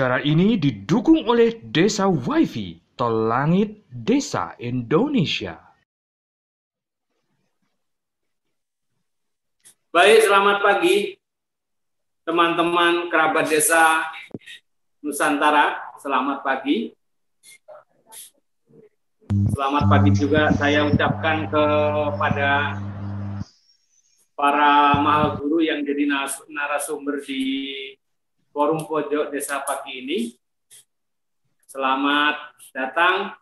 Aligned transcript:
Acara 0.00 0.24
ini 0.24 0.56
didukung 0.56 1.28
oleh 1.28 1.60
Desa 1.60 2.08
WiFi 2.08 2.96
Tol 2.96 3.28
Langit 3.28 3.84
Desa 3.92 4.56
Indonesia. 4.56 5.60
Baik, 9.92 10.24
selamat 10.24 10.64
pagi 10.64 11.20
teman-teman 12.24 13.12
kerabat 13.12 13.52
desa 13.52 14.08
Nusantara. 15.04 15.92
Selamat 16.00 16.48
pagi. 16.48 16.96
Selamat 19.52 19.84
pagi 19.84 20.10
juga 20.16 20.48
saya 20.56 20.88
ucapkan 20.88 21.44
kepada 21.44 22.80
para 24.32 24.96
mahal 24.96 25.36
guru 25.44 25.60
yang 25.60 25.84
jadi 25.84 26.08
narasumber 26.48 27.20
di 27.20 27.99
forum 28.50 28.86
pojok 28.86 29.30
desa 29.30 29.62
pagi 29.62 30.02
ini. 30.02 30.18
Selamat 31.70 32.58
datang. 32.74 33.34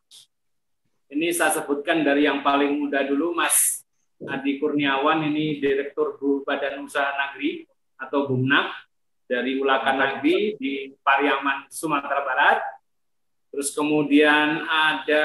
Ini 1.09 1.33
saya 1.33 1.65
sebutkan 1.65 2.05
dari 2.05 2.29
yang 2.29 2.45
paling 2.45 2.77
muda 2.77 3.01
dulu, 3.01 3.33
Mas 3.33 3.80
Adi 4.21 4.60
Kurniawan, 4.60 5.24
ini 5.24 5.57
Direktur 5.57 6.21
Bu 6.21 6.45
Badan 6.45 6.85
Usaha 6.85 7.09
Negeri 7.16 7.65
atau 7.97 8.29
BUMNAG 8.29 8.69
dari 9.24 9.57
Ulakan 9.57 9.97
Nagri 9.97 10.60
di 10.60 10.93
Pariaman, 11.01 11.73
Sumatera 11.73 12.21
Barat. 12.21 12.60
Terus 13.49 13.73
kemudian 13.73 14.69
ada 14.69 15.25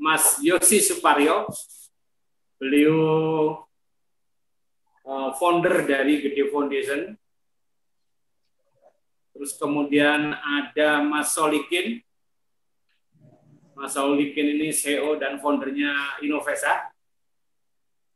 Mas 0.00 0.40
Yosi 0.40 0.80
Suparyo, 0.80 1.44
beliau 2.56 3.68
uh, 5.04 5.30
founder 5.36 5.84
dari 5.84 6.24
Gede 6.24 6.48
Foundation, 6.48 7.12
Terus 9.44 9.60
kemudian 9.60 10.32
ada 10.32 11.04
Mas 11.04 11.36
Solikin. 11.36 12.00
Mas 13.76 13.92
Solikin 13.92 14.56
ini 14.56 14.72
CEO 14.72 15.20
dan 15.20 15.36
foundernya 15.36 16.16
Innovesa. 16.24 16.88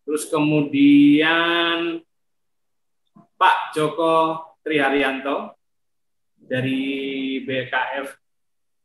Terus 0.08 0.24
kemudian 0.32 2.00
Pak 3.36 3.76
Joko 3.76 4.40
Triharyanto 4.64 5.52
dari 6.40 7.36
BKF 7.44 8.08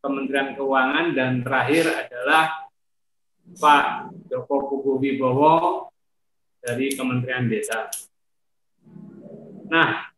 Kementerian 0.04 0.52
Keuangan 0.60 1.16
dan 1.16 1.48
terakhir 1.48 1.96
adalah 1.96 2.68
Pak 3.56 4.12
Joko 4.28 4.68
Pugu 4.68 5.00
Wibowo 5.00 5.88
dari 6.60 6.92
Kementerian 6.92 7.48
Desa. 7.48 7.88
Nah, 9.72 10.12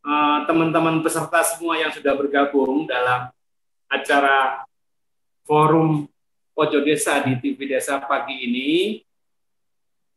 Eh, 0.00 0.38
teman-teman 0.48 1.04
peserta 1.04 1.44
semua 1.44 1.76
yang 1.76 1.92
sudah 1.92 2.16
bergabung 2.16 2.88
dalam 2.88 3.28
acara 3.84 4.64
forum 5.44 6.08
Pojok 6.56 6.88
Desa 6.88 7.20
di 7.20 7.36
TV 7.36 7.68
Desa 7.68 8.00
pagi 8.00 8.48
ini, 8.48 9.04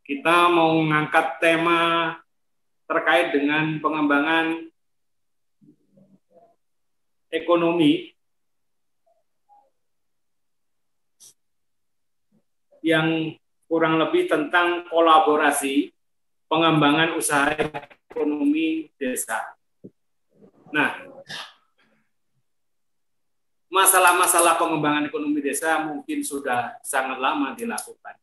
kita 0.07 0.47
mau 0.47 0.79
mengangkat 0.79 1.35
tema 1.43 2.15
terkait 2.87 3.35
dengan 3.35 3.75
pengembangan 3.83 4.71
ekonomi 7.27 8.15
yang 12.79 13.35
kurang 13.67 13.99
lebih 13.99 14.31
tentang 14.31 14.87
kolaborasi 14.87 15.91
pengembangan 16.47 17.19
usaha 17.19 17.51
ekonomi 18.07 18.87
desa. 18.95 19.59
Nah, 20.73 20.89
masalah-masalah 23.69 24.57
pengembangan 24.57 25.05
ekonomi 25.05 25.37
desa 25.37 25.85
mungkin 25.85 26.25
sudah 26.25 26.81
sangat 26.81 27.21
lama 27.21 27.53
dilakukan. 27.53 28.17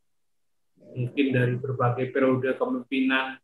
Mungkin 0.91 1.25
dari 1.31 1.55
berbagai 1.55 2.11
periode 2.11 2.51
kepemimpinan 2.51 3.39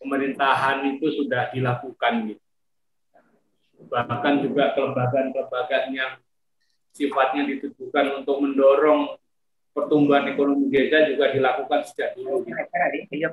pemerintahan 0.00 0.96
itu 0.96 1.12
sudah 1.12 1.52
dilakukan 1.52 2.32
gitu. 2.32 2.44
Bahkan 3.92 4.34
juga 4.48 4.72
kelembagaan-kelembagaan 4.72 5.92
yang 5.92 6.12
sifatnya 6.96 7.44
ditujukan 7.48 8.24
untuk 8.24 8.40
mendorong 8.40 9.20
pertumbuhan 9.76 10.28
ekonomi 10.32 10.72
desa 10.72 11.04
juga 11.08 11.32
dilakukan 11.32 11.84
sejak 11.84 12.16
dulu. 12.16 12.44
Gitu. 12.48 13.28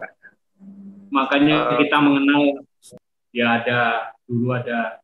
Makanya 1.12 1.80
kita 1.80 1.98
mengenal 2.04 2.68
ya 3.30 3.62
ada 3.62 4.14
dulu 4.26 4.54
ada 4.54 5.02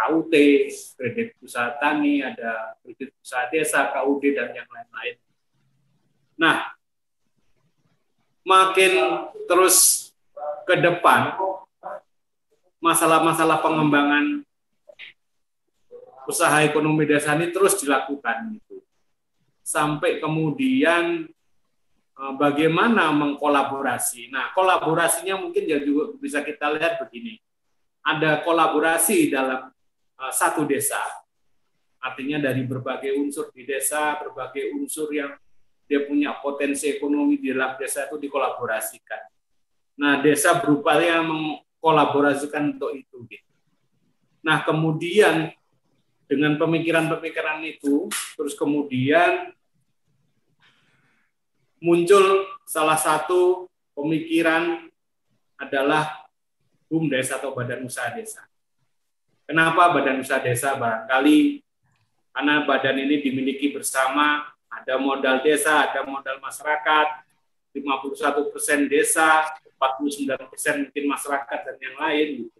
KUT, 0.00 0.32
kredit 0.96 1.36
usaha 1.44 1.76
tani, 1.76 2.24
ada 2.24 2.72
kredit 2.80 3.12
usaha 3.20 3.44
desa, 3.52 3.92
KUD 3.92 4.32
dan 4.32 4.48
yang 4.56 4.68
lain-lain. 4.68 5.16
Nah, 6.40 6.72
makin 8.48 8.92
terus 9.44 10.08
ke 10.64 10.80
depan 10.80 11.36
masalah-masalah 12.80 13.60
pengembangan 13.60 14.40
usaha 16.24 16.64
ekonomi 16.64 17.04
desa 17.04 17.36
ini 17.36 17.52
terus 17.52 17.76
dilakukan 17.76 18.56
gitu. 18.56 18.80
Sampai 19.60 20.16
kemudian 20.16 21.28
eh, 22.16 22.32
bagaimana 22.40 23.12
mengkolaborasi. 23.12 24.32
Nah, 24.32 24.48
kolaborasinya 24.56 25.36
mungkin 25.36 25.68
juga 25.68 26.16
bisa 26.16 26.40
kita 26.40 26.72
lihat 26.72 26.96
begini 27.04 27.36
ada 28.04 28.40
kolaborasi 28.44 29.28
dalam 29.28 29.68
uh, 30.16 30.32
satu 30.32 30.64
desa. 30.64 31.00
Artinya 32.00 32.40
dari 32.40 32.64
berbagai 32.64 33.12
unsur 33.20 33.52
di 33.52 33.68
desa, 33.68 34.16
berbagai 34.16 34.72
unsur 34.72 35.12
yang 35.12 35.36
dia 35.84 36.06
punya 36.06 36.38
potensi 36.38 36.88
ekonomi 36.88 37.36
di 37.36 37.52
dalam 37.52 37.76
desa 37.76 38.08
itu 38.08 38.16
dikolaborasikan. 38.16 39.20
Nah, 40.00 40.24
desa 40.24 40.56
berupaya 40.62 41.20
mengkolaborasikan 41.20 42.78
untuk 42.78 42.96
itu. 42.96 43.16
Gitu. 43.28 43.50
Nah, 44.40 44.64
kemudian 44.64 45.52
dengan 46.24 46.56
pemikiran-pemikiran 46.56 47.60
itu, 47.66 48.08
terus 48.38 48.54
kemudian 48.56 49.52
muncul 51.82 52.46
salah 52.64 52.96
satu 52.96 53.66
pemikiran 53.98 54.88
adalah 55.58 56.19
BUMDes 56.90 57.30
atau 57.30 57.54
Badan 57.54 57.86
Usaha 57.86 58.10
Desa. 58.10 58.42
Kenapa 59.46 59.94
Badan 59.94 60.18
Usaha 60.20 60.42
Desa? 60.42 60.74
Barangkali 60.74 61.62
karena 62.30 62.62
badan 62.62 62.96
ini 63.02 63.22
dimiliki 63.22 63.74
bersama, 63.74 64.46
ada 64.70 64.94
modal 65.02 65.42
desa, 65.42 65.90
ada 65.90 66.06
modal 66.06 66.38
masyarakat, 66.38 67.26
51 67.74 68.54
persen 68.54 68.86
desa, 68.86 69.50
49 69.78 70.50
persen 70.50 70.74
mungkin 70.86 71.04
masyarakat 71.10 71.58
dan 71.66 71.76
yang 71.82 71.96
lain. 71.98 72.28
Gitu. 72.46 72.58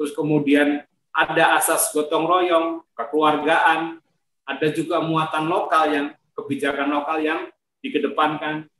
Terus 0.00 0.12
kemudian 0.16 0.88
ada 1.12 1.58
asas 1.60 1.92
gotong 1.92 2.24
royong, 2.24 2.80
kekeluargaan, 2.96 4.00
ada 4.48 4.66
juga 4.72 5.04
muatan 5.04 5.44
lokal 5.50 5.84
yang 5.92 6.06
kebijakan 6.32 6.88
lokal 6.88 7.20
yang 7.20 7.40
dikedepankan. 7.84 8.70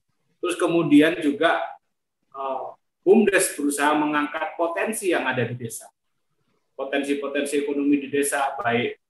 Terus 0.41 0.57
kemudian 0.57 1.21
juga 1.21 1.61
uh, 2.33 2.78
BUMDes 3.09 3.57
berusaha 3.57 3.97
mengangkat 3.97 4.53
potensi 4.61 5.09
yang 5.09 5.25
ada 5.25 5.41
di 5.41 5.57
desa. 5.57 5.89
Potensi-potensi 6.77 7.65
ekonomi 7.65 8.05
di 8.05 8.13
desa, 8.13 8.53
baik 8.61 9.01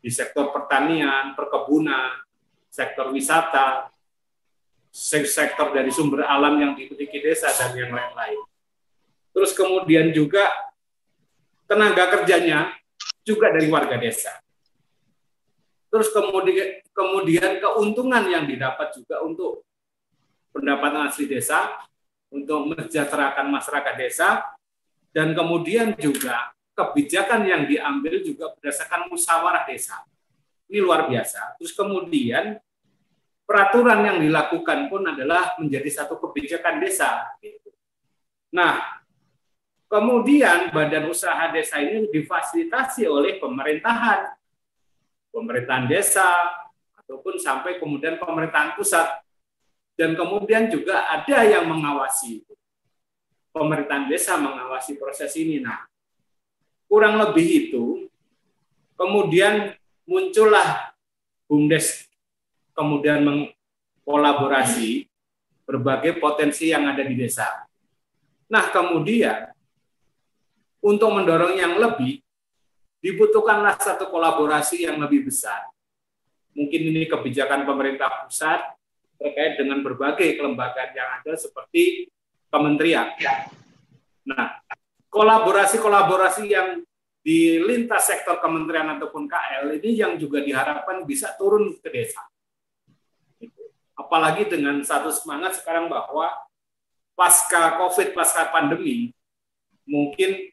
di 0.00 0.08
sektor 0.08 0.48
pertanian, 0.56 1.36
perkebunan, 1.36 2.16
sektor 2.72 3.12
wisata, 3.12 3.92
sektor 4.88 5.68
dari 5.68 5.92
sumber 5.92 6.24
alam 6.24 6.56
yang 6.64 6.72
dimiliki 6.72 7.20
desa, 7.20 7.52
dan 7.52 7.76
yang 7.76 7.92
lain-lain. 7.92 8.40
Terus 9.36 9.52
kemudian 9.52 10.16
juga 10.16 10.48
tenaga 11.68 12.08
kerjanya 12.08 12.72
juga 13.20 13.52
dari 13.52 13.68
warga 13.68 14.00
desa. 14.00 14.32
Terus 15.92 16.08
kemudian 16.08 16.80
kemudian 16.88 17.60
keuntungan 17.60 18.24
yang 18.32 18.48
didapat 18.48 18.96
juga 18.96 19.20
untuk 19.20 19.60
pendapatan 20.56 21.12
asli 21.12 21.28
desa 21.28 21.91
untuk 22.32 22.72
mensejahterakan 22.72 23.52
masyarakat 23.52 23.94
desa 24.00 24.40
dan 25.12 25.36
kemudian 25.36 25.92
juga 26.00 26.56
kebijakan 26.72 27.44
yang 27.44 27.62
diambil 27.68 28.24
juga 28.24 28.56
berdasarkan 28.56 29.12
musyawarah 29.12 29.68
desa. 29.68 30.00
Ini 30.72 30.80
luar 30.80 31.04
biasa. 31.04 31.60
Terus 31.60 31.76
kemudian 31.76 32.56
peraturan 33.44 34.00
yang 34.08 34.18
dilakukan 34.24 34.88
pun 34.88 35.04
adalah 35.04 35.52
menjadi 35.60 36.02
satu 36.02 36.16
kebijakan 36.16 36.80
desa. 36.80 37.28
Nah, 38.48 39.04
kemudian 39.92 40.72
badan 40.72 41.12
usaha 41.12 41.52
desa 41.52 41.76
ini 41.84 42.08
difasilitasi 42.08 43.04
oleh 43.04 43.36
pemerintahan, 43.36 44.32
pemerintahan 45.28 45.84
desa, 45.84 46.48
ataupun 46.96 47.36
sampai 47.36 47.76
kemudian 47.76 48.16
pemerintahan 48.16 48.72
pusat 48.72 49.20
dan 49.98 50.16
kemudian 50.16 50.72
juga 50.72 51.06
ada 51.08 51.44
yang 51.44 51.68
mengawasi 51.68 52.42
pemerintahan 53.52 54.08
desa 54.08 54.40
mengawasi 54.40 54.96
proses 54.96 55.32
ini. 55.36 55.60
Nah, 55.60 55.84
kurang 56.88 57.20
lebih 57.20 57.68
itu 57.68 58.08
kemudian 58.96 59.76
muncullah 60.08 60.96
BUMDes 61.46 62.08
kemudian 62.72 63.20
mengkolaborasi 63.22 65.06
berbagai 65.68 66.16
potensi 66.18 66.72
yang 66.72 66.88
ada 66.88 67.04
di 67.04 67.14
desa. 67.14 67.68
Nah, 68.48 68.68
kemudian 68.72 69.52
untuk 70.82 71.14
mendorong 71.14 71.54
yang 71.56 71.78
lebih, 71.78 72.20
dibutuhkanlah 72.98 73.78
satu 73.78 74.10
kolaborasi 74.10 74.84
yang 74.84 74.98
lebih 74.98 75.30
besar. 75.30 75.70
Mungkin 76.52 76.80
ini 76.92 77.08
kebijakan 77.08 77.64
pemerintah 77.64 78.26
pusat 78.26 78.60
terkait 79.22 79.54
dengan 79.54 79.78
berbagai 79.86 80.34
kelembagaan 80.34 80.90
yang 80.92 81.08
ada 81.22 81.32
seperti 81.38 82.10
kementerian. 82.50 83.14
Nah, 84.26 84.58
kolaborasi-kolaborasi 85.08 86.44
yang 86.50 86.82
di 87.22 87.62
lintas 87.62 88.10
sektor 88.10 88.42
kementerian 88.42 88.98
ataupun 88.98 89.30
KL 89.30 89.78
ini 89.78 89.94
yang 89.94 90.18
juga 90.18 90.42
diharapkan 90.42 91.06
bisa 91.06 91.30
turun 91.38 91.70
ke 91.78 91.88
desa. 91.88 92.22
Apalagi 93.94 94.50
dengan 94.50 94.82
satu 94.82 95.14
semangat 95.14 95.62
sekarang 95.62 95.86
bahwa 95.86 96.34
pasca 97.14 97.78
COVID, 97.78 98.10
pasca 98.10 98.50
pandemi, 98.50 99.14
mungkin 99.86 100.50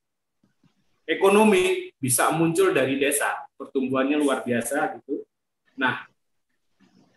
ekonomi 1.10 1.89
bisa 1.98 2.30
muncul 2.30 2.69
dari 2.69 3.01
desa, 3.01 3.50
pertumbuhannya 3.57 4.21
luar 4.21 4.45
biasa 4.45 5.01
gitu. 5.01 5.25
Nah, 5.74 6.06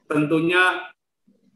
tentunya 0.08 0.91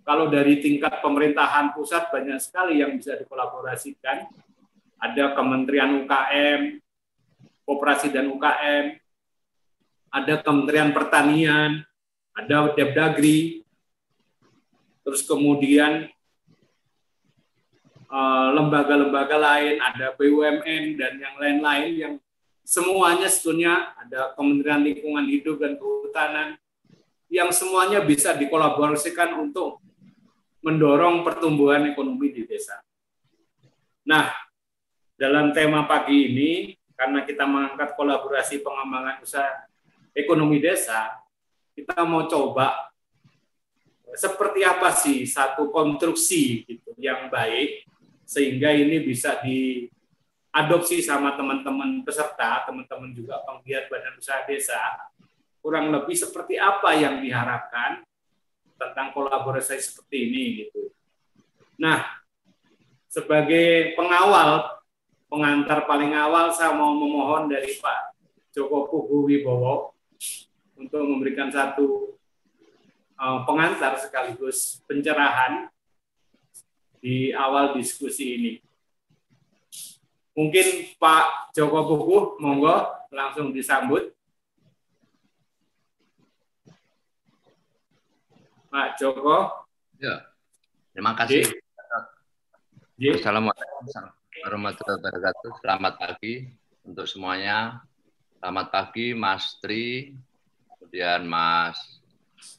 kalau 0.07 0.31
dari 0.31 0.63
tingkat 0.63 1.03
pemerintahan 1.03 1.75
pusat 1.75 2.07
banyak 2.15 2.39
sekali 2.39 2.79
yang 2.79 2.95
bisa 2.95 3.19
dikolaborasikan. 3.19 4.31
Ada 4.97 5.35
Kementerian 5.37 6.07
UKM, 6.07 6.81
Koperasi 7.67 8.15
dan 8.15 8.31
UKM, 8.33 8.97
ada 10.09 10.35
Kementerian 10.41 10.95
Pertanian, 10.95 11.85
ada 12.33 12.73
Depdagri, 12.73 13.67
terus 15.05 15.21
kemudian 15.27 16.09
Eh, 18.07 18.49
lembaga-lembaga 18.55 19.35
lain, 19.35 19.83
ada 19.83 20.15
BUMN 20.15 20.95
dan 20.95 21.19
yang 21.19 21.35
lain-lain 21.43 21.91
yang 21.99 22.15
semuanya 22.63 23.27
sebetulnya 23.27 23.99
ada 23.99 24.31
Kementerian 24.39 24.87
Lingkungan 24.87 25.27
Hidup 25.27 25.59
dan 25.59 25.75
Kehutanan 25.75 26.55
yang 27.27 27.51
semuanya 27.51 27.99
bisa 28.07 28.31
dikolaborasikan 28.39 29.35
untuk 29.43 29.83
mendorong 30.67 31.23
pertumbuhan 31.23 31.87
ekonomi 31.87 32.35
di 32.35 32.43
desa. 32.43 32.83
Nah, 34.03 34.35
dalam 35.15 35.55
tema 35.55 35.87
pagi 35.87 36.35
ini 36.35 36.75
karena 36.99 37.23
kita 37.23 37.47
mengangkat 37.47 37.95
kolaborasi 37.95 38.67
pengembangan 38.67 39.23
usaha 39.23 39.71
ekonomi 40.11 40.59
desa, 40.59 41.23
kita 41.79 42.03
mau 42.03 42.27
coba 42.27 42.91
seperti 44.17 44.67
apa 44.67 44.91
sih 44.91 45.23
satu 45.23 45.71
konstruksi 45.71 46.67
gitu 46.67 46.91
yang 46.99 47.31
baik 47.31 47.87
sehingga 48.27 48.75
ini 48.75 49.07
bisa 49.07 49.39
diadopsi 49.45 50.99
sama 50.99 51.39
teman-teman 51.39 52.03
peserta, 52.03 52.67
teman-teman 52.67 53.15
juga 53.15 53.39
penggiat 53.47 53.87
badan 53.87 54.19
usaha 54.19 54.43
desa, 54.51 54.83
kurang 55.63 55.95
lebih 55.95 56.19
seperti 56.19 56.59
apa 56.59 56.91
yang 56.99 57.23
diharapkan 57.23 58.03
tentang 58.77 59.13
kolaborasi 59.13 59.81
seperti 59.81 60.17
ini 60.31 60.43
gitu. 60.65 60.93
Nah, 61.77 62.05
sebagai 63.09 63.97
pengawal, 63.97 64.81
pengantar 65.29 65.85
paling 65.85 66.13
awal 66.17 66.53
saya 66.53 66.73
mau 66.73 66.97
memohon 66.97 67.49
dari 67.53 67.77
Pak 67.77 68.17
Joko 68.57 68.89
Pugu 68.89 69.29
Wibowo 69.29 69.93
untuk 70.77 71.03
memberikan 71.05 71.53
satu 71.53 72.17
uh, 73.21 73.45
pengantar 73.45 74.01
sekaligus 74.01 74.81
pencerahan 74.89 75.69
di 77.01 77.33
awal 77.37 77.77
diskusi 77.77 78.41
ini. 78.41 78.53
Mungkin 80.37 80.97
Pak 81.01 81.53
Joko 81.57 81.81
Puguh, 81.85 82.25
monggo 82.41 83.09
langsung 83.13 83.53
disambut. 83.53 84.16
Pak 88.67 88.99
Joko. 88.99 89.67
Ya, 90.03 90.27
terima 90.91 91.15
kasih. 91.15 91.47
Ya. 92.97 93.13
Assalamualaikum 93.15 93.85
warahmatullahi 94.43 94.99
wabarakatuh. 94.99 95.51
Selamat 95.63 95.95
pagi 96.01 96.51
untuk 96.83 97.07
semuanya. 97.07 97.85
Selamat 98.41 98.67
pagi 98.73 99.13
Mas 99.15 99.61
Tri, 99.63 100.17
kemudian 100.77 101.25
Mas 101.29 101.79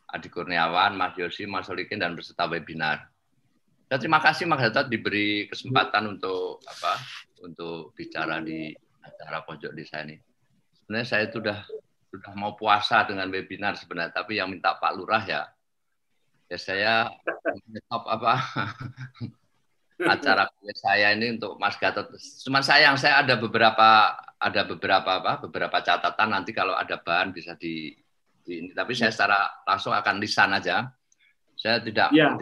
Adi 0.08 0.30
Kurniawan, 0.32 0.96
Mas 0.96 1.18
Yosi, 1.20 1.44
Mas 1.46 1.68
Solikin, 1.68 2.00
dan 2.00 2.16
peserta 2.16 2.48
webinar. 2.48 3.12
Ya, 3.88 3.96
terima 4.00 4.20
kasih 4.20 4.48
Mas 4.48 4.60
Gatot 4.64 4.92
diberi 4.92 5.48
kesempatan 5.48 6.18
untuk 6.18 6.60
apa? 6.68 7.00
Untuk 7.44 7.96
bicara 7.96 8.44
di 8.44 8.76
acara 9.04 9.44
pojok 9.44 9.72
desa 9.76 10.04
ini. 10.04 10.20
Sebenarnya 10.76 11.08
saya 11.08 11.26
sudah 11.32 11.60
sudah 12.08 12.34
mau 12.40 12.56
puasa 12.56 13.04
dengan 13.04 13.28
webinar 13.28 13.76
sebenarnya, 13.76 14.16
tapi 14.16 14.40
yang 14.40 14.52
minta 14.52 14.76
Pak 14.76 14.92
Lurah 14.96 15.24
ya, 15.28 15.44
ya 16.48 16.58
saya 16.58 16.94
top 17.88 18.04
apa? 18.08 18.34
Acara 20.14 20.46
saya 20.78 21.18
ini 21.18 21.42
untuk 21.42 21.58
Mas 21.58 21.74
Gatot. 21.76 22.14
Cuma 22.46 22.62
sayang 22.62 23.02
saya 23.02 23.26
ada 23.26 23.34
beberapa 23.34 24.14
ada 24.38 24.62
beberapa 24.64 25.10
apa? 25.24 25.42
Beberapa 25.42 25.82
catatan. 25.82 26.30
Nanti 26.30 26.54
kalau 26.54 26.78
ada 26.78 27.02
bahan 27.02 27.34
bisa 27.34 27.58
di, 27.58 27.98
di 28.46 28.62
ini. 28.62 28.72
Tapi 28.78 28.94
saya 28.94 29.10
secara 29.10 29.66
langsung 29.66 29.98
akan 29.98 30.16
lisan 30.22 30.54
aja. 30.54 30.86
Saya 31.58 31.82
tidak 31.82 32.14
ya. 32.14 32.38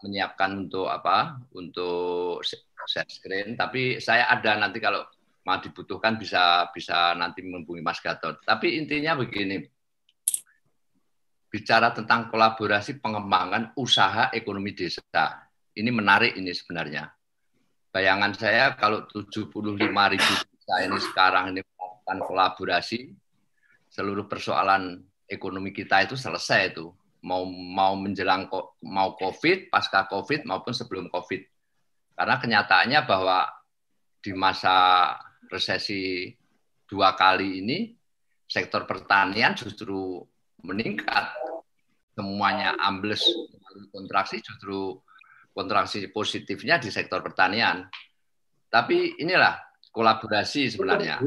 menyiapkan 0.00 0.64
untuk 0.64 0.88
apa? 0.88 1.36
Untuk 1.52 2.40
share 2.88 3.12
screen. 3.12 3.52
Tapi 3.52 4.00
saya 4.00 4.32
ada 4.32 4.56
nanti 4.56 4.80
kalau 4.80 5.04
mau 5.44 5.60
dibutuhkan 5.60 6.16
bisa 6.16 6.72
bisa 6.72 7.12
nanti 7.12 7.44
menghubungi 7.44 7.84
Mas 7.84 8.00
Gatot. 8.00 8.40
Tapi 8.48 8.80
intinya 8.80 9.12
begini 9.12 9.60
bicara 11.54 11.94
tentang 11.94 12.34
kolaborasi 12.34 12.98
pengembangan 12.98 13.78
usaha 13.78 14.34
ekonomi 14.34 14.74
desa. 14.74 15.46
Ini 15.70 15.86
menarik 15.94 16.34
ini 16.34 16.50
sebenarnya. 16.50 17.06
Bayangan 17.94 18.34
saya 18.34 18.74
kalau 18.74 19.06
75 19.06 19.54
ribu 19.86 20.32
desa 20.50 20.74
ini 20.82 20.98
sekarang 20.98 21.54
ini 21.54 21.62
melakukan 21.62 22.18
kolaborasi 22.26 23.06
seluruh 23.86 24.26
persoalan 24.26 24.98
ekonomi 25.30 25.70
kita 25.70 26.02
itu 26.02 26.18
selesai 26.18 26.74
itu. 26.74 26.90
Mau 27.22 27.46
mau 27.46 27.94
menjelang 27.94 28.50
mau 28.82 29.14
COVID, 29.14 29.70
pasca 29.70 30.10
COVID 30.10 30.50
maupun 30.50 30.74
sebelum 30.74 31.06
COVID. 31.06 31.42
Karena 32.18 32.34
kenyataannya 32.42 33.00
bahwa 33.06 33.46
di 34.18 34.34
masa 34.34 35.06
resesi 35.46 36.34
dua 36.90 37.14
kali 37.14 37.62
ini 37.62 37.94
sektor 38.42 38.90
pertanian 38.90 39.54
justru 39.54 40.18
meningkat. 40.64 41.30
Semuanya 42.16 42.78
ambles 42.80 43.22
kontraksi 43.90 44.40
justru 44.40 44.96
kontraksi 45.52 46.08
positifnya 46.08 46.80
di 46.80 46.88
sektor 46.88 47.20
pertanian. 47.20 47.86
Tapi 48.72 49.20
inilah 49.22 49.54
kolaborasi 49.92 50.72
sebenarnya. 50.72 51.20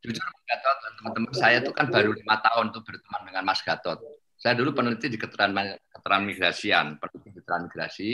Jujur 0.00 0.22
Gatot 0.22 0.76
dan 0.78 0.92
teman-teman 1.02 1.34
saya 1.34 1.56
itu 1.58 1.74
kan 1.74 1.90
baru 1.90 2.14
lima 2.14 2.38
tahun 2.38 2.70
tuh 2.70 2.84
berteman 2.86 3.26
dengan 3.26 3.42
Mas 3.42 3.60
Gatot 3.64 3.98
saya 4.36 4.52
dulu 4.52 4.76
peneliti 4.76 5.08
di 5.08 5.16
ketransmigrasian, 5.16 7.00
peneliti 7.00 7.28
di 7.32 7.42
transmigrasi. 7.42 8.10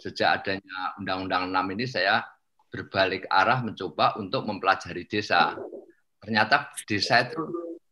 Sejak 0.00 0.42
adanya 0.42 0.96
Undang-Undang 0.96 1.52
6 1.52 1.74
ini 1.76 1.84
saya 1.84 2.24
berbalik 2.72 3.28
arah 3.28 3.60
mencoba 3.60 4.16
untuk 4.16 4.48
mempelajari 4.48 5.04
desa. 5.04 5.52
Ternyata 6.18 6.72
desa 6.88 7.28
itu 7.28 7.44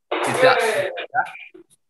tidak 0.08 0.56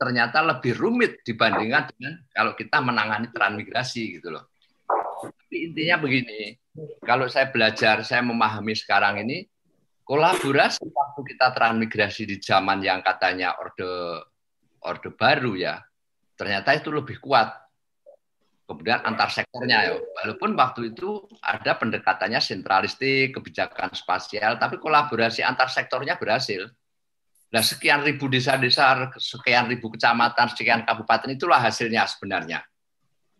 ternyata 0.01 0.41
lebih 0.41 0.73
rumit 0.81 1.21
dibandingkan 1.21 1.93
dengan 1.93 2.15
kalau 2.33 2.57
kita 2.57 2.81
menangani 2.81 3.29
transmigrasi 3.29 4.17
gitu 4.17 4.33
loh. 4.33 4.49
Tapi 5.21 5.69
intinya 5.69 6.01
begini, 6.01 6.57
kalau 7.05 7.29
saya 7.29 7.53
belajar, 7.53 8.01
saya 8.01 8.25
memahami 8.25 8.73
sekarang 8.73 9.21
ini 9.21 9.45
kolaborasi 10.09 10.81
waktu 10.89 11.21
kita 11.37 11.53
transmigrasi 11.53 12.25
di 12.25 12.41
zaman 12.41 12.81
yang 12.81 13.05
katanya 13.05 13.61
orde 13.61 14.25
orde 14.81 15.13
baru 15.13 15.53
ya, 15.61 15.85
ternyata 16.33 16.73
itu 16.73 16.89
lebih 16.89 17.21
kuat. 17.21 17.53
Kemudian 18.65 19.03
antar 19.03 19.35
sektornya 19.35 19.91
ya, 19.91 19.95
walaupun 19.99 20.55
waktu 20.55 20.95
itu 20.95 21.27
ada 21.43 21.75
pendekatannya 21.75 22.39
sentralistik, 22.39 23.35
kebijakan 23.35 23.91
spasial, 23.93 24.63
tapi 24.63 24.79
kolaborasi 24.79 25.43
antar 25.43 25.67
sektornya 25.69 26.15
berhasil. 26.15 26.71
Nah, 27.51 27.63
sekian 27.67 28.07
ribu 28.07 28.31
desa-desa, 28.31 29.11
sekian 29.19 29.67
ribu 29.67 29.91
kecamatan, 29.91 30.55
sekian 30.55 30.87
kabupaten 30.87 31.35
itulah 31.35 31.59
hasilnya 31.59 32.07
sebenarnya. 32.07 32.63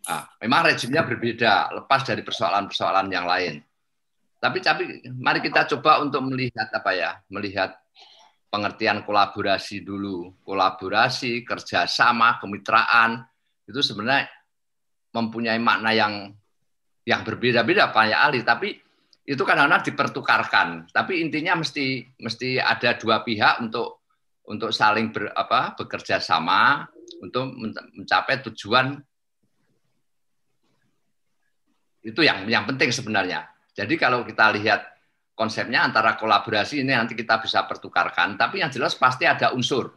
Nah, 0.03 0.27
memang 0.43 0.67
rejimnya 0.67 1.07
berbeda, 1.07 1.71
lepas 1.71 2.03
dari 2.03 2.19
persoalan-persoalan 2.19 3.07
yang 3.07 3.23
lain. 3.23 3.63
Tapi 4.41 4.57
tapi 4.59 4.83
mari 5.15 5.39
kita 5.39 5.69
coba 5.77 6.01
untuk 6.03 6.27
melihat 6.27 6.67
apa 6.73 6.91
ya, 6.91 7.11
melihat 7.31 7.77
pengertian 8.51 9.05
kolaborasi 9.07 9.85
dulu. 9.85 10.35
Kolaborasi, 10.43 11.47
kerjasama, 11.47 12.41
kemitraan 12.41 13.23
itu 13.63 13.79
sebenarnya 13.79 14.27
mempunyai 15.15 15.61
makna 15.61 15.95
yang 15.95 16.35
yang 17.07 17.21
berbeda-beda 17.23 17.93
Pak 17.93 18.11
Ali, 18.11 18.43
tapi 18.43 18.75
itu 19.23 19.41
kadang-kadang 19.45 19.85
dipertukarkan. 19.85 20.67
Tapi 20.89 21.21
intinya 21.21 21.61
mesti 21.61 22.03
mesti 22.19 22.57
ada 22.57 22.97
dua 22.97 23.21
pihak 23.21 23.61
untuk 23.61 24.00
untuk 24.47 24.73
saling 24.73 25.13
ber, 25.13 25.29
apa, 25.33 25.77
bekerja 25.77 26.17
sama 26.17 26.87
untuk 27.21 27.53
mencapai 27.97 28.41
tujuan 28.49 28.97
itu 32.01 32.21
yang 32.25 32.49
yang 32.49 32.65
penting 32.65 32.89
sebenarnya. 32.89 33.45
Jadi 33.77 33.93
kalau 33.95 34.25
kita 34.25 34.49
lihat 34.57 34.81
konsepnya 35.37 35.85
antara 35.85 36.17
kolaborasi 36.17 36.81
ini 36.81 36.97
nanti 36.97 37.13
kita 37.13 37.37
bisa 37.39 37.63
pertukarkan, 37.69 38.35
tapi 38.35 38.61
yang 38.61 38.73
jelas 38.73 38.97
pasti 38.97 39.29
ada 39.29 39.53
unsur. 39.53 39.93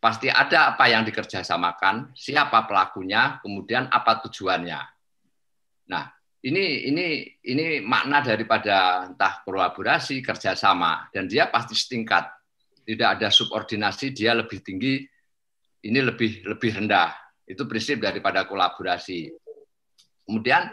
Pasti 0.00 0.28
ada 0.28 0.76
apa 0.76 0.84
yang 0.84 1.00
dikerjasamakan, 1.00 2.12
siapa 2.12 2.68
pelakunya, 2.68 3.40
kemudian 3.40 3.88
apa 3.88 4.20
tujuannya. 4.20 4.80
Nah, 5.88 6.04
ini 6.44 6.92
ini 6.92 7.24
ini 7.40 7.80
makna 7.80 8.20
daripada 8.20 9.08
entah 9.08 9.40
kolaborasi, 9.40 10.20
kerjasama, 10.20 11.08
dan 11.08 11.24
dia 11.24 11.48
pasti 11.48 11.72
setingkat. 11.72 12.43
Tidak 12.84 13.08
ada 13.16 13.32
subordinasi, 13.32 14.12
dia 14.12 14.36
lebih 14.36 14.60
tinggi, 14.60 15.00
ini 15.88 15.98
lebih 16.04 16.44
lebih 16.44 16.70
rendah. 16.84 17.16
Itu 17.44 17.64
prinsip 17.64 18.00
daripada 18.00 18.44
kolaborasi. 18.44 19.32
Kemudian 20.24 20.68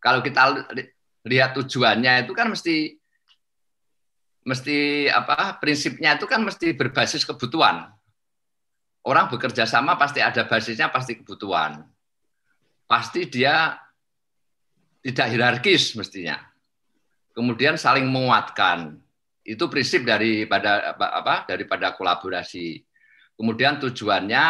kalau 0.00 0.20
kita 0.20 0.68
lihat 1.24 1.56
tujuannya 1.56 2.28
itu 2.28 2.32
kan 2.36 2.52
mesti 2.52 2.96
mesti 4.44 5.08
apa 5.08 5.56
prinsipnya 5.56 6.20
itu 6.20 6.28
kan 6.28 6.44
mesti 6.44 6.76
berbasis 6.76 7.24
kebutuhan. 7.24 7.88
Orang 9.04 9.28
bekerja 9.28 9.68
sama 9.68 10.00
pasti 10.00 10.24
ada 10.24 10.48
basisnya 10.48 10.88
pasti 10.88 11.20
kebutuhan. 11.20 11.84
Pasti 12.88 13.28
dia 13.28 13.76
tidak 15.04 15.26
hierarkis 15.28 15.92
mestinya. 15.96 16.40
Kemudian 17.36 17.76
saling 17.76 18.08
menguatkan. 18.08 19.03
Itu 19.44 19.68
prinsip 19.68 20.08
daripada 20.08 20.96
apa 20.96 21.44
daripada 21.44 21.92
kolaborasi. 21.92 22.80
Kemudian 23.36 23.76
tujuannya 23.76 24.44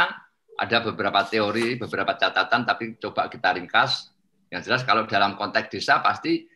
ada 0.54 0.78
beberapa 0.86 1.26
teori, 1.26 1.74
beberapa 1.74 2.14
catatan 2.14 2.62
tapi 2.62 2.94
coba 3.02 3.26
kita 3.26 3.58
ringkas 3.58 4.14
yang 4.54 4.62
jelas 4.62 4.86
kalau 4.86 5.02
dalam 5.10 5.34
konteks 5.34 5.66
desa 5.66 5.98
pasti 5.98 6.46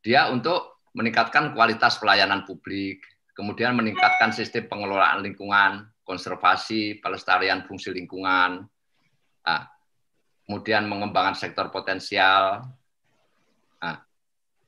dia 0.00 0.32
untuk 0.32 0.80
meningkatkan 0.96 1.52
kualitas 1.52 2.00
pelayanan 2.00 2.48
publik, 2.48 3.04
kemudian 3.36 3.76
meningkatkan 3.76 4.32
sistem 4.32 4.70
pengelolaan 4.70 5.20
lingkungan, 5.20 5.90
konservasi, 6.06 7.02
pelestarian 7.02 7.66
fungsi 7.66 7.90
lingkungan, 7.90 8.64
nah, 9.44 9.62
kemudian 10.46 10.86
mengembangkan 10.86 11.34
sektor 11.34 11.68
potensial. 11.68 12.62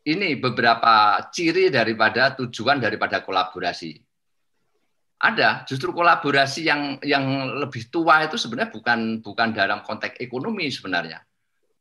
Ini 0.06 0.38
beberapa 0.38 1.18
ciri 1.34 1.66
daripada 1.66 2.38
tujuan 2.38 2.78
daripada 2.78 3.26
kolaborasi. 3.26 3.98
Ada 5.16 5.66
justru 5.66 5.90
kolaborasi 5.90 6.62
yang 6.62 7.02
yang 7.02 7.24
lebih 7.58 7.90
tua 7.90 8.22
itu 8.22 8.38
sebenarnya 8.38 8.70
bukan 8.70 8.98
bukan 9.24 9.48
dalam 9.50 9.82
konteks 9.82 10.20
ekonomi 10.22 10.70
sebenarnya 10.70 11.18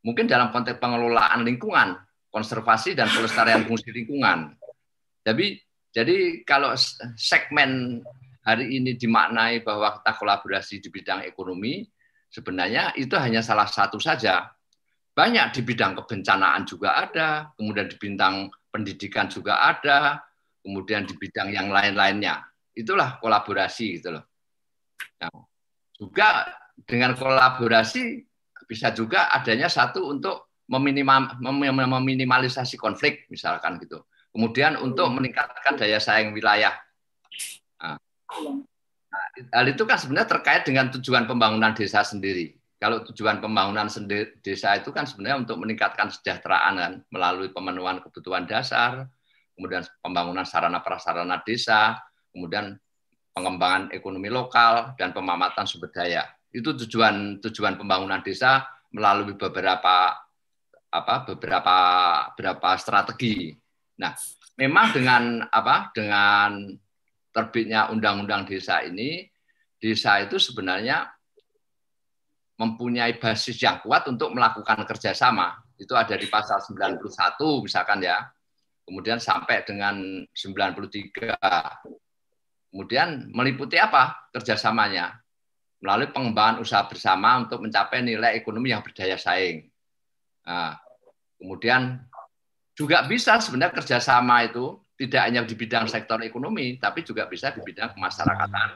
mungkin 0.05 0.29
dalam 0.29 0.53
konteks 0.53 0.77
pengelolaan 0.77 1.41
lingkungan, 1.41 1.97
konservasi 2.29 2.93
dan 2.93 3.09
pelestarian 3.09 3.65
fungsi 3.67 3.89
lingkungan. 3.89 4.53
Jadi 5.25 5.57
jadi 5.89 6.45
kalau 6.45 6.77
segmen 7.17 8.03
hari 8.45 8.77
ini 8.77 8.93
dimaknai 8.93 9.65
bahwa 9.65 9.97
kita 9.97 10.11
kolaborasi 10.13 10.77
di 10.77 10.93
bidang 10.93 11.25
ekonomi, 11.25 11.81
sebenarnya 12.29 12.93
itu 12.93 13.17
hanya 13.17 13.41
salah 13.41 13.65
satu 13.65 13.97
saja. 13.97 14.53
Banyak 15.15 15.55
di 15.55 15.61
bidang 15.63 15.95
kebencanaan 15.95 16.67
juga 16.67 16.99
ada, 16.99 17.47
kemudian 17.55 17.87
di 17.87 17.95
bidang 17.95 18.51
pendidikan 18.67 19.31
juga 19.31 19.63
ada, 19.63 20.19
kemudian 20.59 21.07
di 21.07 21.15
bidang 21.15 21.55
yang 21.55 21.71
lain-lainnya. 21.71 22.43
Itulah 22.75 23.23
kolaborasi 23.23 23.85
gitu 23.95 24.11
loh. 24.11 24.27
Nah, 25.23 25.31
juga 25.95 26.51
dengan 26.83 27.15
kolaborasi 27.15 28.27
bisa 28.67 28.91
juga 28.91 29.31
adanya 29.31 29.71
satu 29.71 30.11
untuk 30.11 30.59
meminimal, 30.67 31.39
meminimalisasi 31.39 32.75
konflik 32.75 33.23
misalkan 33.31 33.79
gitu. 33.79 34.03
Kemudian 34.35 34.75
untuk 34.83 35.07
meningkatkan 35.15 35.79
daya 35.79 36.03
saing 36.03 36.35
wilayah. 36.35 36.75
Nah, 37.79 37.95
hal 39.55 39.65
itu 39.71 39.87
kan 39.87 39.95
sebenarnya 39.95 40.27
terkait 40.27 40.67
dengan 40.67 40.91
tujuan 40.91 41.23
pembangunan 41.23 41.71
desa 41.71 42.03
sendiri. 42.03 42.59
Kalau 42.85 43.01
tujuan 43.01 43.41
pembangunan 43.41 43.89
desa 44.45 44.77
itu 44.77 44.93
kan 44.93 45.09
sebenarnya 45.09 45.41
untuk 45.41 45.57
meningkatkan 45.57 46.13
kesejahteraan 46.13 46.73
kan, 46.77 46.93
melalui 47.09 47.49
pemenuhan 47.49 47.97
kebutuhan 47.97 48.45
dasar, 48.45 49.09
kemudian 49.57 49.81
pembangunan 50.05 50.45
sarana 50.45 50.85
prasarana 50.85 51.41
desa, 51.41 51.97
kemudian 52.29 52.77
pengembangan 53.33 53.89
ekonomi 53.89 54.29
lokal 54.29 54.93
dan 55.01 55.17
pemamatan 55.17 55.65
sumber 55.65 55.89
daya. 55.89 56.29
Itu 56.53 56.77
tujuan 56.85 57.41
tujuan 57.41 57.73
pembangunan 57.73 58.21
desa 58.21 58.69
melalui 58.93 59.33
beberapa 59.33 60.21
apa 60.93 61.15
beberapa 61.25 61.77
beberapa 62.37 62.69
strategi. 62.77 63.49
Nah, 63.97 64.13
memang 64.61 64.93
dengan 64.93 65.23
apa 65.49 65.89
dengan 65.89 66.69
terbitnya 67.33 67.89
undang-undang 67.89 68.45
desa 68.45 68.85
ini, 68.85 69.25
desa 69.81 70.21
itu 70.21 70.37
sebenarnya 70.37 71.14
mempunyai 72.55 73.19
basis 73.19 73.59
yang 73.59 73.83
kuat 73.83 74.07
untuk 74.07 74.31
melakukan 74.31 74.83
kerjasama. 74.87 75.59
Itu 75.75 75.95
ada 75.95 76.15
di 76.15 76.27
pasal 76.31 76.63
91 76.63 77.03
misalkan 77.63 77.99
ya. 78.03 78.23
Kemudian 78.85 79.17
sampai 79.19 79.65
dengan 79.65 80.23
93. 80.29 81.35
Kemudian 82.71 83.31
meliputi 83.33 83.75
apa 83.79 84.29
kerjasamanya? 84.31 85.25
melalui 85.85 86.09
pengembangan 86.09 86.65
usaha 86.65 86.81
bersama 86.89 87.45
untuk 87.45 87.61
mencapai 87.61 88.01
nilai 88.01 88.33
ekonomi 88.33 88.73
yang 88.73 88.81
berdaya 88.81 89.21
saing. 89.21 89.69
Nah, 90.41 90.81
kemudian 91.37 92.01
juga 92.73 93.05
bisa 93.05 93.37
sebenarnya 93.37 93.77
kerjasama 93.77 94.49
itu 94.49 94.81
tidak 94.97 95.21
hanya 95.29 95.45
di 95.45 95.53
bidang 95.53 95.85
sektor 95.85 96.17
ekonomi, 96.25 96.81
tapi 96.81 97.05
juga 97.05 97.29
bisa 97.29 97.53
di 97.53 97.61
bidang 97.61 97.93
kemasyarakatan 97.93 98.69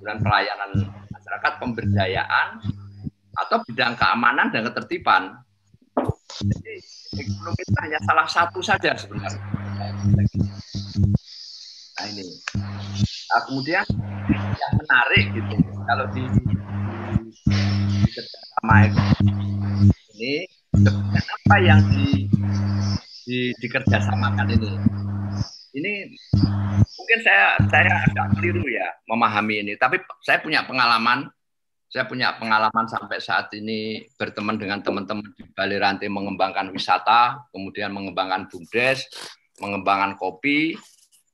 dan 0.00 0.16
pelayanan 0.24 0.70
masyarakat, 1.12 1.52
pemberdayaan, 1.60 2.48
atau 3.46 3.62
bidang 3.64 3.96
keamanan 3.96 4.52
dan 4.52 4.68
ketertiban. 4.68 5.36
Jadi 6.40 6.74
ekonomi 7.18 7.60
itu 7.60 7.74
hanya 7.82 7.98
salah 8.06 8.28
satu 8.28 8.60
saja 8.62 8.94
sebenarnya. 8.94 9.42
Nah 12.00 12.04
ini. 12.08 12.24
Nah, 13.30 13.40
kemudian 13.46 13.84
yang 14.30 14.74
menarik 14.74 15.24
gitu 15.30 15.54
kalau 15.86 16.06
di, 16.10 16.22
di 18.02 18.08
kerjasama 18.10 18.90
ini 20.18 20.34
apa 21.16 21.56
yang 21.62 21.80
di, 21.90 22.26
di 23.26 23.38
dikerjasamakan 23.58 24.46
ini 24.54 24.70
ini 25.78 25.92
mungkin 26.98 27.18
saya 27.22 27.54
saya 27.70 28.06
agak 28.10 28.38
keliru 28.38 28.66
ya 28.66 28.86
memahami 29.06 29.62
ini 29.66 29.72
tapi 29.78 30.02
saya 30.26 30.42
punya 30.42 30.66
pengalaman 30.66 31.30
saya 31.90 32.06
punya 32.06 32.38
pengalaman 32.38 32.86
sampai 32.86 33.18
saat 33.18 33.50
ini 33.58 34.06
berteman 34.14 34.54
dengan 34.54 34.78
teman-teman 34.78 35.26
di 35.34 35.42
Bali 35.50 35.74
Rantai 35.74 36.06
mengembangkan 36.06 36.70
wisata, 36.70 37.50
kemudian 37.50 37.90
mengembangkan 37.90 38.46
bumdes, 38.46 39.10
mengembangkan 39.58 40.14
kopi, 40.14 40.78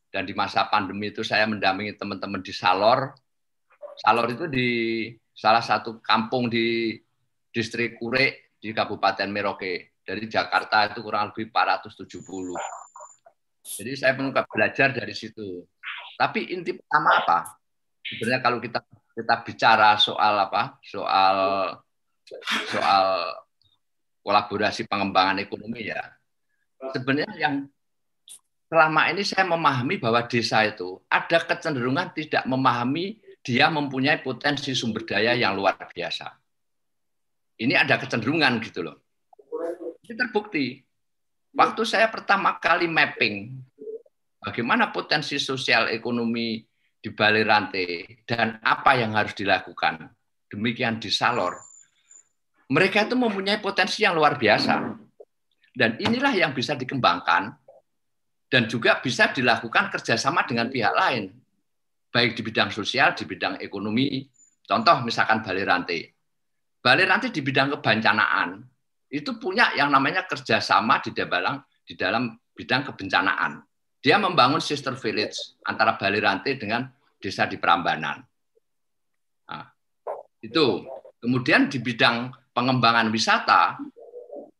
dan 0.08 0.24
di 0.24 0.32
masa 0.32 0.64
pandemi 0.72 1.12
itu 1.12 1.20
saya 1.20 1.44
mendampingi 1.44 2.00
teman-teman 2.00 2.40
di 2.40 2.56
Salor, 2.56 3.12
Salor 4.00 4.26
itu 4.32 4.44
di 4.48 4.68
salah 5.36 5.60
satu 5.60 6.00
kampung 6.00 6.48
di 6.48 6.96
distrik 7.52 8.00
Kure 8.00 8.56
di 8.56 8.72
Kabupaten 8.72 9.28
Merauke. 9.28 9.96
Dari 10.00 10.24
Jakarta 10.24 10.88
itu 10.88 11.04
kurang 11.04 11.32
lebih 11.32 11.52
470. 11.52 12.56
Jadi 13.60 13.92
saya 13.92 14.16
pun 14.16 14.30
belajar 14.30 14.94
dari 14.94 15.12
situ. 15.12 15.64
Tapi 16.16 16.52
inti 16.54 16.76
pertama 16.76 17.20
apa? 17.20 17.38
Sebenarnya 18.00 18.40
kalau 18.40 18.62
kita 18.62 18.80
kita 19.16 19.34
bicara 19.40 19.96
soal 19.96 20.36
apa? 20.36 20.76
Soal 20.84 21.36
soal 22.68 23.06
kolaborasi 24.20 24.84
pengembangan 24.84 25.40
ekonomi 25.40 25.88
ya. 25.88 26.04
Sebenarnya 26.92 27.32
yang 27.40 27.54
selama 28.68 29.08
ini 29.08 29.24
saya 29.24 29.48
memahami 29.48 29.96
bahwa 29.96 30.20
desa 30.28 30.60
itu 30.68 31.00
ada 31.08 31.40
kecenderungan 31.40 32.12
tidak 32.12 32.44
memahami 32.44 33.16
dia 33.40 33.72
mempunyai 33.72 34.20
potensi 34.20 34.76
sumber 34.76 35.06
daya 35.08 35.32
yang 35.32 35.56
luar 35.56 35.78
biasa. 35.78 36.28
Ini 37.56 37.72
ada 37.78 37.96
kecenderungan 37.96 38.60
gitu 38.60 38.84
loh. 38.84 39.00
Ini 40.04 40.12
terbukti. 40.12 40.84
Waktu 41.56 41.82
saya 41.88 42.12
pertama 42.12 42.60
kali 42.60 42.84
mapping 42.84 43.56
bagaimana 44.44 44.92
potensi 44.92 45.40
sosial 45.40 45.88
ekonomi 45.88 46.60
di 47.06 47.14
Balai 47.14 47.46
Rantai 47.46 48.18
dan 48.26 48.58
apa 48.66 48.98
yang 48.98 49.14
harus 49.14 49.30
dilakukan. 49.38 50.10
Demikian 50.50 50.98
di 50.98 51.06
Salor. 51.06 51.54
Mereka 52.66 53.06
itu 53.06 53.14
mempunyai 53.14 53.62
potensi 53.62 54.02
yang 54.02 54.18
luar 54.18 54.34
biasa. 54.34 54.74
Dan 55.70 56.02
inilah 56.02 56.34
yang 56.34 56.50
bisa 56.50 56.74
dikembangkan 56.74 57.54
dan 58.50 58.66
juga 58.66 58.98
bisa 58.98 59.30
dilakukan 59.30 59.94
kerjasama 59.94 60.42
dengan 60.50 60.66
pihak 60.66 60.90
lain. 60.98 61.30
Baik 62.10 62.34
di 62.34 62.42
bidang 62.42 62.74
sosial, 62.74 63.14
di 63.14 63.22
bidang 63.22 63.62
ekonomi. 63.62 64.26
Contoh 64.66 64.98
misalkan 65.06 65.46
Balai 65.46 65.62
Rantai. 65.62 66.00
Balai 66.82 67.06
Rantai 67.06 67.30
di 67.30 67.38
bidang 67.38 67.70
kebencanaan 67.78 68.66
itu 69.14 69.38
punya 69.38 69.70
yang 69.78 69.94
namanya 69.94 70.26
kerjasama 70.26 70.98
di 71.06 71.14
dalam 71.14 71.62
di 71.86 71.94
dalam 71.94 72.34
bidang 72.50 72.82
kebencanaan. 72.90 73.62
Dia 74.02 74.18
membangun 74.18 74.58
sister 74.62 74.94
village 74.98 75.58
antara 75.66 75.94
Bali 75.98 76.18
Rantai 76.18 76.58
dengan 76.58 76.95
desa 77.26 77.50
di 77.50 77.58
Prambanan. 77.58 78.22
Nah, 79.50 79.66
itu. 80.38 80.86
Kemudian 81.18 81.66
di 81.66 81.82
bidang 81.82 82.30
pengembangan 82.54 83.10
wisata, 83.10 83.82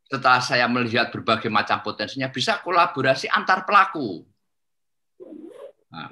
setelah 0.03 0.43
saya 0.43 0.67
melihat 0.67 1.07
berbagai 1.15 1.47
macam 1.47 1.79
potensinya, 1.79 2.27
bisa 2.27 2.59
kolaborasi 2.59 3.31
antar 3.31 3.63
pelaku. 3.63 4.19
Nah, 5.87 6.11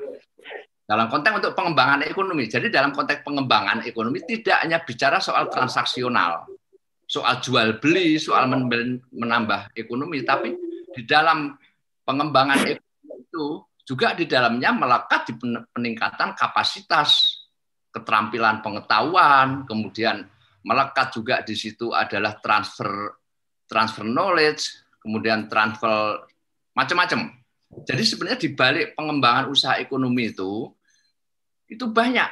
dalam 0.86 1.12
konteks 1.12 1.44
untuk 1.44 1.54
pengembangan 1.58 2.06
ekonomi. 2.06 2.46
Jadi 2.48 2.70
dalam 2.70 2.94
konteks 2.94 3.26
pengembangan 3.26 3.84
ekonomi 3.84 4.22
tidak 4.24 4.64
hanya 4.64 4.80
bicara 4.80 5.18
soal 5.18 5.50
transaksional, 5.50 6.46
soal 7.10 7.42
jual 7.42 7.82
beli, 7.82 8.22
soal 8.22 8.48
menambah 9.12 9.76
ekonomi, 9.76 10.22
tapi 10.22 10.54
di 10.94 11.04
dalam 11.04 11.58
pengembangan 12.06 12.64
ekonomi 12.70 13.16
itu 13.18 13.60
juga 13.86 14.18
di 14.18 14.25
dalamnya 14.25 14.74
melekat 14.74 15.30
di 15.30 15.34
peningkatan 15.70 16.34
kapasitas 16.34 17.39
keterampilan 17.94 18.65
pengetahuan, 18.65 19.63
kemudian 19.70 20.25
melekat 20.65 21.13
juga 21.13 21.46
di 21.46 21.54
situ 21.54 21.94
adalah 21.94 22.42
transfer 22.42 23.13
transfer 23.70 24.04
knowledge, 24.04 24.74
kemudian 24.98 25.46
transfer 25.46 26.25
macam-macam. 26.74 27.30
Jadi 27.86 28.04
sebenarnya 28.04 28.39
di 28.42 28.50
balik 28.58 28.98
pengembangan 28.98 29.46
usaha 29.54 29.77
ekonomi 29.77 30.34
itu 30.34 30.74
itu 31.70 31.86
banyak 31.86 32.30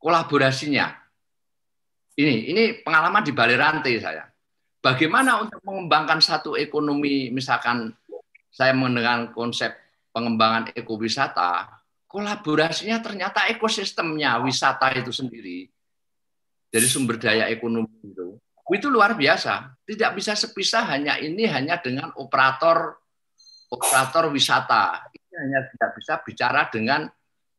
kolaborasinya. 0.00 0.96
Ini 2.16 2.34
ini 2.52 2.62
pengalaman 2.80 3.20
di 3.20 3.32
balik 3.36 3.60
rantai 3.60 4.00
saya. 4.00 4.24
Bagaimana 4.80 5.44
untuk 5.44 5.60
mengembangkan 5.64 6.20
satu 6.20 6.56
ekonomi 6.56 7.32
misalkan 7.32 7.92
saya 8.52 8.76
mendengar 8.76 9.32
konsep 9.32 9.83
pengembangan 10.14 10.70
ekowisata, 10.78 11.82
kolaborasinya 12.06 13.02
ternyata 13.02 13.50
ekosistemnya 13.50 14.38
wisata 14.38 14.94
itu 14.94 15.10
sendiri. 15.10 15.66
Jadi 16.70 16.86
sumber 16.86 17.18
daya 17.18 17.50
ekonomi 17.50 17.90
itu 18.06 18.38
itu 18.72 18.88
luar 18.88 19.12
biasa. 19.12 19.76
Tidak 19.84 20.10
bisa 20.16 20.32
sepisah 20.32 20.88
hanya 20.96 21.20
ini 21.20 21.44
hanya 21.44 21.76
dengan 21.76 22.16
operator 22.16 22.96
operator 23.68 24.32
wisata. 24.32 25.04
Ini 25.12 25.34
hanya 25.36 25.60
tidak 25.68 25.90
bisa 26.00 26.14
bicara 26.24 26.72
dengan 26.72 27.04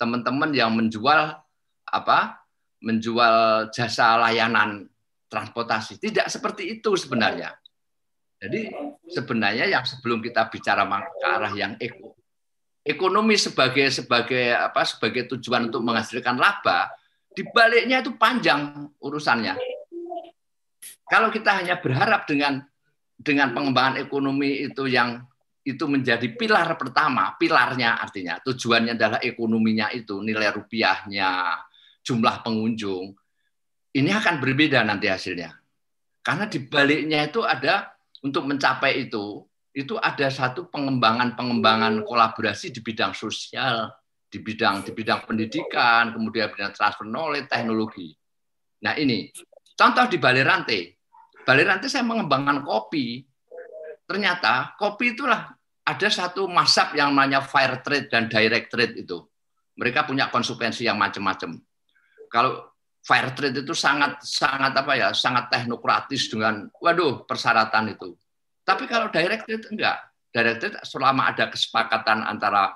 teman-teman 0.01 0.49
yang 0.55 0.73
menjual 0.73 1.37
apa? 1.85 2.41
menjual 2.85 3.71
jasa 3.73 4.13
layanan 4.21 4.85
transportasi. 5.25 5.97
Tidak 5.97 6.29
seperti 6.29 6.77
itu 6.77 6.93
sebenarnya. 6.93 7.49
Jadi 8.37 8.69
sebenarnya 9.09 9.65
yang 9.65 9.81
sebelum 9.81 10.21
kita 10.21 10.53
bicara 10.53 10.85
ke 10.85 11.25
arah 11.25 11.49
yang 11.57 11.73
eko, 11.81 12.13
ekonomi 12.85 13.33
sebagai 13.33 13.89
sebagai 13.89 14.53
apa 14.53 14.85
sebagai 14.85 15.25
tujuan 15.33 15.73
untuk 15.73 15.81
menghasilkan 15.81 16.37
laba, 16.37 16.93
dibaliknya 17.33 18.05
itu 18.05 18.13
panjang 18.13 18.85
urusannya. 19.01 19.57
Kalau 21.09 21.33
kita 21.33 21.65
hanya 21.65 21.81
berharap 21.81 22.29
dengan 22.29 22.61
dengan 23.17 23.57
pengembangan 23.57 23.97
ekonomi 24.05 24.69
itu 24.69 24.85
yang 24.85 25.25
itu 25.65 25.81
menjadi 25.89 26.29
pilar 26.37 26.77
pertama, 26.77 27.33
pilarnya 27.41 27.97
artinya 27.97 28.37
tujuannya 28.45 28.93
adalah 28.93 29.17
ekonominya 29.17 29.89
itu, 29.89 30.21
nilai 30.21 30.53
rupiahnya, 30.53 31.57
jumlah 32.05 32.45
pengunjung. 32.45 33.17
Ini 33.97 34.11
akan 34.13 34.37
berbeda 34.37 34.85
nanti 34.85 35.09
hasilnya. 35.09 35.57
Karena 36.21 36.45
di 36.45 36.61
baliknya 36.61 37.25
itu 37.25 37.41
ada 37.41 37.97
untuk 38.21 38.45
mencapai 38.45 39.09
itu 39.09 39.41
itu 39.75 39.99
ada 39.99 40.31
satu 40.31 40.71
pengembangan-pengembangan 40.71 42.07
kolaborasi 42.07 42.71
di 42.71 42.79
bidang 42.79 43.11
sosial, 43.11 43.91
di 44.31 44.39
bidang 44.39 44.87
di 44.87 44.95
bidang 44.95 45.27
pendidikan, 45.27 46.15
kemudian 46.15 46.47
bidang 46.55 46.71
transfer 46.71 47.03
knowledge, 47.03 47.51
teknologi. 47.51 48.15
Nah 48.87 48.95
ini 48.95 49.27
contoh 49.75 50.07
di 50.07 50.15
Bali 50.15 50.39
Rantai. 50.39 50.95
Bali 51.43 51.63
Rantai 51.67 51.91
saya 51.91 52.07
mengembangkan 52.07 52.63
kopi. 52.63 53.27
Ternyata 54.07 54.79
kopi 54.79 55.11
itulah 55.11 55.51
ada 55.83 56.07
satu 56.07 56.47
masab 56.47 56.95
yang 56.95 57.11
namanya 57.11 57.43
fair 57.43 57.83
trade 57.83 58.07
dan 58.07 58.31
direct 58.31 58.71
trade 58.71 58.95
itu. 58.95 59.27
Mereka 59.75 60.07
punya 60.07 60.31
konsekuensi 60.31 60.87
yang 60.87 60.95
macam-macam. 60.95 61.59
Kalau 62.31 62.79
fair 63.03 63.35
trade 63.35 63.59
itu 63.59 63.75
sangat 63.75 64.23
sangat 64.23 64.71
apa 64.71 64.95
ya, 64.95 65.11
sangat 65.11 65.51
teknokratis 65.51 66.31
dengan 66.31 66.71
waduh 66.79 67.27
persyaratan 67.27 67.91
itu 67.91 68.15
tapi 68.65 68.89
kalau 68.89 69.13
direct 69.13 69.45
trade 69.45 69.69
enggak. 69.69 70.01
Direct 70.33 70.57
trade 70.59 70.77
selama 70.81 71.31
ada 71.31 71.53
kesepakatan 71.53 72.25
antara 72.25 72.73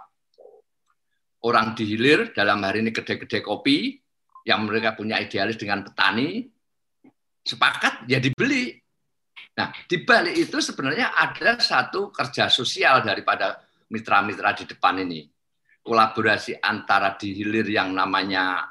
orang 1.43 1.73
di 1.73 1.83
hilir, 1.89 2.29
dalam 2.31 2.61
hari 2.61 2.85
ini 2.85 2.93
gede-gede 2.93 3.41
kopi, 3.41 3.97
yang 4.45 4.69
mereka 4.69 4.93
punya 4.93 5.17
idealis 5.17 5.57
dengan 5.57 5.81
petani, 5.81 6.45
sepakat 7.41 8.05
ya 8.05 8.21
dibeli. 8.21 8.77
Nah, 9.57 9.73
di 9.89 10.05
balik 10.05 10.35
itu 10.37 10.61
sebenarnya 10.61 11.11
ada 11.11 11.57
satu 11.59 12.13
kerja 12.13 12.47
sosial 12.47 13.03
daripada 13.03 13.59
mitra-mitra 13.89 14.55
di 14.55 14.69
depan 14.69 15.01
ini. 15.03 15.25
Kolaborasi 15.83 16.61
antara 16.61 17.17
di 17.17 17.33
hilir 17.33 17.65
yang 17.65 17.91
namanya 17.97 18.61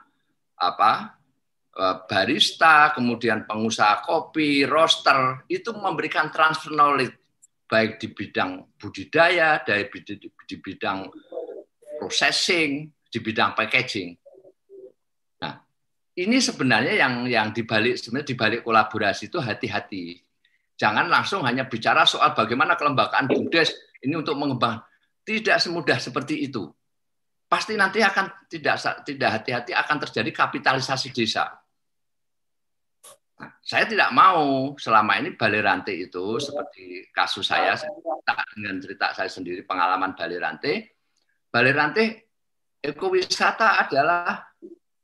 apa 0.55 1.18
barista, 1.79 2.91
kemudian 2.91 3.47
pengusaha 3.47 4.03
kopi, 4.03 4.67
roaster, 4.67 5.47
itu 5.47 5.71
memberikan 5.71 6.27
transfer 6.35 6.75
knowledge 6.75 7.15
baik 7.71 8.03
di 8.03 8.11
bidang 8.11 8.75
budidaya, 8.75 9.63
di 9.63 10.57
bidang 10.59 11.07
processing, 12.03 12.91
di 13.07 13.19
bidang 13.23 13.55
packaging. 13.55 14.11
Nah, 15.39 15.55
ini 16.19 16.43
sebenarnya 16.43 16.99
yang 16.99 17.15
yang 17.31 17.49
dibalik 17.55 17.95
sebenarnya 17.95 18.35
dibalik 18.35 18.61
kolaborasi 18.67 19.31
itu 19.31 19.39
hati-hati. 19.39 20.19
Jangan 20.75 21.07
langsung 21.07 21.47
hanya 21.47 21.71
bicara 21.71 22.03
soal 22.03 22.35
bagaimana 22.35 22.75
kelembagaan 22.75 23.31
BUMDes 23.31 24.03
ini 24.03 24.19
untuk 24.19 24.35
mengembang. 24.35 24.83
Tidak 25.23 25.63
semudah 25.63 26.01
seperti 26.03 26.49
itu. 26.49 26.67
Pasti 27.47 27.79
nanti 27.79 28.03
akan 28.03 28.49
tidak 28.51 28.83
tidak 29.07 29.31
hati-hati 29.41 29.73
akan 29.77 29.97
terjadi 30.03 30.31
kapitalisasi 30.33 31.15
desa 31.15 31.68
saya 33.63 33.85
tidak 33.87 34.11
mau 34.11 34.75
selama 34.81 35.21
ini 35.23 35.39
Balai 35.39 35.63
Rantai 35.63 36.11
itu 36.11 36.43
seperti 36.43 37.07
kasus 37.15 37.47
saya, 37.47 37.79
saya 37.79 37.95
dengan 38.57 38.83
cerita 38.83 39.15
saya 39.15 39.31
sendiri 39.31 39.63
pengalaman 39.63 40.19
Balai 40.19 40.39
Rantai. 40.43 40.75
Balai 41.49 41.73
Rantai 41.73 42.07
ekowisata 42.83 43.79
adalah 43.87 44.43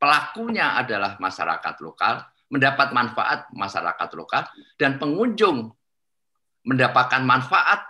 pelakunya 0.01 0.75
adalah 0.75 1.17
masyarakat 1.17 1.75
lokal, 1.81 2.27
mendapat 2.51 2.89
manfaat 2.91 3.41
masyarakat 3.55 4.11
lokal 4.19 4.43
dan 4.75 4.99
pengunjung 4.99 5.71
mendapatkan 6.65 7.23
manfaat 7.23 7.87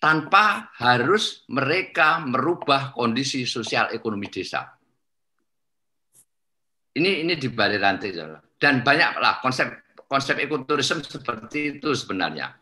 tanpa 0.00 0.68
harus 0.76 1.46
mereka 1.48 2.20
merubah 2.20 2.92
kondisi 2.92 3.48
sosial 3.48 3.88
ekonomi 3.94 4.28
desa. 4.28 4.68
Ini 6.94 7.24
ini 7.24 7.34
di 7.34 7.48
Balai 7.48 7.78
Rantai 7.80 8.10
dan 8.64 8.80
banyaklah 8.80 9.44
konsep 9.44 9.68
konsep 10.08 10.40
ekoturisme 10.40 11.04
seperti 11.04 11.76
itu 11.76 11.92
sebenarnya. 11.92 12.56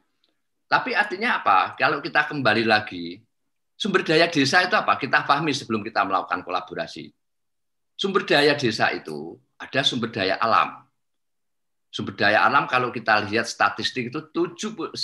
Tapi 0.67 0.99
artinya 0.99 1.39
apa? 1.39 1.79
Kalau 1.79 2.03
kita 2.03 2.27
kembali 2.27 2.67
lagi, 2.67 3.23
sumber 3.79 4.03
daya 4.03 4.27
desa 4.27 4.67
itu 4.67 4.75
apa? 4.75 4.99
Kita 4.99 5.23
pahami 5.23 5.55
sebelum 5.55 5.87
kita 5.87 6.03
melakukan 6.03 6.43
kolaborasi. 6.43 7.07
Sumber 7.95 8.27
daya 8.27 8.59
desa 8.59 8.91
itu 8.91 9.39
ada 9.63 9.87
sumber 9.87 10.11
daya 10.11 10.43
alam. 10.43 10.83
Sumber 11.87 12.19
daya 12.19 12.43
alam 12.43 12.67
kalau 12.67 12.91
kita 12.91 13.23
lihat 13.31 13.47
statistik 13.47 14.11
itu 14.11 14.27
97 14.35 14.99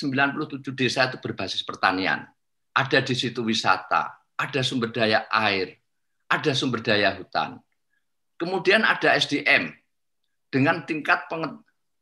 desa 0.75 1.07
itu 1.07 1.23
berbasis 1.23 1.63
pertanian. 1.63 2.27
Ada 2.75 3.07
di 3.07 3.15
situ 3.15 3.47
wisata, 3.47 4.19
ada 4.35 4.61
sumber 4.67 4.91
daya 4.91 5.31
air, 5.31 5.79
ada 6.27 6.51
sumber 6.59 6.83
daya 6.83 7.15
hutan. 7.15 7.63
Kemudian 8.35 8.83
ada 8.83 9.15
SDM, 9.15 9.78
dengan 10.49 10.85
tingkat 10.89 11.29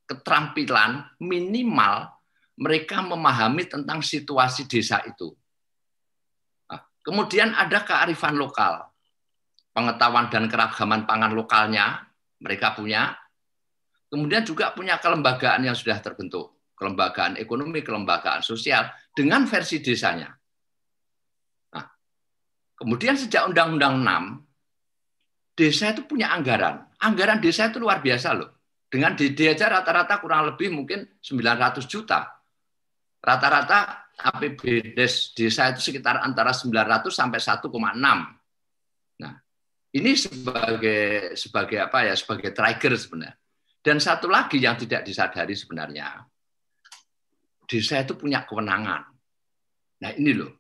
keterampilan 0.06 1.18
minimal 1.18 2.14
mereka 2.56 3.04
memahami 3.04 3.68
tentang 3.68 4.00
situasi 4.00 4.64
desa 4.64 5.02
itu. 5.04 5.34
Nah, 6.70 6.80
kemudian 7.04 7.52
ada 7.52 7.84
kearifan 7.84 8.38
lokal. 8.38 8.88
pengetahuan 9.76 10.32
dan 10.32 10.48
keragaman 10.48 11.04
pangan 11.04 11.36
lokalnya 11.36 12.00
mereka 12.40 12.72
punya. 12.72 13.12
Kemudian 14.08 14.40
juga 14.40 14.72
punya 14.72 14.96
kelembagaan 14.96 15.68
yang 15.68 15.76
sudah 15.76 16.00
terbentuk, 16.00 16.72
kelembagaan 16.80 17.36
ekonomi, 17.36 17.84
kelembagaan 17.84 18.40
sosial 18.40 18.88
dengan 19.12 19.44
versi 19.44 19.84
desanya. 19.84 20.32
Nah, 21.76 21.84
kemudian 22.80 23.20
sejak 23.20 23.52
Undang-Undang 23.52 23.94
6, 24.00 25.60
desa 25.60 25.92
itu 25.92 26.08
punya 26.08 26.32
anggaran. 26.32 26.85
Anggaran 27.06 27.38
desa 27.38 27.70
itu 27.70 27.78
luar 27.78 28.02
biasa 28.02 28.34
loh. 28.34 28.50
Dengan 28.90 29.14
DD 29.14 29.54
aja 29.54 29.70
rata-rata 29.70 30.18
kurang 30.18 30.50
lebih 30.50 30.74
mungkin 30.74 31.06
900 31.22 31.86
juta. 31.86 32.26
Rata-rata 33.22 34.10
APBD 34.16 34.94
desa 35.34 35.70
itu 35.70 35.80
sekitar 35.82 36.18
antara 36.22 36.50
900 36.50 37.06
sampai 37.10 37.38
1,6. 37.38 37.70
Nah, 39.22 39.34
ini 39.94 40.12
sebagai 40.18 41.34
sebagai 41.38 41.78
apa 41.78 42.10
ya? 42.10 42.14
Sebagai 42.18 42.50
trigger 42.50 42.94
sebenarnya. 42.98 43.34
Dan 43.86 44.02
satu 44.02 44.26
lagi 44.26 44.58
yang 44.58 44.74
tidak 44.74 45.06
disadari 45.06 45.54
sebenarnya, 45.54 46.26
desa 47.70 48.02
itu 48.02 48.18
punya 48.18 48.42
kewenangan. 48.42 49.02
Nah, 50.02 50.10
ini 50.18 50.32
loh. 50.34 50.52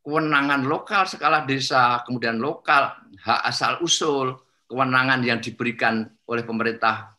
Kewenangan 0.00 0.64
lokal 0.64 1.04
skala 1.04 1.44
desa, 1.44 2.00
kemudian 2.08 2.40
lokal, 2.40 2.96
hak 3.20 3.40
asal 3.44 3.84
usul, 3.84 4.32
kewenangan 4.70 5.20
yang 5.26 5.42
diberikan 5.42 6.06
oleh 6.30 6.46
pemerintah 6.46 7.18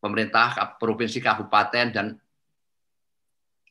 pemerintah 0.00 0.76
provinsi 0.80 1.20
kabupaten 1.20 1.86
dan 1.92 2.16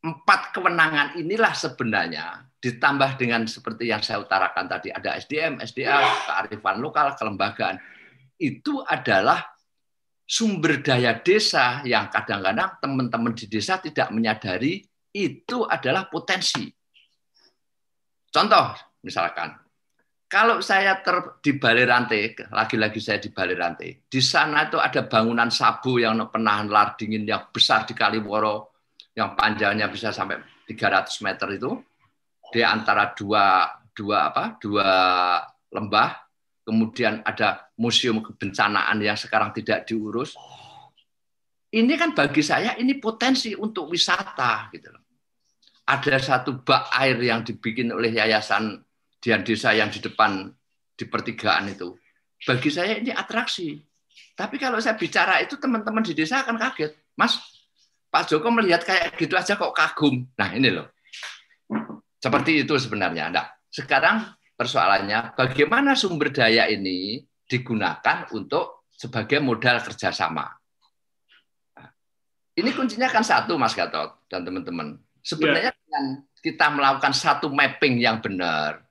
empat 0.04 0.54
kewenangan 0.54 1.18
inilah 1.18 1.54
sebenarnya 1.58 2.46
ditambah 2.62 3.18
dengan 3.18 3.50
seperti 3.50 3.90
yang 3.90 4.06
saya 4.06 4.22
utarakan 4.22 4.70
tadi 4.70 4.94
ada 4.94 5.18
SDM, 5.18 5.60
SDA, 5.66 6.00
kearifan 6.30 6.78
lokal, 6.80 7.18
kelembagaan 7.18 7.82
itu 8.38 8.84
adalah 8.86 9.42
sumber 10.24 10.80
daya 10.80 11.18
desa 11.20 11.82
yang 11.84 12.08
kadang-kadang 12.08 12.80
teman-teman 12.80 13.34
di 13.36 13.46
desa 13.50 13.80
tidak 13.80 14.12
menyadari 14.14 14.84
itu 15.14 15.58
adalah 15.68 16.10
potensi. 16.10 16.72
Contoh 18.34 18.74
misalkan 19.06 19.63
kalau 20.34 20.66
saya 20.66 20.98
ter, 21.06 21.38
di 21.46 21.54
rantai, 21.62 22.34
lagi-lagi 22.50 22.98
saya 22.98 23.22
di 23.22 23.30
rantai, 23.30 24.02
di 24.02 24.18
sana 24.18 24.66
itu 24.66 24.82
ada 24.82 25.06
bangunan 25.06 25.54
sabu 25.54 26.02
yang 26.02 26.18
penahan 26.34 26.74
lar 26.74 26.98
dingin 26.98 27.22
yang 27.22 27.54
besar 27.54 27.86
di 27.86 27.94
Kaliworo, 27.94 28.74
yang 29.14 29.38
panjangnya 29.38 29.94
bisa 29.94 30.10
sampai 30.10 30.42
300 30.66 31.22
meter 31.22 31.48
itu. 31.54 31.72
Di 32.50 32.66
antara 32.66 33.14
dua 33.14 33.70
dua 33.94 34.34
apa 34.34 34.58
dua 34.58 34.90
lembah. 35.70 36.10
Kemudian 36.64 37.20
ada 37.28 37.70
museum 37.76 38.24
kebencanaan 38.24 38.96
yang 39.04 39.20
sekarang 39.20 39.52
tidak 39.52 39.84
diurus. 39.84 40.34
Ini 41.76 41.94
kan 42.00 42.16
bagi 42.16 42.40
saya 42.40 42.80
ini 42.80 42.96
potensi 42.98 43.52
untuk 43.52 43.92
wisata 43.92 44.72
gitu 44.72 44.88
ada 45.84 46.16
satu 46.16 46.64
bak 46.64 46.96
air 46.96 47.20
yang 47.20 47.44
dibikin 47.44 47.92
oleh 47.92 48.16
yayasan 48.16 48.80
Dian 49.24 49.40
Desa 49.48 49.72
yang 49.72 49.88
di 49.88 50.04
depan 50.04 50.52
di 50.94 51.06
pertigaan 51.08 51.72
itu 51.72 51.96
bagi 52.44 52.68
saya 52.68 53.00
ini 53.00 53.16
atraksi 53.16 53.80
tapi 54.36 54.60
kalau 54.60 54.84
saya 54.84 55.00
bicara 55.00 55.40
itu 55.40 55.56
teman-teman 55.56 56.04
di 56.04 56.12
desa 56.12 56.44
akan 56.44 56.60
kaget 56.60 56.92
mas 57.16 57.40
Pak 58.14 58.30
Joko 58.30 58.54
melihat 58.54 58.86
kayak 58.86 59.18
gitu 59.18 59.34
aja 59.34 59.58
kok 59.58 59.74
kagum. 59.74 60.30
Nah 60.38 60.54
ini 60.54 60.70
loh. 60.70 60.86
Seperti 62.22 62.62
itu 62.62 62.78
sebenarnya. 62.78 63.34
Nah, 63.34 63.50
sekarang 63.74 64.30
persoalannya 64.54 65.34
bagaimana 65.34 65.98
sumber 65.98 66.30
daya 66.30 66.70
ini 66.70 67.26
digunakan 67.50 68.30
untuk 68.38 68.86
sebagai 68.94 69.42
modal 69.42 69.82
kerjasama. 69.82 70.46
Ini 72.54 72.70
kuncinya 72.78 73.10
kan 73.10 73.26
satu, 73.26 73.58
Mas 73.58 73.74
Gatot 73.74 74.30
dan 74.30 74.46
teman-teman. 74.46 75.02
Sebenarnya 75.26 75.74
ya. 75.74 75.80
dengan 75.82 76.06
kita 76.38 76.70
melakukan 76.70 77.18
satu 77.18 77.50
mapping 77.50 77.98
yang 77.98 78.22
benar, 78.22 78.83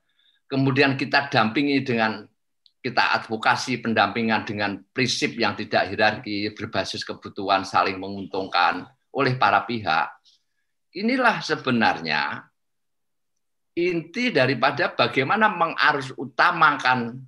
kemudian 0.53 0.93
kita 0.93 1.33
dampingi 1.33 1.81
dengan 1.81 2.21
kita 2.77 3.17
advokasi 3.17 3.81
pendampingan 3.81 4.45
dengan 4.45 4.77
prinsip 4.93 5.33
yang 5.33 5.57
tidak 5.57 5.89
hierarki, 5.89 6.53
berbasis 6.53 7.01
kebutuhan 7.01 7.65
saling 7.65 7.97
menguntungkan, 7.97 8.85
oleh 9.17 9.33
para 9.33 9.65
pihak, 9.65 10.13
inilah 10.93 11.41
sebenarnya 11.41 12.45
inti 13.73 14.29
daripada 14.29 14.93
bagaimana 14.93 15.49
mengarus 15.49 16.13
utamakan 16.13 17.25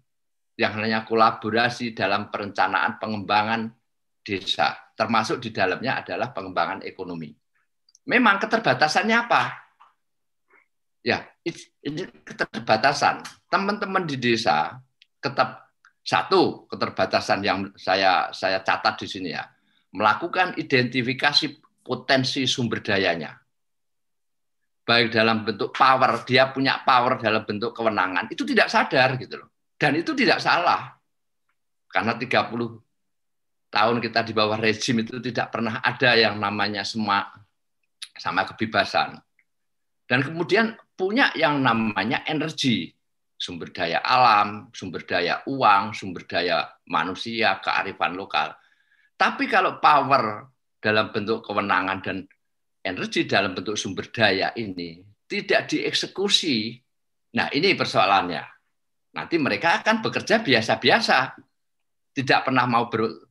yang 0.54 0.78
namanya 0.78 1.02
kolaborasi 1.02 1.98
dalam 1.98 2.30
perencanaan 2.30 3.02
pengembangan 3.02 3.74
desa, 4.22 4.78
termasuk 4.94 5.42
di 5.42 5.50
dalamnya 5.50 6.06
adalah 6.06 6.30
pengembangan 6.30 6.86
ekonomi. 6.86 7.34
Memang 8.06 8.38
keterbatasannya 8.38 9.18
apa? 9.18 9.44
Ya, 11.02 11.26
ini 11.46 12.02
keterbatasan. 12.26 13.22
Teman-teman 13.46 14.04
di 14.10 14.18
desa 14.18 14.74
tetap 15.22 15.70
satu 16.02 16.66
keterbatasan 16.70 17.40
yang 17.46 17.60
saya 17.78 18.30
saya 18.34 18.62
catat 18.66 18.98
di 19.02 19.08
sini 19.10 19.30
ya, 19.34 19.46
melakukan 19.94 20.58
identifikasi 20.58 21.62
potensi 21.86 22.50
sumber 22.50 22.82
dayanya. 22.82 23.38
Baik 24.86 25.10
dalam 25.10 25.42
bentuk 25.42 25.74
power, 25.74 26.22
dia 26.30 26.54
punya 26.54 26.86
power 26.86 27.18
dalam 27.18 27.42
bentuk 27.42 27.74
kewenangan, 27.74 28.30
itu 28.30 28.46
tidak 28.46 28.70
sadar 28.70 29.18
gitu 29.18 29.42
loh. 29.42 29.50
Dan 29.74 29.98
itu 29.98 30.14
tidak 30.14 30.38
salah. 30.38 30.94
Karena 31.90 32.14
30 32.14 32.86
tahun 33.74 33.98
kita 33.98 34.20
di 34.22 34.34
bawah 34.38 34.62
rezim 34.62 35.02
itu 35.02 35.18
tidak 35.26 35.50
pernah 35.50 35.82
ada 35.82 36.14
yang 36.14 36.38
namanya 36.38 36.86
semua 36.86 37.34
sama 38.14 38.46
kebebasan. 38.46 39.18
Dan 40.06 40.22
kemudian 40.22 40.78
punya 40.96 41.36
yang 41.36 41.60
namanya 41.60 42.24
energi, 42.26 42.90
sumber 43.36 43.70
daya 43.76 44.00
alam, 44.00 44.72
sumber 44.72 45.04
daya 45.04 45.44
uang, 45.46 45.92
sumber 45.92 46.24
daya 46.24 46.64
manusia, 46.88 47.60
kearifan 47.60 48.16
lokal. 48.16 48.56
Tapi 49.16 49.48
kalau 49.48 49.80
power 49.84 50.48
dalam 50.80 51.12
bentuk 51.12 51.44
kewenangan 51.44 52.00
dan 52.04 52.18
energi 52.84 53.28
dalam 53.28 53.52
bentuk 53.52 53.76
sumber 53.76 54.08
daya 54.12 54.56
ini 54.56 55.04
tidak 55.28 55.68
dieksekusi. 55.72 56.80
Nah, 57.36 57.52
ini 57.52 57.76
persoalannya. 57.76 58.44
Nanti 59.16 59.36
mereka 59.36 59.84
akan 59.84 60.00
bekerja 60.00 60.40
biasa-biasa. 60.40 61.36
Tidak 62.16 62.40
pernah 62.48 62.64
mau 62.64 62.88
ber, 62.88 63.28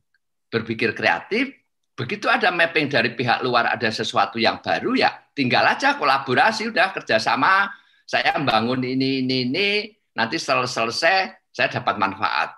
berpikir 0.49 0.93
kreatif. 0.93 1.49
Begitu 1.95 2.29
ada 2.29 2.53
mapping 2.53 2.91
dari 2.91 3.17
pihak 3.17 3.41
luar 3.41 3.71
ada 3.73 3.89
sesuatu 3.89 4.37
yang 4.37 4.61
baru 4.61 4.93
ya 4.99 5.24
tinggal 5.35 5.67
aja 5.67 5.99
kolaborasi 5.99 6.71
udah 6.71 6.95
kerjasama 6.95 7.69
saya 8.07 8.39
membangun 8.39 8.81
ini 8.87 9.21
ini 9.21 9.37
ini 9.51 9.69
nanti 10.15 10.39
selesai 10.39 11.51
saya 11.51 11.67
dapat 11.69 11.99
manfaat. 11.99 12.55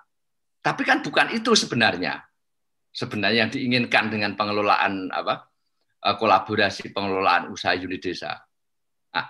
Tapi 0.62 0.86
kan 0.86 1.02
bukan 1.02 1.34
itu 1.34 1.58
sebenarnya 1.58 2.28
sebenarnya 2.98 3.46
yang 3.46 3.52
diinginkan 3.54 4.10
dengan 4.10 4.34
pengelolaan 4.34 5.14
apa 5.14 5.46
eh, 6.02 6.16
kolaborasi 6.18 6.90
pengelolaan 6.90 7.54
usaha 7.54 7.78
unit 7.78 8.02
desa. 8.02 8.34
Nah, 9.14 9.26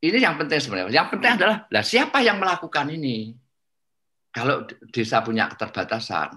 ini 0.00 0.16
yang 0.16 0.40
penting 0.40 0.56
sebenarnya. 0.56 1.04
Yang 1.04 1.08
penting 1.12 1.32
adalah 1.36 1.56
lah 1.68 1.84
siapa 1.84 2.24
yang 2.24 2.40
melakukan 2.40 2.88
ini? 2.88 3.36
Kalau 4.32 4.68
desa 4.92 5.24
punya 5.24 5.48
keterbatasan, 5.48 6.36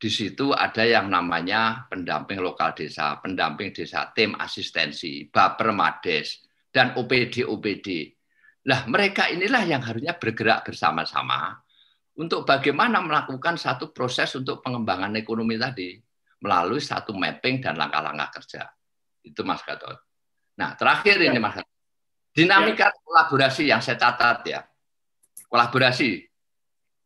di 0.00 0.08
situ 0.08 0.56
ada 0.56 0.80
yang 0.80 1.12
namanya 1.12 1.84
pendamping 1.84 2.40
lokal 2.40 2.72
desa, 2.72 3.20
pendamping 3.20 3.68
desa, 3.68 4.08
tim 4.16 4.32
asistensi, 4.32 5.28
baper 5.28 5.76
mades, 5.76 6.40
dan 6.72 6.96
OPD-OPD. 6.96 8.16
Lah 8.64 8.88
mereka 8.88 9.28
inilah 9.28 9.60
yang 9.68 9.84
harusnya 9.84 10.16
bergerak 10.16 10.64
bersama-sama 10.64 11.52
untuk 12.16 12.48
bagaimana 12.48 13.04
melakukan 13.04 13.60
satu 13.60 13.92
proses 13.92 14.32
untuk 14.40 14.64
pengembangan 14.64 15.12
ekonomi 15.20 15.60
tadi 15.60 16.00
melalui 16.40 16.80
satu 16.80 17.12
mapping 17.12 17.60
dan 17.60 17.76
langkah-langkah 17.76 18.40
kerja. 18.40 18.72
Itu 19.20 19.44
Mas 19.44 19.60
Gatot. 19.60 20.00
Nah, 20.56 20.80
terakhir 20.80 21.20
ini 21.20 21.36
Mas 21.36 21.60
Gatot. 21.60 21.76
Dinamika 22.32 22.88
ya. 22.88 22.96
kolaborasi 23.04 23.62
yang 23.68 23.84
saya 23.84 24.00
catat 24.00 24.48
ya. 24.48 24.60
Kolaborasi. 25.44 26.29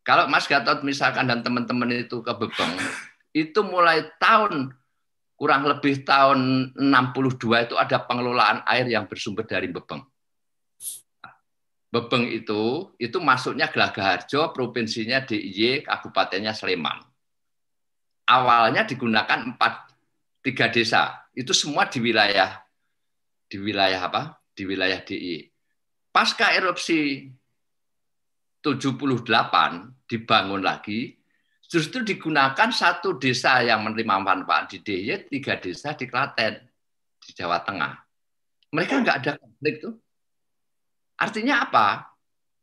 Kalau 0.05 0.29
Mas 0.29 0.45
Gatot 0.45 0.85
misalkan 0.85 1.25
dan 1.25 1.41
teman-teman 1.41 1.89
itu 2.05 2.21
ke 2.21 2.29
Bebeng, 2.29 2.77
itu 3.33 3.59
mulai 3.65 4.05
tahun 4.21 4.69
kurang 5.33 5.65
lebih 5.65 6.05
tahun 6.05 6.71
62 6.77 7.65
itu 7.67 7.75
ada 7.75 7.97
pengelolaan 8.05 8.61
air 8.69 8.85
yang 8.85 9.09
bersumber 9.09 9.49
dari 9.49 9.65
Bebeng. 9.65 10.05
Bebeng 11.89 12.29
itu 12.29 12.93
itu 13.01 13.17
masuknya 13.17 13.65
Gelagaharjo, 13.65 14.53
provinsinya 14.53 15.25
DIY, 15.25 15.89
kabupatennya 15.89 16.53
Sleman. 16.53 17.01
Awalnya 18.29 18.85
digunakan 18.85 19.41
empat 19.41 19.89
tiga 20.45 20.69
desa, 20.69 21.25
itu 21.33 21.49
semua 21.49 21.89
di 21.89 21.97
wilayah 21.97 22.61
di 23.49 23.57
wilayah 23.57 24.05
apa? 24.05 24.37
Di 24.53 24.69
wilayah 24.69 25.01
DIY. 25.01 25.49
Pasca 26.13 26.53
erupsi 26.53 27.25
78 28.65 30.09
dibangun 30.09 30.65
lagi, 30.65 31.13
justru 31.61 32.01
digunakan 32.01 32.73
satu 32.73 33.21
desa 33.21 33.61
yang 33.61 33.85
menerima 33.85 34.17
manfaat 34.17 34.73
di 34.73 34.81
DIY, 34.81 35.29
tiga 35.29 35.61
desa 35.61 35.93
di 35.93 36.09
Klaten, 36.09 36.65
di 37.21 37.29
Jawa 37.37 37.61
Tengah. 37.61 37.93
Mereka 38.73 39.05
nggak 39.05 39.17
ada 39.21 39.31
konflik 39.37 39.85
tuh. 39.85 39.93
Artinya 41.21 41.69
apa? 41.69 42.09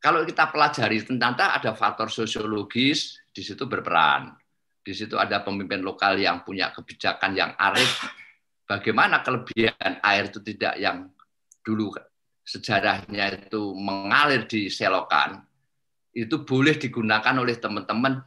Kalau 0.03 0.27
kita 0.27 0.51
pelajari 0.51 1.07
tentang 1.07 1.39
ada 1.39 1.79
faktor 1.79 2.11
sosiologis 2.11 3.23
di 3.31 3.47
situ 3.47 3.71
berperan. 3.71 4.35
Di 4.83 4.91
situ 4.91 5.15
ada 5.15 5.47
pemimpin 5.47 5.79
lokal 5.79 6.19
yang 6.19 6.43
punya 6.43 6.75
kebijakan 6.75 7.39
yang 7.39 7.55
arif. 7.55 8.03
Bagaimana 8.67 9.23
kelebihan 9.23 10.03
air 10.03 10.27
itu 10.27 10.43
tidak 10.43 10.75
yang 10.83 11.07
dulu 11.63 11.95
sejarahnya 12.43 13.47
itu 13.47 13.79
mengalir 13.79 14.51
di 14.51 14.67
selokan, 14.67 15.39
itu 16.13 16.45
boleh 16.45 16.77
digunakan 16.77 17.35
oleh 17.41 17.57
teman-teman 17.57 18.21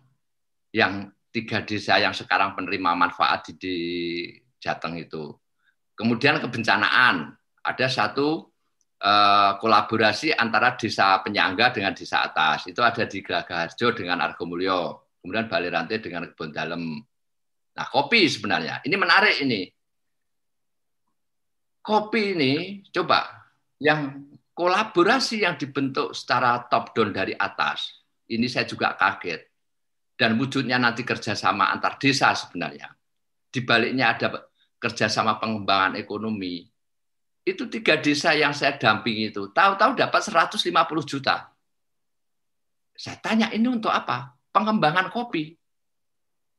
yang 0.73 1.09
tiga 1.29 1.61
desa 1.61 2.01
yang 2.01 2.15
sekarang 2.15 2.57
penerima 2.57 2.97
manfaat 2.97 3.45
di, 3.49 3.53
di 3.55 3.77
Jateng 4.57 4.97
itu. 4.97 5.31
Kemudian 5.95 6.41
kebencanaan, 6.41 7.31
ada 7.63 7.87
satu 7.87 8.51
uh, 8.99 9.51
kolaborasi 9.61 10.35
antara 10.35 10.75
desa 10.75 11.21
penyangga 11.21 11.71
dengan 11.71 11.93
desa 11.95 12.25
atas. 12.25 12.67
Itu 12.67 12.81
ada 12.83 13.05
di 13.05 13.23
Harjo 13.23 13.93
dengan 13.93 14.25
Argomulyo. 14.25 15.07
Kemudian 15.21 15.49
Bali 15.49 15.69
Rantai 15.69 15.97
dengan 16.01 16.29
Kebun 16.29 16.51
Dalem. 16.53 16.83
Nah, 17.75 17.87
kopi 17.89 18.27
sebenarnya. 18.29 18.83
Ini 18.85 18.95
menarik 18.95 19.41
ini. 19.41 19.67
Kopi 21.85 22.33
ini, 22.33 22.81
coba, 22.89 23.45
yang 23.77 24.25
kolaborasi 24.55 25.43
yang 25.43 25.59
dibentuk 25.59 26.15
secara 26.15 26.63
top 26.71 26.95
down 26.95 27.11
dari 27.11 27.35
atas, 27.35 27.91
ini 28.31 28.47
saya 28.47 28.63
juga 28.63 28.95
kaget 28.95 29.51
dan 30.15 30.39
wujudnya 30.39 30.79
nanti 30.79 31.03
kerjasama 31.03 31.69
antar 31.75 31.99
desa 31.99 32.31
sebenarnya. 32.31 32.87
Di 33.51 33.59
baliknya 33.61 34.15
ada 34.15 34.47
kerjasama 34.79 35.37
pengembangan 35.37 35.99
ekonomi. 35.99 36.63
Itu 37.45 37.69
tiga 37.69 37.99
desa 37.99 38.33
yang 38.33 38.55
saya 38.55 38.79
dampingi 38.79 39.29
itu, 39.29 39.51
tahu-tahu 39.53 39.93
dapat 39.93 40.21
150 40.23 40.65
juta. 41.05 41.51
Saya 42.95 43.19
tanya 43.19 43.51
ini 43.51 43.67
untuk 43.67 43.91
apa? 43.91 44.33
Pengembangan 44.55 45.11
kopi. 45.11 45.51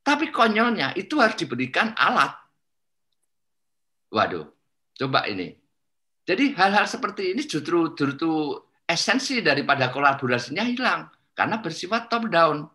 Tapi 0.05 0.31
konyolnya 0.31 0.95
itu 0.95 1.19
harus 1.19 1.35
diberikan 1.35 1.91
alat. 1.97 2.31
Waduh, 4.13 4.47
coba 4.95 5.27
ini. 5.27 5.66
Jadi 6.27 6.51
hal-hal 6.59 6.83
seperti 6.83 7.31
ini 7.31 7.47
justru 7.47 7.95
justru 7.95 8.51
esensi 8.83 9.39
daripada 9.39 9.87
kolaborasinya 9.87 10.67
hilang 10.67 11.07
karena 11.31 11.63
bersifat 11.63 12.11
top 12.11 12.27
down 12.27 12.67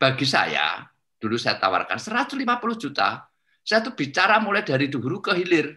bagi 0.00 0.24
saya, 0.28 0.84
dulu 1.16 1.36
saya 1.36 1.56
tawarkan 1.60 1.96
150 1.96 2.40
juta, 2.76 3.30
saya 3.60 3.80
tuh 3.84 3.92
bicara 3.92 4.40
mulai 4.40 4.64
dari 4.64 4.88
dulu 4.88 5.20
ke 5.20 5.36
hilir. 5.36 5.76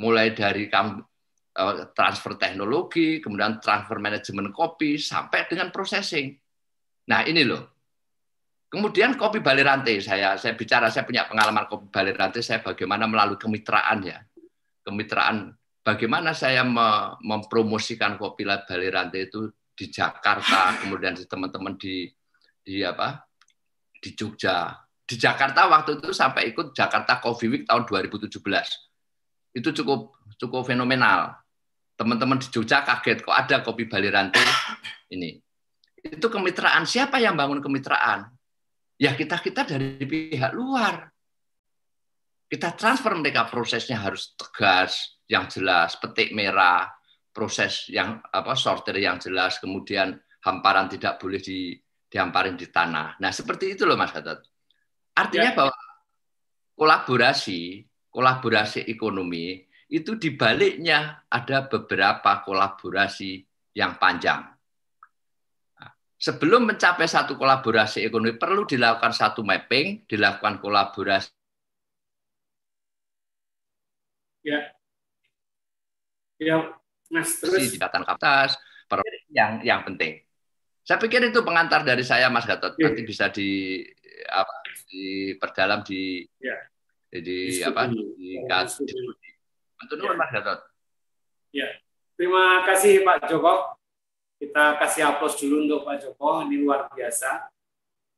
Mulai 0.00 0.32
dari 0.32 0.70
eh, 0.70 1.76
transfer 1.92 2.38
teknologi, 2.38 3.18
kemudian 3.18 3.58
transfer 3.58 3.98
manajemen 3.98 4.54
kopi, 4.54 4.96
sampai 4.96 5.50
dengan 5.50 5.68
processing. 5.74 6.32
Nah 7.10 7.26
ini 7.26 7.42
loh. 7.44 7.62
Kemudian 8.70 9.18
kopi 9.18 9.42
Bali 9.42 9.66
Rantai, 9.66 9.98
saya 9.98 10.38
saya 10.38 10.54
bicara, 10.54 10.86
saya 10.94 11.02
punya 11.02 11.26
pengalaman 11.26 11.66
kopi 11.66 11.90
Bali 11.90 12.14
Rantai, 12.14 12.40
saya 12.40 12.62
bagaimana 12.62 13.10
melalui 13.10 13.34
kemitraan 13.34 13.98
ya. 14.06 14.22
Kemitraan, 14.86 15.50
bagaimana 15.80 16.36
saya 16.36 16.64
mempromosikan 17.20 18.20
kopi 18.20 18.44
Bali 18.44 18.88
Rantai 18.88 19.28
itu 19.28 19.48
di 19.72 19.88
Jakarta, 19.88 20.72
kemudian 20.84 21.16
di 21.16 21.24
teman-teman 21.24 21.76
di 21.80 22.08
di 22.60 22.84
apa 22.84 23.24
di 24.00 24.12
Jogja. 24.12 24.76
Di 25.04 25.18
Jakarta 25.18 25.66
waktu 25.66 25.98
itu 25.98 26.14
sampai 26.14 26.54
ikut 26.54 26.70
Jakarta 26.70 27.18
Coffee 27.18 27.50
Week 27.50 27.64
tahun 27.66 27.82
2017. 27.82 28.30
Itu 29.58 29.74
cukup 29.74 30.14
cukup 30.38 30.62
fenomenal. 30.62 31.34
Teman-teman 31.98 32.38
di 32.38 32.48
Jogja 32.48 32.86
kaget 32.86 33.26
kok 33.26 33.34
ada 33.34 33.60
kopi 33.60 33.90
Bali 33.90 34.08
Rantai 34.08 34.46
ini. 35.18 35.34
Itu 36.00 36.30
kemitraan. 36.32 36.86
Siapa 36.86 37.20
yang 37.20 37.36
bangun 37.36 37.60
kemitraan? 37.60 38.30
Ya 39.00 39.12
kita-kita 39.16 39.66
dari 39.66 40.00
pihak 40.00 40.52
luar. 40.54 41.10
Kita 42.50 42.74
transfer 42.74 43.14
mereka 43.14 43.46
prosesnya 43.46 44.00
harus 44.00 44.34
tegas, 44.34 45.19
yang 45.30 45.46
jelas, 45.46 45.94
petik 46.02 46.34
merah, 46.34 46.90
proses 47.30 47.86
yang 47.86 48.18
apa 48.18 48.58
sortir 48.58 48.98
yang 48.98 49.22
jelas, 49.22 49.62
kemudian 49.62 50.18
hamparan 50.42 50.90
tidak 50.90 51.22
boleh 51.22 51.38
di 51.38 51.78
dihamparin 52.10 52.58
di 52.58 52.66
tanah. 52.66 53.22
Nah, 53.22 53.30
seperti 53.30 53.78
itu 53.78 53.86
loh 53.86 53.94
Mas 53.94 54.10
Gatot. 54.10 54.42
Artinya 55.14 55.50
ya. 55.54 55.56
bahwa 55.56 55.78
kolaborasi, 56.74 57.86
kolaborasi 58.10 58.90
ekonomi 58.90 59.62
itu 59.86 60.18
dibaliknya 60.18 61.22
ada 61.30 61.70
beberapa 61.70 62.42
kolaborasi 62.42 63.46
yang 63.78 63.94
panjang. 64.02 64.42
Nah, 65.78 65.90
sebelum 66.18 66.66
mencapai 66.66 67.06
satu 67.06 67.38
kolaborasi 67.38 68.02
ekonomi 68.02 68.34
perlu 68.34 68.66
dilakukan 68.66 69.14
satu 69.14 69.46
mapping, 69.46 70.10
dilakukan 70.10 70.58
kolaborasi. 70.58 71.30
Ya, 74.42 74.79
ya, 76.40 76.72
Mas 77.12 77.36
terus. 77.36 77.76
Di 77.76 77.78
atas, 77.78 78.56
yang 79.30 79.60
yang 79.62 79.80
penting. 79.86 80.24
Saya 80.82 80.98
pikir 80.98 81.22
itu 81.30 81.44
pengantar 81.44 81.84
dari 81.86 82.02
saya, 82.02 82.26
Mas 82.32 82.48
Gatot. 82.48 82.74
Ya. 82.80 82.90
Nanti 82.90 83.02
bisa 83.04 83.30
di 83.30 83.84
apa 84.26 84.54
diperdalam 84.90 85.86
di 85.86 86.26
ya. 86.42 86.56
di, 87.12 87.62
apa 87.62 87.86
di 87.86 88.42
diskusi. 88.42 89.30
Betul 89.78 90.02
ya. 90.02 90.16
Mas 90.18 90.30
Gatot. 90.32 90.60
Ya, 91.50 91.68
terima 92.14 92.62
kasih 92.66 93.02
Pak 93.06 93.26
Joko. 93.30 93.76
Kita 94.40 94.80
kasih 94.80 95.02
aplaus 95.04 95.36
dulu 95.36 95.68
untuk 95.68 95.84
Pak 95.84 96.00
Joko. 96.00 96.42
Ini 96.48 96.56
luar 96.64 96.88
biasa. 96.90 97.50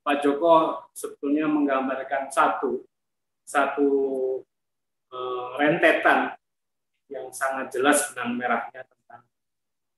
Pak 0.03 0.17
Joko 0.23 0.87
sebetulnya 0.95 1.47
menggambarkan 1.47 2.31
satu 2.31 2.83
satu 3.43 3.89
uh, 5.13 5.47
rentetan 5.59 6.35
yang 7.13 7.29
sangat 7.29 7.69
jelas 7.69 8.11
benang 8.11 8.41
merahnya 8.41 8.83
tentang 8.89 9.23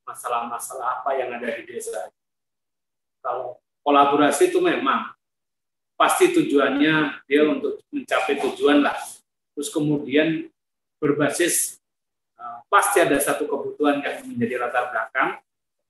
masalah-masalah 0.04 1.00
apa 1.00 1.10
yang 1.14 1.30
ada 1.38 1.48
di 1.54 1.62
desa 1.64 2.10
kalau 3.24 3.56
kolaborasi 3.80 4.52
itu 4.52 4.60
memang 4.60 5.16
pasti 5.96 6.28
tujuannya 6.36 7.24
dia 7.24 7.42
untuk 7.48 7.80
mencapai 7.88 8.36
tujuan 8.36 8.84
lah. 8.84 9.00
Terus 9.56 9.72
kemudian 9.72 10.52
berbasis 11.00 11.80
uh, 12.36 12.60
pasti 12.68 13.00
ada 13.00 13.16
satu 13.16 13.48
kebutuhan 13.48 14.04
yang 14.04 14.28
menjadi 14.28 14.60
latar 14.60 14.92
belakang. 14.92 15.40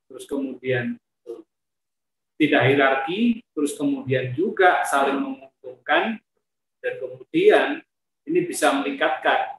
Terus 0.06 0.24
kemudian 0.30 0.94
uh, 1.26 1.42
tidak 2.38 2.62
hierarki, 2.70 3.42
terus 3.50 3.74
kemudian 3.74 4.30
juga 4.30 4.86
saling 4.86 5.18
menguntungkan 5.18 6.22
dan 6.78 6.92
kemudian 7.02 7.66
ini 8.30 8.40
bisa 8.46 8.70
meningkatkan 8.70 9.58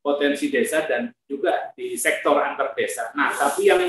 potensi 0.00 0.48
desa 0.48 0.84
dan 0.88 1.12
juga 1.28 1.72
di 1.76 1.94
sektor 1.96 2.40
antar 2.40 2.72
desa. 2.72 3.12
Nah, 3.12 3.32
tapi 3.36 3.68
yang 3.68 3.84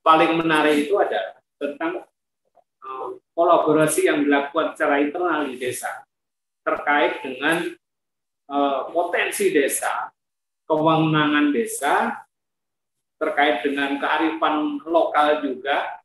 paling 0.00 0.38
menarik 0.38 0.86
itu 0.86 0.94
adalah 0.94 1.38
tentang 1.58 2.06
kolaborasi 3.38 4.10
yang 4.10 4.26
dilakukan 4.26 4.74
secara 4.74 4.98
internal 4.98 5.46
di 5.46 5.54
desa 5.60 6.02
terkait 6.66 7.22
dengan 7.22 7.70
uh, 8.50 8.90
potensi 8.90 9.54
desa, 9.54 10.10
kewenangan 10.66 11.54
desa, 11.54 12.26
terkait 13.16 13.64
dengan 13.64 13.96
kearifan 13.96 14.82
lokal 14.84 15.40
juga, 15.40 16.02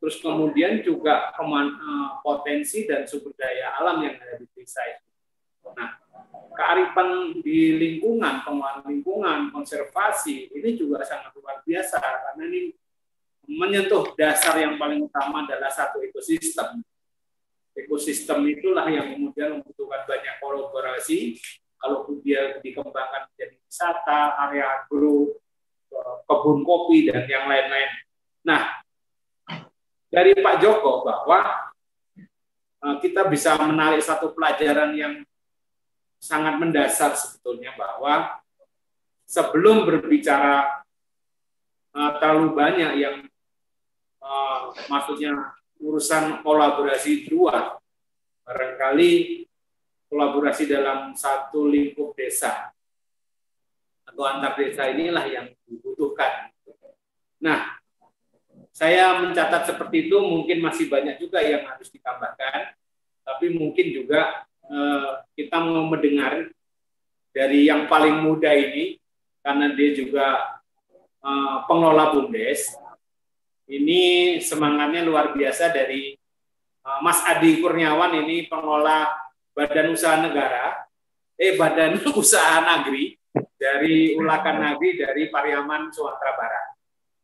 terus 0.00 0.16
kemudian 0.18 0.82
juga 0.82 1.30
uh, 1.36 2.18
potensi 2.24 2.88
dan 2.88 3.06
sumber 3.06 3.36
daya 3.36 3.78
alam 3.78 4.02
yang 4.02 4.16
ada 4.18 4.40
di 4.40 4.48
desa 4.56 4.80
itu. 4.90 5.06
Nah, 5.76 6.02
kearifan 6.56 7.36
di 7.44 7.76
lingkungan, 7.76 8.40
pengelolaan 8.42 8.88
lingkungan, 8.88 9.38
konservasi 9.52 10.48
ini 10.56 10.72
juga 10.72 11.04
sangat 11.04 11.36
luar 11.36 11.60
biasa 11.62 12.00
karena 12.00 12.42
ini 12.48 12.72
menyentuh 13.46 14.16
dasar 14.18 14.58
yang 14.58 14.74
paling 14.80 15.04
utama 15.06 15.46
adalah 15.46 15.70
satu 15.70 16.02
ekosistem. 16.02 16.82
Ekosistem 17.76 18.40
itulah 18.48 18.88
yang 18.88 19.14
kemudian 19.14 19.60
membutuhkan 19.60 20.02
banyak 20.08 20.34
kolaborasi. 20.40 21.36
Kalau 21.76 22.08
dia 22.24 22.56
dikembangkan 22.64 23.28
menjadi 23.30 23.60
wisata, 23.60 24.40
area 24.48 24.80
agro, 24.80 25.38
kebun 26.24 26.64
kopi, 26.64 27.12
dan 27.12 27.28
yang 27.28 27.44
lain-lain. 27.46 27.90
Nah, 28.48 28.80
dari 30.08 30.32
Pak 30.32 30.56
Joko 30.64 31.04
bahwa 31.04 31.68
eh, 32.80 32.96
kita 33.04 33.28
bisa 33.28 33.60
menarik 33.60 34.00
satu 34.00 34.32
pelajaran 34.32 34.96
yang 34.96 35.12
sangat 36.18 36.58
mendasar 36.58 37.14
sebetulnya 37.14 37.76
bahwa 37.76 38.40
sebelum 39.26 39.84
berbicara 39.84 40.84
eh, 41.94 42.12
terlalu 42.20 42.48
banyak 42.54 42.92
yang 42.98 43.16
uh, 44.26 44.74
maksudnya 44.90 45.54
urusan 45.78 46.42
kolaborasi 46.42 47.26
di 47.26 47.28
luar, 47.30 47.78
barangkali 48.46 49.44
kolaborasi 50.06 50.70
dalam 50.70 51.12
satu 51.12 51.66
lingkup 51.66 52.14
desa 52.14 52.70
atau 54.06 54.22
antar 54.22 54.54
desa 54.54 54.86
inilah 54.90 55.26
yang 55.26 55.46
dibutuhkan. 55.66 56.54
Nah, 57.42 57.76
saya 58.70 59.18
mencatat 59.20 59.74
seperti 59.74 60.08
itu 60.08 60.16
mungkin 60.22 60.62
masih 60.62 60.86
banyak 60.86 61.18
juga 61.20 61.42
yang 61.42 61.66
harus 61.66 61.90
ditambahkan, 61.90 62.76
tapi 63.26 63.46
mungkin 63.52 63.92
juga 63.92 64.46
eh, 64.70 65.10
kita 65.36 65.62
mau 65.62 65.86
mendengar 65.86 66.48
dari 67.36 67.68
yang 67.68 67.84
paling 67.84 68.24
muda 68.24 68.48
ini 68.56 68.96
karena 69.44 69.70
dia 69.76 69.90
juga 69.92 70.56
uh, 71.20 71.68
pengelola 71.68 72.16
bumdes. 72.16 72.74
Ini 73.68 74.00
semangatnya 74.42 75.04
luar 75.04 75.36
biasa 75.36 75.70
dari 75.70 76.16
uh, 76.86 76.98
Mas 77.04 77.20
Adi 77.28 77.60
Kurniawan 77.62 78.26
ini 78.26 78.48
pengelola 78.50 79.10
Badan 79.52 79.92
Usaha 79.92 80.16
Negara, 80.18 80.86
eh 81.36 81.54
Badan 81.54 82.00
Usaha 82.22 82.62
Negeri 82.62 83.14
dari 83.54 84.16
Ulakan 84.16 84.56
Nagri 84.66 84.96
dari 84.96 85.28
Pariaman 85.28 85.92
Sumatera 85.92 86.32
Barat. 86.34 86.66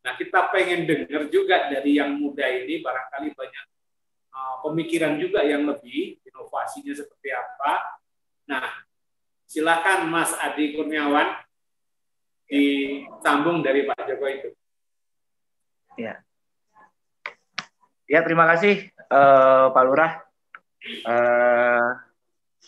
Nah 0.03 0.13
kita 0.19 0.51
pengen 0.51 0.83
dengar 0.83 1.31
juga 1.31 1.71
dari 1.71 1.95
yang 1.97 2.15
muda 2.19 2.43
ini 2.43 2.83
barangkali 2.83 3.29
banyak 3.33 3.65
uh, 4.35 4.55
pemikiran 4.67 5.15
juga 5.15 5.41
yang 5.47 5.63
lebih 5.63 6.22
inovasinya 6.53 6.93
seperti 6.93 7.33
apa. 7.33 7.97
Nah 8.45 8.69
silakan 9.49 10.13
Mas 10.13 10.37
Adi 10.37 10.77
Kurniawan 10.77 11.41
disambung 12.45 13.65
dari 13.65 13.89
Pak 13.89 14.05
Joko 14.05 14.25
itu. 14.29 14.49
Ya. 15.97 16.21
Ya, 18.05 18.21
terima 18.21 18.45
kasih 18.53 18.93
uh, 19.09 19.73
Pak 19.73 19.83
Lurah. 19.89 20.21
Uh, 21.01 21.97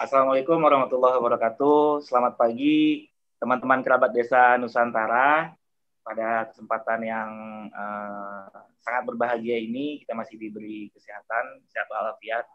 Assalamualaikum 0.01 0.57
warahmatullahi 0.57 1.21
wabarakatuh. 1.21 2.01
Selamat 2.01 2.41
pagi 2.41 3.05
teman-teman 3.37 3.85
kerabat 3.85 4.09
desa 4.09 4.57
Nusantara. 4.57 5.53
Pada 6.01 6.49
kesempatan 6.49 7.01
yang 7.01 7.29
uh, 7.73 8.45
sangat 8.81 9.09
berbahagia 9.09 9.57
ini, 9.57 10.01
kita 10.05 10.13
masih 10.13 10.37
diberi 10.37 10.93
kesehatan, 10.93 11.65
sehat 11.65 11.89
walafiat, 11.89 12.45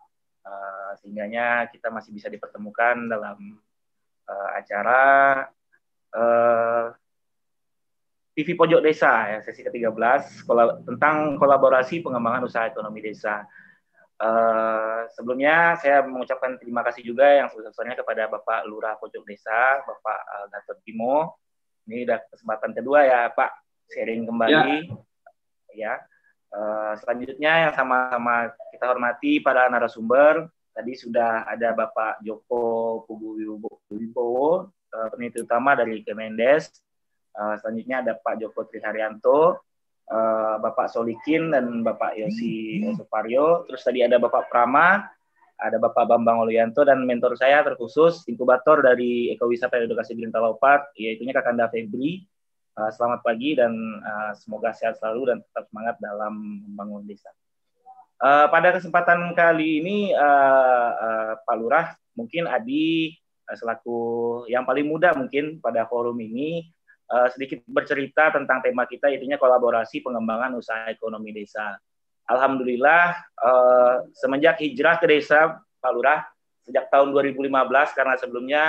uh, 0.47 0.93
sehingganya 1.01 1.69
kita 1.69 1.89
masih 1.93 2.11
bisa 2.15 2.29
dipertemukan 2.33 3.09
dalam 3.09 3.59
uh, 4.29 4.51
acara 4.57 5.03
uh, 6.15 6.87
TV 8.35 8.55
Pojok 8.55 8.81
Desa 8.81 9.37
ya 9.37 9.39
sesi 9.43 9.61
ke-13 9.67 10.47
kolab 10.47 10.87
tentang 10.87 11.37
kolaborasi 11.37 12.01
pengembangan 12.01 12.47
usaha 12.47 12.65
ekonomi 12.71 13.03
desa. 13.03 13.45
Uh, 14.21 15.09
sebelumnya 15.17 15.81
saya 15.81 16.05
mengucapkan 16.05 16.61
terima 16.61 16.85
kasih 16.85 17.01
juga 17.01 17.25
yang 17.25 17.49
sebesar-besarnya 17.49 17.97
kepada 17.97 18.29
Bapak 18.29 18.69
Lurah 18.69 19.01
Pojok 19.01 19.25
Desa, 19.25 19.81
Bapak 19.81 20.21
uh, 20.29 20.47
Gatot 20.53 20.79
Timo. 20.85 21.41
Ini 21.89 22.05
udah 22.05 22.21
kesempatan 22.29 22.77
kedua 22.77 23.09
ya 23.09 23.21
Pak 23.33 23.51
sharing 23.91 24.29
kembali. 24.29 24.93
Ya. 25.73 25.97
ya. 25.97 26.10
Uh, 26.51 26.99
selanjutnya 26.99 27.71
yang 27.71 27.73
sama-sama 27.73 28.51
kita 28.75 28.85
hormati 28.91 29.39
para 29.39 29.71
narasumber. 29.71 30.51
Tadi 30.71 30.93
sudah 30.95 31.47
ada 31.47 31.75
Bapak 31.75 32.23
Joko 32.23 33.03
Pugu 33.07 33.39
Wibowo, 33.91 34.71
uh, 34.71 35.07
peneliti 35.11 35.43
utama 35.43 35.75
dari 35.75 36.03
Kemendes, 36.03 36.71
Uh, 37.31 37.55
selanjutnya 37.63 38.03
ada 38.03 38.13
Pak 38.19 38.43
Joko 38.43 38.67
Triharyanto, 38.67 39.63
uh, 40.11 40.57
Bapak 40.59 40.91
Solikin 40.91 41.55
dan 41.55 41.87
Bapak 41.87 42.19
Yosi 42.19 42.83
Suparyo. 42.99 43.71
Terus 43.71 43.83
tadi 43.87 44.03
ada 44.03 44.19
Bapak 44.19 44.51
Prama, 44.51 45.07
ada 45.55 45.77
Bapak 45.79 46.11
Bambang 46.11 46.43
Oluyanto 46.43 46.83
dan 46.83 47.07
mentor 47.07 47.39
saya 47.39 47.63
terkhusus 47.63 48.27
inkubator 48.27 48.83
dari 48.83 49.31
Ekowisata 49.31 49.79
Edukasi 49.79 50.19
Green 50.19 50.35
Talaupat, 50.35 50.91
yaitu 50.99 51.23
Kakanda 51.31 51.71
Febri. 51.71 52.27
Uh, 52.71 52.87
selamat 52.95 53.27
pagi 53.27 53.59
dan 53.59 53.75
uh, 53.99 54.31
semoga 54.39 54.71
sehat 54.71 54.95
selalu 55.03 55.35
dan 55.35 55.37
tetap 55.43 55.67
semangat 55.75 55.99
dalam 55.99 56.39
membangun 56.71 57.03
desa. 57.03 57.27
Uh, 58.23 58.47
pada 58.47 58.71
kesempatan 58.71 59.35
kali 59.35 59.83
ini, 59.83 60.15
Pak 61.43 61.57
Lurah, 61.59 61.99
mungkin 62.15 62.47
Adi 62.47 63.11
selaku 63.51 63.99
yang 64.47 64.63
paling 64.63 64.87
muda 64.87 65.11
mungkin 65.19 65.59
pada 65.59 65.83
forum 65.91 66.15
ini 66.23 66.69
sedikit 67.35 67.67
bercerita 67.67 68.31
tentang 68.31 68.63
tema 68.63 68.87
kita, 68.87 69.11
yaitu 69.11 69.27
kolaborasi 69.35 69.99
pengembangan 70.05 70.55
usaha 70.55 70.87
ekonomi 70.93 71.35
desa. 71.35 71.75
Alhamdulillah, 72.29 73.19
semenjak 74.15 74.63
hijrah 74.63 75.01
ke 75.03 75.11
desa, 75.11 75.59
Pak 75.83 75.91
Lurah, 75.91 76.23
sejak 76.63 76.87
tahun 76.93 77.11
2015, 77.11 77.51
karena 77.99 78.15
sebelumnya 78.15 78.63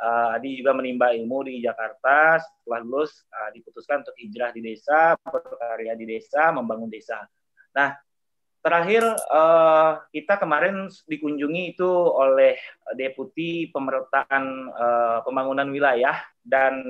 uh, 0.00 0.34
Adi 0.34 0.58
juga 0.58 0.72
menimba 0.72 1.12
ilmu 1.12 1.44
di 1.44 1.60
Jakarta, 1.60 2.40
setelah 2.40 2.80
lulus 2.82 3.28
uh, 3.30 3.52
diputuskan 3.52 4.02
untuk 4.02 4.16
hijrah 4.16 4.50
di 4.50 4.64
desa, 4.64 5.14
berkarya 5.20 5.94
di 5.94 6.08
desa, 6.08 6.50
membangun 6.50 6.88
desa. 6.88 7.22
Nah, 7.76 7.94
terakhir 8.64 9.04
uh, 9.30 10.00
kita 10.10 10.40
kemarin 10.40 10.88
dikunjungi 11.06 11.76
itu 11.76 11.88
oleh 11.92 12.56
Deputi 12.96 13.68
Pemerintahan 13.68 14.44
uh, 14.72 15.18
Pembangunan 15.22 15.68
Wilayah 15.68 16.18
dan 16.40 16.82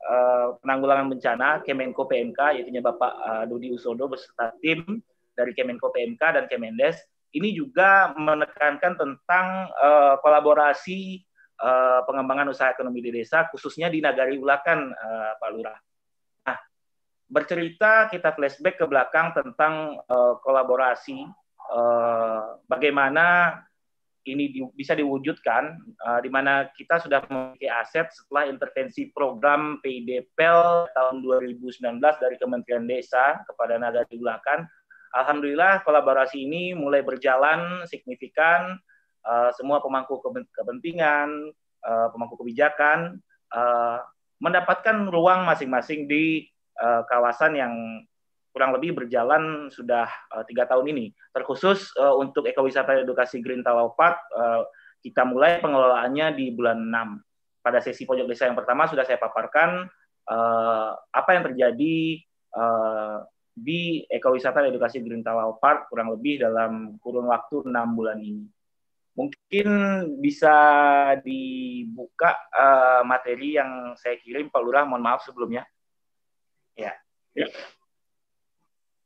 Eh, 0.00 0.48
penanggulangan 0.64 1.12
bencana 1.12 1.60
Kemenko 1.60 2.08
PMK 2.08 2.56
yaitu 2.56 2.72
Bapak 2.80 3.12
uh, 3.20 3.44
Dudi 3.44 3.68
Usodo 3.68 4.08
beserta 4.08 4.48
tim 4.56 4.80
dari 5.36 5.52
Kemenko 5.52 5.92
PMK 5.92 6.40
dan 6.40 6.44
Kemendes 6.48 7.04
ini 7.36 7.52
juga 7.52 8.16
menekankan 8.16 8.96
tentang 8.96 9.68
uh, 9.76 10.16
kolaborasi 10.24 11.20
uh, 11.60 12.00
pengembangan 12.08 12.50
usaha 12.50 12.72
ekonomi 12.72 13.04
di 13.04 13.12
desa 13.12 13.46
khususnya 13.52 13.92
di 13.92 14.00
Nagari 14.00 14.40
Ulakan 14.40 14.90
uh, 14.90 15.32
Pak 15.36 15.50
Lurah. 15.52 15.78
Nah, 16.48 16.58
bercerita 17.28 18.08
kita 18.08 18.32
flashback 18.34 18.80
ke 18.80 18.86
belakang 18.88 19.36
tentang 19.36 20.00
uh, 20.08 20.40
kolaborasi 20.40 21.28
uh, 21.70 22.58
bagaimana 22.66 23.56
ini 24.28 24.52
di, 24.52 24.60
bisa 24.76 24.92
diwujudkan 24.92 25.80
uh, 26.04 26.20
di 26.20 26.28
mana 26.28 26.68
kita 26.76 27.00
sudah 27.00 27.24
memiliki 27.24 27.72
aset 27.72 28.12
setelah 28.12 28.52
intervensi 28.52 29.08
program 29.16 29.80
PIDPEL 29.80 30.92
tahun 30.92 31.24
2019 31.24 31.80
dari 32.00 32.36
Kementerian 32.36 32.84
Desa 32.84 33.40
kepada 33.48 33.80
Nagari 33.80 34.20
Ulakan. 34.20 34.68
Alhamdulillah 35.10 35.82
kolaborasi 35.82 36.46
ini 36.46 36.76
mulai 36.76 37.02
berjalan 37.02 37.82
signifikan. 37.88 38.78
Uh, 39.20 39.52
semua 39.54 39.84
pemangku 39.84 40.16
kepentingan, 40.56 41.52
uh, 41.84 42.08
pemangku 42.12 42.40
kebijakan 42.40 43.20
uh, 43.52 44.00
mendapatkan 44.40 45.12
ruang 45.12 45.44
masing-masing 45.44 46.08
di 46.08 46.48
uh, 46.80 47.04
kawasan 47.04 47.56
yang 47.56 47.74
kurang 48.50 48.74
lebih 48.74 48.98
berjalan 48.98 49.70
sudah 49.70 50.10
tiga 50.50 50.66
tahun 50.66 50.90
ini. 50.90 51.14
Terkhusus 51.30 51.94
uh, 51.94 52.18
untuk 52.18 52.50
ekowisata 52.50 52.98
edukasi 52.98 53.38
Green 53.38 53.62
Talau 53.62 53.94
Park, 53.94 54.18
uh, 54.34 54.66
kita 55.00 55.22
mulai 55.24 55.62
pengelolaannya 55.62 56.36
di 56.36 56.52
bulan 56.52 56.82
6. 56.82 57.62
Pada 57.62 57.78
sesi 57.78 58.08
pojok 58.08 58.26
desa 58.26 58.48
yang 58.48 58.56
pertama 58.56 58.88
sudah 58.88 59.04
saya 59.04 59.20
paparkan 59.20 59.86
uh, 60.28 60.90
apa 61.12 61.30
yang 61.36 61.44
terjadi 61.52 61.96
uh, 62.56 63.22
di 63.52 64.06
ekowisata 64.08 64.64
edukasi 64.64 65.04
Green 65.04 65.20
Talau 65.20 65.60
Park 65.60 65.92
kurang 65.92 66.14
lebih 66.14 66.40
dalam 66.40 66.96
kurun 67.02 67.28
waktu 67.28 67.68
enam 67.68 67.92
bulan 67.92 68.18
ini. 68.22 68.48
Mungkin 69.50 69.70
bisa 70.22 70.54
dibuka 71.26 72.38
uh, 72.54 73.02
materi 73.02 73.58
yang 73.58 73.98
saya 73.98 74.14
kirim 74.22 74.46
Pak 74.46 74.62
Lurah, 74.62 74.86
mohon 74.86 75.02
maaf 75.02 75.26
sebelumnya. 75.26 75.66
Ya. 76.78 76.94
ya. 77.34 77.50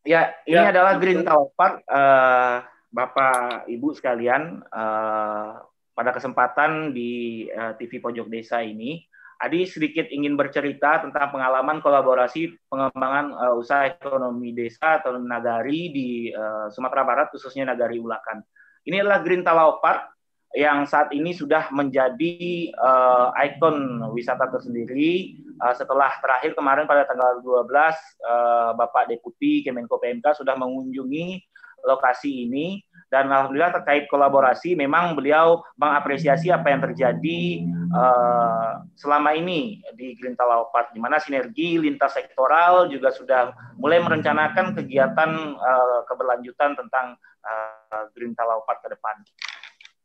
Ya, 0.05 0.37
ini 0.45 0.61
ya, 0.61 0.69
adalah 0.69 1.01
Green 1.01 1.25
Tower 1.25 1.49
Park, 1.57 1.89
uh, 1.89 2.61
Bapak 2.93 3.65
Ibu 3.73 3.97
sekalian. 3.97 4.61
Uh, 4.69 5.65
pada 5.97 6.13
kesempatan 6.13 6.93
di 6.93 7.49
uh, 7.49 7.73
TV 7.81 8.05
Pojok 8.05 8.29
Desa 8.29 8.61
ini, 8.61 9.01
Adi 9.41 9.65
sedikit 9.65 10.13
ingin 10.13 10.37
bercerita 10.37 11.01
tentang 11.01 11.33
pengalaman 11.33 11.81
kolaborasi 11.81 12.69
pengembangan 12.69 13.33
uh, 13.33 13.57
usaha 13.57 13.89
ekonomi 13.89 14.53
desa 14.53 15.01
atau 15.01 15.17
nagari 15.17 15.89
di 15.89 16.29
uh, 16.37 16.69
Sumatera 16.69 17.01
Barat, 17.01 17.33
khususnya 17.33 17.65
nagari 17.65 17.97
Ulakan. 17.97 18.45
Ini 18.85 19.01
adalah 19.01 19.25
Green 19.25 19.41
Talau 19.41 19.81
Park 19.81 20.14
yang 20.55 20.87
saat 20.87 21.11
ini 21.11 21.35
sudah 21.35 21.67
menjadi 21.75 22.71
uh, 22.79 23.35
ikon 23.43 24.07
wisata 24.15 24.47
tersendiri 24.55 25.35
uh, 25.59 25.75
setelah 25.75 26.15
terakhir 26.23 26.55
kemarin 26.55 26.87
pada 26.87 27.03
tanggal 27.11 27.43
12 27.43 27.43
uh, 27.43 27.59
eh, 27.75 28.71
Bapak 28.79 29.11
Deputi 29.11 29.67
Kemenko 29.67 29.99
PMK 29.99 30.39
sudah 30.39 30.55
mengunjungi 30.55 31.43
lokasi 31.85 32.47
ini 32.47 32.81
dan 33.11 33.29
alhamdulillah 33.29 33.83
terkait 33.83 34.07
kolaborasi 34.07 34.79
memang 34.79 35.19
beliau 35.19 35.61
mengapresiasi 35.75 36.55
apa 36.55 36.71
yang 36.71 36.81
terjadi 36.87 37.67
uh, 37.91 38.83
selama 38.95 39.35
ini 39.35 39.83
di 39.99 40.17
Green 40.19 40.39
Talawa 40.39 40.71
Park, 40.71 40.97
di 40.97 41.03
mana 41.03 41.21
sinergi 41.21 41.79
lintas 41.79 42.17
sektoral 42.17 42.89
juga 42.89 43.13
sudah 43.13 43.53
mulai 43.79 44.01
merencanakan 44.01 44.75
kegiatan 44.75 45.31
uh, 45.55 46.01
keberlanjutan 46.09 46.75
tentang 46.75 47.15
uh, 47.45 48.03
Green 48.17 48.33
Talawa 48.35 48.65
Park 48.65 48.83
ke 48.83 48.89
depan. 48.91 49.15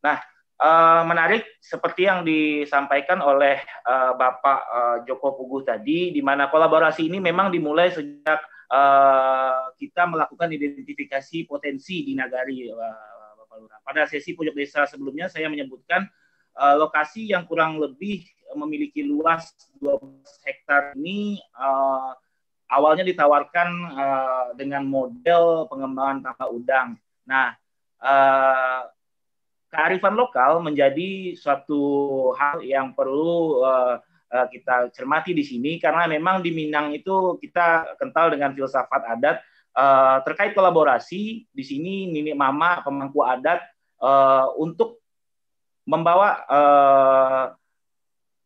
Nah, 0.04 0.20
uh, 0.60 1.04
menarik 1.08 1.48
seperti 1.64 2.06
yang 2.06 2.28
disampaikan 2.28 3.24
oleh 3.24 3.64
uh, 3.88 4.14
Bapak 4.14 4.60
uh, 4.68 4.98
Joko 5.08 5.34
Puguh 5.40 5.64
tadi, 5.64 6.12
di 6.12 6.22
mana 6.22 6.52
kolaborasi 6.52 7.08
ini 7.08 7.18
memang 7.24 7.50
dimulai 7.50 7.90
sejak 7.90 8.40
uh, 8.70 9.74
kita 9.80 10.06
melakukan 10.06 10.52
identifikasi 10.52 11.48
potensi 11.48 12.04
di 12.04 12.14
Nagari, 12.14 12.68
uh, 12.70 13.34
Bapak 13.40 13.58
Lurah. 13.58 13.80
Pada 13.82 14.04
sesi 14.06 14.36
pojok 14.36 14.54
desa 14.54 14.86
sebelumnya 14.86 15.32
saya 15.32 15.48
menyebutkan 15.48 16.06
uh, 16.60 16.76
lokasi 16.76 17.32
yang 17.32 17.48
kurang 17.48 17.80
lebih 17.80 18.28
memiliki 18.58 19.06
luas 19.06 19.54
12 19.78 20.26
hektar 20.46 20.98
ini 20.98 21.38
uh, 21.54 22.18
awalnya 22.70 23.06
ditawarkan 23.06 23.70
uh, 23.94 24.48
dengan 24.58 24.86
model 24.86 25.70
pengembangan 25.70 26.26
tambak 26.26 26.50
udang. 26.50 26.88
Nah, 27.30 27.54
uh, 28.02 28.90
kearifan 29.70 30.18
lokal 30.18 30.60
menjadi 30.60 31.38
suatu 31.38 31.82
hal 32.36 32.66
yang 32.66 32.92
perlu 32.98 33.62
uh, 33.64 34.02
kita 34.30 34.94
cermati 34.94 35.34
di 35.34 35.42
sini 35.42 35.82
karena 35.82 36.06
memang 36.06 36.46
di 36.46 36.54
Minang 36.54 36.94
itu 36.94 37.38
kita 37.42 37.98
kental 37.98 38.30
dengan 38.34 38.54
filsafat 38.54 39.18
adat 39.18 39.42
uh, 39.74 40.22
terkait 40.22 40.54
kolaborasi 40.54 41.50
di 41.50 41.64
sini 41.66 42.10
Nini 42.10 42.34
Mama 42.38 42.86
pemangku 42.86 43.26
adat 43.26 43.66
uh, 44.02 44.54
untuk 44.58 45.02
membawa 45.90 46.46
uh, 46.46 47.46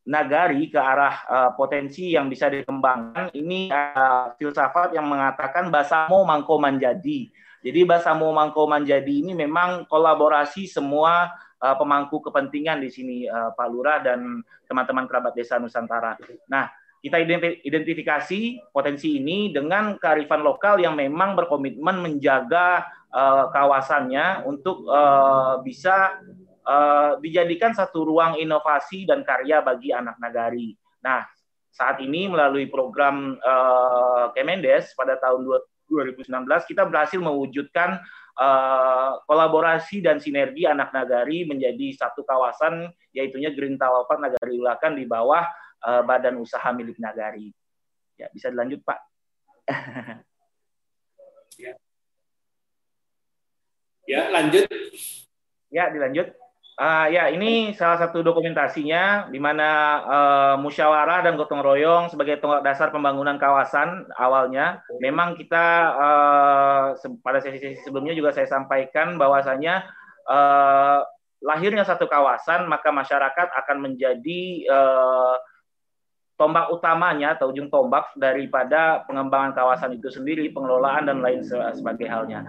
nagari 0.04 0.68
ke 0.68 0.80
arah 0.80 1.16
uh, 1.28 1.52
potensi 1.56 2.12
yang 2.12 2.28
bisa 2.28 2.52
dikembangkan. 2.52 3.32
Ini 3.32 3.72
uh, 3.72 4.36
filsafat 4.36 4.96
yang 4.96 5.08
mengatakan 5.08 5.72
basamo 5.72 6.24
mangko 6.28 6.60
manjadi. 6.60 7.32
Jadi 7.64 7.88
basamo 7.88 8.28
mangko 8.36 8.68
manjadi 8.68 9.24
ini 9.24 9.32
memang 9.32 9.88
kolaborasi 9.88 10.68
semua 10.68 11.32
uh, 11.64 11.76
pemangku 11.80 12.20
kepentingan 12.20 12.84
di 12.84 12.92
sini 12.92 13.18
uh, 13.24 13.56
Pak 13.56 13.68
Lurah 13.72 14.04
dan 14.04 14.44
teman-teman 14.68 15.08
kerabat 15.08 15.32
desa 15.32 15.56
Nusantara. 15.64 16.20
Nah, 16.52 16.68
kita 17.00 17.20
identifikasi 17.64 18.72
potensi 18.72 19.20
ini 19.20 19.52
dengan 19.52 19.96
kearifan 20.00 20.44
lokal 20.44 20.80
yang 20.80 20.96
memang 20.96 21.36
berkomitmen 21.40 22.00
menjaga 22.00 22.84
uh, 23.12 23.48
kawasannya 23.52 24.44
untuk 24.48 24.88
uh, 24.88 25.60
bisa 25.64 26.20
uh, 26.64 27.20
dijadikan 27.20 27.76
satu 27.76 28.08
ruang 28.08 28.40
inovasi 28.40 29.04
dan 29.04 29.24
karya 29.24 29.60
bagi 29.60 29.92
anak 29.92 30.16
nagari. 30.20 30.76
Nah, 31.04 31.28
saat 31.76 32.00
ini 32.00 32.32
melalui 32.32 32.72
program 32.72 33.36
uh, 33.36 34.32
Kemendes 34.32 34.96
pada 34.96 35.20
tahun 35.20 35.44
2019 35.94 36.26
kita 36.66 36.90
berhasil 36.90 37.22
mewujudkan 37.22 38.02
uh, 38.38 39.22
kolaborasi 39.30 40.02
dan 40.02 40.18
sinergi 40.18 40.66
anak 40.66 40.90
nagari 40.90 41.46
menjadi 41.46 41.94
satu 41.94 42.26
kawasan 42.26 42.90
yaitunya 43.14 43.54
Green 43.54 43.78
Talapan 43.78 44.26
Nagari 44.26 44.58
Ulakan 44.58 44.98
di 44.98 45.06
bawah 45.06 45.46
uh, 45.86 46.02
badan 46.02 46.42
usaha 46.42 46.74
milik 46.74 46.98
nagari. 46.98 47.54
Ya, 48.18 48.30
bisa 48.30 48.50
dilanjut, 48.50 48.82
Pak. 48.86 49.00
ya. 51.58 51.74
ya, 54.12 54.22
lanjut. 54.30 54.66
Ya, 55.74 55.90
dilanjut. 55.90 56.43
Uh, 56.74 57.06
ya, 57.14 57.30
ini 57.30 57.70
salah 57.78 58.02
satu 58.02 58.26
dokumentasinya 58.26 59.30
di 59.30 59.38
mana 59.38 59.70
uh, 60.10 60.56
musyawarah 60.58 61.22
dan 61.22 61.38
gotong 61.38 61.62
royong 61.62 62.10
sebagai 62.10 62.42
tonggak 62.42 62.66
dasar 62.66 62.90
pembangunan 62.90 63.38
kawasan 63.38 64.10
awalnya. 64.18 64.82
Memang 64.98 65.38
kita 65.38 65.66
uh, 65.94 66.86
pada 67.22 67.38
sesi-sesi 67.46 67.78
sebelumnya 67.86 68.18
juga 68.18 68.34
saya 68.34 68.50
sampaikan 68.50 69.22
bahwasanya 69.22 69.86
uh, 70.26 71.06
lahirnya 71.46 71.86
satu 71.86 72.10
kawasan 72.10 72.66
maka 72.66 72.90
masyarakat 72.90 73.54
akan 73.54 73.78
menjadi 73.78 74.66
uh, 74.66 75.38
tombak 76.42 76.74
utamanya 76.74 77.38
atau 77.38 77.54
ujung 77.54 77.70
tombak 77.70 78.10
daripada 78.18 79.06
pengembangan 79.06 79.54
kawasan 79.54 79.94
itu 79.94 80.10
sendiri, 80.10 80.50
pengelolaan 80.50 81.06
dan 81.06 81.22
lain 81.22 81.46
sebagai 81.46 82.10
halnya. 82.10 82.42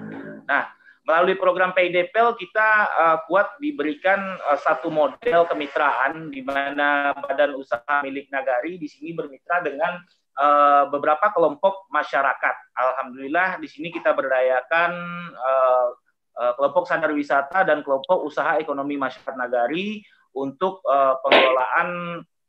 Nah, 0.48 0.64
Melalui 1.04 1.36
program 1.36 1.76
PIDPL 1.76 2.32
kita 2.40 2.68
uh, 2.88 3.18
kuat 3.28 3.60
diberikan 3.60 4.40
uh, 4.48 4.56
satu 4.56 4.88
model 4.88 5.44
kemitraan 5.44 6.32
di 6.32 6.40
mana 6.40 7.12
badan 7.12 7.60
usaha 7.60 8.00
milik 8.00 8.32
nagari 8.32 8.80
di 8.80 8.88
sini 8.88 9.12
bermitra 9.12 9.60
dengan 9.60 10.00
uh, 10.40 10.88
beberapa 10.88 11.28
kelompok 11.36 11.92
masyarakat. 11.92 12.56
Alhamdulillah 12.72 13.60
di 13.60 13.68
sini 13.68 13.92
kita 13.92 14.16
berdayakan 14.16 14.92
uh, 15.36 15.88
uh, 16.40 16.52
kelompok 16.56 16.88
sadar 16.88 17.12
wisata 17.12 17.68
dan 17.68 17.84
kelompok 17.84 18.24
usaha 18.24 18.56
ekonomi 18.56 18.96
masyarakat 18.96 19.36
nagari 19.36 20.00
untuk 20.32 20.80
uh, 20.88 21.20
pengelolaan 21.20 21.88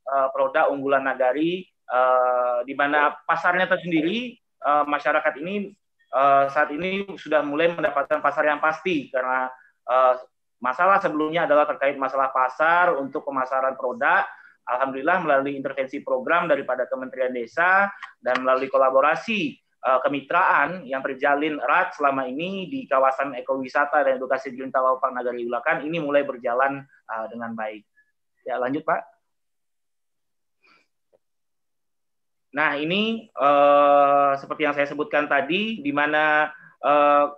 uh, 0.08 0.28
produk 0.32 0.72
unggulan 0.72 1.04
nagari 1.04 1.68
uh, 1.92 2.64
di 2.66 2.72
mana 2.72 3.20
pasarnya 3.28 3.70
tersendiri 3.70 4.40
uh, 4.64 4.88
masyarakat 4.88 5.44
ini 5.44 5.76
uh, 6.14 6.46
saat 6.52 6.70
ini 6.76 7.08
sudah 7.16 7.42
mulai 7.42 7.74
mendapatkan 7.74 8.20
pasar 8.22 8.46
yang 8.46 8.62
pasti 8.62 9.10
karena 9.10 9.50
uh, 9.88 10.14
masalah 10.60 11.02
sebelumnya 11.02 11.46
adalah 11.46 11.66
terkait 11.70 11.96
masalah 11.96 12.30
pasar 12.30 12.98
untuk 12.98 13.26
pemasaran 13.26 13.74
produk. 13.80 14.26
Alhamdulillah 14.66 15.22
melalui 15.22 15.54
intervensi 15.54 16.02
program 16.02 16.50
daripada 16.50 16.90
Kementerian 16.90 17.30
Desa 17.30 17.86
dan 18.18 18.42
melalui 18.42 18.66
kolaborasi 18.66 19.54
uh, 19.86 20.02
kemitraan 20.02 20.82
yang 20.90 21.06
terjalin 21.06 21.62
erat 21.62 21.94
selama 21.94 22.26
ini 22.26 22.66
di 22.66 22.90
kawasan 22.90 23.38
ekowisata 23.38 24.02
dan 24.02 24.18
edukasi 24.18 24.50
di 24.50 24.66
Lintawapang 24.66 25.14
Nagari 25.14 25.46
Ulakan 25.46 25.86
ini 25.86 26.02
mulai 26.02 26.26
berjalan 26.26 26.82
uh, 26.82 27.26
dengan 27.30 27.54
baik. 27.54 27.86
Ya 28.42 28.58
lanjut 28.58 28.82
Pak. 28.82 29.15
Nah, 32.56 32.80
ini 32.80 33.28
uh, 33.36 34.32
seperti 34.40 34.64
yang 34.64 34.72
saya 34.72 34.88
sebutkan 34.88 35.28
tadi, 35.28 35.84
di 35.84 35.92
mana 35.92 36.48
uh, 36.80 37.36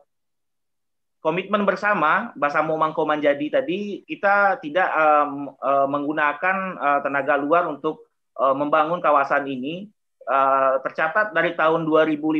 komitmen 1.25 1.65
bersama 1.65 2.29
Basamo 2.37 2.77
Mangko 2.77 3.01
Manjadi 3.01 3.49
tadi, 3.49 4.05
kita 4.05 4.61
tidak 4.61 4.85
uh, 4.93 5.89
menggunakan 5.89 6.57
uh, 6.77 6.99
tenaga 7.01 7.33
luar 7.33 7.65
untuk 7.65 8.05
uh, 8.37 8.53
membangun 8.53 9.01
kawasan 9.01 9.49
ini. 9.49 9.89
Uh, 10.27 10.77
tercatat 10.85 11.33
dari 11.33 11.57
tahun 11.57 11.87
2015, 11.89 12.37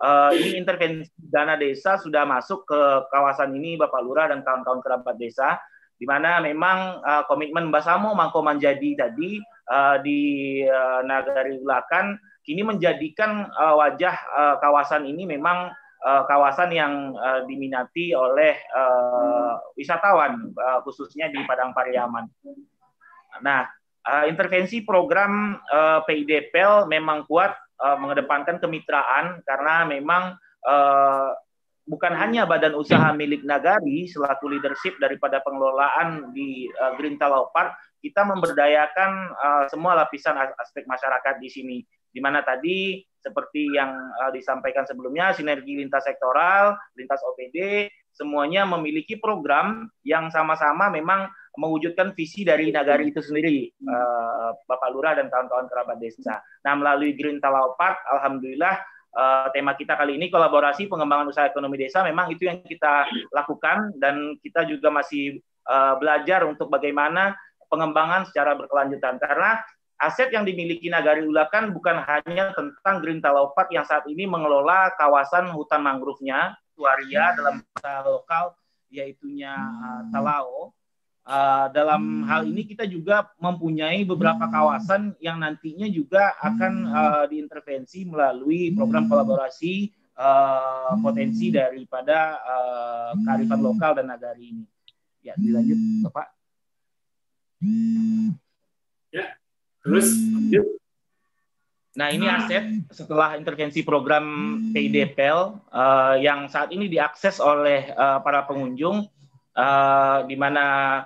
uh, 0.00 0.32
ini 0.32 0.56
intervensi 0.56 1.10
dana 1.20 1.58
desa 1.58 2.00
sudah 2.00 2.24
masuk 2.24 2.64
ke 2.64 2.80
kawasan 3.12 3.52
ini, 3.52 3.76
Bapak 3.76 4.00
Lurah 4.00 4.32
dan 4.32 4.40
kawan-kawan 4.40 4.80
kerabat 4.80 5.20
desa, 5.20 5.60
di 6.00 6.08
mana 6.08 6.40
memang 6.40 7.04
uh, 7.04 7.28
komitmen 7.28 7.68
Basamo 7.68 8.16
Mangko 8.16 8.40
Manjadi 8.40 8.96
tadi 8.96 9.36
uh, 9.68 9.96
di 10.00 10.62
uh, 10.64 11.00
Nagari 11.04 11.60
Ulakan 11.60 12.18
kini 12.44 12.60
menjadikan 12.60 13.48
uh, 13.48 13.74
wajah 13.80 14.16
uh, 14.36 14.56
kawasan 14.60 15.08
ini 15.08 15.24
memang 15.24 15.72
uh, 16.04 16.22
kawasan 16.28 16.70
yang 16.70 17.16
uh, 17.16 17.42
diminati 17.48 18.12
oleh 18.12 18.52
uh, 18.76 19.56
wisatawan 19.74 20.52
uh, 20.52 20.84
khususnya 20.84 21.32
di 21.32 21.40
Padang 21.48 21.72
Pariaman. 21.72 22.28
Nah, 23.40 23.64
uh, 24.04 24.24
intervensi 24.28 24.84
program 24.84 25.56
uh, 25.72 26.04
PIDPL 26.04 26.84
memang 26.86 27.24
kuat 27.24 27.56
uh, 27.80 27.96
mengedepankan 27.96 28.60
kemitraan 28.60 29.40
karena 29.48 29.88
memang 29.88 30.36
uh, 30.68 31.32
bukan 31.84 32.12
hanya 32.16 32.48
badan 32.48 32.76
usaha 32.76 33.12
milik 33.12 33.44
nagari 33.44 34.08
selaku 34.08 34.48
leadership 34.52 34.96
daripada 35.00 35.40
pengelolaan 35.44 36.32
di 36.32 36.68
uh, 36.80 36.96
Green 36.96 37.16
Talau 37.16 37.52
Park 37.52 37.76
kita 38.04 38.20
memberdayakan 38.28 39.32
uh, 39.32 39.64
semua 39.72 39.96
lapisan 39.96 40.36
aspek 40.36 40.84
masyarakat 40.84 41.40
di 41.40 41.48
sini. 41.48 41.78
Di 42.12 42.20
mana 42.20 42.44
tadi 42.44 43.00
seperti 43.16 43.72
yang 43.72 43.96
uh, 43.96 44.28
disampaikan 44.28 44.84
sebelumnya 44.84 45.32
sinergi 45.32 45.80
lintas 45.80 46.04
sektoral, 46.04 46.76
lintas 47.00 47.24
OPD, 47.24 47.88
semuanya 48.12 48.68
memiliki 48.68 49.16
program 49.16 49.88
yang 50.04 50.28
sama-sama 50.28 50.92
memang 50.92 51.32
mewujudkan 51.56 52.12
visi 52.12 52.44
dari 52.44 52.68
nagari 52.68 53.08
itu 53.08 53.24
sendiri, 53.24 53.72
uh, 53.88 54.52
Bapak 54.68 54.90
Lurah 54.92 55.16
dan 55.16 55.32
kawan-kawan 55.32 55.66
kerabat 55.72 55.96
desa. 56.02 56.44
Nah, 56.66 56.74
melalui 56.76 57.16
Green 57.16 57.40
Talau 57.40 57.78
Park, 57.78 58.04
alhamdulillah 58.10 58.74
uh, 59.14 59.46
tema 59.54 59.78
kita 59.78 59.94
kali 59.94 60.18
ini 60.18 60.28
kolaborasi 60.28 60.90
pengembangan 60.90 61.30
usaha 61.30 61.46
ekonomi 61.46 61.78
desa 61.78 62.02
memang 62.02 62.28
itu 62.34 62.50
yang 62.50 62.60
kita 62.60 63.06
lakukan 63.30 63.94
dan 64.02 64.36
kita 64.42 64.66
juga 64.66 64.90
masih 64.90 65.38
uh, 65.70 65.94
belajar 65.96 66.44
untuk 66.44 66.68
bagaimana 66.68 67.32
pengembangan 67.74 68.22
secara 68.30 68.54
berkelanjutan. 68.54 69.18
Karena 69.18 69.58
aset 69.98 70.30
yang 70.30 70.46
dimiliki 70.46 70.86
Nagari 70.86 71.26
Ulakan 71.26 71.74
bukan 71.74 71.98
hanya 72.06 72.54
tentang 72.54 73.02
Green 73.02 73.18
Park 73.18 73.74
yang 73.74 73.82
saat 73.82 74.06
ini 74.06 74.30
mengelola 74.30 74.94
kawasan 74.94 75.50
hutan 75.50 75.82
mangrove-nya, 75.82 76.54
Tuaria 76.78 77.34
dalam 77.34 77.62
bahasa 77.74 78.06
lokal 78.06 78.44
yaitunya 78.94 79.54
uh, 79.58 80.02
Talao. 80.14 80.70
Uh, 81.24 81.72
dalam 81.72 82.20
hal 82.28 82.44
ini 82.44 82.68
kita 82.68 82.84
juga 82.84 83.32
mempunyai 83.40 84.04
beberapa 84.04 84.44
kawasan 84.44 85.16
yang 85.24 85.40
nantinya 85.40 85.88
juga 85.88 86.36
akan 86.36 86.72
uh, 86.84 87.24
diintervensi 87.32 88.04
melalui 88.04 88.76
program 88.76 89.08
kolaborasi 89.08 89.88
uh, 90.20 90.92
potensi 91.00 91.48
daripada 91.48 92.44
uh, 92.44 93.10
kearifan 93.24 93.60
lokal 93.64 93.96
dan 93.96 94.12
nagari 94.12 94.52
ini. 94.52 94.64
Ya, 95.24 95.32
dilanjut 95.40 95.80
Bapak. 96.04 96.43
Ya, 99.14 99.38
terus 99.84 100.10
lanjut. 100.10 100.66
Nah, 101.94 102.10
ini 102.10 102.26
aset 102.26 102.90
setelah 102.90 103.38
intervensi 103.38 103.86
program 103.86 104.26
PIDPL 104.74 105.70
uh, 105.70 106.18
yang 106.18 106.50
saat 106.50 106.74
ini 106.74 106.90
diakses 106.90 107.38
oleh 107.38 107.86
uh, 107.94 108.18
para 108.18 108.42
pengunjung, 108.50 109.06
uh, 109.54 110.18
di 110.26 110.34
mana 110.34 110.98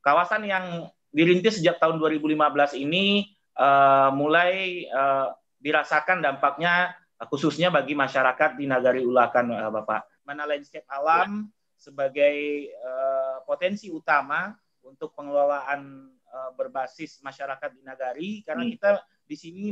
kawasan 0.00 0.48
yang 0.48 0.88
dirintis 1.12 1.60
sejak 1.60 1.76
tahun 1.76 2.00
2015 2.00 2.40
ini 2.80 3.28
uh, 3.60 4.08
mulai 4.16 4.88
uh, 4.88 5.36
dirasakan 5.60 6.24
dampaknya 6.24 6.96
khususnya 7.28 7.68
bagi 7.68 7.92
masyarakat 7.92 8.56
di 8.56 8.64
Nagari 8.64 9.04
Ulakan, 9.04 9.52
Bapak. 9.68 10.24
Mana 10.24 10.48
landscape 10.48 10.88
alam 10.88 11.52
sebagai 11.76 12.68
uh, 12.80 13.44
potensi 13.44 13.92
utama 13.92 14.56
untuk 14.90 15.14
pengelolaan 15.14 16.10
uh, 16.28 16.50
berbasis 16.58 17.22
masyarakat 17.22 17.70
di 17.72 17.80
Nagari, 17.86 18.30
karena 18.42 18.66
hmm. 18.66 18.72
kita 18.74 18.90
di 19.30 19.38
sini 19.38 19.70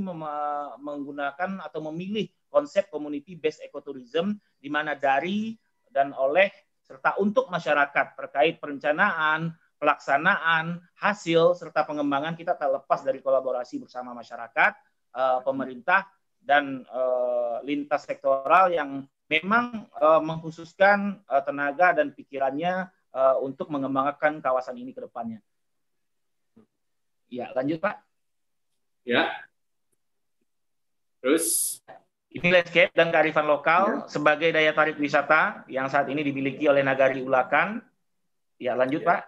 menggunakan 0.79 1.59
atau 1.67 1.83
memilih 1.91 2.31
konsep 2.47 2.87
community 2.95 3.35
based 3.35 3.59
ecotourism 3.67 4.39
di 4.63 4.71
mana 4.71 4.95
dari 4.95 5.59
dan 5.91 6.15
oleh 6.15 6.47
serta 6.87 7.19
untuk 7.19 7.51
masyarakat 7.51 8.15
terkait 8.15 8.63
perencanaan, 8.63 9.51
pelaksanaan, 9.83 10.79
hasil 10.97 11.59
serta 11.59 11.83
pengembangan 11.85 12.39
kita 12.39 12.55
tak 12.55 12.71
lepas 12.71 13.03
dari 13.03 13.19
kolaborasi 13.19 13.83
bersama 13.83 14.15
masyarakat, 14.15 14.73
uh, 15.19 15.43
pemerintah 15.43 16.07
dan 16.39 16.87
uh, 16.89 17.61
lintas 17.67 18.07
sektoral 18.07 18.71
yang 18.73 19.05
memang 19.29 19.91
uh, 20.01 20.23
mengkhususkan 20.23 21.21
uh, 21.29 21.43
tenaga 21.45 21.93
dan 21.93 22.17
pikirannya 22.17 22.89
uh, 23.19 23.37
untuk 23.43 23.67
mengembangkan 23.75 24.39
kawasan 24.39 24.79
ini 24.79 24.95
ke 24.95 25.03
depannya. 25.03 25.43
Ya, 27.27 27.51
lanjut 27.53 27.83
Pak. 27.83 27.99
Ya, 29.03 29.35
Terus 31.19 31.79
ini 32.31 32.49
landscape 32.53 32.95
dan 32.95 33.11
kearifan 33.11 33.49
lokal 33.49 34.07
ya. 34.07 34.11
sebagai 34.11 34.53
daya 34.55 34.71
tarik 34.71 35.01
wisata 35.01 35.67
yang 35.67 35.91
saat 35.91 36.07
ini 36.13 36.23
dimiliki 36.23 36.69
oleh 36.71 36.85
Nagari 36.85 37.25
Ulakan. 37.25 37.83
Ya, 38.61 38.79
lanjut 38.79 39.03
ya. 39.03 39.09
Pak. 39.09 39.21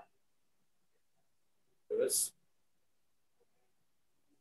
Terus 1.91 2.16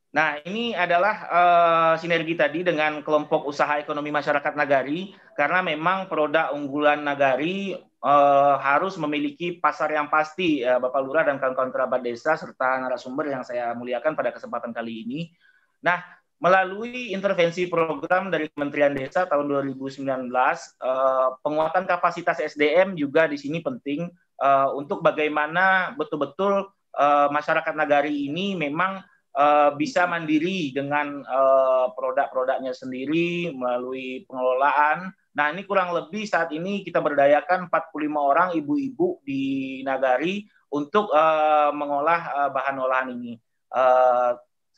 Nah, 0.10 0.42
ini 0.42 0.74
adalah 0.74 1.16
uh, 1.30 1.94
sinergi 2.02 2.34
tadi 2.34 2.66
dengan 2.66 3.06
kelompok 3.06 3.46
usaha 3.46 3.78
ekonomi 3.78 4.10
masyarakat 4.10 4.58
Nagari 4.58 5.14
karena 5.38 5.62
memang 5.62 6.10
produk 6.10 6.50
unggulan 6.50 7.06
Nagari 7.06 7.78
uh, 8.04 8.56
harus 8.60 9.00
memiliki 9.00 9.60
pasar 9.60 9.94
yang 9.96 10.12
pasti 10.12 10.64
uh, 10.64 10.80
Bapak 10.80 11.02
Lurah 11.04 11.24
dan 11.28 11.40
kawan-kawan 11.40 11.72
kerabat 11.72 12.02
desa 12.04 12.36
serta 12.36 12.80
narasumber 12.84 13.32
yang 13.32 13.44
saya 13.44 13.72
muliakan 13.76 14.16
pada 14.16 14.32
kesempatan 14.36 14.76
kali 14.76 15.08
ini. 15.08 15.20
Nah, 15.80 16.04
melalui 16.40 17.12
intervensi 17.12 17.68
program 17.68 18.32
dari 18.32 18.48
Kementerian 18.48 18.96
Desa 18.96 19.28
tahun 19.28 19.52
2019, 19.52 20.32
eh, 20.80 21.30
penguatan 21.44 21.84
kapasitas 21.84 22.40
SDM 22.40 22.96
juga 22.96 23.28
di 23.28 23.36
sini 23.36 23.60
penting 23.60 24.08
eh, 24.40 24.70
untuk 24.72 25.04
bagaimana 25.04 25.94
betul-betul 26.00 26.72
eh, 26.96 27.28
masyarakat 27.30 27.76
nagari 27.76 28.32
ini 28.32 28.56
memang 28.56 29.04
bisa 29.80 30.04
mandiri 30.04 30.74
dengan 30.76 31.24
produk-produknya 31.96 32.76
sendiri 32.76 33.54
melalui 33.56 34.26
pengelolaan. 34.28 35.16
Nah, 35.40 35.56
ini 35.56 35.64
kurang 35.64 35.96
lebih 35.96 36.28
saat 36.28 36.52
ini 36.52 36.84
kita 36.84 37.00
berdayakan 37.00 37.72
45 37.72 37.96
orang 38.20 38.52
ibu-ibu 38.60 39.24
di 39.24 39.80
nagari 39.88 40.44
untuk 40.68 41.16
mengolah 41.72 42.52
bahan 42.52 42.76
olahan 42.76 43.08
ini 43.16 43.40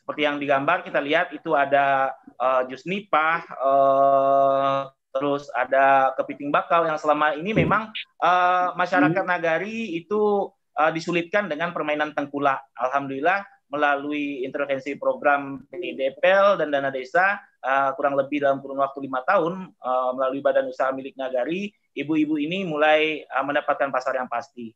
seperti 0.02 0.28
yang 0.28 0.42
digambar 0.42 0.82
kita 0.82 1.00
lihat 1.00 1.32
itu 1.32 1.54
ada 1.54 2.12
uh, 2.42 2.66
jus 2.66 2.84
nipah, 2.90 3.46
uh, 3.62 4.90
terus 5.14 5.48
ada 5.54 6.12
kepiting 6.18 6.50
bakal 6.50 6.84
yang 6.84 6.98
selama 6.98 7.38
ini 7.38 7.54
memang 7.54 7.94
uh, 8.20 8.74
masyarakat 8.74 9.24
nagari 9.24 9.96
itu 9.96 10.52
uh, 10.76 10.92
disulitkan 10.92 11.48
dengan 11.48 11.70
permainan 11.72 12.12
tengkulak. 12.12 12.60
Alhamdulillah 12.76 13.46
melalui 13.72 14.44
intervensi 14.44 15.00
program 15.00 15.64
PDPL 15.72 16.60
dan 16.60 16.68
dana 16.70 16.92
desa 16.92 17.40
uh, 17.64 17.96
kurang 17.96 18.20
lebih 18.20 18.44
dalam 18.44 18.60
kurun 18.60 18.84
waktu 18.84 19.08
lima 19.08 19.24
tahun 19.24 19.72
uh, 19.80 20.12
melalui 20.14 20.44
badan 20.44 20.68
usaha 20.68 20.92
milik 20.92 21.16
nagari, 21.16 21.72
ibu-ibu 21.96 22.36
ini 22.36 22.68
mulai 22.68 23.24
uh, 23.32 23.44
mendapatkan 23.48 23.88
pasar 23.88 24.20
yang 24.20 24.28
pasti. 24.28 24.76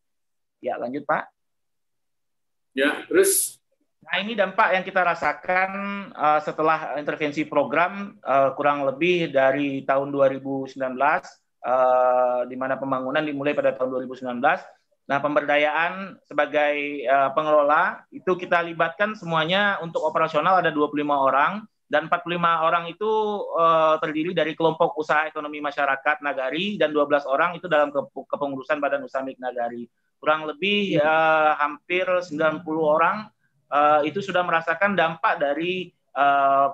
Ya 0.64 0.80
lanjut 0.80 1.04
Pak. 1.04 1.28
Ya 2.72 3.04
terus 3.06 3.60
Nah, 4.06 4.22
ini 4.22 4.38
dampak 4.38 4.70
yang 4.78 4.86
kita 4.86 5.02
rasakan 5.02 5.72
uh, 6.14 6.38
setelah 6.38 6.94
intervensi 7.02 7.42
program 7.50 8.14
uh, 8.22 8.54
kurang 8.54 8.86
lebih 8.86 9.34
dari 9.34 9.82
tahun 9.82 10.14
2019, 10.14 10.78
uh, 10.78 12.46
di 12.46 12.54
mana 12.54 12.78
pembangunan 12.78 13.26
dimulai 13.26 13.58
pada 13.58 13.74
tahun 13.74 14.06
2019. 14.06 14.46
Nah, 15.06 15.22
pemberdayaan 15.22 16.18
sebagai 16.26 17.06
uh, 17.06 17.30
pengelola 17.38 18.02
itu 18.10 18.34
kita 18.34 18.66
libatkan 18.66 19.14
semuanya 19.14 19.78
untuk 19.86 20.02
operasional 20.02 20.58
ada 20.58 20.74
25 20.74 21.06
orang 21.06 21.62
dan 21.86 22.10
45 22.10 22.42
orang 22.42 22.90
itu 22.90 23.12
uh, 23.54 24.02
terdiri 24.02 24.34
dari 24.34 24.58
kelompok 24.58 24.98
usaha 24.98 25.30
ekonomi 25.30 25.62
masyarakat 25.62 26.26
Nagari 26.26 26.82
dan 26.82 26.90
12 26.90 27.30
orang 27.30 27.54
itu 27.54 27.70
dalam 27.70 27.94
kepengurusan 27.94 28.82
Badan 28.82 29.06
Usaha 29.06 29.22
Milik 29.22 29.38
Nagari. 29.38 29.86
Kurang 30.18 30.50
lebih 30.50 30.98
uh, 30.98 31.54
hampir 31.62 32.10
90 32.10 32.66
orang 32.82 33.30
uh, 33.70 34.02
itu 34.02 34.26
sudah 34.26 34.42
merasakan 34.42 34.98
dampak 34.98 35.38
dari 35.38 35.94
uh, 36.18 36.74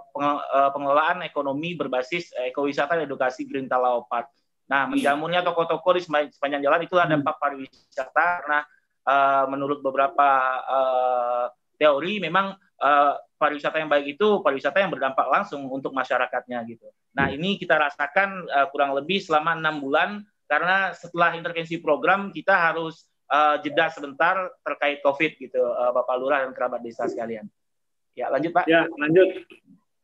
pengelolaan 0.72 1.28
ekonomi 1.28 1.76
berbasis 1.76 2.32
ekowisata 2.48 2.96
dan 2.96 3.12
edukasi 3.12 3.44
Green 3.44 3.68
Talaopat. 3.68 4.32
Nah, 4.72 4.88
menjamurnya 4.88 5.44
toko-toko 5.44 6.00
di 6.00 6.02
sepanjang 6.08 6.64
jalan 6.64 6.80
itu 6.88 6.96
ada 6.96 7.12
dampak 7.12 7.36
pariwisata 7.44 8.26
karena 8.40 8.60
uh, 9.04 9.44
menurut 9.52 9.84
beberapa 9.84 10.30
uh, 10.64 11.46
teori 11.76 12.24
memang 12.24 12.56
uh, 12.80 13.14
pariwisata 13.36 13.84
yang 13.84 13.92
baik 13.92 14.16
itu 14.16 14.40
pariwisata 14.40 14.80
yang 14.80 14.96
berdampak 14.96 15.28
langsung 15.28 15.68
untuk 15.68 15.92
masyarakatnya 15.92 16.64
gitu. 16.72 16.88
Nah, 17.20 17.28
ini 17.28 17.60
kita 17.60 17.76
rasakan 17.76 18.48
uh, 18.48 18.72
kurang 18.72 18.96
lebih 18.96 19.20
selama 19.20 19.60
enam 19.60 19.84
bulan 19.84 20.24
karena 20.48 20.96
setelah 20.96 21.36
intervensi 21.36 21.76
program 21.84 22.32
kita 22.32 22.56
harus 22.56 23.12
uh, 23.28 23.60
jeda 23.60 23.92
sebentar 23.92 24.56
terkait 24.64 25.04
COVID 25.04 25.32
gitu, 25.36 25.60
uh, 25.60 25.92
Bapak 25.92 26.16
Lurah 26.16 26.48
dan 26.48 26.56
kerabat 26.56 26.80
desa 26.80 27.12
sekalian. 27.12 27.44
Ya, 28.16 28.32
lanjut 28.32 28.56
Pak. 28.56 28.72
Ya, 28.72 28.88
lanjut. 28.88 29.48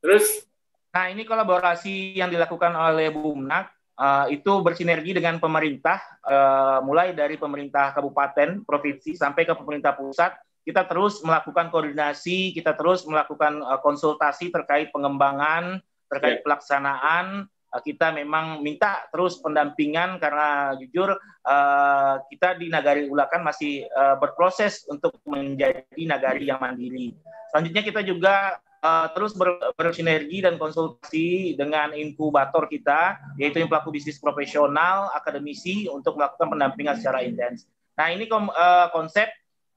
Terus? 0.04 0.44
Nah, 0.92 1.08
ini 1.08 1.24
kolaborasi 1.24 2.20
yang 2.20 2.28
dilakukan 2.32 2.74
oleh 2.74 3.14
Bumnak 3.14 3.77
uh, 3.98 4.26
itu 4.32 4.62
bersinergi 4.64 5.18
dengan 5.18 5.42
pemerintah, 5.42 6.00
uh, 6.24 6.80
mulai 6.86 7.12
dari 7.12 7.36
pemerintah 7.36 7.92
kabupaten, 7.92 8.64
provinsi, 8.64 9.18
sampai 9.18 9.44
ke 9.44 9.54
pemerintah 9.58 9.98
pusat. 9.98 10.38
Kita 10.64 10.84
terus 10.86 11.24
melakukan 11.24 11.72
koordinasi, 11.72 12.56
kita 12.56 12.78
terus 12.78 13.04
melakukan 13.04 13.60
uh, 13.66 13.82
konsultasi 13.82 14.54
terkait 14.54 14.94
pengembangan, 14.94 15.82
terkait 16.08 16.40
ya. 16.40 16.44
pelaksanaan, 16.44 17.50
Eh, 17.68 17.82
kita 17.84 18.16
memang 18.16 18.64
minta 18.64 19.04
terus 19.12 19.44
pendampingan 19.44 20.24
karena 20.24 20.72
jujur 20.80 21.20
uh, 21.44 22.16
kita 22.32 22.56
di 22.56 22.72
Nagari 22.72 23.12
Ulakan 23.12 23.44
masih 23.44 23.84
uh, 23.92 24.16
berproses 24.16 24.88
untuk 24.88 25.20
menjadi 25.28 26.00
nagari 26.08 26.48
yang 26.48 26.64
mandiri. 26.64 27.12
Selanjutnya 27.52 27.84
kita 27.84 28.02
juga 28.08 28.56
uh, 28.88 29.06
terus 29.12 29.36
ber, 29.36 29.60
bersinergi 29.76 30.40
dan 30.40 30.56
konsultasi 30.56 31.60
dengan 31.60 31.92
inkubator 31.92 32.72
kita, 32.72 33.20
yaitu 33.36 33.60
yang 33.60 33.68
pelaku 33.68 33.92
bisnis 33.92 34.18
profesional, 34.24 35.12
akademisi 35.12 35.92
untuk 35.92 36.16
melakukan 36.16 36.48
pendampingan 36.48 36.96
secara 36.96 37.24
intens. 37.28 37.68
Nah 38.00 38.08
ini 38.14 38.32
kom, 38.32 38.48
uh, 38.48 38.88
konsep 38.96 39.28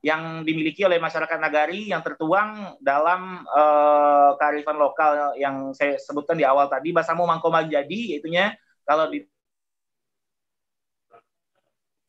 yang 0.00 0.46
dimiliki 0.48 0.80
oleh 0.88 0.96
masyarakat 0.96 1.36
nagari 1.36 1.92
yang 1.92 2.00
tertuang 2.00 2.80
dalam 2.80 3.44
uh, 3.44 4.32
kearifan 4.40 4.80
lokal 4.80 5.36
yang 5.36 5.76
saya 5.76 6.00
sebutkan 6.00 6.40
di 6.40 6.44
awal 6.46 6.72
tadi 6.72 6.88
Basamu 6.88 7.28
Mangkoma 7.28 7.68
jadi 7.68 8.16
itunya 8.16 8.56
kalau 8.88 9.12
di 9.12 9.28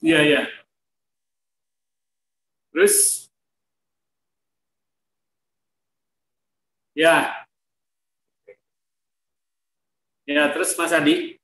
Iya, 0.01 0.19
iya. 0.25 0.41
Terus 2.73 3.29
Ya. 6.91 7.47
Ya, 10.27 10.51
terus 10.51 10.75
Mas 10.75 10.91
Adi. 10.91 11.39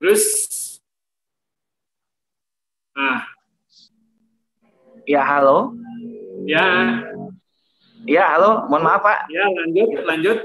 Terus, 0.00 0.24
nah, 2.96 3.20
Ya, 5.04 5.20
halo. 5.26 5.74
ya, 6.48 6.64
Ya, 8.08 8.24
halo. 8.32 8.64
Mohon 8.70 8.84
maaf, 8.86 9.02
Pak. 9.04 9.18
ya 9.28 9.44
lanjut, 9.44 9.88
lanjut. 10.08 10.38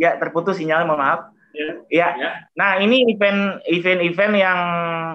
Ya, 0.00 0.16
terputus 0.16 0.56
sinyal, 0.56 0.88
mohon 0.88 1.02
maaf. 1.04 1.20
Ya, 1.52 1.68
Ya. 1.92 2.08
ya, 2.16 2.30
Nah, 2.56 2.80
ini 2.80 3.12
event 3.12 3.60
event-event 3.68 4.34
yang 4.40 4.60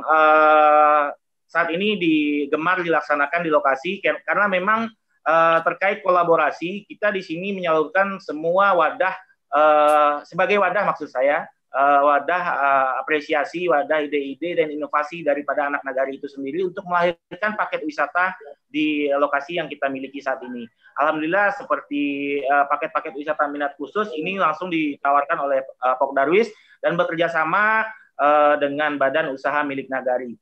eh, 0.06 1.04
saat 1.48 1.72
ini 1.72 1.96
digemar 1.96 2.84
dilaksanakan 2.84 3.42
di 3.42 3.50
lokasi 3.50 4.04
karena 4.04 4.46
memang 4.52 4.92
eh, 5.24 5.60
terkait 5.64 6.04
kolaborasi 6.04 6.86
kita 6.86 7.10
di 7.16 7.24
sini 7.24 7.56
menyalurkan 7.56 8.20
semua 8.20 8.76
wadah 8.76 9.16
eh, 9.56 10.14
sebagai 10.28 10.60
wadah 10.60 10.84
maksud 10.92 11.08
saya 11.08 11.48
eh, 11.72 12.02
wadah 12.04 12.44
eh, 12.44 12.92
apresiasi, 13.00 13.72
wadah 13.72 14.04
ide-ide 14.04 14.60
dan 14.60 14.68
inovasi 14.70 15.24
daripada 15.24 15.72
anak 15.72 15.82
nagari 15.88 16.20
itu 16.20 16.28
sendiri 16.28 16.68
untuk 16.68 16.84
melahirkan 16.84 17.56
paket 17.56 17.82
wisata 17.88 18.36
di 18.68 19.08
lokasi 19.08 19.58
yang 19.58 19.72
kita 19.72 19.88
miliki 19.88 20.20
saat 20.20 20.44
ini. 20.44 20.68
Alhamdulillah 20.98 21.54
seperti 21.54 22.42
paket-paket 22.48 23.14
wisata 23.14 23.46
minat 23.46 23.78
khusus 23.78 24.10
ini 24.18 24.42
langsung 24.42 24.74
ditawarkan 24.74 25.38
oleh 25.46 25.62
eh, 25.62 25.96
Pok 25.96 26.12
Darwis 26.18 26.50
dan 26.82 26.98
bekerja 26.98 27.30
sama 27.30 27.86
eh, 28.18 28.56
dengan 28.58 28.98
badan 28.98 29.32
usaha 29.34 29.62
milik 29.62 29.88
Nagari. 29.88 30.34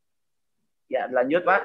Ya, 0.85 1.09
lanjut 1.09 1.41
Pak. 1.41 1.61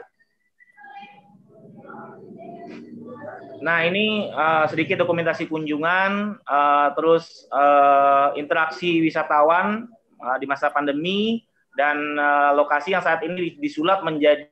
Nah, 3.60 3.84
ini 3.84 4.32
eh, 4.32 4.64
sedikit 4.72 5.04
dokumentasi 5.04 5.44
kunjungan, 5.44 6.40
eh, 6.40 6.88
terus 6.96 7.44
eh, 7.52 8.28
interaksi 8.40 9.04
wisatawan 9.04 9.84
eh, 10.16 10.36
di 10.40 10.46
masa 10.48 10.72
pandemi, 10.72 11.44
dan 11.76 12.16
eh, 12.16 12.50
lokasi 12.56 12.96
yang 12.96 13.04
saat 13.04 13.20
ini 13.20 13.60
disulap 13.60 14.00
menjadi 14.00 14.48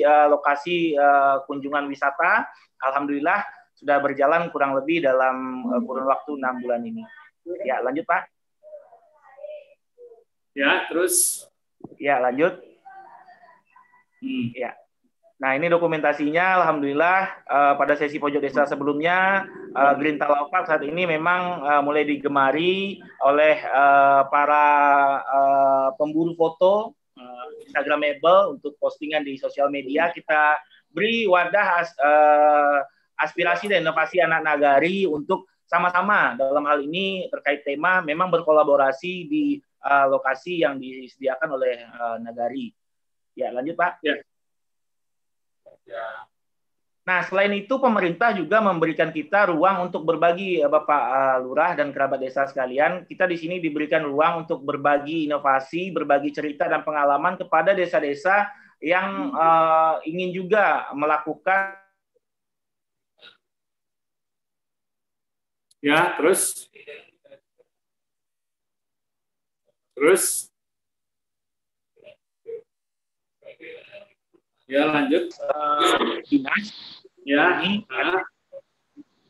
eh, 0.00 0.26
lokasi 0.32 0.96
eh, 0.96 1.36
kunjungan 1.44 1.84
wisata. 1.92 2.48
Alhamdulillah 2.80 3.44
sudah 3.76 4.00
berjalan 4.00 4.48
kurang 4.48 4.72
lebih 4.72 5.04
dalam 5.04 5.68
eh, 5.76 5.80
kurun 5.84 6.08
waktu 6.08 6.40
enam 6.40 6.56
bulan 6.64 6.80
ini. 6.80 7.04
Ya, 7.62 7.84
lanjut 7.84 8.08
Pak. 8.08 8.32
ya, 10.56 10.88
terus, 10.88 11.44
Ya, 12.00 12.16
lanjut. 12.18 12.75
Hmm, 14.22 14.46
Nah, 15.36 15.52
ini 15.52 15.68
dokumentasinya 15.68 16.64
alhamdulillah 16.64 17.20
eh, 17.44 17.74
pada 17.76 17.92
sesi 17.92 18.16
pojok 18.16 18.40
desa 18.40 18.64
sebelumnya 18.64 19.44
eh, 19.76 19.92
Green 20.00 20.16
Talk 20.16 20.48
Park 20.48 20.64
saat 20.64 20.80
ini 20.80 21.04
memang 21.04 21.60
eh, 21.60 21.82
mulai 21.84 22.08
digemari 22.08 22.96
oleh 23.20 23.60
eh, 23.60 24.22
para 24.32 24.66
eh, 25.20 25.88
pemburu 26.00 26.32
foto 26.40 26.96
eh, 27.20 27.68
Instagramable 27.68 28.56
untuk 28.56 28.80
postingan 28.80 29.28
di 29.28 29.36
sosial 29.36 29.68
media. 29.68 30.08
Kita 30.08 30.56
beri 30.88 31.28
wadah 31.28 31.84
as- 31.84 31.98
eh, 32.00 32.78
aspirasi 33.20 33.68
dan 33.68 33.84
inovasi 33.84 34.24
anak 34.24 34.40
nagari 34.40 35.04
untuk 35.04 35.44
sama-sama 35.68 36.32
dalam 36.40 36.64
hal 36.64 36.80
ini 36.80 37.28
terkait 37.28 37.60
tema 37.60 38.00
memang 38.00 38.32
berkolaborasi 38.32 39.28
di 39.28 39.60
eh, 39.60 40.06
lokasi 40.08 40.64
yang 40.64 40.80
disediakan 40.80 41.60
oleh 41.60 41.84
eh, 41.84 42.16
nagari. 42.24 42.72
Ya, 43.36 43.52
lanjut 43.52 43.76
Pak. 43.76 44.00
Nah, 47.06 47.22
selain 47.22 47.54
itu 47.54 47.78
pemerintah 47.78 48.34
juga 48.34 48.58
memberikan 48.58 49.14
kita 49.14 49.54
ruang 49.54 49.86
untuk 49.86 50.02
berbagi 50.02 50.58
eh, 50.58 50.66
Bapak 50.66 51.02
eh, 51.06 51.36
Lurah 51.44 51.78
dan 51.78 51.94
kerabat 51.94 52.18
desa 52.18 52.50
sekalian. 52.50 53.06
Kita 53.06 53.30
di 53.30 53.38
sini 53.38 53.62
diberikan 53.62 54.02
ruang 54.02 54.42
untuk 54.42 54.66
berbagi 54.66 55.30
inovasi, 55.30 55.94
berbagi 55.94 56.34
cerita 56.34 56.66
dan 56.66 56.82
pengalaman 56.82 57.38
kepada 57.38 57.78
desa-desa 57.78 58.50
yang 58.82 59.30
eh, 59.30 59.94
ingin 60.10 60.34
juga 60.34 60.90
melakukan 60.98 61.78
ya, 65.78 66.18
terus, 66.18 66.66
terus, 69.94 70.50
ya, 74.66 74.82
lanjut, 74.90 75.24
eh, 75.30 76.22
dinas, 76.26 76.66
ya, 77.22 77.62
ini 77.62 77.86
nah, 77.86 78.22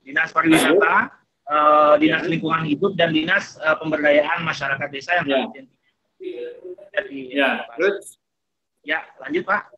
dinas 0.05 0.33
pariwisata, 0.33 1.13
eh, 1.49 1.95
dinas 2.01 2.25
lingkungan 2.29 2.65
hidup 2.65 2.97
dan 2.97 3.13
dinas 3.13 3.57
eh, 3.61 3.77
pemberdayaan 3.77 4.45
masyarakat 4.45 4.89
desa 4.93 5.23
yang 5.23 5.53
Ya. 6.17 6.41
jadi 6.97 7.21
ya, 7.29 7.51
terus, 7.77 8.17
ya 8.81 9.05
lanjut 9.21 9.45
Pak. 9.45 9.69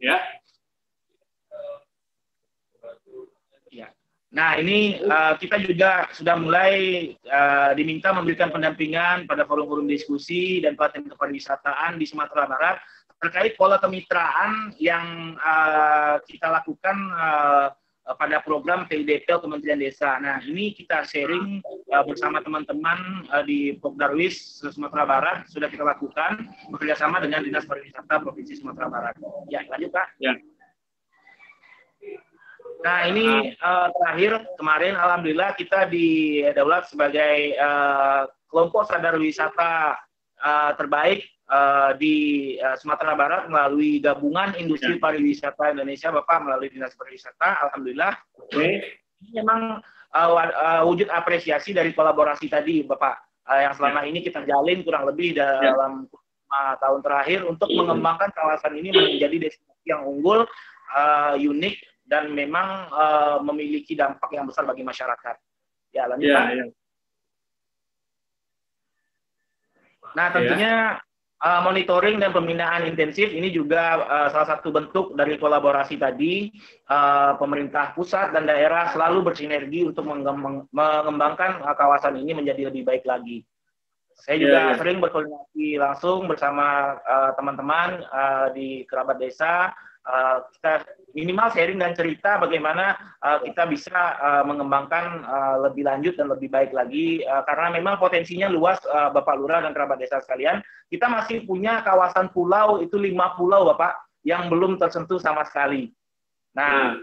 ya, 0.00 0.16
Nah, 4.30 4.54
ini 4.62 5.02
uh, 5.02 5.34
kita 5.42 5.58
juga 5.58 6.06
sudah 6.14 6.38
mulai 6.38 6.74
uh, 7.26 7.74
diminta 7.74 8.14
memberikan 8.14 8.54
pendampingan 8.54 9.26
pada 9.26 9.42
forum-forum 9.42 9.90
diskusi 9.90 10.62
dan 10.62 10.78
pelatihan 10.78 11.10
kepariwisataan 11.10 11.98
di 11.98 12.06
Sumatera 12.06 12.46
Barat 12.46 12.78
terkait 13.20 13.52
pola 13.60 13.76
kemitraan 13.76 14.72
yang 14.80 15.36
uh, 15.36 16.16
kita 16.24 16.48
lakukan 16.48 16.96
uh, 17.12 17.68
pada 18.16 18.42
program 18.42 18.88
PIDP 18.88 19.28
Kementerian 19.28 19.78
Desa. 19.78 20.18
Nah, 20.18 20.40
ini 20.42 20.72
kita 20.72 21.04
sharing 21.04 21.60
uh, 21.92 22.02
bersama 22.02 22.40
teman-teman 22.40 23.28
uh, 23.30 23.44
di 23.44 23.76
Pokdarwis 23.76 24.64
Sumatera 24.64 25.04
Barat 25.04 25.38
sudah 25.52 25.68
kita 25.68 25.84
lakukan 25.84 26.48
bekerjasama 26.72 27.20
dengan 27.20 27.44
Dinas 27.44 27.68
Pariwisata 27.68 28.24
Provinsi 28.24 28.56
Sumatera 28.56 28.88
Barat. 28.88 29.14
Ya, 29.52 29.62
lanjut 29.68 29.92
Pak. 29.92 30.16
Ya. 30.18 30.34
Nah 32.80 33.04
ini 33.12 33.52
eh, 33.52 33.88
terakhir 34.00 34.40
kemarin 34.56 34.96
alhamdulillah 34.96 35.52
kita 35.56 35.84
didaulat 35.92 36.88
sebagai 36.88 37.52
eh, 37.52 38.22
kelompok 38.48 38.88
sadar 38.88 39.20
wisata 39.20 40.00
eh, 40.40 40.72
terbaik 40.80 41.20
eh, 41.50 41.90
di 41.98 42.14
eh, 42.56 42.76
Sumatera 42.78 43.18
Barat 43.18 43.50
melalui 43.50 43.98
gabungan 43.98 44.54
industri 44.54 44.96
Ya. 44.96 45.02
pariwisata 45.02 45.74
Indonesia 45.74 46.14
Bapak 46.14 46.46
melalui 46.46 46.70
Dinas 46.70 46.94
Pariwisata. 46.94 47.66
Alhamdulillah. 47.66 48.14
Oke, 48.38 48.80
ini 49.20 49.30
memang 49.42 49.82
wa- 50.14 50.54
eh, 50.54 50.82
wujud 50.86 51.10
apresiasi 51.10 51.74
dari 51.74 51.90
kolaborasi 51.90 52.46
tadi 52.46 52.86
Bapak 52.86 53.44
eh, 53.50 53.66
yang 53.66 53.74
selama 53.74 54.06
ini 54.06 54.22
kita 54.22 54.46
jalin 54.46 54.86
kurang 54.86 55.10
lebih 55.10 55.34
dalam 55.34 56.06
lima 56.06 56.62
tahun 56.78 57.00
terakhir 57.02 57.46
untuk 57.46 57.70
mengembangkan 57.74 58.30
kawasan 58.34 58.74
ini 58.78 58.90
menjadi 58.94 59.50
destinasi 59.50 59.86
yang 59.86 60.06
unggul, 60.06 60.46
eh, 60.94 61.34
unik 61.38 61.76
dan 62.06 62.30
memang 62.30 62.90
eh, 62.90 63.38
memiliki 63.42 63.94
dampak 63.98 64.30
yang 64.34 64.46
besar 64.46 64.66
bagi 64.66 64.82
masyarakat. 64.86 65.36
Ya, 65.90 66.06
lanjut 66.06 66.30
ya, 66.30 66.38
Pak. 66.38 66.46
ya, 66.54 66.64
Nah, 70.10 70.26
tentunya 70.34 70.98
uh, 71.40 71.60
monitoring 71.64 72.20
dan 72.20 72.30
pembinaan 72.30 72.86
intensif 72.86 73.32
ini 73.32 73.48
juga 73.50 74.00
uh, 74.04 74.28
salah 74.32 74.48
satu 74.56 74.70
bentuk 74.70 75.16
dari 75.16 75.36
kolaborasi 75.40 75.96
tadi. 75.96 76.52
Uh, 76.86 77.36
pemerintah 77.40 77.96
pusat 77.96 78.32
dan 78.36 78.46
daerah 78.46 78.90
selalu 78.92 79.32
bersinergi 79.32 79.88
untuk 79.88 80.04
mengembang- 80.06 80.68
mengembangkan 80.72 81.64
uh, 81.64 81.76
kawasan 81.76 82.20
ini 82.20 82.36
menjadi 82.36 82.68
lebih 82.68 82.84
baik 82.86 83.04
lagi. 83.08 83.42
Saya 84.20 84.36
Iya, 84.36 84.42
juga 84.44 84.60
iya. 84.60 84.76
sering 84.76 84.98
berkoordinasi 85.00 85.66
langsung 85.80 86.28
bersama 86.28 86.98
uh, 87.00 87.32
teman-teman 87.40 88.04
uh, 88.04 88.46
di 88.52 88.84
kerabat 88.84 89.16
desa. 89.16 89.72
Uh, 90.00 90.40
kita 90.56 90.88
minimal 91.12 91.52
sharing 91.52 91.76
dan 91.76 91.92
cerita 91.92 92.40
bagaimana 92.40 92.96
uh, 93.20 93.44
kita 93.44 93.68
bisa 93.68 94.16
uh, 94.16 94.42
mengembangkan 94.48 95.20
uh, 95.28 95.56
lebih 95.68 95.84
lanjut 95.84 96.16
dan 96.16 96.32
lebih 96.32 96.48
baik 96.48 96.72
lagi 96.72 97.20
uh, 97.28 97.44
karena 97.44 97.76
memang 97.76 98.00
potensinya 98.00 98.48
luas 98.48 98.80
uh, 98.88 99.12
Bapak 99.12 99.36
Lurah 99.36 99.60
dan 99.60 99.76
kerabat 99.76 100.00
desa 100.00 100.24
sekalian. 100.24 100.64
Kita 100.88 101.04
masih 101.04 101.44
punya 101.44 101.84
kawasan 101.84 102.32
pulau 102.32 102.80
itu 102.80 102.96
lima 102.96 103.36
pulau 103.36 103.68
Bapak 103.68 104.08
yang 104.24 104.48
belum 104.48 104.80
tersentuh 104.80 105.20
sama 105.20 105.44
sekali. 105.44 105.92
Nah, 106.56 106.98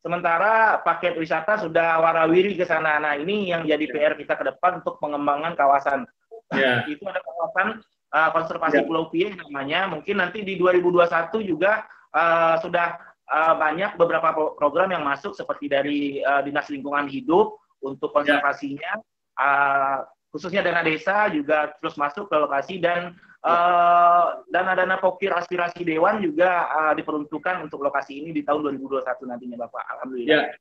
sementara 0.00 0.80
paket 0.80 1.16
wisata 1.16 1.60
sudah 1.60 2.00
warawiri 2.00 2.56
ke 2.56 2.64
sana. 2.64 2.98
Nah, 2.98 3.14
ini 3.16 3.52
yang 3.52 3.66
jadi 3.66 3.84
PR 3.90 4.14
kita 4.16 4.34
ke 4.36 4.44
depan 4.54 4.80
untuk 4.80 4.96
pengembangan 4.98 5.54
kawasan. 5.54 6.08
ya, 6.54 6.82
Itu 6.92 7.04
ada 7.06 7.20
kawasan 7.20 7.84
uh, 8.14 8.30
konservasi 8.34 8.82
Ya. 8.82 8.86
Pulau 8.86 9.12
Pie 9.12 9.34
namanya. 9.36 9.86
Mungkin 9.90 10.18
nanti 10.18 10.42
di 10.42 10.56
2021 10.56 11.42
juga 11.44 11.84
uh, 12.14 12.56
sudah 12.62 12.98
uh, 13.30 13.54
banyak 13.58 13.94
beberapa 13.96 14.34
pro- 14.34 14.54
program 14.58 14.90
yang 14.90 15.02
masuk 15.06 15.34
seperti 15.34 15.66
dari 15.70 16.00
uh, 16.22 16.42
Dinas 16.42 16.68
Lingkungan 16.68 17.06
Hidup 17.06 17.58
untuk 17.82 18.10
konservasinya. 18.12 18.98
Uh, 19.38 20.04
khususnya 20.30 20.62
dana 20.62 20.86
desa 20.86 21.26
juga 21.32 21.74
terus 21.82 21.98
masuk 21.98 22.30
ke 22.30 22.36
lokasi 22.38 22.78
dan 22.78 23.18
uh, 23.42 24.46
dana-dana 24.46 24.94
pokir 25.02 25.34
aspirasi 25.34 25.82
dewan 25.82 26.22
juga 26.22 26.70
uh, 26.70 26.92
diperuntukkan 26.94 27.66
untuk 27.66 27.82
lokasi 27.82 28.22
ini 28.22 28.30
di 28.30 28.46
tahun 28.46 28.78
2021 28.78 29.02
nantinya 29.26 29.56
Bapak. 29.66 29.84
Alhamdulillah. 29.98 30.54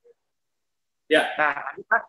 Ya. 1.10 1.22
Ya. 1.22 1.24
Nah. 1.38 2.02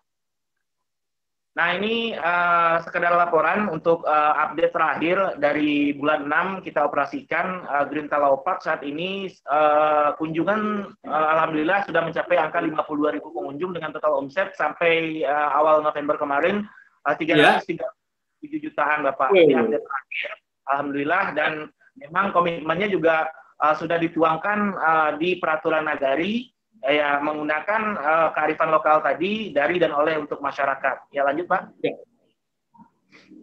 Nah 1.58 1.74
ini 1.74 2.14
uh, 2.14 2.78
sekedar 2.86 3.10
laporan 3.10 3.66
untuk 3.74 4.06
uh, 4.06 4.34
update 4.38 4.70
terakhir 4.70 5.16
dari 5.42 5.90
bulan 5.98 6.30
6 6.62 6.62
kita 6.62 6.86
operasikan 6.86 7.66
uh, 7.66 7.82
Green 7.90 8.06
Talau 8.06 8.38
Park 8.46 8.62
saat 8.62 8.86
ini 8.86 9.26
uh, 9.50 10.14
kunjungan 10.14 10.94
uh, 11.10 11.26
alhamdulillah 11.34 11.82
sudah 11.90 12.06
mencapai 12.06 12.38
angka 12.38 12.62
52 12.62 13.18
ribu 13.18 13.34
pengunjung 13.34 13.74
dengan 13.74 13.90
total 13.90 14.22
omset 14.22 14.54
sampai 14.54 15.26
uh, 15.26 15.50
awal 15.58 15.82
November 15.82 16.14
kemarin 16.14 16.70
uh, 17.02 17.14
337 17.18 17.74
yeah. 17.74 18.60
jutaan 18.62 19.02
Bapak. 19.02 19.34
Ini 19.34 19.58
update 19.58 19.82
terakhir. 19.82 20.30
Alhamdulillah 20.70 21.24
dan 21.34 21.52
memang 21.98 22.30
komitmennya 22.30 22.86
juga 22.86 23.26
uh, 23.58 23.74
sudah 23.74 23.98
dituangkan 23.98 24.58
uh, 24.78 25.10
di 25.18 25.42
peraturan 25.42 25.90
nagari 25.90 26.46
ya 26.84 27.20
menggunakan 27.20 27.82
uh, 28.00 28.28
kearifan 28.32 28.72
lokal 28.72 29.04
tadi 29.04 29.52
dari 29.52 29.76
dan 29.76 29.92
oleh 29.92 30.16
untuk 30.16 30.40
masyarakat. 30.40 31.12
Ya 31.12 31.24
lanjut 31.28 31.44
Pak. 31.48 31.62
Ya. 31.84 31.92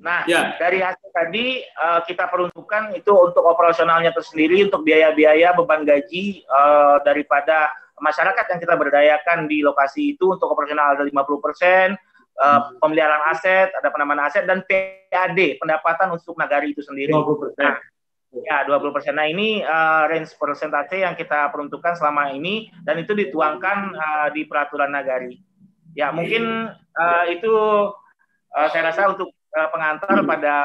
Nah 0.01 0.21
ya. 0.25 0.55
dari 0.57 0.81
hasil 0.81 1.09
tadi 1.13 1.61
uh, 1.77 2.01
kita 2.05 2.29
peruntukkan 2.29 2.97
itu 2.97 3.11
untuk 3.13 3.43
operasionalnya 3.45 4.13
tersendiri 4.13 4.65
untuk 4.65 4.81
biaya-biaya 4.81 5.53
beban 5.53 5.85
gaji 5.85 6.45
uh, 6.49 7.01
daripada 7.05 7.69
masyarakat 7.97 8.45
yang 8.45 8.59
kita 8.61 8.75
berdayakan 8.77 9.49
di 9.49 9.65
lokasi 9.65 10.17
itu 10.17 10.33
untuk 10.37 10.49
operasional 10.53 10.93
ada 10.93 11.03
50 11.03 11.45
persen, 11.45 11.87
uh, 12.37 12.59
pemeliharaan 12.77 13.33
aset, 13.33 13.73
ada 13.73 13.89
penambahan 13.89 14.29
aset 14.29 14.45
dan 14.45 14.61
PAD 14.65 15.57
pendapatan 15.57 16.13
untuk 16.13 16.37
nagari 16.37 16.77
itu 16.77 16.85
sendiri. 16.85 17.13
20%. 17.13 17.57
Nah, 17.57 17.77
Ya, 18.35 18.67
20 18.67 18.91
persen. 18.91 19.15
Nah, 19.15 19.27
ini 19.31 19.63
uh, 19.63 20.03
range 20.11 20.35
persentase 20.35 20.99
yang 20.99 21.15
kita 21.15 21.47
peruntukkan 21.47 21.95
selama 21.95 22.35
ini 22.35 22.67
dan 22.83 22.99
itu 22.99 23.15
dituangkan 23.15 23.95
uh, 23.95 24.27
di 24.35 24.43
peraturan 24.43 24.91
nagari. 24.91 25.39
Ya, 25.95 26.11
mungkin 26.11 26.67
uh, 26.75 27.25
itu 27.31 27.55
uh, 28.51 28.67
saya 28.69 28.91
rasa 28.91 29.15
untuk 29.15 29.31
uh, 29.31 29.69
pengantar 29.71 30.11
pada 30.27 30.55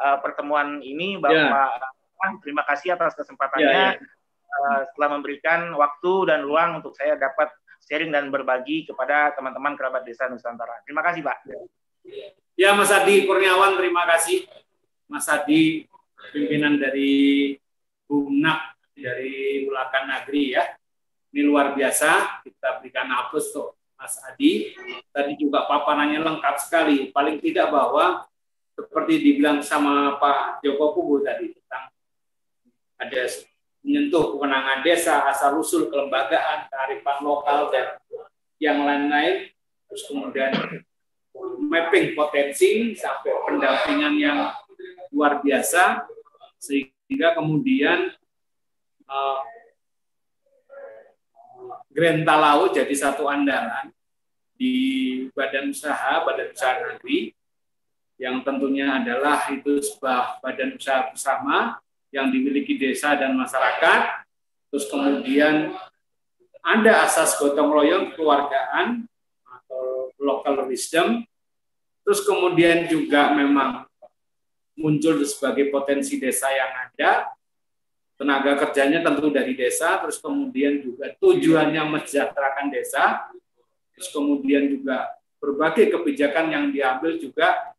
uh, 0.00 0.18
pertemuan 0.24 0.80
ini, 0.80 1.20
Bapak. 1.20 1.36
Yeah. 1.36 2.38
Terima 2.44 2.64
kasih 2.68 2.96
atas 2.96 3.16
kesempatannya 3.16 3.64
yeah, 3.64 3.96
yeah. 3.96 4.50
Uh, 4.50 4.80
setelah 4.92 5.16
memberikan 5.16 5.72
waktu 5.72 6.12
dan 6.28 6.44
ruang 6.44 6.80
untuk 6.82 6.92
saya 6.92 7.16
dapat 7.16 7.48
sharing 7.86 8.12
dan 8.12 8.28
berbagi 8.28 8.84
kepada 8.88 9.32
teman-teman 9.36 9.76
kerabat 9.76 10.04
desa 10.04 10.28
Nusantara. 10.28 10.84
Terima 10.84 11.00
kasih, 11.00 11.24
Pak. 11.24 11.38
Ya, 12.60 12.76
Mas 12.76 12.92
Adi 12.92 13.24
Kurniawan, 13.24 13.80
terima 13.80 14.04
kasih. 14.04 14.44
Mas 15.08 15.24
Adi 15.30 15.88
pimpinan 16.28 16.76
dari 16.76 17.54
Bumnak 18.04 18.76
dari 18.92 19.64
Ulakan 19.64 20.04
Nagri 20.12 20.52
ya. 20.52 20.64
Ini 21.30 21.46
luar 21.46 21.78
biasa, 21.78 22.42
kita 22.42 22.82
berikan 22.82 23.06
hapus 23.06 23.54
tuh 23.54 23.70
Mas 23.94 24.18
Adi. 24.26 24.74
Tadi 25.14 25.38
juga 25.38 25.64
paparannya 25.70 26.18
lengkap 26.18 26.56
sekali. 26.58 27.08
Paling 27.14 27.38
tidak 27.38 27.70
bahwa 27.70 28.26
seperti 28.74 29.20
dibilang 29.22 29.62
sama 29.62 30.18
Pak 30.18 30.64
Joko 30.64 30.96
Kubu 30.96 31.22
tadi 31.22 31.54
tentang 31.54 31.92
ada 32.98 33.22
menyentuh 33.80 34.36
kewenangan 34.36 34.80
desa, 34.84 35.24
asal 35.28 35.56
usul 35.56 35.88
kelembagaan, 35.88 36.68
kearifan 36.68 37.18
lokal 37.24 37.70
dan 37.72 37.96
yang 38.60 38.84
lain-lain. 38.84 39.48
Terus 39.88 40.02
kemudian 40.08 40.52
mapping 41.70 42.12
potensi 42.18 42.92
sampai 42.96 43.32
pendampingan 43.46 44.14
yang 44.18 44.38
luar 45.10 45.42
biasa 45.42 46.06
sehingga 46.62 47.34
kemudian 47.34 48.14
uh, 49.10 49.40
Grand 51.90 52.22
Talau 52.22 52.70
jadi 52.70 52.94
satu 52.94 53.26
andalan 53.26 53.90
di 54.54 55.26
badan 55.34 55.74
usaha, 55.74 56.22
badan 56.22 56.54
usaha 56.54 56.78
negeri 56.78 57.34
yang 58.20 58.44
tentunya 58.46 59.00
adalah 59.00 59.50
itu 59.50 59.82
sebuah 59.82 60.38
badan 60.44 60.78
usaha 60.78 61.10
bersama 61.10 61.80
yang 62.14 62.30
dimiliki 62.30 62.78
desa 62.78 63.18
dan 63.18 63.34
masyarakat. 63.34 64.22
Terus 64.70 64.86
kemudian 64.86 65.74
ada 66.62 66.92
asas 67.08 67.34
gotong 67.40 67.74
royong 67.74 68.14
kekeluargaan 68.14 69.10
atau 69.42 70.14
local 70.20 70.68
wisdom. 70.70 71.26
Terus 72.06 72.20
kemudian 72.22 72.86
juga 72.86 73.34
memang 73.34 73.89
muncul 74.78 75.18
sebagai 75.26 75.72
potensi 75.72 76.20
desa 76.20 76.50
yang 76.50 76.72
ada, 76.90 77.30
tenaga 78.20 78.52
kerjanya 78.68 79.00
tentu 79.00 79.32
dari 79.32 79.56
desa, 79.56 79.96
terus 80.04 80.20
kemudian 80.20 80.84
juga 80.84 81.08
tujuannya 81.16 81.82
mensejahterakan 81.88 82.68
desa, 82.68 83.32
terus 83.96 84.12
kemudian 84.12 84.68
juga 84.68 85.08
berbagai 85.40 85.88
kebijakan 85.88 86.52
yang 86.52 86.64
diambil 86.68 87.16
juga 87.16 87.72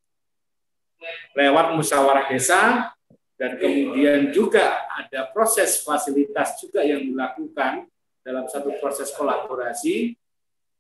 lewat 1.38 1.78
musyawarah 1.78 2.26
desa, 2.34 2.90
dan 3.38 3.58
kemudian 3.58 4.30
juga 4.30 4.86
ada 4.94 5.30
proses 5.34 5.82
fasilitas 5.82 6.62
juga 6.62 6.86
yang 6.86 7.02
dilakukan 7.02 7.90
dalam 8.22 8.46
satu 8.46 8.78
proses 8.78 9.10
kolaborasi 9.18 10.14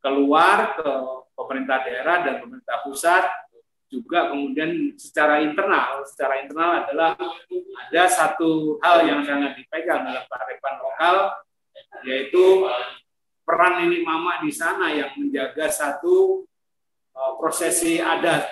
keluar 0.02 0.78
ke 0.78 0.90
pemerintah 1.34 1.82
daerah 1.86 2.18
dan 2.22 2.42
pemerintah 2.42 2.86
pusat 2.86 3.26
juga 3.92 4.32
kemudian 4.32 4.96
secara 4.96 5.44
internal, 5.44 6.08
secara 6.08 6.40
internal 6.40 6.88
adalah 6.88 7.20
ada 7.92 8.04
satu 8.08 8.80
hal 8.80 9.04
yang 9.04 9.20
sangat 9.28 9.60
dipegang 9.60 10.08
dalam 10.08 10.24
kearifan 10.24 10.76
lokal, 10.80 11.16
yaitu 12.08 12.72
peran 13.44 13.84
ini 13.84 14.00
mama 14.08 14.40
di 14.40 14.50
sana 14.56 14.96
yang 14.96 15.12
menjaga 15.20 15.68
satu 15.68 16.48
uh, 17.12 17.34
prosesi 17.36 18.00
adat. 18.00 18.48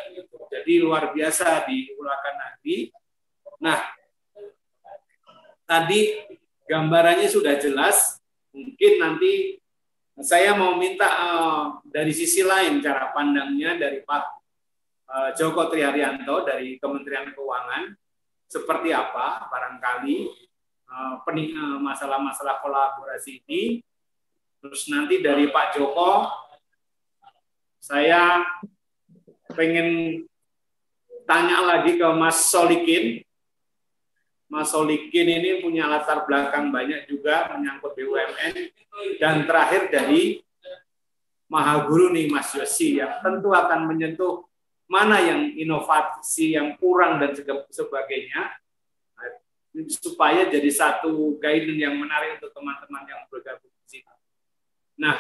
Jadi 0.52 0.84
luar 0.84 1.16
biasa 1.16 1.64
di 1.70 1.88
Ulakan. 1.96 2.36
Nah, 3.60 3.80
tadi 5.68 6.16
gambarannya 6.68 7.28
sudah 7.28 7.60
jelas. 7.60 8.18
Mungkin 8.50 8.98
nanti 8.98 9.62
saya 10.20 10.56
mau 10.58 10.76
minta 10.76 11.06
uh, 11.08 11.64
dari 11.86 12.12
sisi 12.12 12.44
lain 12.44 12.84
cara 12.84 13.14
pandangnya 13.14 13.78
dari 13.78 14.02
Pak 14.04 14.39
Joko 15.34 15.66
Triharyanto 15.74 16.46
dari 16.46 16.78
Kementerian 16.78 17.34
Keuangan 17.34 17.90
seperti 18.50 18.90
apa 18.90 19.46
barangkali 19.46 20.18
eh, 20.90 21.16
eh, 21.22 21.78
masalah-masalah 21.78 22.62
kolaborasi 22.66 23.46
ini. 23.46 23.86
Terus 24.60 24.92
nanti 24.92 25.24
dari 25.24 25.48
Pak 25.48 25.78
Joko, 25.80 26.28
saya 27.80 28.44
pengen 29.56 30.22
tanya 31.24 31.64
lagi 31.64 31.96
ke 31.96 32.08
Mas 32.12 32.52
Solikin. 32.52 33.24
Mas 34.50 34.74
Solikin 34.74 35.30
ini 35.30 35.64
punya 35.64 35.88
latar 35.88 36.26
belakang 36.28 36.74
banyak 36.74 37.08
juga 37.08 37.48
menyangkut 37.56 37.96
BUMN. 37.96 38.54
Dan 39.22 39.48
terakhir 39.48 39.94
dari 39.94 40.44
Mahaguru 41.50 42.14
nih 42.14 42.30
Mas 42.30 42.54
Yosi 42.54 43.02
yang 43.02 43.26
tentu 43.26 43.50
akan 43.50 43.90
menyentuh 43.90 44.49
mana 44.90 45.22
yang 45.22 45.54
inovasi 45.54 46.58
yang 46.58 46.74
kurang 46.82 47.22
dan 47.22 47.38
sebagainya 47.70 48.58
supaya 49.86 50.50
jadi 50.50 50.66
satu 50.74 51.38
guidance 51.38 51.78
yang 51.78 51.94
menarik 51.96 52.42
untuk 52.42 52.50
teman-teman 52.58 53.06
yang 53.06 53.22
bergabung 53.30 53.70
di 53.70 53.86
sini. 53.86 54.14
Nah, 54.98 55.16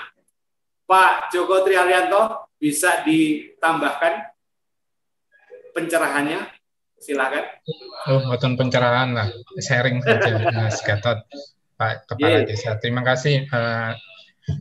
Pak 0.89 1.30
Joko 1.30 1.61
Triharyanto 1.61 2.49
bisa 2.57 3.05
ditambahkan 3.05 4.34
pencerahannya? 5.78 6.49
Silakan. 6.99 7.45
Oh, 8.11 8.20
bukan 8.36 8.59
pencerahan 8.59 9.15
lah, 9.15 9.30
sharing 9.61 10.03
saja 10.03 10.36
Mas 10.57 10.84
Gatot, 10.84 11.24
Pak 11.80 12.09
Kepala 12.09 12.43
yeah. 12.43 12.47
Desa. 12.49 12.76
Terima 12.82 13.05
kasih. 13.05 13.47
Uh, 13.47 13.95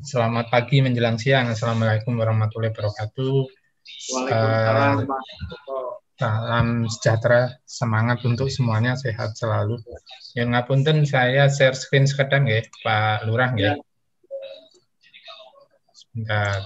selamat 0.06 0.52
pagi 0.52 0.78
menjelang 0.78 1.18
siang. 1.18 1.50
Assalamualaikum 1.50 2.14
warahmatullahi 2.14 2.70
wabarakatuh. 2.70 3.57
Uh, 4.08 5.04
salam 6.18 6.88
sejahtera, 6.90 7.54
semangat 7.62 8.24
untuk 8.26 8.50
semuanya 8.50 8.98
sehat 8.98 9.38
selalu. 9.38 9.78
Yang 10.34 10.48
ngapunten 10.54 10.98
saya 11.06 11.46
share 11.46 11.78
screen 11.78 12.08
sekedar 12.08 12.42
ya, 12.42 12.64
Pak 12.82 13.28
Lurah 13.28 13.54
ya. 13.54 13.78
Sebentar. 15.94 16.64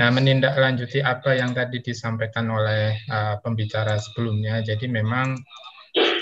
Nah, 0.00 0.08
menindaklanjuti 0.08 1.04
apa 1.04 1.36
yang 1.36 1.52
tadi 1.52 1.84
disampaikan 1.84 2.48
oleh 2.48 2.96
uh, 3.12 3.36
pembicara 3.44 4.00
sebelumnya. 4.00 4.64
Jadi 4.64 4.88
memang 4.88 5.36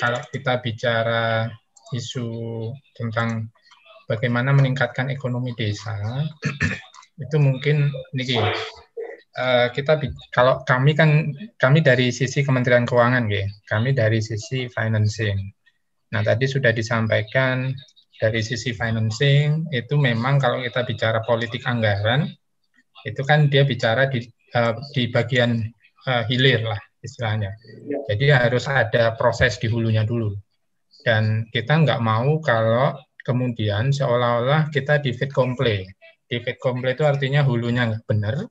kalau 0.03 0.19
kita 0.35 0.59
bicara 0.59 1.47
isu 1.95 2.27
tentang 2.99 3.47
bagaimana 4.11 4.51
meningkatkan 4.51 5.15
ekonomi 5.15 5.55
desa, 5.55 5.95
itu 7.23 7.37
mungkin 7.39 7.87
niki 8.19 8.35
Uh, 9.39 9.71
kita 9.71 10.03
kalau 10.35 10.67
kami 10.67 10.99
kan 10.99 11.31
kami 11.63 11.79
dari 11.79 12.11
sisi 12.11 12.43
Kementerian 12.43 12.83
Keuangan 12.83 13.31
ya, 13.31 13.47
kami 13.71 13.95
dari 13.95 14.19
sisi 14.19 14.67
financing. 14.67 15.39
Nah, 16.11 16.27
tadi 16.27 16.51
sudah 16.51 16.75
disampaikan 16.75 17.71
dari 18.19 18.43
sisi 18.43 18.75
financing 18.75 19.71
itu 19.71 19.95
memang 19.95 20.43
kalau 20.43 20.59
kita 20.59 20.83
bicara 20.83 21.23
politik 21.23 21.63
anggaran 21.71 22.27
itu 23.07 23.23
kan 23.23 23.47
dia 23.47 23.63
bicara 23.63 24.11
di 24.11 24.27
uh, 24.59 24.75
di 24.91 25.07
bagian 25.07 25.63
uh, 26.11 26.27
hilir 26.27 26.67
lah 26.67 26.81
istilahnya. 27.07 27.55
Jadi 28.11 28.35
harus 28.35 28.67
ada 28.67 29.15
proses 29.15 29.55
di 29.63 29.71
hulunya 29.71 30.03
dulu. 30.03 30.35
Dan 31.07 31.47
kita 31.55 31.79
nggak 31.87 32.03
mau 32.03 32.43
kalau 32.43 32.99
kemudian 33.23 33.95
seolah-olah 33.95 34.67
kita 34.75 34.99
di 34.99 35.15
fit 35.15 35.31
komple. 35.31 35.87
Di 36.27 36.43
fit 36.43 36.59
komple 36.59 36.99
itu 36.99 37.07
artinya 37.07 37.47
hulunya 37.47 37.87
nggak 37.87 38.05
benar, 38.11 38.43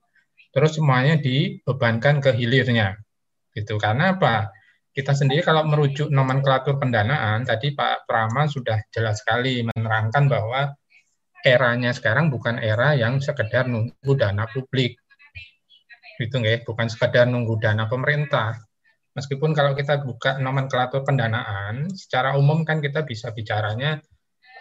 terus 0.57 0.73
semuanya 0.73 1.21
dibebankan 1.21 2.17
ke 2.17 2.33
hilirnya. 2.33 2.97
Gitu. 3.53 3.77
Karena 3.77 4.17
apa? 4.17 4.49
Kita 4.89 5.13
sendiri 5.13 5.45
kalau 5.45 5.61
merujuk 5.69 6.09
nomenklatur 6.09 6.81
pendanaan, 6.81 7.45
tadi 7.45 7.77
Pak 7.77 8.09
Prama 8.09 8.49
sudah 8.49 8.81
jelas 8.89 9.21
sekali 9.21 9.61
menerangkan 9.61 10.25
bahwa 10.25 10.73
eranya 11.45 11.93
sekarang 11.93 12.33
bukan 12.33 12.57
era 12.57 12.97
yang 12.97 13.21
sekedar 13.21 13.69
nunggu 13.69 14.17
dana 14.17 14.49
publik, 14.49 14.97
gitu 16.17 16.41
nggak 16.41 16.65
bukan 16.65 16.89
sekedar 16.89 17.29
nunggu 17.29 17.61
dana 17.61 17.85
pemerintah. 17.85 18.57
Meskipun 19.13 19.53
kalau 19.53 19.77
kita 19.77 20.01
buka 20.01 20.41
nomenklatur 20.41 21.05
pendanaan, 21.05 21.93
secara 21.93 22.33
umum 22.33 22.65
kan 22.65 22.81
kita 22.81 23.05
bisa 23.05 23.29
bicaranya 23.29 24.01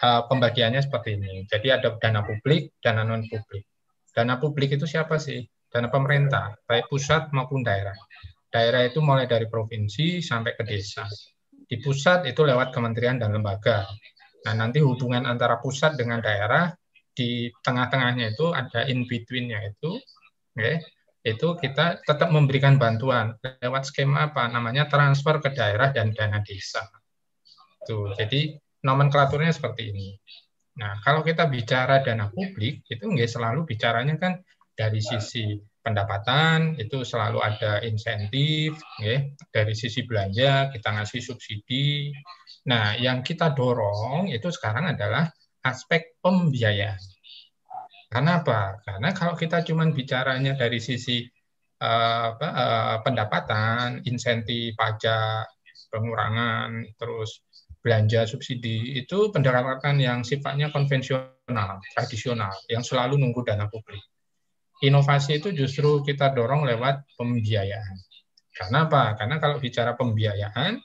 uh, 0.05 0.29
pembagiannya 0.29 0.85
seperti 0.85 1.17
ini. 1.17 1.49
Jadi 1.49 1.73
ada 1.73 1.97
dana 1.97 2.21
publik, 2.21 2.77
dana 2.85 3.09
non 3.09 3.25
publik. 3.25 3.65
Dana 4.13 4.37
publik 4.37 4.77
itu 4.77 4.85
siapa 4.85 5.17
sih? 5.17 5.41
Dana 5.67 5.89
pemerintah, 5.91 6.55
baik 6.65 6.89
pusat 6.89 7.29
maupun 7.35 7.67
daerah. 7.67 7.97
Daerah 8.47 8.87
itu 8.87 9.03
mulai 9.03 9.27
dari 9.27 9.51
provinsi 9.51 10.23
sampai 10.23 10.55
ke 10.55 10.63
desa. 10.63 11.05
Di 11.67 11.83
pusat 11.83 12.25
itu 12.31 12.47
lewat 12.47 12.71
kementerian 12.71 13.19
dan 13.19 13.35
lembaga. 13.35 13.85
Nah, 14.47 14.55
nanti 14.55 14.79
hubungan 14.79 15.27
antara 15.27 15.59
pusat 15.59 15.99
dengan 15.99 16.23
daerah 16.23 16.71
di 17.17 17.51
tengah-tengahnya 17.51 18.37
itu 18.37 18.55
ada 18.55 18.87
in 18.87 19.03
between-nya 19.11 19.75
itu, 19.75 19.99
okay, 20.55 20.79
itu 21.27 21.59
kita 21.59 21.99
tetap 22.07 22.31
memberikan 22.31 22.79
bantuan 22.79 23.35
lewat 23.43 23.91
skema 23.91 24.31
apa 24.31 24.47
namanya 24.47 24.87
transfer 24.87 25.43
ke 25.43 25.51
daerah 25.51 25.91
dan 25.91 26.15
dana 26.15 26.39
desa. 26.47 26.87
Tuh, 27.83 28.15
jadi 28.15 28.55
nomenklaturnya 28.87 29.51
seperti 29.51 29.91
ini. 29.91 30.15
Nah, 30.79 31.03
kalau 31.03 31.27
kita 31.27 31.51
bicara 31.51 32.05
dana 32.05 32.31
publik 32.31 32.87
itu 32.87 33.03
nggak 33.03 33.27
selalu 33.27 33.67
bicaranya 33.67 34.15
kan 34.21 34.39
dari 34.77 35.01
sisi 35.01 35.57
pendapatan 35.81 36.77
itu 36.77 37.03
selalu 37.03 37.41
ada 37.41 37.81
insentif, 37.87 38.77
ya. 39.01 39.25
dari 39.49 39.73
sisi 39.73 40.05
belanja 40.05 40.69
kita 40.75 40.89
ngasih 40.93 41.23
subsidi. 41.25 42.13
Nah, 42.69 42.99
yang 42.99 43.25
kita 43.25 43.55
dorong 43.57 44.29
itu 44.29 44.53
sekarang 44.53 44.93
adalah 44.93 45.31
aspek 45.65 46.19
pembiayaan. 46.21 46.99
Karena 48.11 48.43
apa? 48.43 48.83
Karena 48.85 49.11
kalau 49.15 49.35
kita 49.35 49.63
cuma 49.67 49.87
bicaranya 49.91 50.55
dari 50.55 50.79
sisi 50.79 51.23
uh, 51.83 52.35
apa, 52.35 52.49
uh, 52.51 52.97
pendapatan, 53.03 54.03
insentif 54.07 54.75
pajak, 54.79 55.47
pengurangan, 55.91 56.87
terus 56.99 57.43
belanja 57.83 58.27
subsidi, 58.27 58.99
itu 58.99 59.31
pendekatan 59.31 60.03
yang 60.03 60.27
sifatnya 60.27 60.75
konvensional, 60.75 61.79
tradisional, 61.95 62.51
yang 62.67 62.83
selalu 62.83 63.15
nunggu 63.15 63.47
dana 63.47 63.71
publik. 63.71 64.03
Inovasi 64.85 65.41
itu 65.41 65.57
justru 65.57 66.05
kita 66.05 66.37
dorong 66.37 66.69
lewat 66.69 67.09
pembiayaan. 67.17 67.97
Karena 68.53 68.89
apa? 68.89 69.17
Karena 69.17 69.37
kalau 69.41 69.57
bicara 69.57 69.97
pembiayaan, 69.97 70.77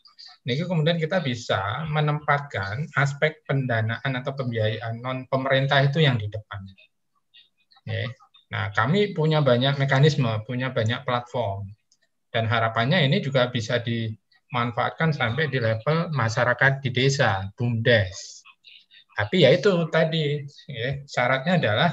ini 0.48 0.54
kemudian 0.64 0.96
kita 1.00 1.20
bisa 1.20 1.88
menempatkan 1.92 2.88
aspek 2.96 3.44
pendanaan 3.44 4.12
atau 4.16 4.32
pembiayaan 4.36 5.00
non 5.04 5.28
pemerintah 5.28 5.84
itu 5.84 6.00
yang 6.04 6.16
di 6.16 6.28
depan. 6.32 6.60
Nah, 8.52 8.72
kami 8.76 9.16
punya 9.16 9.40
banyak 9.40 9.80
mekanisme, 9.80 10.28
punya 10.44 10.72
banyak 10.76 11.08
platform. 11.08 11.72
Dan 12.32 12.48
harapannya 12.48 13.04
ini 13.08 13.20
juga 13.20 13.48
bisa 13.52 13.80
dimanfaatkan 13.80 15.16
sampai 15.16 15.48
di 15.48 15.60
level 15.60 16.12
masyarakat 16.12 16.84
di 16.84 16.90
desa, 16.92 17.48
BUMDes. 17.56 18.44
Tapi 19.16 19.44
ya 19.44 19.52
itu 19.52 19.88
tadi, 19.92 20.44
ya, 20.68 20.90
syaratnya 21.08 21.60
adalah 21.60 21.90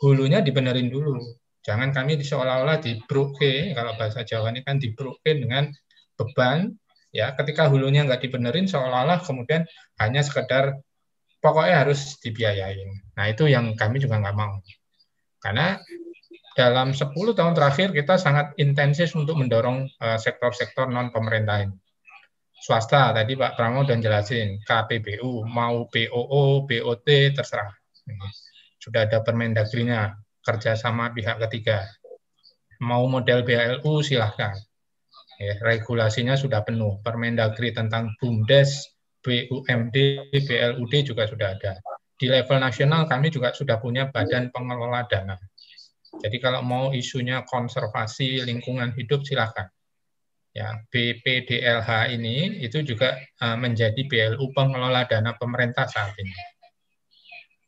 hulunya 0.00 0.40
dibenerin 0.40 0.88
dulu. 0.88 1.20
Jangan 1.60 1.92
kami 1.92 2.16
seolah-olah 2.16 2.80
dibroke, 2.80 3.76
kalau 3.76 3.92
bahasa 4.00 4.24
Jawa 4.24 4.48
ini 4.48 4.64
kan 4.64 4.80
dibroke 4.80 5.28
dengan 5.28 5.68
beban, 6.16 6.72
ya 7.12 7.36
ketika 7.36 7.68
hulunya 7.68 8.08
nggak 8.08 8.24
dibenerin 8.24 8.64
seolah-olah 8.64 9.20
kemudian 9.20 9.68
hanya 10.00 10.24
sekedar 10.24 10.80
pokoknya 11.44 11.84
harus 11.84 12.16
dibiayain. 12.24 12.88
Nah 13.16 13.28
itu 13.28 13.44
yang 13.48 13.76
kami 13.76 14.00
juga 14.00 14.20
nggak 14.20 14.36
mau. 14.36 14.56
Karena 15.40 15.76
dalam 16.56 16.92
10 16.92 17.12
tahun 17.12 17.54
terakhir 17.56 17.92
kita 17.92 18.20
sangat 18.20 18.56
intensif 18.60 19.12
untuk 19.16 19.36
mendorong 19.36 19.84
eh, 19.88 20.18
sektor-sektor 20.20 20.88
non 20.88 21.12
pemerintah 21.12 21.64
ini. 21.64 21.76
Swasta 22.60 23.16
tadi 23.16 23.32
Pak 23.40 23.56
Pramo 23.56 23.88
dan 23.88 24.04
jelasin 24.04 24.60
KPBU 24.60 25.48
mau 25.48 25.88
POO, 25.88 26.68
BOT 26.68 27.08
terserah. 27.32 27.72
Sudah 28.80 29.04
ada 29.04 29.20
Permendagrinya 29.20 30.16
kerjasama 30.40 31.12
pihak 31.12 31.36
ketiga. 31.46 31.84
Mau 32.80 33.04
model 33.06 33.44
BLU 33.44 34.00
silahkan. 34.00 34.56
Ya, 35.36 35.60
regulasinya 35.60 36.34
sudah 36.34 36.64
penuh. 36.64 37.00
Permendagri 37.04 37.76
tentang 37.76 38.16
BUMDes, 38.16 38.88
BUMD, 39.20 39.96
BLUD 40.32 40.92
juga 41.04 41.28
sudah 41.28 41.60
ada 41.60 41.76
di 42.20 42.28
level 42.28 42.60
nasional 42.60 43.08
kami 43.08 43.32
juga 43.32 43.56
sudah 43.56 43.80
punya 43.80 44.12
badan 44.12 44.52
pengelola 44.52 45.08
dana. 45.08 45.40
Jadi 46.20 46.36
kalau 46.36 46.60
mau 46.60 46.92
isunya 46.92 47.40
konservasi 47.48 48.44
lingkungan 48.44 48.92
hidup 48.92 49.24
silakan. 49.24 49.72
Ya, 50.52 50.84
BPDLH 50.92 52.12
ini 52.12 52.60
itu 52.60 52.84
juga 52.84 53.16
uh, 53.40 53.56
menjadi 53.56 54.04
BLU 54.04 54.52
pengelola 54.52 55.08
dana 55.08 55.32
pemerintah 55.38 55.88
saat 55.88 56.12
ini. 56.20 56.34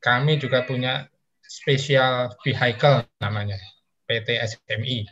Kami 0.03 0.36
juga 0.42 0.66
punya 0.66 1.07
special 1.46 2.34
vehicle 2.42 3.07
namanya, 3.22 3.55
PT 4.11 4.34
SMI. 4.34 5.07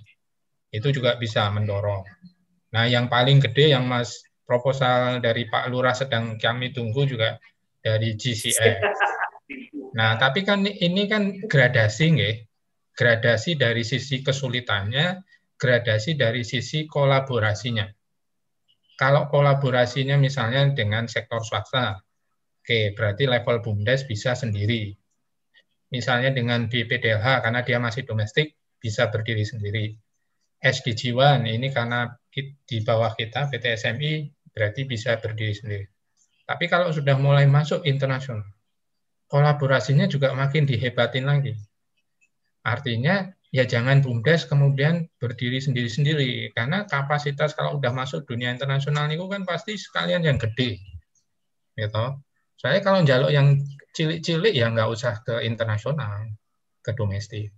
Itu 0.74 0.90
juga 0.90 1.14
bisa 1.14 1.46
mendorong. 1.54 2.02
Nah, 2.74 2.90
yang 2.90 3.06
paling 3.06 3.38
gede 3.38 3.70
yang 3.70 3.86
Mas 3.86 4.22
proposal 4.42 5.22
dari 5.22 5.46
Pak 5.46 5.70
Lurah 5.70 5.94
sedang 5.94 6.34
kami 6.42 6.74
tunggu 6.74 7.06
juga 7.06 7.38
dari 7.78 8.18
GCS. 8.18 8.82
Nah, 9.94 10.18
tapi 10.18 10.42
kan 10.42 10.66
ini 10.66 11.06
kan 11.06 11.38
gradasi 11.46 12.04
nggih. 12.18 12.36
Gradasi 12.90 13.54
dari 13.56 13.86
sisi 13.86 14.20
kesulitannya, 14.20 15.22
gradasi 15.54 16.18
dari 16.18 16.42
sisi 16.42 16.84
kolaborasinya. 16.90 17.86
Kalau 18.98 19.32
kolaborasinya 19.32 20.20
misalnya 20.20 20.68
dengan 20.76 21.08
sektor 21.08 21.40
swasta, 21.40 22.04
oke, 22.60 22.94
berarti 22.94 23.24
level 23.24 23.64
BUMDes 23.64 24.04
bisa 24.04 24.36
sendiri. 24.36 24.92
Misalnya 25.90 26.30
dengan 26.30 26.70
BPDLH, 26.70 27.42
karena 27.42 27.60
dia 27.66 27.82
masih 27.82 28.06
domestik, 28.06 28.54
bisa 28.78 29.10
berdiri 29.10 29.42
sendiri. 29.42 29.96
SDG 30.60 31.16
One, 31.16 31.48
ini 31.48 31.72
karena 31.72 32.06
di 32.68 32.78
bawah 32.84 33.16
kita, 33.16 33.48
PT 33.48 33.64
SMI, 33.80 34.28
berarti 34.52 34.84
bisa 34.84 35.16
berdiri 35.18 35.56
sendiri. 35.56 35.84
Tapi 36.44 36.68
kalau 36.68 36.92
sudah 36.92 37.16
mulai 37.16 37.48
masuk 37.48 37.82
internasional, 37.88 38.46
kolaborasinya 39.30 40.10
juga 40.10 40.34
makin 40.36 40.66
dihebatin 40.66 41.24
lagi. 41.24 41.54
Artinya 42.66 43.30
ya 43.50 43.66
jangan 43.66 44.02
BUMDes 44.02 44.46
kemudian 44.46 45.10
berdiri 45.18 45.58
sendiri-sendiri 45.58 46.54
karena 46.54 46.86
kapasitas 46.86 47.54
kalau 47.58 47.78
udah 47.82 47.90
masuk 47.90 48.26
dunia 48.26 48.54
internasional 48.54 49.10
itu 49.10 49.26
kan 49.26 49.42
pasti 49.42 49.74
sekalian 49.74 50.22
yang 50.22 50.38
gede. 50.38 50.78
Gitu. 51.74 52.04
Saya 52.60 52.84
kalau 52.84 53.00
jaluk 53.08 53.32
yang 53.32 53.56
cilik-cilik 53.96 54.52
ya 54.52 54.68
nggak 54.68 54.88
usah 54.92 55.24
ke 55.24 55.40
internasional, 55.48 56.28
ke 56.84 56.92
domestik. 56.92 57.56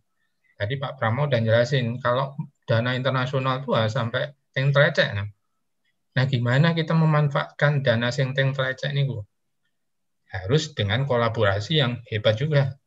Tadi 0.55 0.79
Pak 0.79 0.95
Pramo 0.95 1.27
dan 1.27 1.43
jelasin 1.43 1.99
kalau 1.99 2.39
dana 2.63 2.95
internasional 2.95 3.67
tuh 3.67 3.75
sampai 3.91 4.31
yang 4.55 4.71
telecek. 4.71 5.11
Nah, 6.13 6.25
gimana 6.31 6.71
kita 6.71 6.95
memanfaatkan 6.95 7.83
dana 7.83 8.15
yang 8.15 8.55
telecek 8.55 8.95
ini, 8.95 9.11
Bu? 9.11 9.27
harus 10.33 10.73
dengan 10.73 11.05
kolaborasi 11.05 11.85
yang 11.85 12.01
hebat 12.09 12.41
juga. 12.41 12.81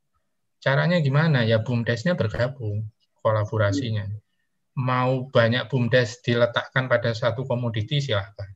Caranya 0.57 0.97
gimana? 0.97 1.45
Ya 1.45 1.61
BUMDes-nya 1.61 2.18
bergabung 2.18 2.89
kolaborasinya. 3.22 4.09
Mau 4.82 5.30
banyak 5.30 5.70
BUMDes 5.70 6.26
diletakkan 6.26 6.89
pada 6.89 7.13
satu 7.13 7.45
komoditi 7.45 8.01
silahkan. 8.01 8.49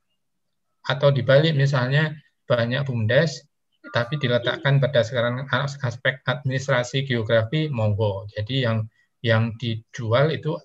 Atau 0.82 1.14
dibalik 1.14 1.53
misalnya 1.53 2.18
banyak 2.49 2.82
BUMDes 2.82 3.45
tapi 3.89 4.21
diletakkan 4.21 4.77
sekarang 5.01 5.45
aspek 5.49 6.21
administrasi 6.25 7.05
geografi 7.05 7.69
monggo. 7.69 8.29
Jadi 8.31 8.65
yang 8.65 8.85
yang 9.19 9.55
dijual 9.59 10.31
itu 10.31 10.55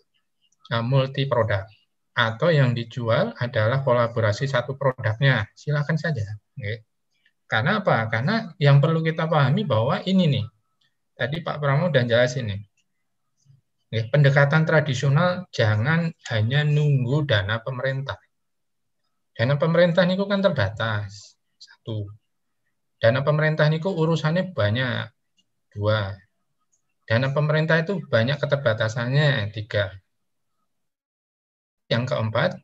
uh, 0.70 0.84
multi 0.84 1.26
produk 1.26 1.66
atau 2.14 2.48
yang 2.54 2.72
dijual 2.78 3.34
adalah 3.42 3.82
kolaborasi 3.82 4.46
satu 4.46 4.78
produknya. 4.78 5.50
Silakan 5.58 5.98
saja. 5.98 6.22
Karena 7.50 7.82
apa? 7.82 8.06
Karena 8.06 8.54
yang 8.62 8.78
perlu 8.78 9.02
kita 9.02 9.26
pahami 9.26 9.66
bahwa 9.66 9.98
ini 10.06 10.30
nih, 10.30 10.46
tadi 11.18 11.42
Pak 11.42 11.58
Pramo 11.58 11.90
dan 11.90 12.06
jelas 12.06 12.38
ini. 12.38 12.54
Pendekatan 13.94 14.66
tradisional 14.66 15.46
jangan 15.54 16.10
hanya 16.34 16.66
nunggu 16.66 17.30
dana 17.30 17.62
pemerintah. 17.62 18.18
Dana 19.34 19.54
pemerintah 19.54 20.02
ini 20.02 20.18
kan 20.18 20.42
terbatas. 20.42 21.38
Satu. 21.58 22.23
Dana 23.05 23.20
pemerintah 23.20 23.68
ini 23.68 23.84
urusannya 23.84 24.57
banyak. 24.57 25.12
Dua. 25.76 26.09
Dana 27.05 27.28
pemerintah 27.36 27.76
itu 27.84 28.00
banyak 28.00 28.40
keterbatasannya. 28.40 29.52
Tiga. 29.52 29.92
Yang 31.92 32.16
keempat, 32.16 32.57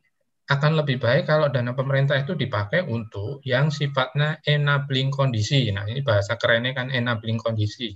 akan 0.49 0.81
lebih 0.81 0.97
baik 0.97 1.29
kalau 1.29 1.53
dana 1.53 1.77
pemerintah 1.77 2.17
itu 2.17 2.33
dipakai 2.33 2.81
untuk 2.89 3.45
yang 3.45 3.69
sifatnya 3.69 4.41
enabling 4.41 5.13
kondisi. 5.13 5.69
Nah, 5.69 5.85
ini 5.85 6.01
bahasa 6.01 6.41
kerennya 6.41 6.73
kan 6.73 6.89
enabling 6.89 7.37
kondisi. 7.37 7.93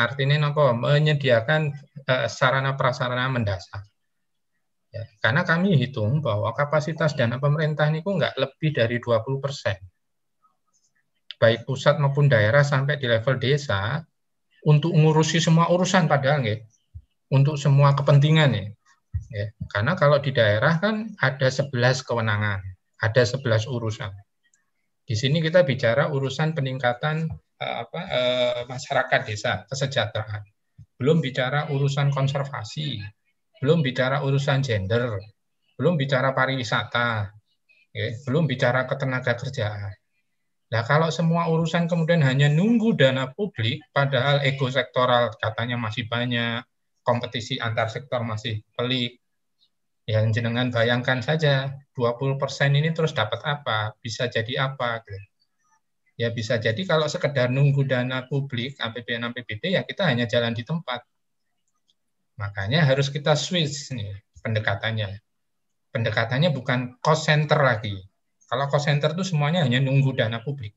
Artinya 0.00 0.48
apa? 0.48 0.72
Menyediakan 0.72 1.76
uh, 2.08 2.24
sarana 2.24 2.72
prasarana 2.72 3.28
mendasar. 3.28 3.84
Ya, 4.96 5.04
karena 5.20 5.44
kami 5.44 5.76
hitung 5.76 6.24
bahwa 6.24 6.56
kapasitas 6.56 7.12
dana 7.12 7.36
pemerintah 7.36 7.92
ini 7.92 8.00
nggak 8.00 8.40
lebih 8.40 8.72
dari 8.72 8.96
20 8.96 9.44
persen. 9.44 9.76
Baik 11.36 11.68
pusat 11.68 12.00
maupun 12.00 12.32
daerah 12.32 12.64
sampai 12.64 12.96
di 12.96 13.06
level 13.06 13.36
desa, 13.36 14.00
untuk 14.66 14.90
mengurusi 14.92 15.38
semua 15.38 15.70
urusan 15.70 16.10
padahal 16.10 16.42
ya, 16.42 16.58
untuk 17.30 17.54
semua 17.54 17.94
kepentingan 17.94 18.50
ya. 18.50 18.66
ya. 19.30 19.46
Karena 19.70 19.94
kalau 19.94 20.18
di 20.18 20.34
daerah 20.34 20.82
kan 20.82 21.14
ada 21.22 21.46
11 21.46 21.70
kewenangan, 22.02 22.60
ada 22.98 23.22
11 23.22 23.70
urusan. 23.70 24.10
Di 25.06 25.14
sini 25.14 25.38
kita 25.38 25.62
bicara 25.62 26.10
urusan 26.10 26.50
peningkatan 26.58 27.30
uh, 27.62 27.76
apa, 27.86 28.00
uh, 28.10 28.60
masyarakat 28.66 29.20
desa, 29.22 29.62
kesejahteraan. 29.70 30.42
Belum 30.98 31.22
bicara 31.22 31.70
urusan 31.70 32.10
konservasi, 32.10 32.98
belum 33.62 33.86
bicara 33.86 34.26
urusan 34.26 34.66
gender, 34.66 35.14
belum 35.78 35.94
bicara 35.94 36.34
pariwisata, 36.34 37.30
ya, 37.94 38.06
belum 38.26 38.50
bicara 38.50 38.82
ketenaga 38.90 39.38
kerjaan. 39.38 39.94
Nah, 40.66 40.82
kalau 40.82 41.14
semua 41.14 41.46
urusan 41.46 41.86
kemudian 41.86 42.26
hanya 42.26 42.50
nunggu 42.50 42.98
dana 42.98 43.30
publik, 43.30 43.86
padahal 43.94 44.42
ego 44.42 44.66
sektoral 44.66 45.30
katanya 45.38 45.78
masih 45.78 46.10
banyak, 46.10 46.66
kompetisi 47.06 47.62
antar 47.62 47.86
sektor 47.86 48.26
masih 48.26 48.66
pelik, 48.74 49.22
yang 50.06 50.30
jenengan 50.30 50.70
bayangkan 50.70 51.18
saja 51.18 51.74
20% 51.98 52.38
ini 52.78 52.94
terus 52.94 53.10
dapat 53.10 53.42
apa, 53.42 53.94
bisa 53.98 54.30
jadi 54.30 54.70
apa. 54.70 55.02
Gitu. 55.02 55.18
Ya 56.16 56.30
bisa 56.30 56.56
jadi 56.62 56.78
kalau 56.86 57.10
sekedar 57.10 57.50
nunggu 57.50 57.82
dana 57.84 58.24
publik, 58.30 58.78
APBN, 58.78 59.34
APBD, 59.34 59.74
ya 59.74 59.82
kita 59.82 60.06
hanya 60.06 60.30
jalan 60.30 60.54
di 60.54 60.62
tempat. 60.62 61.02
Makanya 62.38 62.86
harus 62.86 63.10
kita 63.10 63.34
switch 63.34 63.90
nih 63.92 64.14
pendekatannya. 64.40 65.18
Pendekatannya 65.90 66.54
bukan 66.54 67.02
cost 67.02 67.26
center 67.26 67.58
lagi. 67.58 67.98
Kalau 68.46 68.70
cost 68.70 68.86
center 68.86 69.10
itu 69.14 69.26
semuanya 69.26 69.66
hanya 69.66 69.82
nunggu 69.82 70.14
dana 70.14 70.38
publik. 70.42 70.72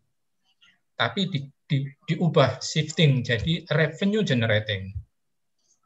Tapi 0.98 1.30
di, 1.30 1.40
di, 1.70 1.86
diubah 2.10 2.60
shifting 2.60 3.22
jadi 3.22 3.64
revenue 3.70 4.26
generating. 4.26 4.92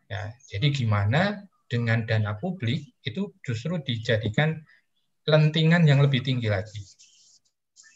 Ya, 0.07 0.31
jadi 0.47 0.71
gimana 0.71 1.43
dengan 1.67 2.07
dana 2.07 2.39
publik 2.39 2.97
itu 3.03 3.35
justru 3.43 3.77
dijadikan 3.83 4.63
lentingan 5.27 5.83
yang 5.85 5.99
lebih 5.99 6.23
tinggi 6.23 6.47
lagi. 6.47 6.81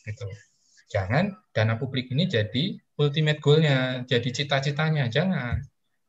Gitu. 0.03 0.27
Jangan 0.88 1.35
dana 1.51 1.75
publik 1.75 2.11
ini 2.11 2.27
jadi 2.27 2.79
ultimate 2.95 3.43
goal-nya, 3.43 4.07
jadi 4.07 4.29
cita-citanya, 4.31 5.11
jangan 5.11 5.59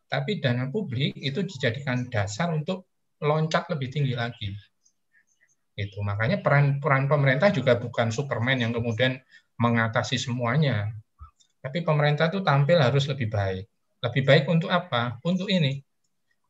tapi 0.09 0.41
dana 0.41 0.73
publik 0.73 1.13
itu 1.21 1.45
dijadikan 1.45 2.09
dasar 2.09 2.49
untuk 2.51 2.89
loncat 3.21 3.69
lebih 3.69 3.93
tinggi 3.93 4.17
lagi. 4.17 4.49
Itu 5.79 6.03
makanya 6.03 6.43
peran 6.43 6.83
peran 6.83 7.07
pemerintah 7.07 7.55
juga 7.55 7.79
bukan 7.79 8.11
Superman 8.11 8.59
yang 8.59 8.75
kemudian 8.75 9.23
mengatasi 9.63 10.19
semuanya. 10.19 10.91
Tapi 11.63 11.87
pemerintah 11.87 12.27
itu 12.27 12.43
tampil 12.43 12.83
harus 12.83 13.07
lebih 13.07 13.31
baik. 13.31 13.65
Lebih 14.03 14.23
baik 14.27 14.45
untuk 14.51 14.75
apa? 14.75 15.23
Untuk 15.23 15.47
ini 15.47 15.79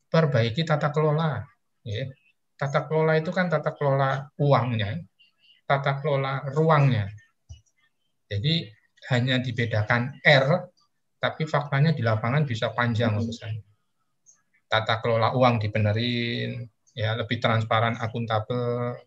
perbaiki 0.08 0.64
tata 0.64 0.88
kelola. 0.88 1.44
Ya. 1.84 2.08
Tata 2.56 2.88
kelola 2.88 3.20
itu 3.20 3.30
kan 3.30 3.46
tata 3.46 3.70
kelola 3.76 4.26
uangnya, 4.40 4.98
tata 5.68 6.00
kelola 6.02 6.42
ruangnya. 6.50 7.06
Jadi 8.26 8.66
hanya 9.14 9.38
dibedakan 9.38 10.18
R 10.24 10.66
tapi 11.22 11.46
faktanya 11.46 11.94
di 11.94 12.02
lapangan 12.02 12.42
bisa 12.48 12.74
panjang 12.74 13.14
urusan. 13.14 13.62
Tata 14.66 14.98
kelola 14.98 15.32
uang 15.38 15.62
dibenerin, 15.62 16.66
ya 16.98 17.14
lebih 17.14 17.38
transparan, 17.38 17.94
akuntabel, 17.98 18.98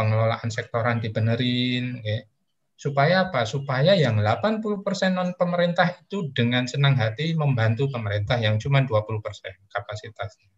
pengelolaan 0.00 0.48
sektoran 0.48 1.04
dibenerin, 1.04 2.00
ya. 2.00 2.24
Supaya 2.80 3.28
apa? 3.28 3.44
Supaya 3.44 3.92
yang 3.92 4.24
80% 4.24 5.12
non 5.12 5.36
pemerintah 5.36 6.00
itu 6.00 6.32
dengan 6.32 6.64
senang 6.64 6.96
hati 6.96 7.36
membantu 7.36 7.92
pemerintah 7.92 8.40
yang 8.40 8.56
cuma 8.56 8.80
20% 8.80 9.20
kapasitasnya. 9.68 10.48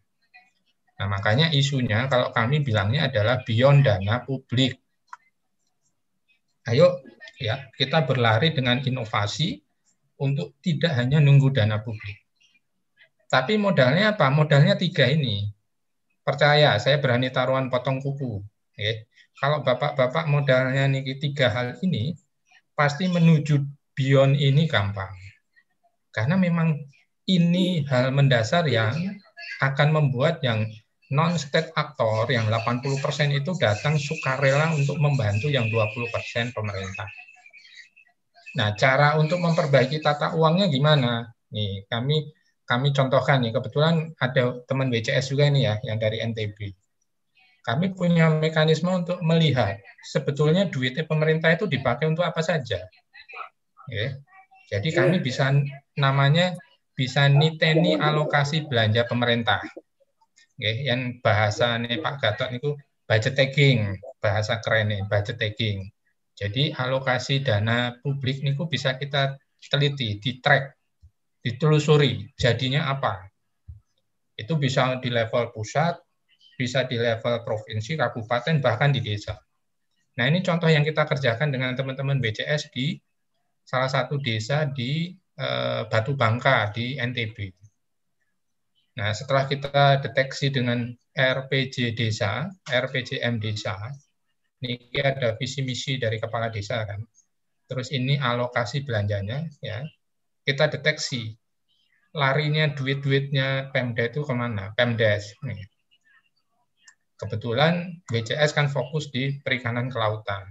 Nah, 1.03 1.11
makanya 1.11 1.51
isunya 1.51 2.07
kalau 2.07 2.31
kami 2.31 2.63
bilangnya 2.63 3.11
adalah 3.11 3.43
beyond 3.43 3.83
dana 3.83 4.23
publik. 4.23 4.79
Ayo 6.63 7.03
ya, 7.43 7.67
kita 7.75 8.07
berlari 8.07 8.55
dengan 8.55 8.79
inovasi 8.79 9.59
untuk 10.23 10.55
tidak 10.63 10.95
hanya 10.95 11.19
nunggu 11.19 11.51
dana 11.51 11.83
publik. 11.83 12.23
Tapi 13.27 13.59
modalnya 13.59 14.15
apa? 14.15 14.31
Modalnya 14.31 14.79
tiga 14.79 15.11
ini. 15.11 15.51
Percaya, 16.23 16.79
saya 16.79 17.03
berani 17.03 17.27
taruhan 17.35 17.67
potong 17.67 17.99
kuku. 17.99 18.39
Ya. 18.79 19.03
Kalau 19.37 19.65
bapak-bapak 19.65 20.29
modalnya 20.29 20.85
nih 20.87 21.17
tiga 21.19 21.49
hal 21.49 21.79
ini, 21.81 22.13
pasti 22.77 23.09
menuju 23.09 23.61
beyond 23.93 24.37
ini 24.37 24.65
gampang. 24.69 25.13
Karena 26.13 26.37
memang 26.37 26.77
ini 27.29 27.81
hal 27.89 28.13
mendasar 28.13 28.67
yang 28.69 28.93
akan 29.61 29.89
membuat 29.89 30.43
yang 30.45 30.65
non-state 31.13 31.69
aktor 31.77 32.25
yang 32.33 32.49
80% 32.49 33.37
itu 33.37 33.53
datang 33.61 34.01
sukarela 34.01 34.73
untuk 34.73 34.97
membantu 34.97 35.47
yang 35.47 35.69
20% 35.69 36.53
pemerintah. 36.53 37.09
Nah, 38.53 38.73
cara 38.77 39.17
untuk 39.17 39.41
memperbaiki 39.41 40.01
tata 40.01 40.33
uangnya 40.37 40.69
gimana? 40.69 41.25
Nih, 41.53 41.85
kami 41.89 42.33
kami 42.63 42.95
contohkan 42.95 43.43
nih, 43.43 43.53
kebetulan 43.53 44.13
ada 44.17 44.63
teman 44.65 44.87
BCS 44.89 45.35
juga 45.35 45.49
ini 45.49 45.67
ya, 45.67 45.77
yang 45.83 45.97
dari 45.99 46.21
NTB. 46.21 46.73
Kami 47.63 47.95
punya 47.95 48.27
mekanisme 48.27 48.91
untuk 48.91 49.23
melihat 49.23 49.79
sebetulnya 50.03 50.67
duitnya 50.67 51.07
pemerintah 51.07 51.55
itu 51.55 51.63
dipakai 51.63 52.11
untuk 52.11 52.27
apa 52.27 52.43
saja. 52.43 52.83
Ya. 53.87 54.07
Jadi 54.67 54.91
kami 54.91 55.23
bisa 55.23 55.47
namanya 55.95 56.59
bisa 56.91 57.31
niteni 57.31 57.95
alokasi 57.95 58.67
belanja 58.67 59.07
pemerintah. 59.07 59.63
Ya, 60.59 60.93
yang 60.93 61.23
bahasanya 61.23 61.97
Pak 62.03 62.15
Gatot 62.19 62.49
itu 62.53 62.75
budget 63.07 63.33
taking, 63.33 63.97
bahasa 64.19 64.59
keren 64.59 64.91
nih, 64.91 65.01
budget 65.07 65.39
taking. 65.39 65.87
Jadi 66.35 66.75
alokasi 66.75 67.41
dana 67.41 67.95
publik 68.03 68.43
ini 68.43 68.59
bisa 68.67 68.99
kita 68.99 69.39
teliti, 69.71 70.19
di 70.19 70.43
track, 70.43 70.75
ditelusuri 71.39 72.33
jadinya 72.35 72.91
apa. 72.91 73.23
Itu 74.35 74.57
bisa 74.59 74.97
di 74.99 75.13
level 75.13 75.53
pusat, 75.53 76.02
bisa 76.55 76.85
di 76.85 76.97
level 76.97 77.41
provinsi, 77.43 77.97
kabupaten, 77.97 78.61
bahkan 78.61 78.93
di 78.93 79.01
desa. 79.01 79.37
Nah 80.17 80.25
ini 80.29 80.45
contoh 80.45 80.69
yang 80.69 80.85
kita 80.85 81.09
kerjakan 81.09 81.49
dengan 81.49 81.73
teman-teman 81.73 82.21
BCS 82.21 82.69
di 82.69 82.97
salah 83.65 83.89
satu 83.89 84.21
desa 84.21 84.69
di 84.69 85.09
eh, 85.39 85.81
Batu 85.89 86.13
Bangka 86.13 86.69
di 86.69 86.99
NTB. 86.99 87.37
Nah 89.01 89.09
setelah 89.09 89.49
kita 89.49 90.05
deteksi 90.05 90.53
dengan 90.53 90.93
RPJ 91.17 91.97
desa, 91.97 92.45
RPJM 92.69 93.41
desa, 93.41 93.73
ini 94.61 94.77
ada 95.01 95.33
visi 95.35 95.65
misi 95.65 95.97
dari 95.97 96.21
kepala 96.21 96.53
desa 96.53 96.85
kan. 96.85 97.01
Terus 97.65 97.89
ini 97.89 98.21
alokasi 98.21 98.85
belanjanya 98.85 99.49
ya. 99.65 99.81
Kita 100.45 100.69
deteksi 100.69 101.33
larinya 102.13 102.69
duit-duitnya 102.69 103.73
Pemda 103.73 104.05
itu 104.05 104.21
ke 104.21 104.33
mana? 104.37 104.69
Pemdes. 104.77 105.33
Nih. 105.41 105.72
Kebetulan 107.23 108.03
BCS 108.03 108.51
kan 108.51 108.67
fokus 108.67 109.07
di 109.07 109.39
perikanan 109.39 109.87
kelautan. 109.87 110.43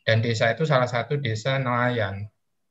Dan 0.00 0.24
desa 0.24 0.48
itu 0.56 0.64
salah 0.64 0.88
satu 0.88 1.20
desa 1.20 1.60
nelayan. 1.60 2.24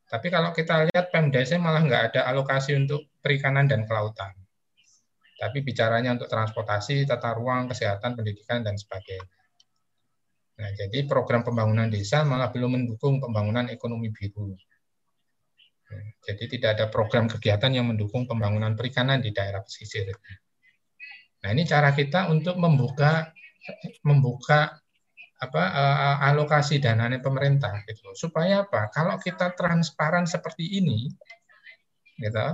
Tapi 0.10 0.34
kalau 0.34 0.50
kita 0.54 0.90
lihat 0.90 1.14
Pemdesnya 1.14 1.62
malah 1.62 1.86
nggak 1.86 2.04
ada 2.14 2.22
alokasi 2.34 2.74
untuk 2.74 3.14
perikanan 3.22 3.70
dan 3.70 3.86
kelautan. 3.86 4.34
Tapi 5.38 5.62
bicaranya 5.62 6.18
untuk 6.18 6.30
transportasi, 6.30 7.06
tata 7.06 7.34
ruang, 7.38 7.70
kesehatan, 7.70 8.18
pendidikan, 8.18 8.66
dan 8.66 8.74
sebagainya. 8.74 9.26
Nah, 10.54 10.70
jadi 10.78 11.10
program 11.10 11.42
pembangunan 11.42 11.90
desa 11.90 12.22
malah 12.22 12.54
belum 12.54 12.78
mendukung 12.78 13.18
pembangunan 13.18 13.70
ekonomi 13.70 14.14
biru. 14.14 14.54
Jadi 16.26 16.58
tidak 16.58 16.80
ada 16.80 16.86
program 16.90 17.30
kegiatan 17.30 17.70
yang 17.70 17.86
mendukung 17.90 18.26
pembangunan 18.26 18.74
perikanan 18.74 19.22
di 19.22 19.30
daerah 19.30 19.62
pesisir. 19.62 20.10
Nah, 21.44 21.50
ini 21.52 21.68
cara 21.68 21.92
kita 21.92 22.32
untuk 22.32 22.56
membuka 22.56 23.36
membuka 24.08 24.80
apa 25.44 25.64
uh, 25.76 26.18
alokasi 26.32 26.80
dananya 26.80 27.20
pemerintah 27.20 27.84
gitu. 27.84 28.16
Supaya 28.16 28.64
apa? 28.64 28.88
Kalau 28.88 29.20
kita 29.20 29.52
transparan 29.52 30.24
seperti 30.24 30.80
ini 30.80 31.12
gitu. 32.16 32.48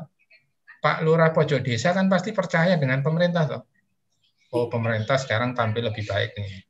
Pak 0.80 1.04
Lurah 1.04 1.36
Pojok 1.36 1.60
Desa 1.60 1.92
kan 1.92 2.08
pasti 2.08 2.32
percaya 2.32 2.80
dengan 2.80 3.04
pemerintah 3.04 3.44
toh. 3.46 3.64
Oh, 4.56 4.66
pemerintah 4.72 5.20
sekarang 5.20 5.54
tampil 5.54 5.92
lebih 5.92 6.08
baik 6.08 6.34
nih. 6.34 6.66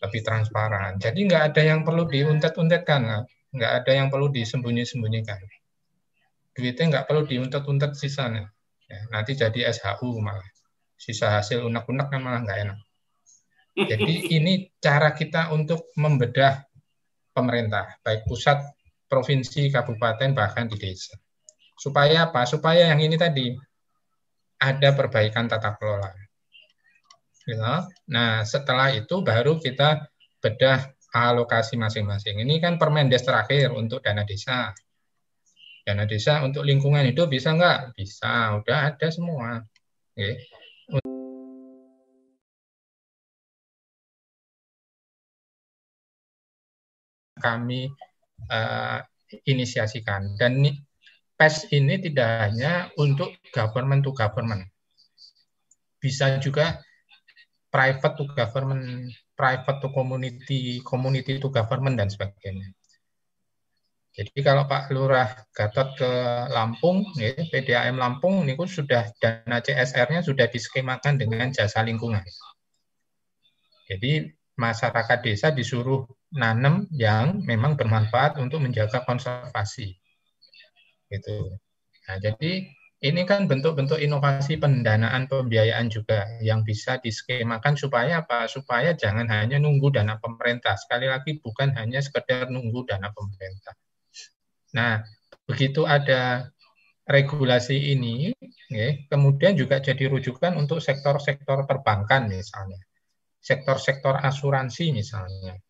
Lebih 0.00 0.22
transparan. 0.22 0.96
Jadi 1.02 1.28
nggak 1.28 1.52
ada 1.52 1.62
yang 1.66 1.82
perlu 1.82 2.06
diuntet-untetkan, 2.06 3.26
nggak 3.52 3.72
ada 3.82 3.92
yang 3.92 4.08
perlu 4.08 4.30
disembunyi-sembunyikan. 4.30 5.36
Duitnya 6.54 6.84
nggak 6.94 7.06
perlu 7.10 7.26
diuntet-untet 7.26 7.98
sisanya. 7.98 8.48
Ya, 8.86 9.00
nanti 9.10 9.34
jadi 9.34 9.74
SHU 9.74 10.22
malah. 10.22 10.53
Sisa 11.04 11.36
hasil 11.36 11.60
unek-unek 11.60 12.08
kan 12.08 12.20
malah 12.24 12.40
nggak 12.40 12.58
enak. 12.64 12.78
Jadi 13.76 14.32
ini 14.32 14.72
cara 14.80 15.12
kita 15.12 15.52
untuk 15.52 15.92
membedah 16.00 16.64
pemerintah, 17.36 18.00
baik 18.00 18.24
pusat, 18.24 18.64
provinsi, 19.04 19.68
kabupaten, 19.68 20.32
bahkan 20.32 20.64
di 20.64 20.80
desa. 20.80 21.12
Supaya 21.76 22.32
apa? 22.32 22.48
Supaya 22.48 22.88
yang 22.88 23.04
ini 23.04 23.20
tadi 23.20 23.52
ada 24.64 24.90
perbaikan 24.96 25.44
tata 25.44 25.76
kelola. 25.76 26.08
Nah, 28.08 28.40
setelah 28.48 28.96
itu 28.96 29.20
baru 29.20 29.60
kita 29.60 30.08
bedah 30.40 30.94
alokasi 31.12 31.76
masing-masing. 31.76 32.40
Ini 32.40 32.64
kan 32.64 32.80
Permendes 32.80 33.28
terakhir 33.28 33.76
untuk 33.76 34.00
dana 34.00 34.24
desa. 34.24 34.72
Dana 35.84 36.08
desa 36.08 36.40
untuk 36.40 36.64
lingkungan 36.64 37.04
hidup 37.04 37.28
bisa 37.28 37.52
nggak? 37.52 37.92
Bisa, 37.92 38.56
udah 38.56 38.94
ada 38.94 39.08
semua. 39.12 39.60
Okay. 40.16 40.63
Kami 47.44 47.92
uh, 48.48 49.04
inisiasikan. 49.44 50.40
Dan 50.40 50.64
PES 51.36 51.68
ini 51.76 52.00
tidak 52.00 52.48
hanya 52.48 52.88
untuk 52.96 53.36
government 53.52 54.08
to 54.08 54.16
government. 54.16 54.64
Bisa 56.00 56.40
juga 56.40 56.80
private 57.68 58.14
to 58.16 58.24
government, 58.32 59.12
private 59.36 59.78
to 59.84 59.88
community, 59.92 60.80
community 60.86 61.36
to 61.36 61.52
government, 61.52 62.00
dan 62.00 62.08
sebagainya. 62.08 62.72
Jadi 64.14 64.46
kalau 64.46 64.70
Pak 64.70 64.94
Lurah 64.94 65.26
Gatot 65.50 65.98
ke 65.98 66.10
Lampung, 66.54 67.02
ya, 67.18 67.34
PDAM 67.34 67.98
Lampung 67.98 68.46
ini 68.46 68.54
sudah 68.54 69.10
dana 69.18 69.58
CSR-nya 69.58 70.22
sudah 70.22 70.46
diskemakan 70.46 71.18
dengan 71.18 71.50
jasa 71.50 71.82
lingkungan. 71.82 72.22
Jadi 73.90 74.30
masyarakat 74.54 75.18
desa 75.18 75.50
disuruh 75.50 76.06
nanam 76.30 76.86
yang 76.94 77.42
memang 77.42 77.74
bermanfaat 77.74 78.38
untuk 78.38 78.62
menjaga 78.62 79.02
konservasi. 79.02 79.98
Gitu. 81.10 81.58
Nah, 82.06 82.16
jadi 82.22 82.70
ini 83.02 83.22
kan 83.26 83.50
bentuk-bentuk 83.50 83.98
inovasi 83.98 84.62
pendanaan 84.62 85.26
pembiayaan 85.26 85.90
juga 85.90 86.24
yang 86.38 86.62
bisa 86.62 87.02
diskemakan 87.02 87.74
supaya 87.74 88.22
apa? 88.22 88.46
Supaya 88.46 88.94
jangan 88.94 89.26
hanya 89.26 89.58
nunggu 89.58 89.90
dana 89.90 90.22
pemerintah. 90.22 90.78
Sekali 90.78 91.10
lagi 91.10 91.42
bukan 91.42 91.74
hanya 91.74 91.98
sekedar 91.98 92.46
nunggu 92.46 92.86
dana 92.86 93.10
pemerintah. 93.10 93.74
Nah, 94.74 95.00
begitu 95.46 95.86
ada 95.86 96.50
regulasi 97.06 97.94
ini, 97.94 98.34
ya, 98.72 98.88
kemudian 99.08 99.54
juga 99.54 99.78
jadi 99.78 100.08
rujukan 100.10 100.56
untuk 100.58 100.82
sektor-sektor 100.82 101.68
perbankan 101.68 102.26
misalnya 102.32 102.80
sektor-sektor 103.44 104.16
asuransi 104.24 104.96
misalnya, 104.96 105.60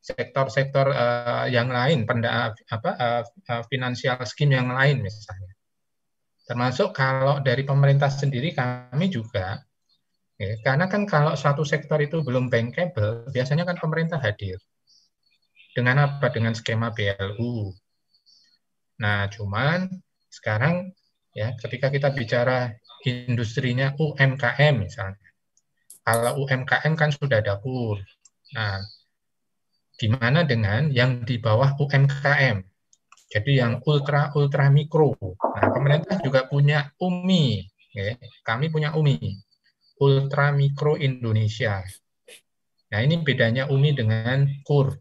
sektor-sektor 0.00 0.88
uh, 0.88 1.44
yang 1.52 1.68
lain, 1.68 2.08
penda, 2.08 2.56
apa 2.72 2.90
uh, 2.96 3.62
finansial 3.68 4.24
scheme 4.24 4.56
yang 4.56 4.72
lain 4.72 5.04
misalnya. 5.04 5.52
Termasuk 6.48 6.96
kalau 6.96 7.44
dari 7.44 7.62
pemerintah 7.68 8.08
sendiri 8.08 8.56
kami 8.56 9.12
juga, 9.12 9.60
ya, 10.40 10.56
karena 10.64 10.88
kan 10.88 11.04
kalau 11.04 11.36
satu 11.36 11.60
sektor 11.60 12.00
itu 12.00 12.24
belum 12.24 12.48
bankable, 12.48 13.28
biasanya 13.28 13.68
kan 13.68 13.76
pemerintah 13.76 14.16
hadir. 14.16 14.56
Dengan 15.76 16.08
apa? 16.08 16.32
Dengan 16.32 16.56
skema 16.56 16.90
BLU. 16.90 17.70
Nah, 19.00 19.26
cuman 19.32 19.88
sekarang 20.30 20.92
ya 21.32 21.56
ketika 21.58 21.88
kita 21.88 22.12
bicara 22.12 22.76
industrinya 23.08 23.96
UMKM 23.96 24.74
misalnya, 24.76 25.28
kalau 26.04 26.44
UMKM 26.44 26.92
kan 26.94 27.10
sudah 27.10 27.40
ada 27.40 27.56
KUR. 27.58 27.98
Nah, 28.54 28.84
gimana 29.96 30.44
dengan 30.44 30.92
yang 30.92 31.24
di 31.24 31.40
bawah 31.40 31.76
UMKM? 31.80 32.60
Jadi 33.30 33.52
yang 33.62 33.78
ultra 33.86 34.34
ultra 34.36 34.68
mikro. 34.68 35.14
Nah, 35.38 35.68
pemerintah 35.70 36.18
juga 36.20 36.50
punya 36.50 36.92
UMI. 36.98 37.62
Ya. 37.90 38.14
Kami 38.46 38.70
punya 38.70 38.94
UMI, 38.94 39.18
Ultra 39.98 40.54
Mikro 40.54 40.94
Indonesia. 40.94 41.82
Nah, 42.90 43.00
ini 43.02 43.18
bedanya 43.22 43.66
UMI 43.66 43.90
dengan 43.94 44.46
KUR. 44.62 44.94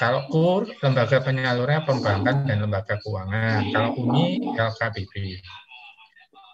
Kalau 0.00 0.24
KUR, 0.32 0.80
lembaga 0.80 1.20
penyalurnya 1.20 1.84
perbankan 1.84 2.48
dan 2.48 2.64
lembaga 2.64 2.96
keuangan. 2.96 3.68
Kalau 3.68 3.90
UMI, 4.00 4.56
LKBB 4.56 5.12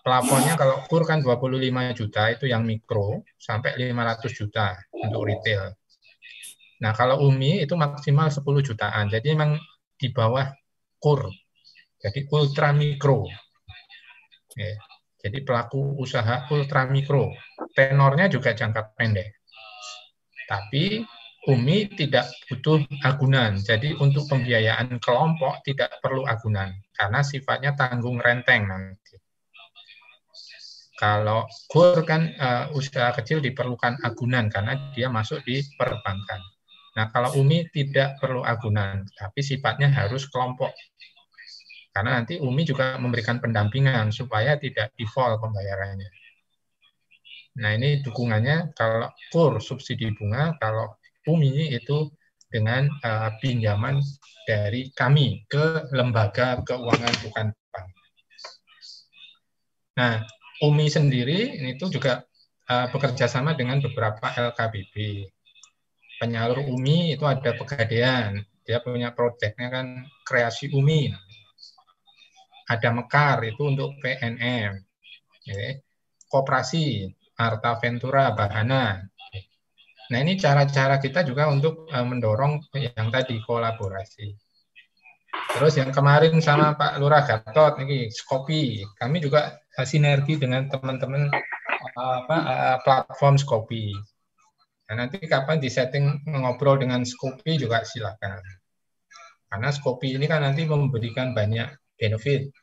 plafonnya 0.07 0.55
kalau 0.55 0.86
kur 0.86 1.03
kan 1.03 1.18
25 1.18 1.99
juta 1.99 2.30
itu 2.30 2.47
yang 2.47 2.62
mikro 2.62 3.26
sampai 3.34 3.74
500 3.74 4.30
juta 4.30 4.78
untuk 4.94 5.26
retail. 5.26 5.74
Nah, 6.78 6.94
kalau 6.94 7.26
UMI 7.26 7.66
itu 7.66 7.74
maksimal 7.74 8.30
10 8.30 8.47
jutaan. 8.62 9.11
Jadi 9.11 9.34
memang 9.34 9.59
di 9.99 10.09
bawah 10.14 10.47
kur. 11.03 11.26
Jadi 11.99 12.22
ultra 12.30 12.70
mikro. 12.70 13.26
Ya. 14.54 14.79
Jadi 15.18 15.42
pelaku 15.42 15.99
usaha 15.99 16.46
ultra 16.54 16.87
mikro. 16.87 17.34
Tenornya 17.75 18.30
juga 18.30 18.54
jangka 18.54 18.95
pendek. 18.95 19.42
Tapi 20.46 21.03
UMI 21.46 21.94
tidak 21.94 22.26
butuh 22.50 22.82
agunan. 23.06 23.54
Jadi 23.54 23.94
untuk 24.02 24.26
pembiayaan 24.26 24.98
kelompok 24.98 25.62
tidak 25.62 25.94
perlu 26.02 26.26
agunan 26.26 26.74
karena 26.90 27.22
sifatnya 27.22 27.78
tanggung 27.78 28.18
renteng 28.18 28.66
nanti. 28.66 29.14
Kalau 30.96 31.44
KUR 31.68 32.02
kan 32.08 32.32
uh, 32.40 32.72
usaha 32.72 33.12
kecil 33.12 33.44
diperlukan 33.44 34.00
agunan 34.00 34.48
karena 34.48 34.90
dia 34.96 35.12
masuk 35.12 35.44
di 35.44 35.60
perbankan. 35.76 36.40
Nah, 36.96 37.12
kalau 37.12 37.36
UMI 37.36 37.68
tidak 37.68 38.16
perlu 38.16 38.40
agunan, 38.40 39.04
tapi 39.12 39.44
sifatnya 39.44 39.92
harus 39.92 40.24
kelompok. 40.32 40.72
Karena 41.92 42.16
nanti 42.16 42.40
UMI 42.40 42.64
juga 42.64 42.96
memberikan 42.96 43.36
pendampingan 43.36 44.08
supaya 44.08 44.56
tidak 44.56 44.96
default 44.96 45.36
pembayarannya. 45.44 46.08
Nah, 47.60 47.70
ini 47.76 48.00
dukungannya 48.00 48.72
kalau 48.72 49.12
KUR 49.28 49.60
subsidi 49.60 50.08
bunga, 50.16 50.56
kalau 50.56 50.96
UMI 51.26 51.74
itu 51.74 52.11
dengan 52.46 52.86
uh, 53.03 53.34
pinjaman 53.42 54.00
dari 54.46 54.94
kami 54.94 55.44
ke 55.50 55.90
lembaga 55.90 56.62
keuangan 56.62 57.14
bukan 57.26 57.46
bank. 57.50 57.88
Nah, 59.98 60.14
UMI 60.62 60.86
sendiri 60.86 61.58
itu 61.66 61.90
juga 61.90 62.22
uh, 62.70 62.86
bekerja 62.94 63.26
sama 63.26 63.58
dengan 63.58 63.82
beberapa 63.82 64.30
LKBB. 64.30 65.26
Penyalur 66.16 66.64
UMI 66.64 67.18
itu 67.18 67.24
ada 67.28 67.53
Pegadaian, 67.53 68.40
dia 68.64 68.80
punya 68.80 69.12
proyeknya 69.12 69.68
kan 69.68 69.86
kreasi 70.24 70.72
UMI. 70.72 71.12
Ada 72.66 72.90
Mekar 72.90 73.46
itu 73.46 73.62
untuk 73.62 73.94
PNM. 74.03 74.72
Ya. 75.46 75.78
Koperasi, 76.26 77.07
Arta 77.38 77.78
Ventura, 77.78 78.34
Bahana. 78.34 79.07
Nah 80.12 80.18
ini 80.22 80.38
cara-cara 80.38 81.03
kita 81.03 81.26
juga 81.26 81.50
untuk 81.50 81.91
uh, 81.91 82.07
mendorong 82.07 82.62
yang 82.74 83.08
tadi 83.11 83.42
kolaborasi. 83.42 84.26
Terus 85.57 85.74
yang 85.76 85.92
kemarin 85.92 86.38
sama 86.41 86.76
Pak 86.76 86.96
Lurah 87.00 87.24
Gatot 87.24 87.80
ini 87.84 88.08
Skopi, 88.08 88.84
kami 88.96 89.20
juga 89.20 89.61
sinergi 89.84 90.41
dengan 90.41 90.68
teman-teman 90.68 91.28
apa 91.96 92.37
uh, 92.37 92.76
platform 92.84 93.37
Skopi. 93.37 93.92
Nah, 94.87 94.95
nanti 95.03 95.18
kapan 95.26 95.58
disetting 95.58 96.22
ngobrol 96.30 96.78
dengan 96.78 97.03
Skopi 97.03 97.58
juga 97.58 97.83
silakan. 97.83 98.38
Karena 99.50 99.68
Skopi 99.74 100.14
ini 100.14 100.30
kan 100.30 100.46
nanti 100.46 100.62
memberikan 100.62 101.34
banyak 101.34 101.99
benefit. 101.99 102.54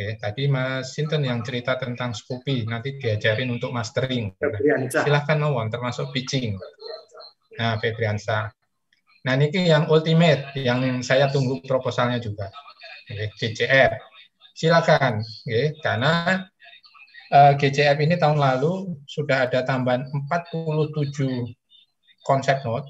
Oke, 0.00 0.16
tadi 0.16 0.48
Mas 0.48 0.96
Sinten 0.96 1.28
yang 1.28 1.44
cerita 1.44 1.76
tentang 1.76 2.16
Skopi, 2.16 2.64
nanti 2.64 2.96
diajarin 2.96 3.52
untuk 3.52 3.68
mastering. 3.68 4.32
Nah, 4.40 4.88
silahkan 4.88 5.36
mawon, 5.36 5.68
termasuk 5.68 6.08
pitching. 6.16 6.56
Nah, 7.60 7.76
Febriansa. 7.76 8.48
Nah, 9.28 9.32
ini 9.36 9.52
yang 9.68 9.92
ultimate, 9.92 10.56
yang 10.56 11.04
saya 11.04 11.28
tunggu 11.28 11.60
proposalnya 11.68 12.16
juga. 12.16 12.48
Oke, 13.12 13.28
CCR 13.36 14.10
silakan, 14.60 15.24
ya, 15.48 15.72
karena 15.80 16.44
uh, 17.32 17.52
GCF 17.56 17.96
ini 17.96 18.20
tahun 18.20 18.36
lalu 18.36 18.92
sudah 19.08 19.48
ada 19.48 19.64
tambahan 19.64 20.04
47 20.28 21.48
konsep 22.28 22.60
note, 22.68 22.84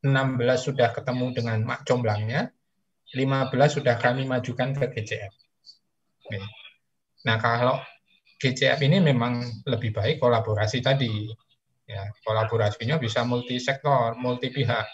16 0.00 0.40
sudah 0.56 0.96
ketemu 0.96 1.26
dengan 1.36 1.60
mak 1.60 1.84
comblangnya, 1.84 2.48
15 3.12 3.52
sudah 3.80 4.00
kami 4.00 4.24
majukan 4.24 4.72
ke 4.72 4.96
GCF. 4.96 5.43
Nah, 7.24 7.36
kalau 7.40 7.80
GCF 8.40 8.80
ini 8.84 9.00
memang 9.00 9.64
lebih 9.64 9.96
baik 9.96 10.20
kolaborasi 10.20 10.84
tadi. 10.84 11.32
Ya, 11.84 12.08
kolaborasinya 12.24 12.96
bisa 12.96 13.24
multi 13.24 13.60
sektor, 13.60 14.16
multi 14.16 14.48
pihak. 14.48 14.88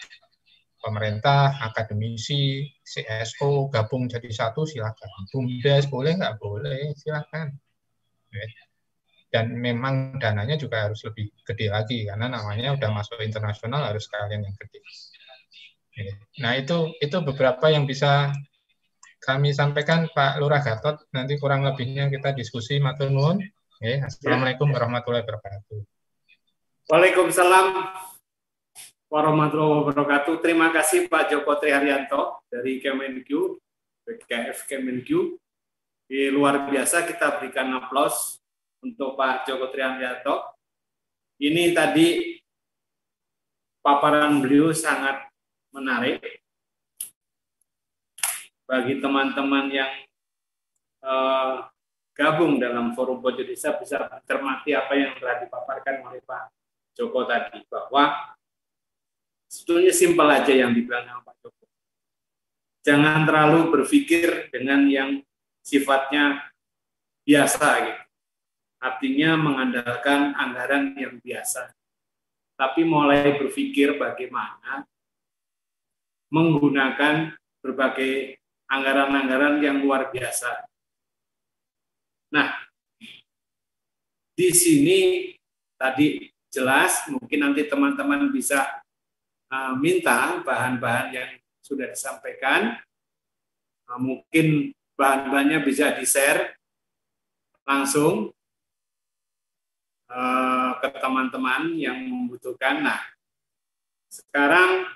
Pemerintah, 0.80 1.60
akademisi, 1.60 2.64
CSO 2.80 3.68
gabung 3.68 4.08
jadi 4.08 4.30
satu 4.32 4.64
silakan. 4.64 5.10
BUMDes 5.28 5.92
boleh 5.92 6.16
nggak 6.16 6.40
boleh 6.40 6.96
silakan. 6.96 7.52
Dan 9.30 9.54
memang 9.54 10.18
dananya 10.18 10.58
juga 10.58 10.88
harus 10.88 11.04
lebih 11.06 11.30
gede 11.46 11.70
lagi 11.70 12.08
karena 12.08 12.26
namanya 12.26 12.74
udah 12.74 12.90
masuk 12.90 13.22
internasional 13.22 13.86
harus 13.86 14.08
kalian 14.10 14.42
yang 14.42 14.56
gede. 14.56 14.80
Nah 16.40 16.56
itu 16.56 16.90
itu 16.98 17.16
beberapa 17.22 17.68
yang 17.70 17.84
bisa 17.84 18.32
kami 19.20 19.52
sampaikan 19.52 20.08
Pak 20.08 20.40
Lurah 20.40 20.64
Gatot. 20.64 21.04
Nanti 21.12 21.36
kurang 21.36 21.62
lebihnya 21.62 22.08
kita 22.08 22.32
diskusi 22.32 22.80
matur 22.80 23.12
nuwun. 23.12 23.44
Assalamualaikum 23.80 24.72
warahmatullahi 24.72 25.24
wabarakatuh. 25.24 25.78
Waalaikumsalam 26.88 27.66
warahmatullahi 29.12 29.72
wabarakatuh. 29.84 30.34
Terima 30.40 30.72
kasih 30.72 31.06
Pak 31.06 31.32
Joko 31.32 31.56
Triharyanto 31.60 32.44
dari 32.48 32.80
Kemenkyu, 32.80 33.60
BKF 34.08 34.64
Kemenkyu. 34.66 35.36
Luar 36.34 36.66
biasa 36.66 37.06
kita 37.06 37.38
berikan 37.38 37.70
aplaus 37.76 38.42
untuk 38.82 39.14
Pak 39.14 39.46
Joko 39.46 39.70
Trianto. 39.70 40.58
Ini 41.40 41.72
tadi 41.72 42.36
paparan 43.80 44.44
beliau 44.44 44.76
sangat 44.76 45.24
menarik 45.72 46.20
bagi 48.70 49.02
teman-teman 49.02 49.66
yang 49.74 49.90
uh, 51.02 51.66
gabung 52.14 52.62
dalam 52.62 52.94
forum 52.94 53.18
pojok 53.18 53.50
desa 53.50 53.74
bisa 53.74 53.98
cermati 54.22 54.70
apa 54.78 54.94
yang 54.94 55.18
telah 55.18 55.42
dipaparkan 55.42 56.06
oleh 56.06 56.22
Pak 56.22 56.54
Joko 56.94 57.26
tadi 57.26 57.66
bahwa 57.66 58.30
sebetulnya 59.50 59.90
simpel 59.90 60.30
aja 60.30 60.54
yang 60.54 60.70
dibilang 60.70 61.26
Pak 61.26 61.34
Joko. 61.42 61.66
Jangan 62.86 63.26
terlalu 63.26 63.74
berpikir 63.74 64.54
dengan 64.54 64.86
yang 64.86 65.18
sifatnya 65.66 66.46
biasa 67.26 67.66
gitu 67.90 68.02
artinya 68.80 69.36
mengandalkan 69.36 70.32
anggaran 70.34 70.96
yang 70.96 71.20
biasa. 71.20 71.76
Tapi 72.56 72.80
mulai 72.84 73.36
berpikir 73.36 74.00
bagaimana 74.00 74.88
menggunakan 76.32 77.36
berbagai 77.60 78.39
anggaran-anggaran 78.70 79.58
yang 79.58 79.82
luar 79.82 80.14
biasa. 80.14 80.64
Nah, 82.30 82.54
di 84.38 84.48
sini 84.54 84.98
tadi 85.74 86.30
jelas, 86.46 87.10
mungkin 87.10 87.50
nanti 87.50 87.66
teman-teman 87.66 88.30
bisa 88.30 88.80
uh, 89.50 89.74
minta 89.74 90.38
bahan-bahan 90.46 91.10
yang 91.10 91.30
sudah 91.60 91.90
disampaikan. 91.90 92.78
Uh, 93.90 93.98
mungkin 93.98 94.70
bahan-bahannya 94.94 95.58
bisa 95.66 95.90
di-share 95.98 96.54
langsung 97.66 98.30
Eh, 100.10 100.70
ke 100.82 100.88
teman-teman 100.98 101.78
yang 101.78 101.94
membutuhkan. 102.02 102.82
Nah, 102.82 102.98
sekarang 104.10 104.90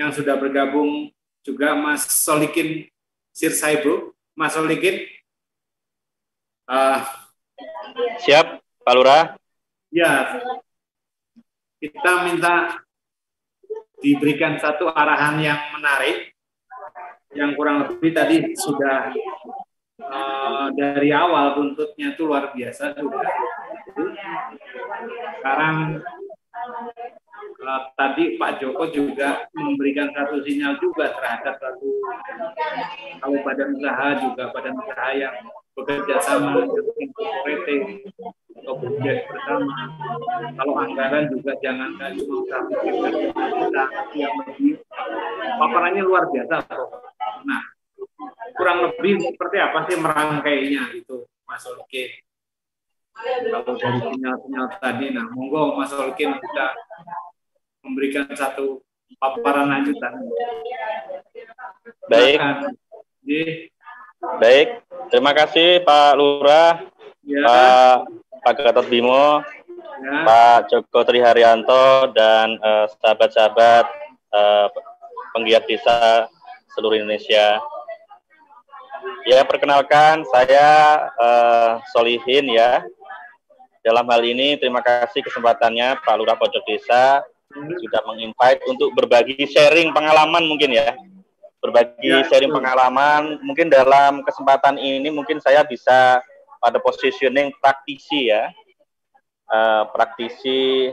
yang 0.00 0.08
sudah 0.08 0.32
bergabung 0.40 1.12
juga 1.46 1.78
Mas 1.78 2.10
Solikin 2.10 2.90
Sirsaibu. 3.30 4.10
Mas 4.34 4.58
Solikin. 4.58 5.06
Uh, 6.66 6.98
Siap, 8.26 8.58
Pak 8.82 8.94
Lurah. 8.98 9.24
Ya, 9.94 10.42
kita 11.78 12.26
minta 12.26 12.82
diberikan 14.02 14.58
satu 14.58 14.90
arahan 14.90 15.38
yang 15.38 15.60
menarik, 15.78 16.34
yang 17.32 17.54
kurang 17.54 17.86
lebih 17.86 18.10
tadi 18.12 18.52
sudah 18.58 19.14
uh, 20.02 20.66
dari 20.74 21.14
awal 21.14 21.56
buntutnya 21.56 22.12
itu 22.12 22.26
luar 22.26 22.52
biasa 22.52 22.98
sudah. 22.98 23.30
Sekarang 25.40 26.02
tadi 27.98 28.38
Pak 28.38 28.62
Joko 28.62 28.86
juga 28.90 29.50
memberikan 29.56 30.10
satu 30.14 30.42
sinyal 30.42 30.78
juga 30.78 31.10
terhadap 31.14 31.58
satu 31.58 31.88
kalau 33.18 33.38
badan 33.42 33.74
usaha 33.74 34.06
juga 34.22 34.42
badan 34.54 34.74
usaha 34.78 35.08
yang 35.16 35.34
bekerja 35.76 36.16
sama 36.24 36.64
dengan 36.64 37.08
PT 37.44 37.68
atau 38.56 38.74
bekerja 38.80 39.12
bersama. 39.28 39.76
Kalau 40.56 40.74
anggaran 40.80 41.24
juga 41.28 41.52
jangan 41.60 41.94
usaha 42.00 42.60
kita 42.66 43.84
yang 44.16 44.34
lebih 44.46 44.80
paparannya 45.60 46.02
luar 46.02 46.24
biasa. 46.32 46.64
Nah, 47.44 47.62
kurang 48.56 48.78
lebih 48.88 49.20
seperti 49.20 49.56
apa 49.60 49.78
sih 49.86 49.96
merangkainya 50.00 50.82
itu 50.96 51.28
Mas 51.44 51.62
Olkin 51.68 52.10
kalau 53.16 53.74
dari 53.80 54.00
sinyal-sinyal 54.12 54.66
tadi 54.76 55.06
nah 55.16 55.24
monggo 55.32 55.76
Mas 55.76 55.92
Olkin 55.96 56.36
bisa 56.36 56.66
memberikan 57.86 58.26
satu 58.34 58.82
paparan 59.16 59.70
lanjutan 59.70 60.12
baik 62.10 62.38
baik 64.42 64.68
terima 65.14 65.32
kasih 65.32 65.80
Pak 65.86 66.12
Lurah 66.18 66.82
ya. 67.22 67.42
Pak 67.46 67.96
Pak 68.42 68.52
Gatot 68.58 68.86
Bimo 68.90 69.40
ya. 70.02 70.12
Pak 70.26 70.58
Joko 70.74 71.00
Triharyanto 71.06 72.10
dan 72.12 72.58
uh, 72.60 72.90
sahabat-sahabat 72.98 73.86
uh, 74.34 74.66
penggiat 75.32 75.64
desa 75.70 76.26
seluruh 76.74 76.98
Indonesia 76.98 77.62
Ya, 79.26 79.42
perkenalkan 79.42 80.22
saya 80.30 80.66
uh, 81.18 81.82
Solihin 81.90 82.46
ya. 82.46 82.78
Dalam 83.82 84.06
hal 84.06 84.22
ini 84.22 84.54
terima 84.54 84.78
kasih 84.82 85.22
kesempatannya 85.22 85.98
Pak 85.98 86.14
Lurah 86.14 86.38
Pojok 86.38 86.62
Desa 86.62 87.26
sudah 87.54 88.02
menginvite 88.06 88.62
untuk 88.66 88.90
berbagi 88.96 89.46
sharing 89.46 89.94
pengalaman 89.94 90.44
mungkin 90.46 90.74
ya. 90.74 90.96
Berbagi 91.62 92.22
ya, 92.22 92.26
sharing 92.28 92.52
betul. 92.52 92.58
pengalaman 92.62 93.22
mungkin 93.42 93.66
dalam 93.72 94.22
kesempatan 94.22 94.76
ini 94.78 95.08
mungkin 95.10 95.40
saya 95.40 95.62
bisa 95.66 96.20
pada 96.62 96.78
positioning 96.82 97.54
praktisi 97.58 98.30
ya. 98.30 98.50
Uh, 99.46 99.86
praktisi 99.94 100.90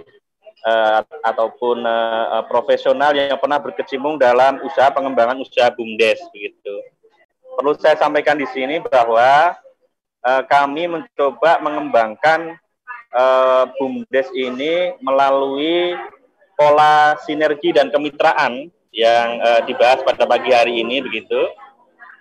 uh, 0.62 1.02
ataupun 1.26 1.82
uh, 1.82 2.46
profesional 2.46 3.10
yang 3.18 3.34
pernah 3.42 3.58
berkecimpung 3.58 4.22
dalam 4.22 4.62
usaha 4.62 4.94
pengembangan 4.94 5.42
usaha 5.42 5.74
BUMDes 5.74 6.22
begitu 6.30 6.78
perlu 7.56 7.74
saya 7.78 7.96
sampaikan 7.98 8.36
di 8.36 8.48
sini 8.50 8.82
bahwa 8.82 9.54
uh, 10.26 10.44
kami 10.50 10.90
mencoba 10.90 11.62
mengembangkan 11.62 12.58
uh, 13.14 13.70
BUMDes 13.78 14.30
ini 14.34 14.98
melalui 15.00 15.96
pola 16.54 17.18
sinergi 17.26 17.74
dan 17.74 17.90
kemitraan 17.90 18.70
yang 18.94 19.42
uh, 19.42 19.62
dibahas 19.66 20.06
pada 20.06 20.24
pagi 20.30 20.54
hari 20.54 20.82
ini 20.82 21.02
begitu. 21.02 21.40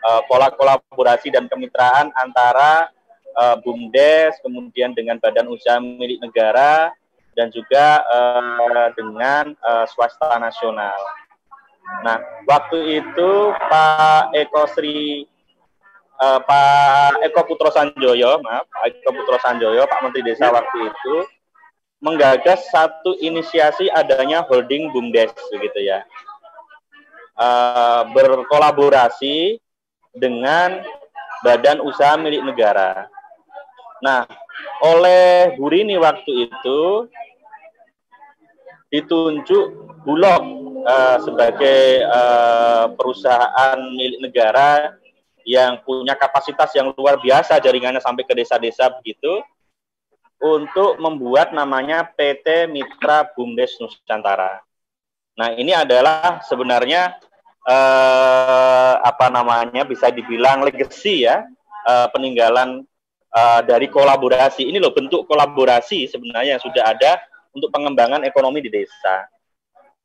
Uh, 0.03 0.19
pola 0.27 0.51
kolaborasi 0.51 1.31
dan 1.31 1.47
kemitraan 1.47 2.11
antara 2.19 2.91
uh, 3.39 3.57
BUMDes 3.63 4.35
kemudian 4.43 4.91
dengan 4.97 5.23
badan 5.23 5.47
usaha 5.47 5.79
milik 5.79 6.19
negara 6.19 6.91
dan 7.39 7.49
juga 7.55 8.03
uh, 8.11 8.91
dengan 8.99 9.55
uh, 9.63 9.87
swasta 9.87 10.37
nasional. 10.43 10.99
Nah, 12.03 12.19
waktu 12.47 13.03
itu 13.03 13.31
Pak 13.71 14.35
Eko 14.35 14.65
Sri 14.71 15.27
uh, 16.23 16.41
Pak 16.43 17.25
Eko 17.27 17.43
Putro 17.47 17.71
Sanjoyo, 17.75 18.39
maaf, 18.43 18.69
Pak 18.71 18.83
Eko 18.91 19.11
Putro 19.13 19.39
Sanjoyo, 19.43 19.83
Pak 19.87 20.01
Menteri 20.07 20.23
Desa 20.33 20.51
ya. 20.51 20.55
waktu 20.55 20.79
itu 20.89 21.15
menggagas 22.03 22.67
satu 22.75 23.15
inisiasi 23.23 23.87
adanya 23.95 24.43
holding 24.43 24.91
BUMDes 24.91 25.31
begitu 25.55 25.87
ya. 25.87 26.03
Uh, 27.39 28.05
berkolaborasi 28.13 29.63
dengan 30.13 30.83
badan 31.41 31.81
usaha 31.81 32.19
milik 32.19 32.43
negara. 32.45 33.09
Nah, 34.03 34.27
oleh 34.83 35.55
Bu 35.57 35.71
Rini 35.71 35.97
waktu 35.97 36.51
itu 36.51 37.07
ditunjuk 38.93 39.65
Bulog 40.05 40.43
uh, 40.85 41.19
sebagai 41.23 42.03
uh, 42.11 42.91
perusahaan 42.93 43.79
milik 43.95 44.21
negara 44.29 44.99
yang 45.47 45.79
punya 45.87 46.19
kapasitas 46.19 46.75
yang 46.75 46.91
luar 46.95 47.19
biasa 47.19 47.63
jaringannya 47.63 48.03
sampai 48.03 48.27
ke 48.27 48.35
desa-desa 48.35 48.91
begitu 48.99 49.43
untuk 50.43 50.99
membuat 50.99 51.55
namanya 51.55 52.03
PT 52.03 52.67
Mitra 52.67 53.23
Bumdes 53.31 53.79
Nusantara. 53.79 54.59
Nah, 55.39 55.55
ini 55.55 55.71
adalah 55.71 56.43
sebenarnya 56.43 57.15
eh, 57.63 58.95
apa 58.99 59.31
namanya 59.31 59.87
bisa 59.87 60.11
dibilang 60.11 60.67
legacy 60.67 61.31
ya, 61.31 61.47
eh, 61.87 62.07
peninggalan 62.11 62.83
eh, 63.31 63.61
dari 63.63 63.87
kolaborasi. 63.87 64.67
Ini 64.67 64.83
loh 64.83 64.91
bentuk 64.91 65.31
kolaborasi 65.31 66.11
sebenarnya 66.11 66.59
yang 66.59 66.63
sudah 66.63 66.91
ada 66.91 67.23
untuk 67.55 67.71
pengembangan 67.71 68.27
ekonomi 68.27 68.59
di 68.67 68.69
desa. 68.69 69.31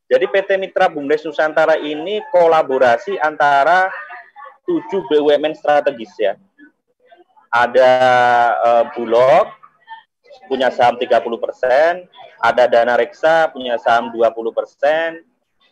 Jadi 0.07 0.23
PT 0.29 0.55
Mitra 0.55 0.87
Bumdes 0.87 1.25
Nusantara 1.25 1.75
ini 1.81 2.23
kolaborasi 2.31 3.19
antara 3.19 3.91
tujuh 4.63 5.03
BUMN 5.11 5.51
strategis 5.51 6.13
ya. 6.15 6.39
Ada 7.51 7.91
uh, 8.63 8.83
Bulog 8.95 9.56
punya 10.47 10.71
saham 10.73 10.95
30 10.95 11.11
persen, 11.37 12.07
ada 12.41 12.63
Dana 12.65 12.95
Reksa 12.95 13.51
punya 13.53 13.77
saham 13.77 14.09
20 14.09 14.31
persen, 14.55 15.21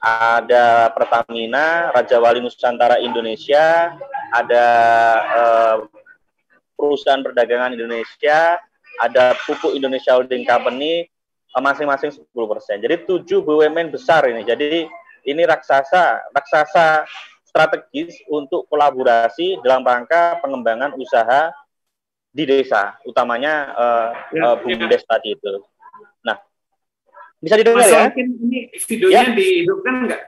ada 0.03 0.91
Pertamina, 0.93 1.89
Raja 1.95 2.21
Wali 2.21 2.43
Nusantara 2.43 3.01
Indonesia, 3.01 3.95
ada 4.29 4.65
uh, 5.33 5.75
perusahaan 6.75 7.23
perdagangan 7.23 7.73
Indonesia, 7.73 8.59
ada 9.01 9.33
Pupuk 9.47 9.73
Indonesia 9.73 10.13
Holding 10.13 10.45
Company, 10.45 11.09
Eh, 11.55 11.63
masing-masing 11.63 12.11
10 12.11 12.51
persen. 12.51 12.83
Jadi 12.83 13.07
tujuh 13.07 13.39
BUMN 13.39 13.87
besar 13.87 14.27
ini. 14.27 14.43
Jadi 14.43 14.83
ini 15.23 15.41
raksasa 15.47 16.27
raksasa 16.35 17.07
strategis 17.47 18.19
untuk 18.27 18.67
kolaborasi 18.67 19.63
dalam 19.63 19.87
rangka 19.87 20.43
pengembangan 20.43 20.91
usaha 20.99 21.55
di 22.35 22.43
desa, 22.43 22.99
utamanya 23.07 23.71
uh, 23.71 24.09
ya, 24.35 24.41
uh, 24.43 24.55
BUMDes 24.59 25.07
ya. 25.07 25.07
tadi 25.07 25.39
itu. 25.39 25.63
Nah, 26.19 26.35
bisa 27.39 27.55
didengar 27.55 27.87
Mas, 27.87 27.95
ya? 27.95 28.03
Ini 28.11 28.59
videonya 28.75 29.21
ya. 29.23 29.31
dihidupkan 29.31 29.93
enggak? 30.03 30.21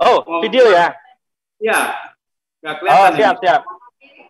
Oh, 0.00 0.24
oh, 0.24 0.40
video 0.40 0.72
ya? 0.72 0.96
Ya, 1.60 1.80
nggak 2.64 2.74
kelihatan. 2.80 2.96
Oh, 2.96 3.08
siap, 3.12 3.36
ini. 3.36 3.42
siap. 3.44 3.62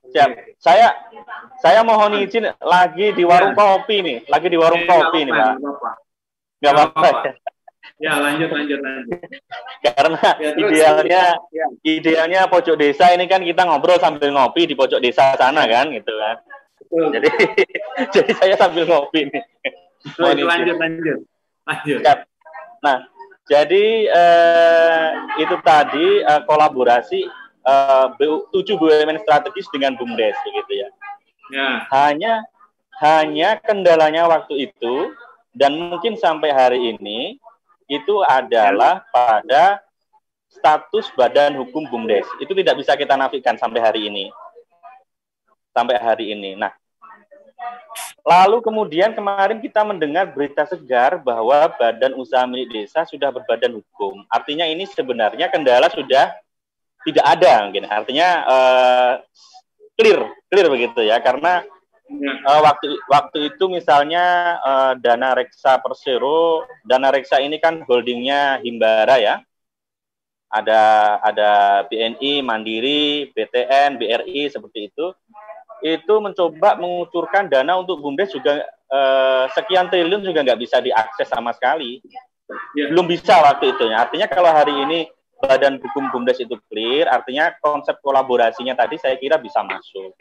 Siap. 0.08 0.30
Saya 0.58 0.88
saya 1.60 1.84
mohon 1.84 2.18
izin 2.18 2.50
lagi 2.58 3.14
di 3.14 3.22
warung 3.22 3.54
ya. 3.54 3.58
kopi 3.60 3.96
nih, 4.02 4.18
lagi 4.26 4.48
di 4.50 4.58
warung 4.58 4.82
ya, 4.82 4.88
kopi 4.90 5.18
nih, 5.22 5.32
Pak. 5.36 5.54
Gak 6.58 6.72
apa-apa. 6.74 7.10
Ya 7.98 8.14
lanjut 8.18 8.50
lanjut 8.50 8.78
lanjut. 8.78 9.18
Karena 9.82 10.22
ya, 10.38 10.50
terus, 10.54 10.70
idealnya 10.70 11.22
ya. 11.50 11.66
idealnya 11.82 12.40
pojok 12.46 12.78
desa 12.78 13.10
ini 13.10 13.26
kan 13.26 13.42
kita 13.42 13.66
ngobrol 13.66 13.98
sambil 13.98 14.30
ngopi 14.30 14.70
di 14.70 14.74
pojok 14.78 15.02
desa 15.02 15.34
sana 15.34 15.66
kan 15.66 15.90
gitu 15.90 16.10
kan. 16.14 16.36
Jadi 16.90 17.28
jadi 18.14 18.32
saya 18.36 18.54
sambil 18.56 18.88
ngopi 18.88 19.28
nih. 19.28 19.44
Lanjut 20.16 20.46
lanjut 20.46 20.76
lanjut. 20.76 21.18
Lanjut. 21.68 22.00
Nah, 22.80 22.98
jadi 23.48 23.86
eh, 24.08 25.08
itu 25.40 25.56
tadi 25.64 26.22
eh, 26.22 26.42
kolaborasi 26.44 27.20
eh, 27.64 28.06
7 28.16 28.52
BUMN 28.52 29.18
strategis 29.24 29.68
dengan 29.72 29.96
BUMDes 29.96 30.36
gitu 30.44 30.72
ya. 30.72 30.88
Ya. 31.48 31.70
Hanya 31.92 32.44
hanya 33.00 33.56
kendalanya 33.62 34.28
waktu 34.28 34.68
itu 34.68 35.16
dan 35.56 35.74
mungkin 35.76 36.18
sampai 36.18 36.52
hari 36.52 36.92
ini 36.92 37.40
itu 37.88 38.20
adalah 38.28 39.00
pada 39.08 39.80
status 40.48 41.08
badan 41.16 41.56
hukum 41.56 41.88
BUMDes. 41.88 42.28
Itu 42.40 42.52
tidak 42.52 42.84
bisa 42.84 42.96
kita 42.96 43.16
nafikan 43.16 43.56
sampai 43.56 43.80
hari 43.80 44.12
ini. 44.12 44.28
Sampai 45.72 46.00
hari 46.00 46.34
ini. 46.34 46.58
Nah, 46.58 46.74
lalu 48.26 48.60
kemudian 48.64 49.14
kemarin 49.14 49.62
kita 49.62 49.84
mendengar 49.86 50.28
berita 50.30 50.66
segar 50.66 51.20
bahwa 51.20 51.70
badan 51.76 52.16
usaha 52.18 52.44
milik 52.44 52.72
desa 52.72 53.06
sudah 53.06 53.30
berbadan 53.30 53.78
hukum. 53.78 54.26
Artinya 54.28 54.66
ini 54.66 54.88
sebenarnya 54.88 55.48
kendala 55.48 55.88
sudah 55.92 56.34
tidak 57.06 57.24
ada 57.24 57.68
mungkin. 57.68 57.86
Artinya 57.86 58.28
uh, 58.44 59.12
clear, 59.94 60.28
clear 60.50 60.68
begitu 60.68 61.00
ya. 61.06 61.20
Karena 61.22 61.62
Uh, 62.08 62.60
waktu 62.64 62.96
waktu 63.04 63.52
itu 63.52 63.68
misalnya 63.68 64.56
uh, 64.64 64.92
Dana 64.96 65.36
Reksa 65.36 65.76
Persero, 65.76 66.64
Dana 66.80 67.12
Reksa 67.12 67.36
ini 67.36 67.60
kan 67.60 67.84
holdingnya 67.84 68.64
Himbara 68.64 69.20
ya. 69.20 69.44
Ada 70.48 70.80
ada 71.20 71.50
BNI, 71.92 72.40
Mandiri, 72.40 73.28
BTN, 73.36 74.00
BRI 74.00 74.48
seperti 74.48 74.88
itu. 74.88 75.12
Itu 75.82 76.18
mencoba 76.18 76.74
mengucurkan 76.78 77.46
dana 77.46 77.78
untuk 77.78 78.02
BUMDes 78.02 78.34
juga 78.34 78.66
uh, 78.90 79.46
sekian 79.54 79.86
triliun 79.86 80.26
juga 80.26 80.42
nggak 80.42 80.60
bisa 80.60 80.82
diakses 80.82 81.28
sama 81.28 81.54
sekali. 81.54 82.02
Ya. 82.74 82.90
Belum 82.90 83.06
bisa 83.06 83.38
waktu 83.44 83.76
itu. 83.76 83.84
Artinya 83.92 84.26
kalau 84.26 84.50
hari 84.50 84.72
ini 84.72 84.98
Badan 85.38 85.78
Hukum 85.78 86.10
BUMDes 86.10 86.42
itu 86.42 86.58
clear, 86.66 87.06
artinya 87.06 87.54
konsep 87.62 88.02
kolaborasinya 88.02 88.74
tadi 88.74 88.98
saya 88.98 89.14
kira 89.14 89.38
bisa 89.38 89.62
masuk 89.62 90.18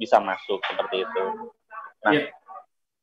bisa 0.00 0.16
masuk 0.16 0.64
seperti 0.64 1.04
itu. 1.04 1.24
Nah, 2.00 2.12
yeah. 2.16 2.32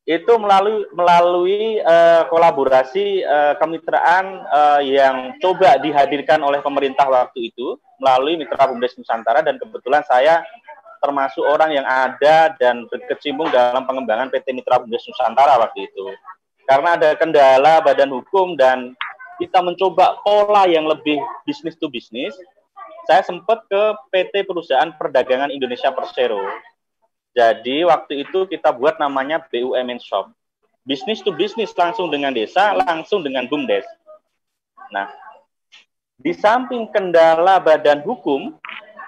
itu 0.02 0.32
melalui 0.34 0.82
melalui 0.90 1.78
uh, 1.78 2.26
kolaborasi 2.26 3.22
uh, 3.22 3.54
kemitraan 3.62 4.42
uh, 4.50 4.82
yang 4.82 5.38
coba 5.38 5.78
dihadirkan 5.78 6.42
oleh 6.42 6.58
pemerintah 6.58 7.06
waktu 7.06 7.54
itu 7.54 7.78
melalui 8.02 8.34
Mitra 8.34 8.66
Bumdes 8.66 8.98
Nusantara 8.98 9.46
dan 9.46 9.62
kebetulan 9.62 10.02
saya 10.02 10.42
termasuk 10.98 11.42
orang 11.46 11.74
yang 11.74 11.86
ada 11.86 12.54
dan 12.58 12.84
berkecimpung 12.90 13.48
dalam 13.48 13.86
pengembangan 13.86 14.28
PT 14.28 14.52
Mitra 14.52 14.82
Bumdes 14.82 15.06
Nusantara 15.06 15.58
waktu 15.58 15.88
itu. 15.88 16.06
Karena 16.68 17.00
ada 17.00 17.16
kendala 17.16 17.80
badan 17.80 18.12
hukum 18.12 18.58
dan 18.58 18.92
kita 19.40 19.62
mencoba 19.64 20.20
pola 20.20 20.68
yang 20.68 20.84
lebih 20.84 21.16
bisnis 21.48 21.78
to 21.80 21.88
bisnis, 21.88 22.36
saya 23.08 23.24
sempat 23.24 23.64
ke 23.70 23.82
PT 24.12 24.44
Perusahaan 24.44 24.92
Perdagangan 24.92 25.48
Indonesia 25.48 25.88
Persero 25.94 26.44
jadi 27.38 27.86
waktu 27.86 28.26
itu 28.26 28.50
kita 28.50 28.74
buat 28.74 28.98
namanya 28.98 29.38
BUMN 29.38 30.02
Shop. 30.02 30.34
Bisnis 30.82 31.22
to 31.22 31.30
bisnis 31.30 31.70
langsung 31.78 32.10
dengan 32.10 32.34
desa, 32.34 32.74
langsung 32.74 33.22
dengan 33.22 33.46
BUMDes. 33.46 33.86
Nah, 34.90 35.06
di 36.18 36.34
samping 36.34 36.90
kendala 36.90 37.62
badan 37.62 38.02
hukum, 38.02 38.58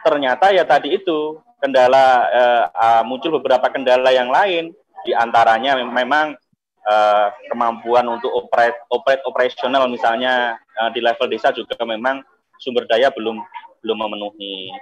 ternyata 0.07 0.55
ya 0.55 0.62
tadi 0.62 0.95
itu 0.95 1.43
kendala 1.61 2.05
eh, 2.32 2.65
uh, 2.73 3.03
muncul 3.05 3.37
beberapa 3.39 3.69
kendala 3.69 4.11
yang 4.11 4.32
lain, 4.32 4.73
di 5.05 5.12
antaranya 5.12 5.77
memang 5.81 6.37
uh, 6.85 7.28
kemampuan 7.53 8.05
untuk 8.09 8.32
operate, 8.32 8.77
operate 8.93 9.23
operasional 9.24 9.89
misalnya 9.89 10.57
uh, 10.81 10.91
di 10.93 11.01
level 11.01 11.28
desa 11.28 11.53
juga 11.53 11.77
memang 11.85 12.24
sumber 12.61 12.85
daya 12.89 13.12
belum 13.12 13.41
belum 13.81 13.97
memenuhi. 13.97 14.73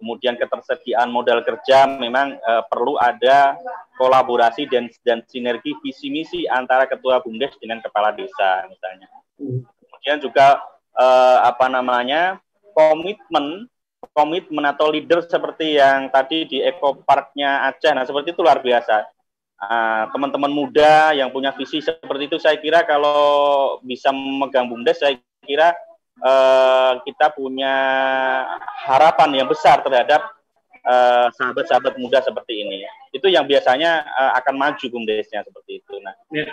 Kemudian 0.00 0.40
ketersediaan 0.40 1.12
modal 1.12 1.44
kerja 1.44 1.84
memang 1.84 2.40
uh, 2.40 2.64
perlu 2.64 2.96
ada 2.96 3.52
kolaborasi 4.00 4.64
dan 4.64 4.88
dan 5.04 5.20
sinergi 5.28 5.76
visi 5.84 6.08
misi 6.08 6.48
antara 6.48 6.88
ketua 6.88 7.20
bumdes 7.20 7.52
dengan 7.60 7.84
kepala 7.84 8.16
desa 8.16 8.64
misalnya. 8.64 9.08
Kemudian 9.36 10.24
juga 10.24 10.56
uh, 10.96 11.44
apa 11.44 11.68
namanya 11.68 12.40
komitmen 12.72 13.68
komitmen 14.16 14.64
atau 14.64 14.88
leader 14.88 15.20
seperti 15.24 15.76
yang 15.76 16.08
tadi 16.08 16.48
di 16.48 16.58
Eco 16.64 16.96
Parknya 17.04 17.68
Aceh, 17.68 17.92
nah 17.92 18.04
seperti 18.08 18.32
itu 18.32 18.40
luar 18.40 18.64
biasa. 18.64 19.04
Ah, 19.60 20.08
teman-teman 20.08 20.48
uh, 20.48 20.56
muda 20.56 20.92
yang 21.12 21.28
punya 21.28 21.52
visi 21.52 21.84
seperti 21.84 22.32
itu, 22.32 22.40
saya 22.40 22.56
kira 22.56 22.80
kalau 22.88 23.76
bisa 23.84 24.08
memegang 24.08 24.64
bumdes, 24.64 25.04
saya 25.04 25.20
kira 25.44 25.76
uh, 26.24 26.96
kita 27.04 27.28
punya 27.36 27.74
harapan 28.88 29.44
yang 29.44 29.48
besar 29.52 29.84
terhadap 29.84 30.24
eh, 30.80 31.28
sahabat-sahabat 31.36 31.92
uh, 31.92 32.00
muda 32.00 32.24
seperti 32.24 32.64
ini. 32.64 32.88
Itu 33.12 33.28
yang 33.28 33.44
biasanya 33.44 34.00
uh, 34.08 34.32
akan 34.40 34.56
maju 34.56 34.86
bumdesnya 34.88 35.44
seperti 35.44 35.84
itu. 35.84 35.94
Nah, 36.00 36.16
ya. 36.32 36.48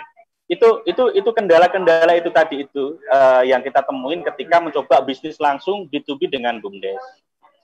itu 0.52 0.84
itu 0.84 1.08
itu 1.16 1.30
kendala-kendala 1.32 2.12
itu 2.12 2.28
tadi 2.28 2.68
itu 2.68 3.00
uh, 3.08 3.40
yang 3.40 3.64
kita 3.64 3.80
temuin 3.88 4.20
ketika 4.20 4.60
mencoba 4.60 5.00
bisnis 5.00 5.40
langsung 5.40 5.88
B2B 5.88 6.28
dengan 6.28 6.60
bumdes. 6.60 7.00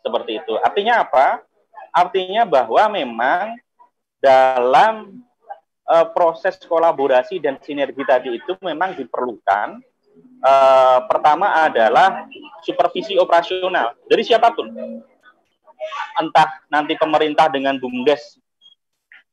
Seperti 0.05 0.45
itu. 0.45 0.55
Artinya 0.61 1.01
apa? 1.01 1.41
Artinya 1.89 2.45
bahwa 2.45 2.85
memang 2.93 3.57
dalam 4.21 5.25
uh, 5.89 6.07
proses 6.13 6.61
kolaborasi 6.61 7.41
dan 7.41 7.57
sinergi 7.61 8.05
tadi 8.05 8.37
itu 8.37 8.53
memang 8.61 8.93
diperlukan 8.97 9.81
uh, 10.45 10.99
pertama 11.09 11.65
adalah 11.65 12.29
supervisi 12.61 13.17
operasional 13.17 13.97
dari 14.09 14.23
siapa 14.25 14.53
pun. 14.53 14.69
Entah 16.17 16.65
nanti 16.73 16.97
pemerintah 16.97 17.53
dengan 17.53 17.77
BUMDes 17.77 18.41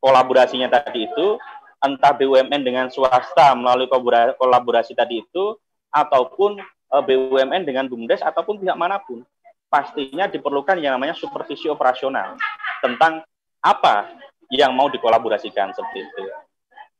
kolaborasinya 0.02 0.68
tadi 0.68 1.08
itu, 1.08 1.40
entah 1.80 2.12
BUMN 2.12 2.62
dengan 2.66 2.88
swasta 2.92 3.56
melalui 3.56 3.88
kolaborasi 4.36 4.98
tadi 4.98 5.24
itu, 5.24 5.56
ataupun 5.94 6.60
eh, 6.60 7.04
BUMN 7.06 7.64
dengan 7.64 7.88
BUMDes 7.88 8.20
ataupun 8.26 8.60
pihak 8.60 8.76
mana 8.76 9.00
pun. 9.00 9.24
Pastinya 9.72 10.28
diperlukan 10.28 10.76
yang 10.84 11.00
namanya 11.00 11.16
supervisi 11.16 11.72
operasional 11.72 12.36
tentang 12.84 13.24
apa 13.64 14.12
yang 14.52 14.76
mau 14.76 14.92
dikolaborasikan 14.92 15.72
seperti 15.72 16.04
itu. 16.04 16.24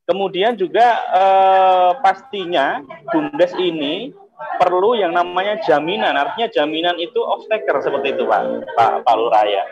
Kemudian 0.08 0.56
juga 0.56 0.88
eh, 1.12 1.92
pastinya 2.00 2.80
BUMDes 3.12 3.54
ini 3.60 4.16
perlu 4.58 4.96
yang 4.96 5.12
namanya 5.12 5.60
jaminan. 5.68 6.16
Artinya 6.16 6.48
jaminan 6.50 6.96
itu 6.98 7.20
off 7.22 7.46
taker 7.52 7.84
seperti 7.84 8.16
itu 8.16 8.24
Pak, 8.26 8.42
Pak, 8.74 8.92
Pak 9.04 9.16
Luraya. 9.20 9.68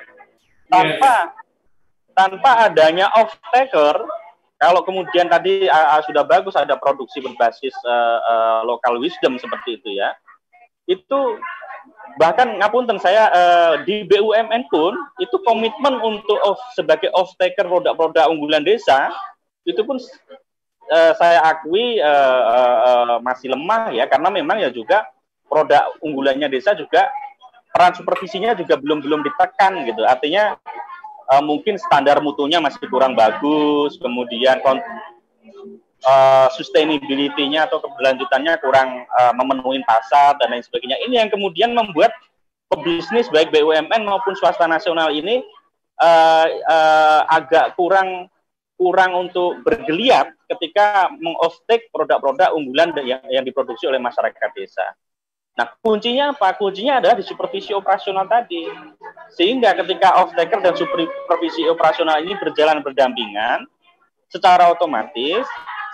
Tanpa 0.69 1.33
tanpa 2.13 2.67
adanya 2.67 3.09
off 3.15 3.31
taker, 3.49 3.95
kalau 4.59 4.83
kemudian 4.83 5.31
tadi 5.31 5.71
uh, 5.71 6.03
sudah 6.03 6.27
bagus 6.27 6.53
ada 6.59 6.75
produksi 6.75 7.23
berbasis 7.23 7.73
uh, 7.87 8.19
uh, 8.21 8.59
local 8.67 8.99
wisdom 8.99 9.39
seperti 9.39 9.79
itu 9.79 9.97
ya, 9.97 10.13
itu 10.85 11.39
bahkan 12.17 12.57
ngapunten 12.57 12.97
saya 12.97 13.29
uh, 13.29 13.73
di 13.85 14.07
BUMN 14.07 14.65
pun 14.71 14.97
itu 15.21 15.35
komitmen 15.45 15.99
untuk 16.01 16.39
off, 16.41 16.59
sebagai 16.73 17.11
off 17.13 17.35
taker 17.37 17.67
produk-produk 17.67 18.31
unggulan 18.31 18.65
desa 18.65 19.13
itu 19.67 19.83
pun 19.85 20.01
uh, 20.89 21.13
saya 21.19 21.43
akui 21.45 22.01
uh, 22.01 22.41
uh, 23.13 23.17
masih 23.21 23.53
lemah 23.53 23.93
ya. 23.93 24.09
Karena 24.09 24.33
memang 24.33 24.57
ya 24.57 24.73
juga 24.73 25.05
produk 25.45 25.93
unggulannya 26.01 26.49
desa 26.49 26.73
juga 26.73 27.11
peran 27.69 27.93
supervisinya 27.93 28.57
juga 28.57 28.79
belum 28.79 29.05
belum 29.05 29.21
ditekan 29.21 29.85
gitu. 29.85 30.01
Artinya 30.07 30.57
uh, 31.29 31.43
mungkin 31.45 31.77
standar 31.77 32.17
mutunya 32.23 32.57
masih 32.57 32.81
kurang 32.89 33.13
bagus 33.13 34.01
kemudian 34.01 34.57
uh, 36.05 36.47
sustainability-nya 36.53 37.67
atau 37.67 37.83
keberlanjutannya 37.83 38.53
kurang 38.63 39.03
uh, 39.09 39.33
memenuhi 39.35 39.83
pasar 39.83 40.37
dan 40.39 40.53
lain 40.53 40.63
sebagainya 40.63 40.97
ini 41.07 41.19
yang 41.19 41.29
kemudian 41.31 41.71
membuat 41.75 42.13
pebisnis 42.69 43.27
baik 43.33 43.49
BUMN 43.49 44.05
maupun 44.05 44.37
swasta 44.37 44.69
nasional 44.69 45.09
ini 45.09 45.41
uh, 45.99 46.47
uh, 46.69 47.21
agak 47.27 47.73
kurang 47.75 48.29
kurang 48.79 49.11
untuk 49.27 49.59
bergeliat 49.67 50.31
ketika 50.47 51.11
mengoftek 51.19 51.91
produk-produk 51.91 52.55
unggulan 52.55 52.95
yang, 53.03 53.19
yang 53.27 53.43
diproduksi 53.43 53.83
oleh 53.83 53.99
masyarakat 53.99 54.49
desa. 54.55 54.95
Nah, 55.59 55.67
kuncinya 55.83 56.31
apa? 56.31 56.55
Kuncinya 56.55 57.03
adalah 57.03 57.19
di 57.19 57.25
supervisi 57.27 57.75
operasional 57.75 58.23
tadi. 58.31 58.63
Sehingga 59.35 59.75
ketika 59.83 60.23
off-taker 60.23 60.63
dan 60.63 60.71
supervisi 60.79 61.67
operasional 61.67 62.23
ini 62.23 62.39
berjalan 62.39 62.79
berdampingan, 62.79 63.67
secara 64.29 64.69
otomatis 64.69 65.43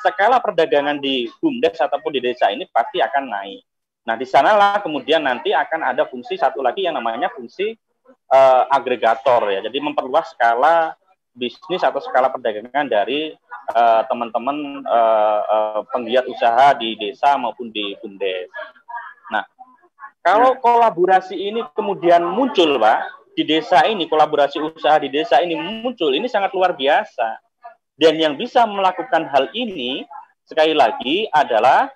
skala 0.05 0.37
perdagangan 0.37 1.01
di 1.01 1.25
BUMDes 1.41 1.81
ataupun 1.81 2.13
di 2.13 2.21
desa 2.21 2.53
ini 2.53 2.69
pasti 2.69 3.01
akan 3.01 3.23
naik. 3.25 3.61
Nah, 4.05 4.13
di 4.13 4.25
sanalah 4.29 4.77
kemudian 4.85 5.25
nanti 5.25 5.49
akan 5.49 5.81
ada 5.81 6.05
fungsi 6.05 6.37
satu 6.37 6.61
lagi 6.61 6.85
yang 6.85 6.93
namanya 6.93 7.33
fungsi 7.33 7.73
uh, 8.29 8.69
agregator 8.69 9.49
ya. 9.49 9.65
Jadi 9.65 9.77
memperluas 9.81 10.29
skala 10.37 10.93
bisnis 11.35 11.83
atau 11.83 11.99
skala 11.99 12.31
perdagangan 12.31 12.87
dari 12.87 13.35
eh, 13.75 14.01
teman-teman 14.07 14.87
uh, 14.87 15.41
uh, 15.43 15.81
penggiat 15.91 16.23
usaha 16.31 16.71
di 16.79 16.95
desa 16.95 17.35
maupun 17.35 17.67
di 17.75 17.91
bumdes. 17.99 18.47
Nah, 19.27 19.43
kalau 20.23 20.55
kolaborasi 20.63 21.35
ini 21.35 21.59
kemudian 21.75 22.23
muncul, 22.23 22.79
Pak, 22.79 22.99
di 23.35 23.43
desa 23.43 23.83
ini 23.83 24.07
kolaborasi 24.07 24.63
usaha 24.63 24.95
di 24.95 25.11
desa 25.11 25.43
ini 25.43 25.59
muncul, 25.59 26.15
ini 26.15 26.31
sangat 26.31 26.55
luar 26.55 26.71
biasa. 26.71 27.44
Dan 27.95 28.19
yang 28.19 28.35
bisa 28.35 28.67
melakukan 28.67 29.27
hal 29.31 29.47
ini 29.55 30.03
sekali 30.43 30.75
lagi 30.75 31.31
adalah 31.31 31.87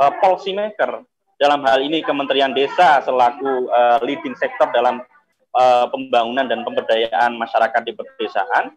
uh, 0.00 0.12
policy 0.24 0.56
maker. 0.56 1.04
Dalam 1.38 1.62
hal 1.62 1.84
ini 1.84 2.02
Kementerian 2.02 2.50
Desa 2.50 2.98
selaku 3.04 3.70
uh, 3.70 4.02
leading 4.02 4.34
sektor 4.34 4.66
dalam 4.74 5.04
uh, 5.54 5.86
pembangunan 5.86 6.50
dan 6.50 6.66
pemberdayaan 6.66 7.38
masyarakat 7.38 7.82
di 7.86 7.92
pedesaan 7.94 8.74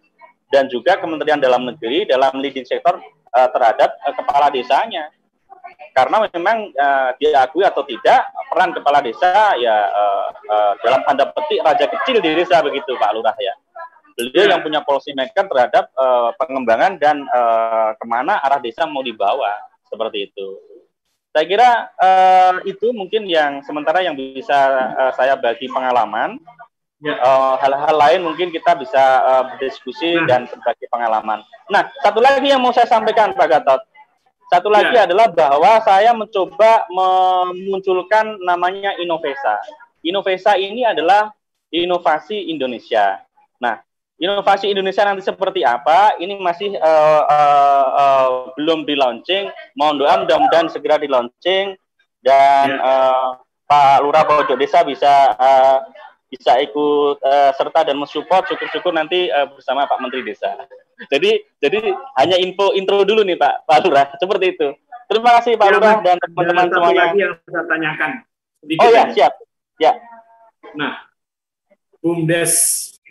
dan 0.54 0.70
juga 0.70 1.00
Kementerian 1.00 1.42
Dalam 1.42 1.66
Negeri 1.66 2.06
dalam 2.06 2.38
leading 2.38 2.68
sektor 2.68 3.02
uh, 3.34 3.50
terhadap 3.50 3.98
uh, 4.06 4.14
kepala 4.14 4.54
desanya. 4.54 5.10
Karena 5.96 6.24
memang 6.30 6.72
uh, 6.76 7.12
diakui 7.18 7.64
atau 7.66 7.84
tidak 7.88 8.28
peran 8.52 8.72
kepala 8.76 9.00
desa 9.02 9.56
ya 9.60 9.76
uh, 9.92 10.28
uh, 10.52 10.74
dalam 10.84 11.02
tanda 11.08 11.28
petik 11.32 11.64
raja 11.64 11.88
kecil 11.88 12.20
di 12.22 12.32
desa 12.38 12.62
begitu 12.62 12.94
Pak 12.96 13.12
Lurah 13.16 13.36
ya. 13.40 13.56
Beliau 14.18 14.46
yang 14.52 14.62
punya 14.62 14.80
policy 14.84 15.16
maker 15.16 15.48
terhadap 15.48 15.90
uh, 15.96 16.32
pengembangan 16.36 17.00
dan 17.00 17.24
uh, 17.32 17.96
ke 17.96 18.06
mana 18.06 18.40
arah 18.44 18.60
desa 18.60 18.86
mau 18.86 19.02
dibawa 19.02 19.52
seperti 19.88 20.32
itu. 20.32 20.48
Saya 21.32 21.46
kira 21.48 21.70
uh, 21.96 22.60
itu 22.68 22.92
mungkin 22.92 23.24
yang 23.24 23.64
sementara 23.64 24.04
yang 24.04 24.20
bisa 24.20 24.56
uh, 25.00 25.12
saya 25.16 25.40
bagi 25.40 25.72
pengalaman. 25.72 26.36
Ya. 27.02 27.18
Uh, 27.18 27.58
hal-hal 27.58 27.98
lain 27.98 28.22
mungkin 28.22 28.54
kita 28.54 28.78
bisa 28.78 29.02
uh, 29.26 29.44
berdiskusi 29.50 30.22
nah. 30.22 30.28
dan 30.28 30.42
berbagi 30.46 30.86
pengalaman. 30.92 31.42
Nah, 31.66 31.90
satu 32.04 32.22
lagi 32.22 32.52
yang 32.52 32.62
mau 32.62 32.70
saya 32.70 32.86
sampaikan 32.86 33.34
Pak 33.34 33.48
Gatot. 33.48 33.82
Satu 34.52 34.70
ya. 34.70 34.76
lagi 34.84 34.98
adalah 35.00 35.32
bahwa 35.32 35.82
saya 35.82 36.12
mencoba 36.14 36.86
memunculkan 36.92 38.38
namanya 38.44 38.94
Inovesa. 39.00 39.58
Inovesa 40.06 40.60
ini 40.60 40.86
adalah 40.86 41.32
inovasi 41.72 42.52
Indonesia. 42.52 43.24
Nah, 43.58 43.80
inovasi 44.22 44.70
Indonesia 44.70 45.02
nanti 45.02 45.26
seperti 45.26 45.66
apa? 45.66 46.14
Ini 46.22 46.38
masih 46.38 46.78
uh, 46.78 47.22
uh, 47.26 47.88
uh, 47.98 48.28
belum 48.54 48.86
di 48.86 48.94
launching. 48.94 49.50
Mohon 49.74 49.96
doa 49.98 50.14
mudah-mudahan 50.22 50.70
segera 50.70 51.02
di 51.02 51.10
launching 51.10 51.74
dan 52.22 52.68
ya. 52.70 52.78
uh, 52.78 53.28
Pak 53.66 54.06
Lurah 54.06 54.24
Pojok 54.30 54.62
Desa 54.62 54.86
bisa 54.86 55.34
uh, 55.34 55.82
bisa 56.30 56.56
ikut 56.62 57.18
uh, 57.20 57.52
serta 57.58 57.84
dan 57.84 57.98
mensupport 57.98 58.46
syukur-syukur 58.48 58.94
nanti 58.94 59.28
uh, 59.34 59.50
bersama 59.52 59.90
Pak 59.90 60.00
Menteri 60.00 60.22
Desa. 60.22 60.54
Jadi 61.10 61.42
jadi 61.58 61.82
hanya 62.22 62.38
info 62.38 62.78
intro 62.78 63.02
dulu 63.02 63.26
nih 63.26 63.42
Pak 63.42 63.66
Pak 63.66 63.80
Lurah 63.84 64.06
seperti 64.22 64.54
itu. 64.54 64.70
Terima 65.10 65.42
kasih 65.42 65.58
Pak 65.58 65.68
ya, 65.68 65.74
Lurah 65.76 65.96
dan 66.06 66.16
teman-teman 66.22 66.66
semuanya. 66.70 67.02
lagi 67.10 67.18
yang 67.20 67.34
saya 67.50 67.64
tanyakan. 67.66 68.12
oh 68.62 68.90
ya 68.94 69.04
siap. 69.12 69.34
Ya. 69.82 69.98
Nah, 70.78 71.10
BUMDes 72.06 72.54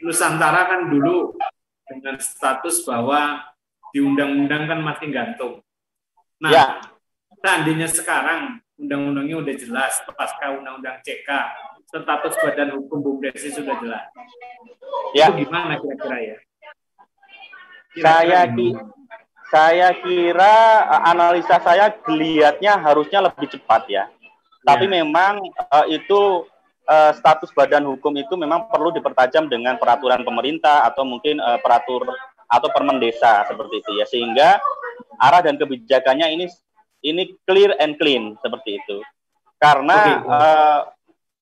Nusantara 0.01 0.69
kan 0.69 0.81
dulu 0.89 1.37
dengan 1.85 2.17
status 2.21 2.85
bahwa 2.87 3.45
di 3.91 3.99
undang-undang 4.01 4.71
kan 4.71 4.81
masih 4.81 5.09
gantung. 5.11 5.61
Nah, 6.41 6.51
ya. 6.51 6.65
seandainya 7.43 7.91
sekarang 7.91 8.63
undang-undangnya 8.81 9.37
udah 9.45 9.55
jelas 9.61 10.01
pasca 10.17 10.57
undang-undang 10.57 11.03
CK 11.05 11.29
status 11.91 12.35
badan 12.39 12.71
hukum 12.79 13.03
BUMDes 13.03 13.51
sudah 13.51 13.75
jelas. 13.83 14.07
Ya. 15.13 15.27
Itu 15.27 15.43
gimana 15.43 15.75
kira-kira 15.83 16.19
ya? 16.23 16.37
Kira 17.91 18.07
saya 18.07 18.41
ki 18.47 18.69
saya 19.51 19.89
kira 19.99 20.57
eh, 20.87 21.03
analisa 21.11 21.59
saya 21.59 21.91
kelihatnya 21.91 22.79
harusnya 22.79 23.27
lebih 23.27 23.51
cepat 23.51 23.91
ya. 23.91 24.07
Tapi 24.63 24.87
ya. 24.87 25.03
memang 25.03 25.43
uh, 25.43 25.87
itu 25.91 26.47
uh, 26.91 27.13
status 27.15 27.55
badan 27.55 27.87
hukum 27.87 28.11
itu 28.19 28.35
memang 28.35 28.67
perlu 28.67 28.91
dipertajam 28.91 29.47
dengan 29.47 29.79
peraturan 29.79 30.27
pemerintah 30.27 30.83
atau 30.91 31.07
mungkin 31.07 31.39
uh, 31.39 31.63
peratur 31.63 32.11
atau 32.51 32.69
permen 32.75 32.99
desa 32.99 33.47
seperti 33.47 33.79
itu 33.79 33.91
ya 33.95 34.07
sehingga 34.11 34.59
arah 35.23 35.41
dan 35.47 35.55
kebijakannya 35.55 36.35
ini 36.35 36.51
ini 37.07 37.39
clear 37.47 37.79
and 37.79 37.97
clean 37.97 38.37
seperti 38.43 38.83
itu. 38.83 38.99
Karena 39.61 40.21
okay. 40.21 40.29
uh, 40.29 40.81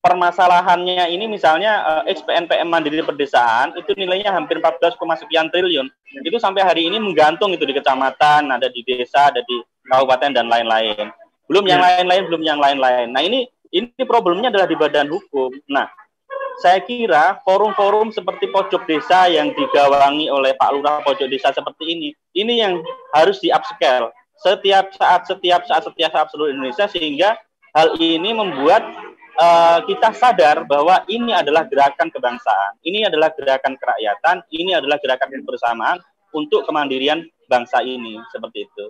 permasalahannya 0.02 1.10
ini 1.10 1.26
misalnya 1.26 1.82
uh, 1.82 2.02
eh, 2.06 2.14
XPNPM 2.14 2.68
Mandiri 2.70 3.02
Perdesaan 3.02 3.74
itu 3.78 3.94
nilainya 3.94 4.34
hampir 4.34 4.58
14, 4.58 4.98
sekian 5.22 5.50
triliun. 5.50 5.86
Itu 6.22 6.38
sampai 6.38 6.62
hari 6.66 6.86
ini 6.86 7.02
menggantung 7.02 7.54
itu 7.54 7.66
di 7.66 7.74
kecamatan, 7.74 8.50
ada 8.50 8.66
di 8.70 8.82
desa, 8.86 9.30
ada 9.30 9.42
di 9.42 9.56
kabupaten 9.86 10.34
dan 10.34 10.46
lain-lain. 10.46 11.10
Belum 11.46 11.64
yang 11.66 11.80
ya. 11.80 11.98
lain-lain, 12.02 12.22
belum 12.28 12.42
yang 12.44 12.58
lain-lain. 12.60 13.08
Nah, 13.10 13.22
ini 13.24 13.48
ini 13.73 14.03
problemnya 14.09 14.53
adalah 14.53 14.69
di 14.69 14.77
badan 14.77 15.09
hukum. 15.09 15.53
Nah, 15.69 15.89
saya 16.59 16.82
kira 16.82 17.39
forum-forum 17.47 18.11
seperti 18.11 18.51
pojok 18.51 18.82
desa 18.89 19.31
yang 19.31 19.55
digawangi 19.55 20.27
oleh 20.27 20.59
Pak 20.59 20.70
Lurah 20.74 20.99
pojok 21.07 21.31
desa 21.31 21.55
seperti 21.55 21.85
ini, 21.86 22.09
ini 22.35 22.59
yang 22.59 22.82
harus 23.15 23.39
di 23.39 23.55
upscale 23.55 24.11
setiap 24.39 24.95
saat, 24.95 25.27
setiap 25.27 25.66
saat, 25.66 25.82
setiap 25.82 26.11
saat 26.15 26.28
seluruh 26.31 26.55
Indonesia 26.55 26.86
sehingga 26.86 27.35
hal 27.74 27.99
ini 27.99 28.31
membuat 28.35 28.86
uh, 29.39 29.82
kita 29.86 30.15
sadar 30.15 30.62
bahwa 30.66 31.03
ini 31.11 31.35
adalah 31.35 31.66
gerakan 31.66 32.11
kebangsaan, 32.11 32.78
ini 32.86 33.07
adalah 33.07 33.35
gerakan 33.35 33.74
kerakyatan, 33.78 34.36
ini 34.55 34.74
adalah 34.78 34.99
gerakan 35.03 35.31
kebersamaan 35.31 35.99
untuk 36.35 36.66
kemandirian 36.66 37.27
bangsa 37.51 37.82
ini 37.82 38.19
seperti 38.31 38.66
itu. 38.66 38.85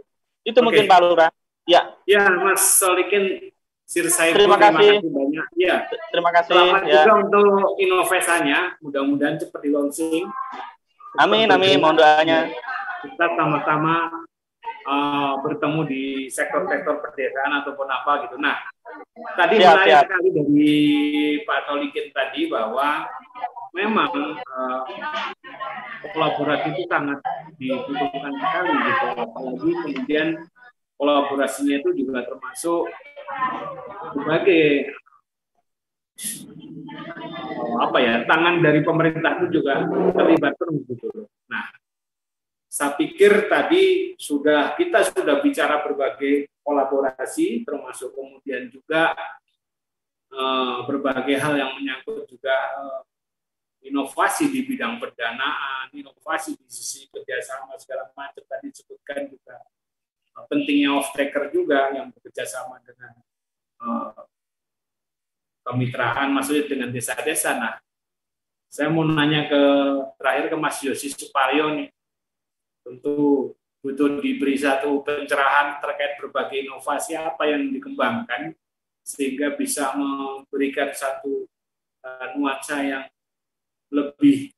Itu 0.45 0.61
okay. 0.61 0.65
mungkin 0.65 0.85
Pak 0.89 1.01
Lurah. 1.05 1.31
Ya. 1.69 1.85
Ya, 2.09 2.25
Mas 2.33 2.81
Solikin 2.81 3.53
Sirsai 3.89 4.37
terima, 4.37 4.61
terima 4.61 4.77
kasih. 4.77 5.01
banyak. 5.01 5.47
Ya. 5.57 5.89
Terima 6.13 6.29
kasih. 6.37 6.53
Selamat 6.53 6.83
ya. 6.85 7.09
juga 7.09 7.13
untuk 7.25 7.81
inovasinya. 7.81 8.61
Mudah-mudahan 8.85 9.41
cepat 9.41 9.61
di 9.65 9.71
launching. 9.73 10.25
Amin, 11.17 11.49
amin. 11.49 11.81
Mohon 11.81 11.97
doanya. 11.97 12.53
Kita 13.01 13.27
sama-sama 13.33 14.13
uh, 14.85 15.41
bertemu 15.41 15.81
di 15.89 16.05
sektor-sektor 16.29 17.01
perdesaan 17.01 17.65
ataupun 17.65 17.89
apa 17.89 18.29
gitu. 18.29 18.37
Nah, 18.37 18.61
tadi 19.41 19.57
siap, 19.57 19.81
menarik 19.81 19.89
siap. 19.89 20.05
sekali 20.05 20.29
dari 20.37 20.77
Pak 21.49 21.61
Tolikin 21.65 22.07
tadi 22.13 22.41
bahwa 22.53 23.09
memang 23.73 24.13
uh, 24.37 24.85
kolaborasi 26.13 26.77
itu 26.77 26.85
sangat 26.93 27.25
dibutuhkan 27.57 28.37
sekali 28.37 28.73
gitu. 28.85 29.07
Apalagi 29.17 29.73
kemudian 29.81 30.29
kolaborasinya 31.01 31.81
itu 31.81 32.05
juga 32.05 32.27
termasuk 32.29 32.93
sebagai 34.15 34.65
apa 37.79 37.99
ya 38.03 38.15
tangan 38.27 38.59
dari 38.59 38.81
pemerintah 38.83 39.39
itu 39.39 39.61
juga 39.61 39.87
terlibat 40.17 40.55
penuh 40.59 40.83
gitu 40.89 41.29
Nah, 41.49 41.65
saya 42.69 42.93
pikir 42.95 43.49
tadi 43.49 44.15
sudah 44.21 44.77
kita 44.77 45.01
sudah 45.09 45.41
bicara 45.41 45.81
berbagai 45.81 46.53
kolaborasi, 46.61 47.65
termasuk 47.65 48.13
kemudian 48.13 48.69
juga 48.69 49.17
uh, 50.29 50.85
berbagai 50.85 51.41
hal 51.41 51.57
yang 51.57 51.73
menyangkut 51.73 52.29
juga 52.29 52.53
uh, 52.77 53.01
inovasi 53.81 54.53
di 54.53 54.69
bidang 54.69 55.01
pendanaan, 55.01 55.89
inovasi 55.97 56.61
di 56.61 56.69
sisi 56.69 57.09
kerjasama 57.09 57.81
segala 57.81 58.13
macam 58.13 58.45
tadi 58.45 58.69
disebutkan 58.69 59.33
juga 59.33 59.65
pentingnya 60.47 60.95
off 60.95 61.11
taker 61.17 61.51
juga 61.51 61.91
yang 61.91 62.15
bekerja 62.15 62.47
sama 62.47 62.79
dengan 62.87 63.13
uh, 63.83 64.15
kemitraan 65.67 66.31
maksudnya 66.33 66.65
dengan 66.71 66.89
desa-desa. 66.95 67.59
Nah, 67.59 67.75
saya 68.71 68.93
mau 68.93 69.03
nanya 69.03 69.51
ke 69.51 69.63
terakhir 70.21 70.45
ke 70.53 70.57
Mas 70.57 70.79
Yosi 70.85 71.11
Suparyo 71.11 71.75
nih. 71.75 71.89
Tentu 72.87 73.53
butuh 73.83 74.21
diberi 74.21 74.59
satu 74.59 75.03
pencerahan 75.07 75.79
terkait 75.79 76.19
berbagai 76.19 76.67
inovasi 76.67 77.15
apa 77.15 77.47
yang 77.47 77.71
dikembangkan 77.71 78.53
sehingga 79.07 79.55
bisa 79.57 79.97
memberikan 79.97 80.93
satu 80.93 81.49
uh, 82.05 82.27
nuansa 82.37 82.85
yang 82.85 83.05
lebih 83.89 84.53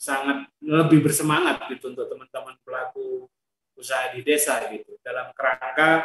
sangat 0.00 0.48
lebih 0.62 1.04
bersemangat 1.04 1.66
gitu 1.68 1.92
untuk 1.92 2.06
teman-teman 2.08 2.56
pelaku 2.64 3.26
usaha 3.80 4.12
di 4.12 4.20
desa 4.20 4.60
gitu 4.68 5.00
dalam 5.00 5.32
kerangka 5.32 6.04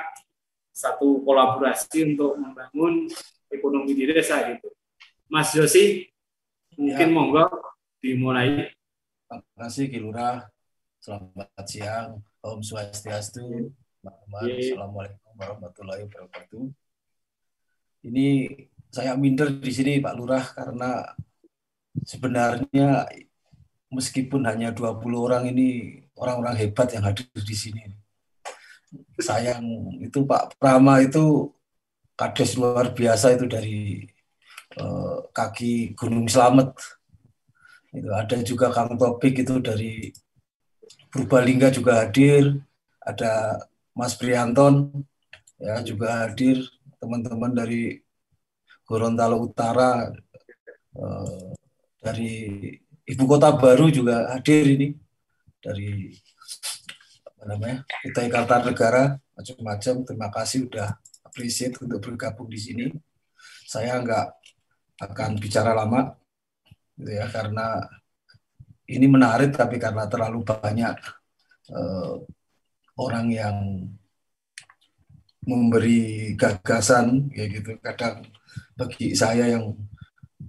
satu 0.72 1.24
kolaborasi 1.28 2.16
untuk 2.16 2.40
membangun 2.40 3.12
ekonomi 3.52 3.92
di 3.92 4.08
desa 4.08 4.44
gitu. 4.48 4.72
Mas 5.28 5.52
Yosi, 5.52 6.08
mungkin 6.80 7.10
ya. 7.12 7.14
monggo 7.14 7.46
dimulai. 8.00 8.72
Terima 9.28 9.56
kasih 9.60 9.86
Kilura. 9.92 10.48
Selamat 11.04 11.66
siang. 11.68 12.24
Om 12.46 12.62
Swastiastu. 12.62 13.74
Teman-teman, 14.00 14.42
ya. 14.46 14.56
Assalamualaikum 14.62 15.32
warahmatullahi 15.34 16.02
wabarakatuh. 16.06 16.64
Ini 18.06 18.28
saya 18.94 19.18
minder 19.18 19.50
di 19.50 19.72
sini 19.74 19.98
Pak 19.98 20.14
Lurah 20.14 20.46
karena 20.54 21.04
sebenarnya 22.06 23.10
meskipun 23.90 24.46
hanya 24.46 24.70
20 24.70 25.02
orang 25.18 25.50
ini 25.50 26.05
orang-orang 26.20 26.56
hebat 26.60 26.92
yang 26.96 27.04
hadir 27.04 27.28
di 27.32 27.56
sini. 27.56 27.84
Sayang 29.20 29.64
itu 30.00 30.24
Pak 30.24 30.56
Prama 30.56 31.04
itu 31.04 31.52
kades 32.16 32.56
luar 32.56 32.96
biasa 32.96 33.36
itu 33.36 33.46
dari 33.48 34.08
uh, 34.80 35.28
kaki 35.36 35.96
Gunung 35.96 36.32
Slamet. 36.32 36.72
Itu 37.92 38.12
ada 38.12 38.38
juga 38.44 38.72
Kang 38.72 38.96
Topik 39.00 39.44
itu 39.44 39.60
dari 39.60 40.12
Purbalingga 41.12 41.72
juga 41.72 42.04
hadir, 42.04 42.60
ada 43.00 43.64
Mas 43.96 44.20
Prianton 44.20 44.92
ya 45.56 45.80
juga 45.80 46.28
hadir, 46.28 46.60
teman-teman 47.00 47.56
dari 47.56 48.04
Gorontalo 48.84 49.40
Utara 49.48 50.12
uh, 51.00 51.56
dari 52.04 52.60
ibu 53.08 53.24
kota 53.26 53.56
baru 53.56 53.88
juga 53.88 54.28
hadir 54.36 54.76
ini 54.76 54.88
dari 55.66 56.14
apa 57.26 57.44
namanya 57.50 57.82
Kutai 58.06 58.30
Kartanegara 58.30 59.18
macam-macam 59.34 59.96
terima 60.06 60.30
kasih 60.30 60.70
udah 60.70 60.94
appreciate 61.36 61.76
untuk 61.84 62.00
bergabung 62.00 62.48
di 62.48 62.56
sini. 62.56 62.86
Saya 63.68 64.00
nggak 64.00 64.28
akan 65.04 65.36
bicara 65.36 65.76
lama, 65.76 66.16
gitu 66.96 67.12
ya, 67.12 67.28
karena 67.28 67.84
ini 68.88 69.04
menarik, 69.04 69.52
tapi 69.52 69.76
karena 69.76 70.08
terlalu 70.08 70.48
banyak 70.48 70.96
uh, 71.76 72.24
orang 72.96 73.28
yang 73.36 73.58
memberi 75.44 76.32
gagasan, 76.40 77.28
ya 77.36 77.52
gitu. 77.52 77.76
Kadang 77.84 78.24
bagi 78.80 79.12
saya 79.12 79.60
yang 79.60 79.76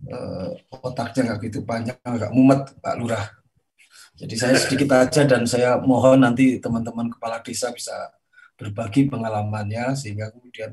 uh, 0.06 0.54
otaknya 0.86 1.34
nggak 1.34 1.50
gitu 1.50 1.66
banyak, 1.66 1.98
nggak 1.98 2.30
mumet, 2.30 2.62
Pak 2.78 2.94
Lurah. 2.94 3.26
Jadi 4.16 4.34
saya 4.34 4.56
sedikit 4.56 4.96
aja 4.96 5.28
dan 5.28 5.44
saya 5.44 5.76
mohon 5.76 6.24
nanti 6.24 6.56
teman-teman 6.56 7.12
kepala 7.12 7.44
desa 7.44 7.68
bisa 7.68 7.92
berbagi 8.56 9.12
pengalamannya 9.12 9.92
sehingga 9.92 10.32
kemudian 10.32 10.72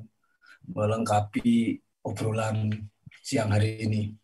melengkapi 0.72 1.84
obrolan 2.08 2.72
siang 3.20 3.52
hari 3.52 3.84
ini. 3.84 4.16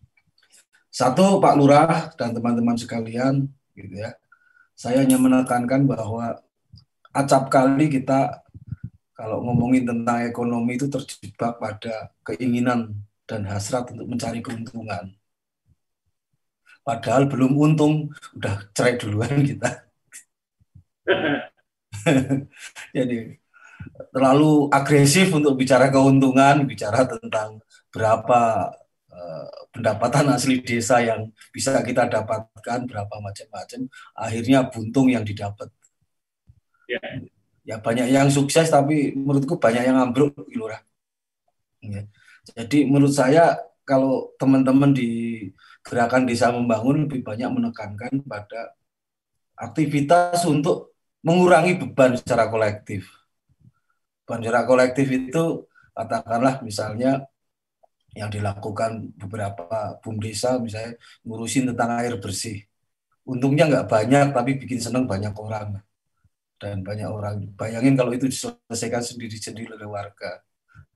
Satu 0.88 1.44
Pak 1.44 1.56
Lurah 1.60 2.16
dan 2.16 2.32
teman-teman 2.32 2.80
sekalian, 2.80 3.44
gitu 3.76 3.96
ya. 4.00 4.16
Saya 4.80 5.04
hanya 5.04 5.20
menekankan 5.20 5.84
bahwa 5.84 6.40
acap 7.12 7.52
kali 7.52 7.91
kita 7.91 8.40
kalau 9.12 9.44
ngomongin 9.44 9.84
tentang 9.84 10.24
ekonomi 10.24 10.80
itu 10.80 10.88
terjebak 10.88 11.60
pada 11.60 12.16
keinginan 12.24 12.96
dan 13.28 13.44
hasrat 13.44 13.91
untuk 13.91 14.08
mencari 14.08 14.40
keuntungan. 14.40 15.19
Padahal 16.84 17.30
belum 17.30 17.53
untung, 17.56 18.10
udah 18.35 18.69
cerai 18.73 18.97
duluan 18.97 19.45
kita. 19.45 19.89
Jadi 22.97 23.39
terlalu 24.11 24.68
agresif 24.72 25.31
untuk 25.34 25.56
bicara 25.60 25.91
keuntungan, 25.91 26.65
bicara 26.65 27.06
tentang 27.06 27.61
berapa 27.93 28.72
uh, 29.11 29.47
pendapatan 29.73 30.34
asli 30.34 30.61
desa 30.61 31.01
yang 31.03 31.30
bisa 31.53 31.80
kita 31.84 32.10
dapatkan, 32.10 32.89
berapa 32.89 33.15
macam-macam, 33.22 33.89
akhirnya 34.15 34.65
buntung 34.69 35.10
yang 35.11 35.26
didapat. 35.26 35.69
Ya. 36.89 37.01
ya 37.65 37.76
banyak 37.77 38.10
yang 38.10 38.34
sukses, 38.34 38.73
tapi 38.73 39.14
menurutku 39.14 39.61
banyak 39.61 39.84
yang 39.85 39.97
ambruk, 40.01 40.34
Lurah. 40.49 40.81
Ya. 41.85 42.10
Jadi 42.57 42.89
menurut 42.89 43.14
saya 43.14 43.61
kalau 43.85 44.34
teman-teman 44.41 44.93
di 44.93 45.10
gerakan 45.85 46.27
desa 46.27 46.51
membangun 46.51 47.07
lebih 47.07 47.23
banyak 47.23 47.49
menekankan 47.49 48.23
pada 48.27 48.76
aktivitas 49.56 50.43
untuk 50.47 50.95
mengurangi 51.23 51.76
beban 51.80 52.15
secara 52.15 52.47
kolektif 52.47 53.19
Banjara 54.30 54.61
kolektif 54.61 55.10
itu 55.10 55.65
katakanlah 55.97 56.61
misalnya 56.61 57.26
yang 58.14 58.30
dilakukan 58.30 59.10
beberapa 59.18 59.97
bum 60.06 60.22
desa 60.22 60.61
misalnya 60.61 61.01
ngurusin 61.26 61.73
tentang 61.73 61.97
air 61.97 62.14
bersih. 62.22 62.61
Untungnya 63.26 63.65
nggak 63.65 63.89
banyak 63.89 64.27
tapi 64.30 64.61
bikin 64.61 64.77
senang 64.77 65.10
banyak 65.10 65.34
orang 65.34 65.81
dan 66.61 66.85
banyak 66.85 67.10
orang. 67.10 67.49
Bayangin 67.57 67.97
kalau 67.97 68.14
itu 68.14 68.30
diselesaikan 68.30 69.01
sendiri-sendiri 69.01 69.73
oleh 69.73 69.89
warga. 69.89 70.45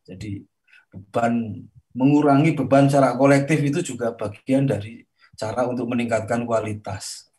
Jadi 0.06 0.46
beban 0.94 1.58
mengurangi 1.94 2.58
beban 2.58 2.90
secara 2.90 3.14
kolektif 3.14 3.62
itu 3.62 3.94
juga 3.94 4.14
bagian 4.18 4.66
dari 4.66 5.06
cara 5.38 5.66
untuk 5.70 5.90
meningkatkan 5.90 6.46
kualitas. 6.46 7.30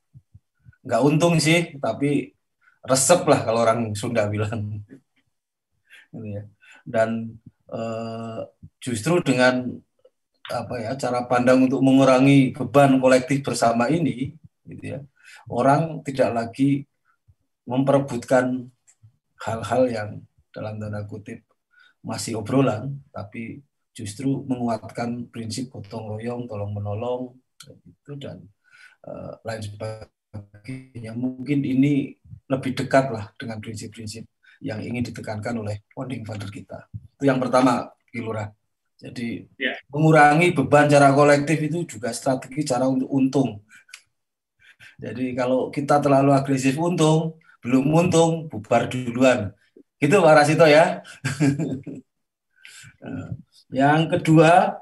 Nggak 0.87 1.03
untung 1.03 1.35
sih, 1.43 1.75
tapi 1.79 2.35
resep 2.87 3.23
lah 3.27 3.41
kalau 3.43 3.67
orang 3.67 3.95
Sunda 3.99 4.27
bilang 4.31 4.83
gitu 4.83 4.99
ya. 6.23 6.45
Dan 6.85 7.41
uh, 7.73 8.45
justru 8.79 9.19
dengan 9.25 9.75
apa 10.53 10.77
ya 10.77 10.93
cara 11.01 11.25
pandang 11.25 11.65
untuk 11.65 11.81
mengurangi 11.81 12.53
beban 12.53 13.01
kolektif 13.01 13.41
bersama 13.41 13.89
ini, 13.89 14.37
gitu 14.69 14.85
ya, 14.85 15.01
orang 15.49 16.05
tidak 16.05 16.31
lagi 16.37 16.85
memperebutkan 17.65 18.69
hal-hal 19.41 19.83
yang 19.89 20.11
dalam 20.53 20.77
tanda 20.77 21.01
kutip 21.09 21.41
masih 22.05 22.37
obrolan, 22.45 23.01
tapi 23.09 23.65
justru 23.95 24.43
menguatkan 24.51 25.31
prinsip 25.31 25.71
gotong 25.71 26.19
royong, 26.19 26.51
tolong 26.51 26.75
menolong, 26.75 27.39
itu 27.87 28.13
dan 28.19 28.43
uh, 29.07 29.39
lain 29.47 29.63
sebagainya. 29.63 31.15
Mungkin 31.15 31.63
ini 31.63 32.19
lebih 32.51 32.75
dekat 32.75 33.15
lah 33.15 33.31
dengan 33.39 33.63
prinsip-prinsip 33.63 34.27
yang 34.61 34.83
ingin 34.83 35.07
ditekankan 35.07 35.63
oleh 35.63 35.87
founding 35.95 36.27
father 36.27 36.51
kita. 36.51 36.91
Itu 37.15 37.31
yang 37.31 37.39
pertama, 37.39 37.95
Kilura. 38.11 38.51
Jadi 38.99 39.47
ya. 39.59 39.75
mengurangi 39.91 40.55
beban 40.55 40.91
cara 40.91 41.15
kolektif 41.15 41.59
itu 41.61 41.87
juga 41.87 42.15
strategi 42.15 42.67
cara 42.67 42.91
untuk 42.91 43.11
untung. 43.11 43.63
Jadi 44.99 45.35
kalau 45.35 45.69
kita 45.69 45.99
terlalu 45.99 46.31
agresif 46.33 46.79
untung, 46.79 47.39
belum 47.63 47.85
untung 47.91 48.47
bubar 48.47 48.87
duluan. 48.87 49.51
Itu 49.99 50.23
Pak 50.23 50.35
Rasito 50.35 50.67
ya. 50.67 51.03
yang 53.73 54.11
kedua 54.11 54.81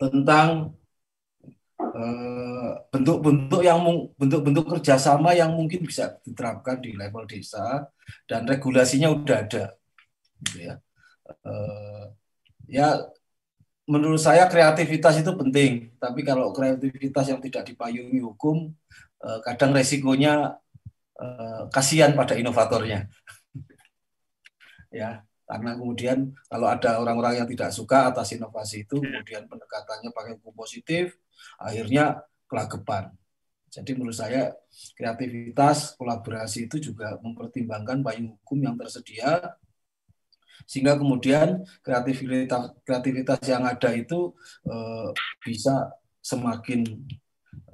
tentang 0.00 0.74
eh, 1.78 2.72
bentuk-bentuk 2.90 3.62
yang 3.62 3.78
bentuk-bentuk 4.18 4.66
kerjasama 4.78 5.34
yang 5.36 5.54
mungkin 5.54 5.86
bisa 5.86 6.18
diterapkan 6.26 6.82
di 6.82 6.94
level 6.98 7.26
desa 7.28 7.86
dan 8.26 8.48
regulasinya 8.48 9.12
udah 9.12 9.36
ada, 9.46 9.64
gitu 10.42 10.58
ya. 10.72 10.74
Uh, 11.46 12.12
ya 12.68 13.08
menurut 13.86 14.20
saya 14.22 14.46
kreativitas 14.46 15.18
itu 15.18 15.32
penting, 15.34 15.90
tapi 15.98 16.22
kalau 16.22 16.54
kreativitas 16.54 17.26
yang 17.26 17.40
tidak 17.42 17.66
dipayungi 17.66 18.20
hukum, 18.22 18.70
eh, 19.22 19.38
kadang 19.46 19.74
resikonya 19.74 20.56
eh, 21.18 21.62
kasihan 21.74 22.14
pada 22.14 22.38
inovatornya. 22.38 23.10
ya, 25.00 25.26
karena 25.52 25.76
kemudian 25.76 26.18
kalau 26.48 26.64
ada 26.64 26.96
orang-orang 26.96 27.44
yang 27.44 27.48
tidak 27.52 27.76
suka 27.76 28.08
atas 28.08 28.32
inovasi 28.32 28.88
itu, 28.88 29.04
kemudian 29.04 29.44
pendekatannya 29.44 30.08
pakai 30.08 30.40
hukum 30.40 30.56
positif, 30.56 31.12
akhirnya 31.60 32.24
kelagepan. 32.48 33.12
Jadi 33.68 33.92
menurut 33.92 34.16
saya 34.16 34.56
kreativitas, 34.96 35.92
kolaborasi 36.00 36.72
itu 36.72 36.92
juga 36.92 37.20
mempertimbangkan 37.20 38.00
payung 38.00 38.40
hukum 38.40 38.64
yang 38.64 38.80
tersedia 38.80 39.60
sehingga 40.64 40.96
kemudian 40.96 41.66
kreativitas 41.84 42.72
kreativitas 42.86 43.40
yang 43.44 43.66
ada 43.68 43.92
itu 43.92 44.32
uh, 44.64 45.10
bisa 45.42 45.90
semakin 46.24 46.86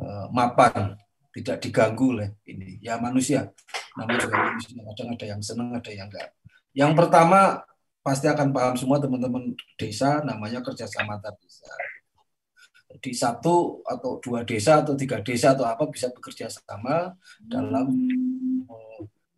uh, 0.03 0.27
mapan 0.35 0.99
tidak 1.31 1.63
diganggu 1.63 2.19
oleh 2.19 2.31
ini. 2.43 2.83
Ya 2.83 2.99
manusia. 2.99 3.55
Namanya 3.95 4.27
juga 4.27 4.37
manusia 4.51 4.83
kadang 4.83 5.09
ada 5.15 5.27
yang 5.31 5.41
senang 5.43 5.71
ada 5.75 5.91
yang 5.95 6.11
enggak 6.11 6.38
yang 6.79 6.95
pertama 6.95 7.67
pasti 8.07 8.31
akan 8.31 8.55
paham 8.55 8.75
semua 8.79 9.03
teman-teman 9.03 9.51
desa 9.75 10.23
namanya 10.23 10.63
kerjasama 10.63 11.19
antar 11.19 11.35
desa 11.43 11.67
di 13.03 13.13
satu 13.13 13.85
atau 13.85 14.17
dua 14.23 14.47
desa 14.49 14.81
atau 14.81 14.97
tiga 14.97 15.21
desa 15.21 15.53
atau 15.53 15.69
apa 15.69 15.85
bisa 15.93 16.09
bekerja 16.09 16.49
sama 16.49 17.13
dalam 17.37 17.93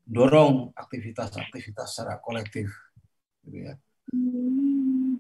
mendorong 0.07 0.71
aktivitas-aktivitas 0.79 1.87
secara 1.91 2.23
kolektif 2.23 2.71
gitu 3.43 3.59
ya. 3.67 3.75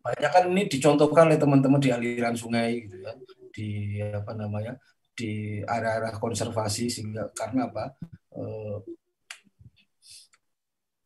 Banyak 0.00 0.30
kan 0.30 0.44
ini 0.50 0.70
dicontohkan 0.70 1.26
oleh 1.26 1.38
teman-teman 1.42 1.82
di 1.82 1.90
aliran 1.90 2.38
sungai 2.38 2.86
gitu 2.86 3.02
ya, 3.02 3.12
di 3.50 3.70
apa 4.02 4.32
namanya 4.38 4.78
di 5.14 5.60
area-area 5.66 6.14
konservasi 6.16 6.86
sehingga 6.86 7.34
karena 7.34 7.66
apa? 7.66 7.98
Uh, 8.30 8.78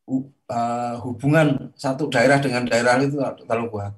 uh, 0.09 0.95
hubungan 1.05 1.73
satu 1.75 2.09
daerah 2.13 2.39
dengan 2.41 2.69
daerah 2.69 3.01
itu 3.01 3.17
terlalu 3.19 3.69
kuat. 3.73 3.93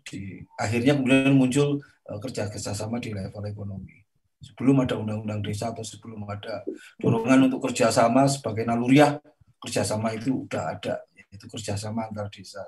Di, 0.00 0.42
akhirnya 0.56 0.96
kemudian 0.96 1.36
muncul 1.36 1.80
uh, 2.08 2.18
kerja 2.18 2.48
kerjasama 2.48 2.98
di 2.98 3.12
level 3.12 3.44
ekonomi. 3.46 4.00
Sebelum 4.40 4.88
ada 4.88 4.96
undang-undang 4.96 5.44
desa 5.44 5.68
atau 5.68 5.84
sebelum 5.84 6.24
ada 6.24 6.64
dorongan 6.96 7.52
untuk 7.52 7.68
kerjasama 7.68 8.24
sebagai 8.24 8.64
naluriah, 8.64 9.20
kerjasama 9.60 10.16
itu 10.16 10.48
udah 10.48 10.76
ada 10.76 11.04
itu 11.30 11.46
kerjasama 11.46 12.10
antar 12.10 12.26
desa. 12.32 12.66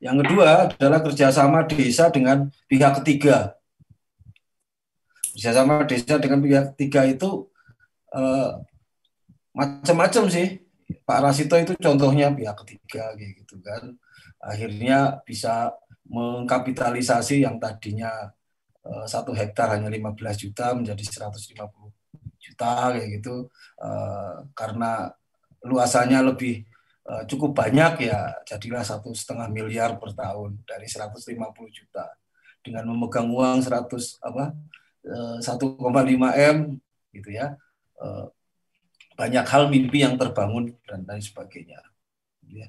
Yang 0.00 0.24
kedua 0.24 0.68
adalah 0.68 1.00
kerjasama 1.04 1.68
desa 1.68 2.08
dengan 2.08 2.50
pihak 2.70 3.02
ketiga. 3.02 3.58
Kerjasama 5.34 5.84
desa 5.84 6.16
dengan 6.16 6.40
pihak 6.40 6.64
ketiga 6.74 7.04
itu 7.04 7.48
eh, 8.14 8.50
macam-macam 9.52 10.24
sih. 10.32 10.63
Pak 10.84 11.18
Rasito 11.20 11.56
itu 11.56 11.72
contohnya 11.80 12.32
pihak 12.32 12.56
ketiga 12.64 13.14
gitu 13.16 13.60
kan. 13.60 13.96
Akhirnya 14.40 15.20
bisa 15.24 15.72
mengkapitalisasi 16.04 17.44
yang 17.44 17.56
tadinya 17.56 18.32
eh, 18.84 19.06
satu 19.08 19.32
hektar 19.32 19.76
hanya 19.76 19.88
15 19.88 20.44
juta 20.48 20.76
menjadi 20.76 21.02
150 21.30 21.56
juta 22.40 22.72
kayak 22.92 23.08
gitu. 23.20 23.48
Eh, 23.80 24.34
karena 24.52 25.08
luasannya 25.64 26.20
lebih 26.20 26.60
uh, 27.08 27.24
cukup 27.28 27.56
banyak 27.56 28.08
ya 28.08 28.36
jadilah 28.44 28.84
satu 28.84 29.12
setengah 29.16 29.48
miliar 29.48 29.96
per 29.96 30.12
tahun 30.12 30.60
dari 30.68 30.86
150 30.88 31.24
juta. 31.72 32.06
Dengan 32.64 32.88
memegang 32.88 33.28
uang 33.28 33.60
100 33.60 34.24
apa 34.24 34.56
uh, 35.08 35.38
1,5 35.40 35.80
m 36.32 36.56
gitu 37.12 37.28
ya. 37.32 37.56
Uh, 38.00 38.28
banyak 39.14 39.46
hal 39.46 39.70
mimpi 39.70 40.02
yang 40.02 40.18
terbangun 40.18 40.74
dan 40.86 41.06
lain 41.06 41.22
sebagainya 41.22 41.78
ya. 42.50 42.66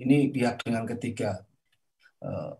ini 0.00 0.28
pihak 0.28 0.62
dengan 0.64 0.84
ketiga 0.84 1.44
uh, 2.20 2.56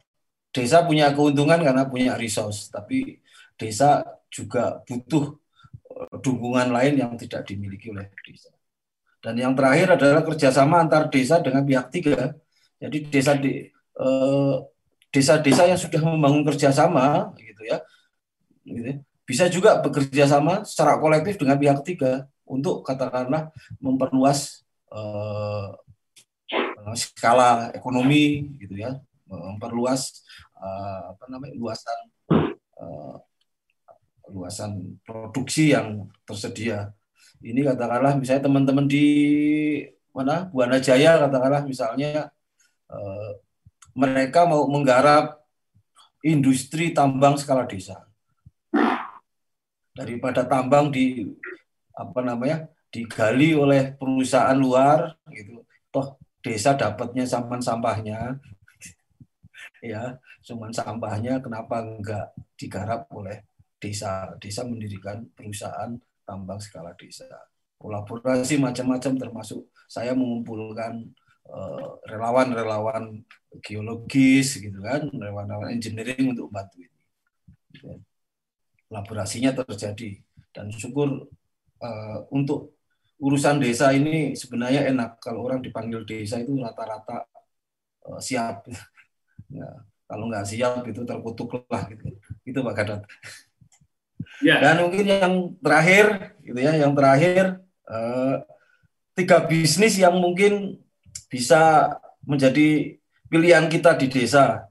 desa 0.53 0.85
punya 0.89 1.13
keuntungan 1.13 1.61
karena 1.61 1.85
punya 1.85 2.17
resource 2.17 2.73
tapi 2.73 3.21
desa 3.61 4.05
juga 4.33 4.81
butuh 4.85 5.37
dukungan 6.21 6.73
lain 6.73 7.01
yang 7.01 7.13
tidak 7.17 7.45
dimiliki 7.49 7.93
oleh 7.93 8.09
desa 8.25 8.57
dan 9.27 9.35
yang 9.35 9.59
terakhir 9.59 9.99
adalah 9.99 10.23
kerjasama 10.23 10.87
antar 10.87 11.11
desa 11.11 11.43
dengan 11.43 11.67
pihak 11.67 11.91
tiga. 11.91 12.39
Jadi 12.79 13.11
desa 13.11 13.35
di 13.35 13.67
eh, 13.75 14.57
desa-desa 15.11 15.67
yang 15.67 15.81
sudah 15.81 15.99
membangun 15.99 16.47
kerjasama, 16.47 17.35
gitu 17.41 17.63
ya, 17.67 17.83
gitu, 18.63 19.03
bisa 19.27 19.51
juga 19.51 19.83
bekerja 19.83 20.31
sama 20.31 20.63
secara 20.63 21.01
kolektif 21.03 21.41
dengan 21.43 21.59
pihak 21.59 21.83
ketiga 21.83 22.31
untuk 22.47 22.87
katakanlah 22.87 23.51
memperluas 23.83 24.63
eh, 24.95 25.69
skala 26.95 27.75
ekonomi, 27.75 28.55
gitu 28.63 28.79
ya, 28.79 29.03
memperluas 29.27 30.23
eh, 30.55 31.01
apa 31.11 31.25
namanya 31.27 31.55
luasan 31.59 32.01
eh, 32.79 33.17
luasan 34.31 34.99
produksi 35.07 35.75
yang 35.75 36.07
tersedia. 36.27 36.95
Ini 37.43 37.63
katakanlah 37.67 38.17
misalnya 38.17 38.49
teman-teman 38.49 38.87
di 38.89 39.07
mana 40.11 40.49
Buana 40.49 40.81
Jaya 40.81 41.21
katakanlah 41.21 41.63
misalnya 41.67 42.31
eh, 42.91 43.31
mereka 43.97 44.47
mau 44.47 44.65
menggarap 44.71 45.41
industri 46.25 46.91
tambang 46.91 47.39
skala 47.39 47.67
desa. 47.67 48.07
Daripada 49.97 50.45
tambang 50.45 50.93
di 50.93 51.25
apa 51.97 52.21
namanya 52.21 52.69
digali 52.93 53.57
oleh 53.57 53.97
perusahaan 53.97 54.57
luar 54.57 55.17
gitu. 55.33 55.65
Toh 55.89 56.21
desa 56.45 56.77
dapatnya 56.77 57.25
sampah 57.25 57.61
sampahnya. 57.61 58.21
Ya 59.85 60.19
cuman 60.43 60.73
sampahnya 60.73 61.39
kenapa 61.39 61.85
enggak 61.85 62.33
digarap 62.57 63.07
oleh 63.13 63.45
desa? 63.77 64.35
Desa 64.41 64.65
mendirikan 64.65 65.27
perusahaan 65.37 65.95
tambang 66.27 66.59
skala 66.59 66.97
desa. 66.99 67.29
Kolaborasi 67.77 68.57
macam-macam 68.57 69.13
termasuk 69.21 69.69
saya 69.87 70.17
mengumpulkan 70.17 71.07
eh, 71.47 71.89
relawan-relawan 72.09 73.21
uh, 73.23 73.59
geologis 73.63 74.59
gitu 74.59 74.81
kan, 74.83 75.07
relawan-relawan 75.13 75.71
engineering 75.71 76.35
untuk 76.35 76.51
bantu 76.51 76.83
ini. 76.83 76.99
Kolaborasinya 78.89 79.55
terjadi. 79.55 80.19
Dan 80.51 80.73
syukur 80.73 81.29
uh, 81.83 82.25
untuk 82.33 82.77
urusan 83.17 83.61
desa 83.61 83.93
ini 83.97 84.37
sebenarnya 84.37 84.89
enak 84.93 85.21
kalau 85.25 85.49
orang 85.49 85.65
dipanggil 85.65 86.05
desa 86.05 86.41
itu 86.41 86.57
rata-rata 86.61 87.25
uh, 88.09 88.21
siap. 88.21 88.69
ya, 89.57 89.69
kalau 90.07 90.31
nggak 90.31 90.47
siap 90.47 90.87
itu 90.87 91.03
terkutuk 91.03 91.67
lah 91.67 91.89
gitu. 91.91 92.15
Itu 92.47 92.63
Pak 92.63 92.75
Gatot. 92.79 93.03
Ya. 94.45 94.61
Dan 94.61 94.87
mungkin 94.87 95.05
yang 95.07 95.35
terakhir, 95.59 96.37
gitu 96.45 96.59
ya, 96.61 96.73
yang 96.77 96.93
terakhir 96.93 97.61
eh, 97.89 98.35
tiga 99.17 99.41
bisnis 99.49 99.97
yang 99.97 100.17
mungkin 100.21 100.83
bisa 101.33 101.95
menjadi 102.27 103.01
pilihan 103.33 103.67
kita 103.73 103.97
di 103.97 104.07
desa. 104.13 104.69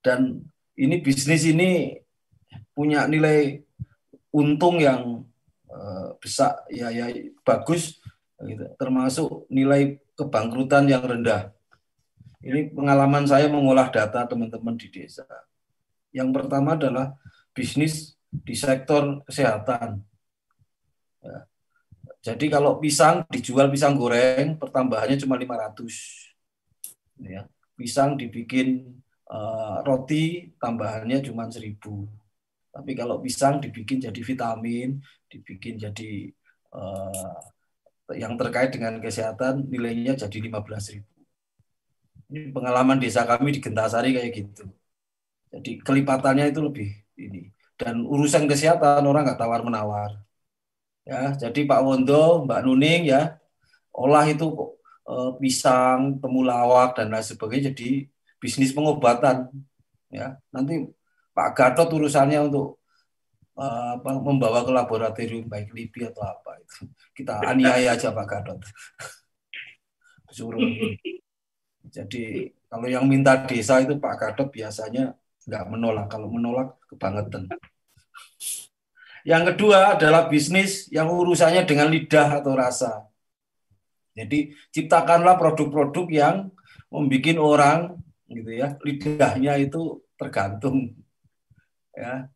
Dan 0.00 0.46
ini 0.78 1.02
bisnis 1.02 1.42
ini 1.48 1.98
punya 2.72 3.10
nilai 3.10 3.66
untung 4.30 4.78
yang 4.78 5.00
eh, 5.10 5.27
besar, 6.18 6.64
ya, 6.72 6.88
ya 6.88 7.12
bagus, 7.44 8.00
gitu. 8.40 8.64
termasuk 8.80 9.44
nilai 9.52 10.00
kebangkrutan 10.16 10.88
yang 10.88 11.04
rendah. 11.04 11.52
Ini 12.38 12.70
pengalaman 12.70 13.26
saya 13.26 13.50
mengolah 13.50 13.90
data 13.90 14.22
teman-teman 14.26 14.78
di 14.78 14.86
desa. 14.90 15.26
Yang 16.14 16.30
pertama 16.38 16.78
adalah 16.78 17.18
bisnis 17.50 18.14
di 18.30 18.54
sektor 18.54 19.26
kesehatan. 19.26 19.98
Ya. 21.18 21.38
Jadi 22.30 22.46
kalau 22.46 22.78
pisang 22.78 23.26
dijual 23.30 23.70
pisang 23.70 23.98
goreng 23.98 24.54
pertambahannya 24.54 25.18
cuma 25.18 25.34
500. 25.34 27.26
Ya. 27.26 27.50
Pisang 27.74 28.18
dibikin 28.18 28.98
uh, 29.30 29.82
roti 29.82 30.54
tambahannya 30.62 31.22
cuma 31.26 31.50
1000. 31.50 31.74
Tapi 32.70 32.92
kalau 32.94 33.18
pisang 33.18 33.58
dibikin 33.58 33.98
jadi 33.98 34.20
vitamin, 34.22 35.02
dibikin 35.28 35.76
jadi 35.76 36.32
uh, 36.72 37.38
yang 38.16 38.40
terkait 38.40 38.72
dengan 38.72 38.96
kesehatan 38.98 39.68
nilainya 39.68 40.16
jadi 40.16 40.38
15.000. 40.48 41.04
Ini 42.28 42.52
pengalaman 42.52 43.00
desa 43.00 43.24
kami 43.24 43.56
di 43.56 43.60
Gentasari 43.60 44.16
kayak 44.16 44.32
gitu. 44.32 44.64
Jadi 45.52 45.80
kelipatannya 45.80 46.52
itu 46.52 46.60
lebih 46.60 46.88
ini. 47.16 47.52
Dan 47.78 48.04
urusan 48.04 48.44
kesehatan 48.50 49.04
orang 49.04 49.24
nggak 49.28 49.40
tawar 49.40 49.60
menawar. 49.64 50.10
Ya, 51.08 51.32
jadi 51.32 51.64
Pak 51.64 51.80
Wondo, 51.80 52.44
Mbak 52.44 52.60
Nuning 52.68 53.08
ya, 53.08 53.40
olah 53.96 54.28
itu 54.28 54.44
eh, 55.08 55.30
pisang, 55.40 56.20
temulawak 56.20 57.00
dan 57.00 57.08
lain 57.08 57.24
sebagainya 57.24 57.72
jadi 57.72 58.04
bisnis 58.36 58.76
pengobatan. 58.76 59.48
Ya, 60.12 60.36
nanti 60.52 60.84
Pak 61.32 61.48
Gatot 61.56 61.88
urusannya 61.96 62.44
untuk 62.44 62.82
apa, 63.58 64.10
membawa 64.22 64.62
ke 64.62 64.70
laboratorium 64.70 65.50
baik 65.50 65.74
LIPI 65.74 66.14
atau 66.14 66.22
apa 66.22 66.62
itu. 66.62 66.86
Kita 67.14 67.42
aniaya 67.42 67.92
aja 67.98 68.14
Pak 68.14 68.26
Gatot. 68.26 68.60
Suruh. 70.36 70.62
Jadi 71.88 72.54
kalau 72.70 72.86
yang 72.86 73.08
minta 73.10 73.34
desa 73.42 73.82
itu 73.82 73.98
Pak 73.98 74.14
Gatot 74.14 74.48
biasanya 74.54 75.18
nggak 75.44 75.64
menolak. 75.66 76.06
Kalau 76.06 76.30
menolak 76.30 76.78
kebangetan. 76.86 77.50
Yang 79.26 79.42
kedua 79.54 79.98
adalah 79.98 80.30
bisnis 80.30 80.86
yang 80.94 81.10
urusannya 81.10 81.66
dengan 81.66 81.90
lidah 81.90 82.38
atau 82.38 82.54
rasa. 82.54 83.10
Jadi 84.14 84.54
ciptakanlah 84.70 85.38
produk-produk 85.38 86.06
yang 86.10 86.36
membuat 86.88 87.36
orang 87.38 87.80
gitu 88.28 88.50
ya 88.52 88.76
lidahnya 88.84 89.56
itu 89.56 90.04
tergantung 90.20 90.92
ya 91.96 92.28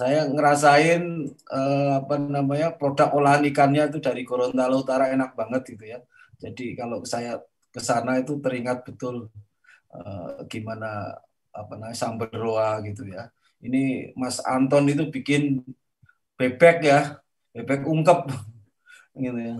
saya 0.00 0.24
ngerasain 0.32 1.02
eh, 1.28 1.90
apa 2.00 2.14
namanya 2.16 2.72
produk 2.72 3.12
olahan 3.12 3.44
ikannya 3.52 3.92
itu 3.92 3.98
dari 4.00 4.24
Gorontalo 4.24 4.80
Utara 4.80 5.12
enak 5.12 5.36
banget 5.36 5.76
gitu 5.76 5.84
ya 5.84 6.00
jadi 6.40 6.72
kalau 6.72 7.04
saya 7.04 7.36
ke 7.70 7.78
sana 7.78 8.18
itu 8.18 8.40
teringat 8.40 8.82
betul 8.82 9.30
uh, 9.92 10.42
gimana 10.50 11.20
apa 11.52 11.72
namanya 11.76 11.96
sambal 11.98 12.32
roa 12.32 12.80
gitu 12.82 13.06
ya. 13.06 13.30
Ini 13.60 14.14
Mas 14.16 14.40
Anton 14.42 14.88
itu 14.88 15.04
bikin 15.12 15.60
bebek 16.40 16.80
ya, 16.80 17.20
bebek 17.52 17.84
ungkep 17.84 18.32
gitu 19.22 19.38
ya. 19.38 19.56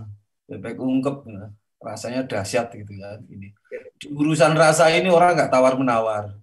Bebek 0.50 0.76
ungkep 0.80 1.16
ya. 1.28 1.52
rasanya 1.80 2.28
dahsyat 2.28 2.72
gitu 2.76 2.92
ya 2.92 3.16
ini. 3.28 3.56
Di 3.96 4.12
urusan 4.12 4.52
rasa 4.52 4.92
ini 4.92 5.08
orang 5.08 5.36
nggak 5.36 5.52
tawar 5.52 5.76
menawar. 5.76 6.36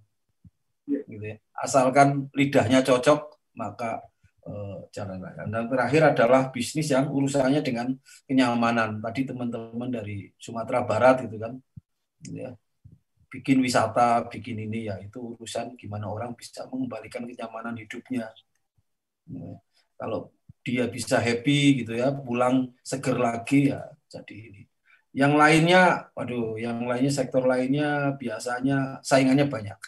Gitu 0.86 1.22
ya. 1.22 1.38
Asalkan 1.58 2.30
lidahnya 2.34 2.86
cocok 2.86 3.37
maka 3.58 4.06
uh, 4.46 4.86
jalan 4.94 5.20
Dan 5.50 5.68
terakhir 5.68 6.16
adalah 6.16 6.54
bisnis 6.54 6.94
yang 6.94 7.10
urusannya 7.10 7.60
dengan 7.66 7.92
kenyamanan. 8.30 9.02
Tadi 9.04 9.28
teman-teman 9.28 9.90
dari 9.90 10.30
Sumatera 10.38 10.86
Barat 10.86 11.28
itu 11.28 11.36
kan, 11.42 11.58
ya, 12.30 12.54
bikin 13.28 13.60
wisata, 13.60 14.24
bikin 14.32 14.56
ini 14.64 14.88
ya 14.88 14.96
itu 15.04 15.36
urusan 15.36 15.76
gimana 15.76 16.08
orang 16.08 16.32
bisa 16.34 16.64
mengembalikan 16.72 17.28
kenyamanan 17.28 17.76
hidupnya. 17.76 18.32
Ya, 19.28 19.60
kalau 20.00 20.32
dia 20.64 20.88
bisa 20.88 21.20
happy 21.20 21.84
gitu 21.84 21.96
ya, 22.00 22.16
pulang 22.16 22.72
seger 22.84 23.20
lagi 23.20 23.72
ya 23.76 23.84
jadi 24.08 24.36
ini. 24.36 24.64
Yang 25.18 25.34
lainnya, 25.34 25.82
waduh, 26.14 26.56
yang 26.62 26.86
lainnya 26.86 27.10
sektor 27.12 27.44
lainnya 27.44 28.16
biasanya 28.16 29.02
saingannya 29.02 29.50
banyak. 29.50 29.80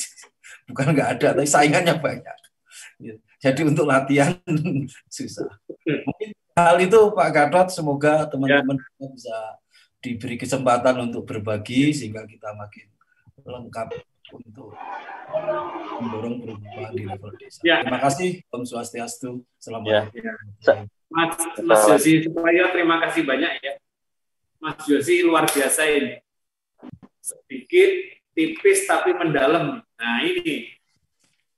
Bukan 0.68 0.86
nggak 0.92 1.08
ada, 1.18 1.28
tapi 1.38 1.48
saingannya 1.48 1.96
banyak. 2.02 2.41
Ya, 3.42 3.50
jadi 3.50 3.66
untuk 3.66 3.90
latihan 3.90 4.38
susah. 5.18 5.50
Mungkin 5.82 6.30
hal 6.54 6.78
itu 6.78 7.00
Pak 7.10 7.28
Gatot, 7.34 7.68
semoga 7.74 8.30
teman-teman 8.30 8.78
ya. 8.78 9.06
bisa 9.10 9.36
diberi 9.98 10.38
kesempatan 10.38 11.10
untuk 11.10 11.26
berbagi 11.26 11.90
sehingga 11.90 12.22
kita 12.22 12.54
makin 12.54 12.86
lengkap 13.42 13.98
untuk 14.30 14.78
mendorong 15.98 16.38
perubahan 16.38 16.94
di 16.94 17.02
level 17.02 17.34
desa. 17.34 17.58
Ya. 17.66 17.82
Terima 17.82 17.98
kasih 17.98 18.46
Om 18.46 18.62
Swastiastu. 18.62 19.42
Selamat. 19.58 20.14
Ya. 20.14 20.38
Mas, 21.10 21.34
Mas 21.66 21.82
Josi, 21.90 22.22
supaya 22.22 22.70
terima 22.70 23.02
kasih 23.02 23.26
banyak 23.26 23.58
ya. 23.58 23.74
Mas 24.62 24.78
Josi 24.86 25.26
luar 25.26 25.50
biasa 25.50 25.82
ini. 25.90 26.22
Sedikit, 27.18 27.90
tipis 28.38 28.86
tapi 28.86 29.18
mendalam. 29.18 29.82
Nah 29.82 30.18
ini, 30.22 30.72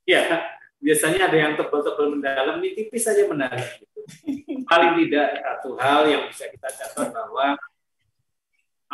ya 0.08 0.42
biasanya 0.82 1.30
ada 1.30 1.36
yang 1.36 1.52
tebal-tebal 1.58 2.14
mendalam, 2.14 2.58
ini 2.62 2.74
tipis 2.74 3.04
saja 3.06 3.26
mendalam. 3.26 3.60
Gitu. 3.60 4.00
Paling 4.70 4.92
tidak 5.04 5.28
satu 5.40 5.70
hal 5.80 6.08
yang 6.08 6.22
bisa 6.28 6.48
kita 6.48 6.68
catat 6.68 7.08
bahwa 7.12 7.56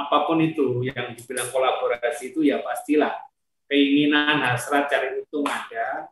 apa 0.01 0.17
pun 0.25 0.41
itu 0.41 0.81
yang 0.87 1.13
dibilang 1.13 1.53
kolaborasi 1.53 2.33
itu 2.33 2.41
ya 2.41 2.65
pastilah 2.65 3.21
keinginan 3.69 4.41
hasrat 4.41 4.89
cari 4.89 5.21
untung 5.21 5.45
ada 5.45 6.09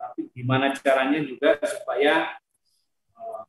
tapi 0.00 0.32
gimana 0.32 0.72
caranya 0.72 1.20
juga 1.20 1.60
supaya 1.60 2.38
uh, 3.18 3.44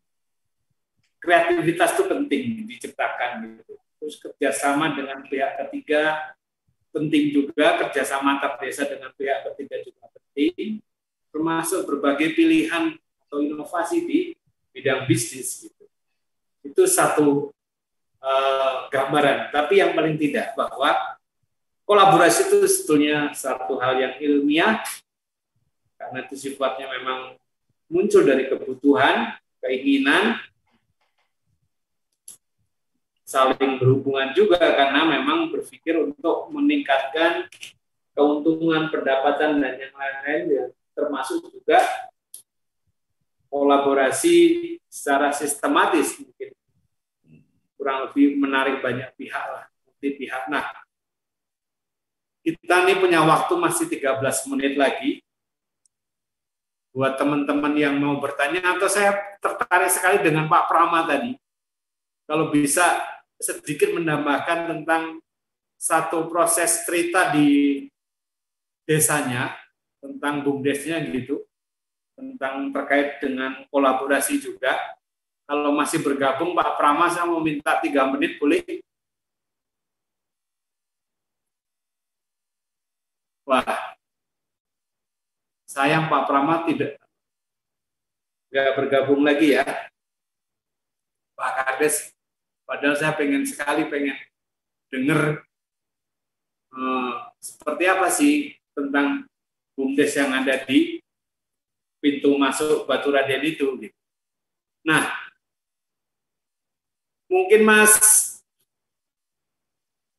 kreativitas 1.21 1.95
itu 1.95 2.03
penting 2.09 2.43
diciptakan 2.67 3.61
gitu 3.61 3.79
terus 4.01 4.15
kerjasama 4.19 4.97
dengan 4.97 5.23
pihak 5.29 5.61
ketiga 5.63 6.35
penting 6.91 7.31
juga 7.31 7.79
kerjasama 7.85 8.41
antar 8.41 8.59
desa 8.59 8.83
dengan 8.83 9.13
pihak 9.15 9.47
ketiga 9.53 9.79
juga 9.85 10.11
penting 10.11 10.83
termasuk 11.31 11.87
berbagai 11.87 12.35
pilihan 12.35 12.95
atau 13.27 13.39
inovasi 13.39 14.03
di 14.03 14.19
bidang 14.75 15.07
bisnis 15.07 15.67
gitu 15.67 15.81
itu 16.61 16.83
satu 16.85 17.49
uh, 18.21 18.87
gambaran. 18.93 19.49
Tapi 19.49 19.81
yang 19.81 19.97
paling 19.97 20.15
tidak 20.15 20.53
bahwa 20.53 21.17
kolaborasi 21.83 22.47
itu 22.47 22.57
sebetulnya 22.69 23.33
satu 23.33 23.81
hal 23.81 23.97
yang 23.97 24.13
ilmiah 24.21 24.79
karena 25.97 26.25
itu 26.25 26.35
sifatnya 26.37 26.89
memang 26.89 27.37
muncul 27.91 28.25
dari 28.25 28.49
kebutuhan, 28.49 29.37
keinginan, 29.61 30.39
saling 33.21 33.77
berhubungan 33.77 34.33
juga 34.33 34.57
karena 34.57 35.05
memang 35.05 35.53
berpikir 35.53 35.93
untuk 36.01 36.49
meningkatkan 36.49 37.45
keuntungan 38.17 38.89
pendapatan 38.89 39.61
dan 39.61 39.73
yang 39.77 39.93
lain-lain 39.93 40.43
ya, 40.49 40.65
termasuk 40.91 41.47
juga 41.51 41.79
kolaborasi 43.51 44.35
secara 44.87 45.35
sistematis 45.35 46.15
mungkin 46.19 46.55
kurang 47.75 48.07
lebih 48.07 48.37
menarik 48.37 48.77
banyak 48.79 49.09
pihak 49.17 49.45
lah, 49.49 49.65
multi 49.83 50.09
pihak. 50.21 50.45
Nah, 50.53 50.63
kita 52.41 52.85
nih 52.85 52.97
punya 52.97 53.21
waktu 53.25 53.53
masih 53.57 53.85
13 53.89 54.49
menit 54.53 54.73
lagi. 54.77 55.21
Buat 56.91 57.15
teman-teman 57.17 57.71
yang 57.73 57.95
mau 57.97 58.19
bertanya, 58.19 58.75
atau 58.75 58.85
saya 58.85 59.15
tertarik 59.39 59.89
sekali 59.89 60.21
dengan 60.21 60.45
Pak 60.45 60.67
Prama 60.67 61.07
tadi. 61.07 61.33
Kalau 62.27 62.51
bisa 62.51 62.99
sedikit 63.39 63.95
menambahkan 63.95 64.69
tentang 64.69 65.23
satu 65.79 66.27
proses 66.29 66.83
cerita 66.85 67.31
di 67.31 67.81
desanya, 68.85 69.55
tentang 70.01 70.41
BUMDesnya 70.41 70.97
gitu, 71.13 71.45
tentang 72.17 72.73
terkait 72.73 73.21
dengan 73.21 73.63
kolaborasi 73.69 74.41
juga, 74.41 74.73
kalau 75.45 75.71
masih 75.77 76.01
bergabung 76.01 76.57
Pak 76.57 76.75
Prama, 76.75 77.07
saya 77.07 77.29
mau 77.29 77.39
minta 77.39 77.77
tiga 77.79 78.09
menit, 78.09 78.41
boleh? 78.41 78.81
Wah, 83.45 83.67
sayang 85.67 86.07
Pak 86.11 86.23
Prama 86.27 86.63
tidak 86.67 87.01
nggak 88.51 88.75
bergabung 88.75 89.23
lagi 89.23 89.55
ya. 89.55 89.63
Pak 91.39 91.51
Kades, 91.57 92.11
padahal 92.67 92.99
saya 92.99 93.15
pengen 93.15 93.47
sekali 93.47 93.87
pengen 93.87 94.19
dengar 94.91 95.47
eh, 96.75 97.13
seperti 97.39 97.83
apa 97.87 98.07
sih 98.11 98.55
tentang 98.75 99.30
BUMDes 99.81 100.13
yang 100.13 100.29
ada 100.29 100.61
di 100.61 101.01
pintu 101.97 102.37
masuk 102.37 102.85
Batu 102.85 103.09
Raden 103.09 103.41
itu. 103.41 103.65
Gitu. 103.81 103.97
Nah, 104.85 105.31
Mungkin 107.31 107.63
Mas 107.63 107.95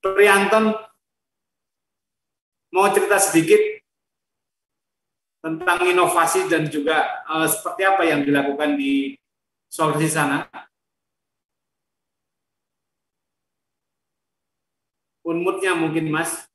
Prianton 0.00 0.72
mau 2.72 2.88
cerita 2.88 3.20
sedikit 3.20 3.60
tentang 5.44 5.84
inovasi 5.84 6.48
dan 6.48 6.72
juga 6.72 7.20
uh, 7.28 7.44
seperti 7.44 7.84
apa 7.84 8.02
yang 8.08 8.24
dilakukan 8.24 8.80
di 8.80 9.12
solusi 9.68 10.08
sana. 10.08 10.48
Unmutnya 15.20 15.76
mungkin 15.76 16.08
Mas. 16.08 16.48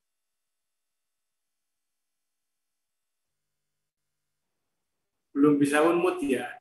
Belum 5.38 5.54
bisa 5.54 5.86
unmut 5.86 6.18
ya. 6.26 6.58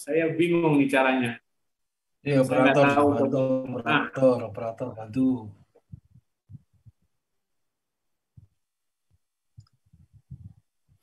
saya 0.00 0.32
bingung 0.32 0.80
nih 0.80 0.88
caranya. 0.88 1.32
Iya, 2.24 2.40
operator, 2.40 2.84
bantu, 2.88 3.44
operator, 3.76 4.36
nah. 4.40 4.48
operator, 4.48 4.88
bantu. 4.96 5.28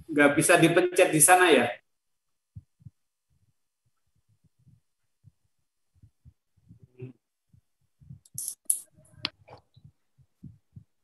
Nggak 0.10 0.32
bisa 0.34 0.54
dipencet 0.58 1.10
di 1.14 1.22
sana 1.22 1.46
ya? 1.54 1.70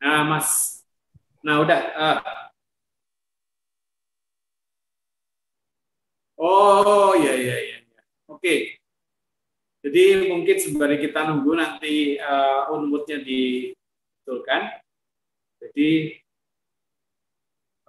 Nah, 0.01 0.21
Mas. 0.25 0.82
Nah, 1.43 1.59
udah. 1.59 1.79
Uh. 1.99 2.19
Oh, 6.39 7.11
iya, 7.19 7.35
iya, 7.35 7.55
iya. 7.59 7.77
Oke. 8.31 8.79
Jadi 9.83 10.31
mungkin 10.31 10.55
sebenarnya 10.55 10.99
kita 11.03 11.27
nunggu 11.27 11.51
nanti 11.59 12.15
uh, 12.15 12.71
unmutnya 12.71 13.19
dibetulkan. 13.19 14.79
Jadi 15.59 16.19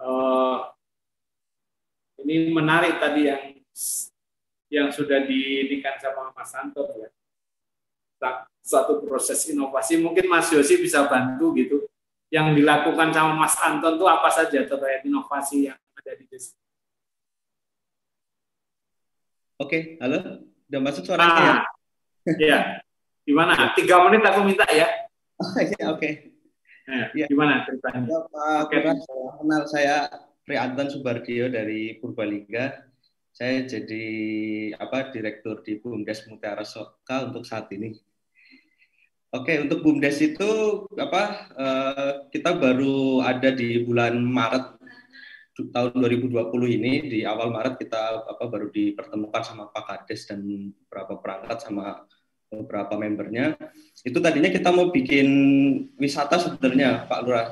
uh, 0.03 0.75
ini 2.19 2.51
menarik 2.51 2.99
tadi 2.99 3.31
yang 3.31 3.43
yang 4.67 4.87
sudah 4.91 5.23
diindikan 5.23 5.95
sama 6.03 6.35
Mas 6.35 6.51
Santo 6.51 6.83
ya. 6.99 7.07
Satu 8.59 8.99
proses 9.07 9.47
inovasi 9.47 9.95
mungkin 10.01 10.27
Mas 10.27 10.51
Yosi 10.51 10.81
bisa 10.83 11.07
bantu 11.07 11.55
gitu 11.55 11.87
yang 12.33 12.57
dilakukan 12.57 13.13
sama 13.13 13.37
Mas 13.37 13.55
Anton 13.61 13.97
itu 13.97 14.05
apa 14.09 14.29
saja 14.33 14.65
terkait 14.65 15.05
inovasi 15.05 15.69
yang 15.69 15.77
ada 15.97 16.11
di 16.17 16.25
desa? 16.25 16.57
Oke, 19.55 19.95
halo, 20.03 20.43
udah 20.67 20.81
masuk 20.83 21.07
suaranya 21.07 21.31
ah, 21.31 21.43
ya? 21.45 21.55
Iya. 22.35 22.59
Gimana? 23.25 23.71
Tiga 23.73 24.03
menit 24.05 24.21
aku 24.21 24.45
minta 24.45 24.67
ya. 24.69 24.85
Oh, 25.39 25.55
iya, 25.57 25.85
oke. 25.89 26.09
Eh, 26.85 27.05
ya. 27.17 27.25
Gimana 27.25 27.65
ceritanya? 27.65 28.05
Ya, 28.05 28.19
Pak 28.29 28.69
okay. 28.69 28.79
kenal 29.41 29.63
saya 29.65 29.95
Pri 30.45 30.61
Anton 30.61 30.93
Subardio 30.93 31.49
dari 31.49 31.97
Purbalingga. 31.97 32.85
Saya 33.33 33.65
jadi 33.65 34.05
apa 34.77 35.09
direktur 35.09 35.65
di 35.65 35.81
Bumdes 35.81 36.23
Mutiara 36.29 36.61
Soka 36.61 37.25
untuk 37.25 37.43
saat 37.43 37.67
ini. 37.73 37.97
Oke, 39.33 39.57
untuk 39.59 39.81
BUMDes 39.81 40.21
itu 40.21 40.51
apa 40.95 41.49
uh, 41.57 42.11
kita 42.29 42.55
baru 42.55 43.25
ada 43.25 43.51
di 43.51 43.83
bulan 43.83 44.21
Maret 44.21 44.75
tahun 45.55 45.95
2020 45.95 46.51
ini 46.75 46.93
di 47.07 47.19
awal 47.23 47.47
Maret 47.47 47.79
kita 47.79 48.27
apa 48.27 48.43
baru 48.51 48.67
dipertemukan 48.67 49.43
sama 49.43 49.71
Pak 49.71 49.83
Kades 49.87 50.27
dan 50.27 50.43
beberapa 50.43 51.15
perangkat 51.19 51.63
sama 51.63 52.03
beberapa 52.51 52.99
membernya. 52.99 53.55
Itu 54.03 54.19
tadinya 54.19 54.51
kita 54.51 54.69
mau 54.75 54.91
bikin 54.91 55.27
wisata 55.95 56.39
sebenarnya 56.39 57.07
Pak 57.07 57.19
Lurah. 57.23 57.47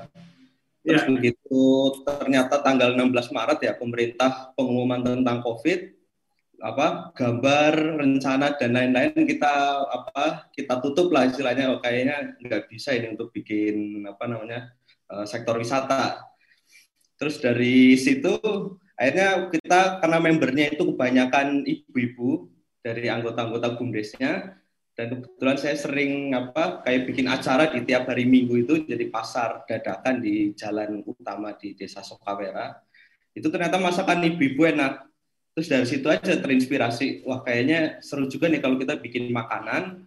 Terus 0.84 1.04
ya. 1.08 1.10
begitu 1.16 1.60
ternyata 2.04 2.60
tanggal 2.60 2.92
16 2.92 3.32
Maret 3.32 3.60
ya 3.64 3.74
pemerintah 3.80 4.52
pengumuman 4.52 5.00
tentang 5.00 5.40
Covid 5.40 6.03
apa 6.62 7.12
gambar 7.18 8.00
rencana 8.00 8.54
dan 8.56 8.78
lain-lain 8.78 9.26
kita 9.26 9.84
apa 9.90 10.48
kita 10.54 10.80
tutup 10.84 11.10
lah 11.10 11.26
istilahnya. 11.26 11.74
Oh, 11.74 11.82
kayaknya 11.82 12.38
nggak 12.38 12.70
bisa 12.70 12.94
ini 12.94 13.16
untuk 13.16 13.34
bikin 13.34 14.06
apa 14.06 14.30
namanya 14.30 14.74
uh, 15.10 15.26
sektor 15.26 15.58
wisata. 15.58 16.22
Terus 17.18 17.40
dari 17.40 17.98
situ 17.98 18.38
akhirnya 18.94 19.50
kita 19.50 20.04
karena 20.04 20.18
membernya 20.22 20.66
itu 20.76 20.84
kebanyakan 20.94 21.66
ibu-ibu 21.66 22.52
dari 22.84 23.08
anggota-anggota 23.10 23.80
bumdesnya 23.80 24.60
dan 24.94 25.08
kebetulan 25.18 25.58
saya 25.58 25.74
sering 25.74 26.38
apa 26.38 26.86
kayak 26.86 27.10
bikin 27.10 27.26
acara 27.26 27.74
di 27.74 27.82
tiap 27.82 28.06
hari 28.06 28.30
minggu 28.30 28.62
itu 28.62 28.74
jadi 28.86 29.10
pasar 29.10 29.66
dadakan 29.66 30.22
di 30.22 30.54
jalan 30.54 31.02
utama 31.02 31.58
di 31.58 31.74
desa 31.74 32.06
Sokawera. 32.06 32.78
Itu 33.34 33.50
ternyata 33.50 33.82
masakan 33.82 34.22
ibu-ibu 34.22 34.70
enak 34.70 35.13
Terus 35.54 35.68
dari 35.70 35.86
situ 35.86 36.08
aja 36.10 36.34
terinspirasi, 36.34 37.22
wah 37.30 37.46
kayaknya 37.46 38.02
seru 38.02 38.26
juga 38.26 38.50
nih 38.50 38.58
kalau 38.58 38.82
kita 38.82 38.98
bikin 38.98 39.30
makanan, 39.30 40.02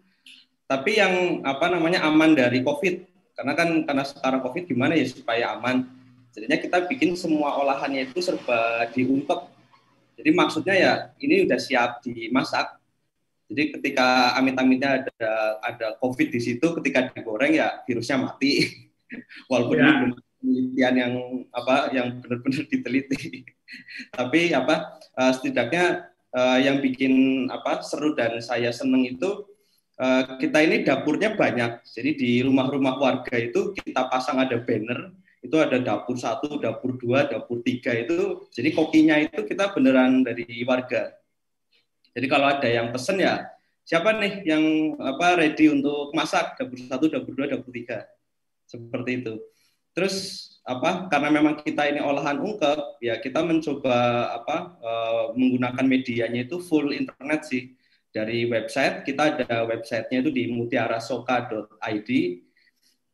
tapi 0.66 0.98
yang 0.98 1.46
apa 1.46 1.70
namanya 1.70 2.02
aman 2.02 2.34
dari 2.34 2.66
COVID. 2.66 3.06
Karena 3.36 3.52
kan 3.54 3.68
karena 3.86 4.02
sekarang 4.02 4.42
COVID 4.42 4.66
gimana 4.66 4.98
ya 4.98 5.06
supaya 5.06 5.54
aman. 5.54 5.86
Jadinya 6.34 6.58
kita 6.58 6.90
bikin 6.90 7.14
semua 7.14 7.54
olahannya 7.62 8.10
itu 8.10 8.18
serba 8.18 8.90
diungkep. 8.90 9.40
Jadi 10.18 10.30
maksudnya 10.34 10.74
ya 10.74 10.92
ini 11.22 11.46
udah 11.46 11.58
siap 11.62 12.02
dimasak. 12.02 12.82
Jadi 13.46 13.78
ketika 13.78 14.34
amit-amitnya 14.34 15.06
ada 15.06 15.30
ada 15.62 15.86
COVID 16.02 16.34
di 16.34 16.40
situ, 16.42 16.66
ketika 16.82 17.14
digoreng 17.14 17.54
ya 17.54 17.86
virusnya 17.86 18.18
mati. 18.18 18.66
Walaupun 19.52 19.78
ya. 19.78 19.86
ini 19.86 19.92
belum 20.02 20.25
penelitian 20.46 20.94
yang 20.94 21.12
apa 21.50 21.90
yang 21.90 22.22
benar-benar 22.22 22.62
diteliti. 22.70 23.42
Tapi 24.14 24.54
apa 24.54 24.94
uh, 25.18 25.32
setidaknya 25.34 26.06
uh, 26.30 26.58
yang 26.62 26.78
bikin 26.78 27.46
apa 27.50 27.82
seru 27.82 28.14
dan 28.14 28.38
saya 28.38 28.70
seneng 28.70 29.02
itu 29.18 29.42
uh, 29.98 30.38
kita 30.38 30.62
ini 30.62 30.86
dapurnya 30.86 31.34
banyak. 31.34 31.82
Jadi 31.82 32.10
di 32.14 32.30
rumah-rumah 32.46 32.94
warga 33.02 33.34
itu 33.34 33.74
kita 33.74 34.06
pasang 34.06 34.38
ada 34.38 34.62
banner 34.62 35.10
itu 35.42 35.56
ada 35.62 35.78
dapur 35.78 36.18
satu, 36.18 36.58
dapur 36.58 36.98
dua, 36.98 37.26
dapur 37.26 37.62
tiga 37.62 37.94
itu. 37.94 38.46
Jadi 38.50 38.74
kokinya 38.74 39.18
itu 39.18 39.46
kita 39.46 39.70
beneran 39.74 40.26
dari 40.26 40.46
warga. 40.66 41.14
Jadi 42.14 42.26
kalau 42.30 42.46
ada 42.48 42.66
yang 42.66 42.90
pesen 42.94 43.20
ya 43.20 43.46
siapa 43.86 44.18
nih 44.18 44.42
yang 44.42 44.64
apa 44.98 45.38
ready 45.38 45.70
untuk 45.70 46.10
masak 46.16 46.58
dapur 46.58 46.78
satu, 46.78 47.06
dapur 47.06 47.32
dua, 47.34 47.46
dapur 47.46 47.70
tiga 47.70 48.06
seperti 48.66 49.22
itu. 49.22 49.34
Terus 49.96 50.44
apa 50.66 51.08
karena 51.08 51.32
memang 51.32 51.62
kita 51.62 51.88
ini 51.88 52.02
olahan 52.04 52.36
ungkep 52.42 52.98
ya 53.00 53.22
kita 53.22 53.38
mencoba 53.40 54.28
apa 54.34 54.76
uh, 54.82 55.24
menggunakan 55.32 55.86
medianya 55.88 56.44
itu 56.44 56.60
full 56.60 56.92
internet 56.92 57.48
sih. 57.48 57.72
Dari 58.12 58.44
website 58.44 59.08
kita 59.08 59.22
ada 59.32 59.64
websitenya 59.64 60.20
itu 60.20 60.30
di 60.32 60.44
mutiarasoka.id 60.52 62.10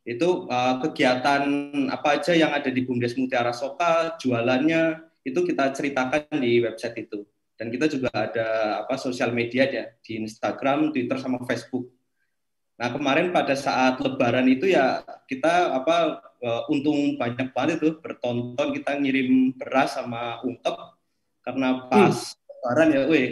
itu 0.02 0.28
uh, 0.50 0.82
kegiatan 0.82 1.42
apa 1.86 2.18
aja 2.18 2.34
yang 2.34 2.50
ada 2.50 2.66
di 2.66 2.82
Bumdes 2.82 3.14
Mutiara 3.14 3.54
Soka 3.54 4.18
jualannya 4.18 4.98
itu 5.22 5.46
kita 5.46 5.70
ceritakan 5.70 6.26
di 6.42 6.58
website 6.58 7.06
itu. 7.06 7.22
Dan 7.54 7.70
kita 7.70 7.86
juga 7.86 8.10
ada 8.10 8.82
apa 8.82 8.98
sosial 8.98 9.30
media 9.30 9.70
ya 9.70 9.86
di 10.02 10.18
Instagram, 10.18 10.90
Twitter 10.90 11.14
sama 11.22 11.38
Facebook. 11.46 11.86
Nah 12.74 12.90
kemarin 12.90 13.30
pada 13.30 13.54
saat 13.54 14.02
Lebaran 14.02 14.50
itu 14.50 14.66
ya 14.66 15.06
kita 15.30 15.70
apa 15.70 16.18
uh, 16.42 16.62
untung 16.68 17.16
banyak 17.16 17.54
banget 17.54 17.80
itu 17.80 17.96
bertonton 18.02 18.68
kita 18.74 18.98
ngirim 18.98 19.54
beras 19.56 19.96
sama 19.96 20.42
ungkep 20.42 20.76
karena 21.42 21.86
pas 21.90 22.14
hmm. 22.14 22.46
lebaran 22.50 22.88
ya, 22.94 23.02
weh 23.10 23.28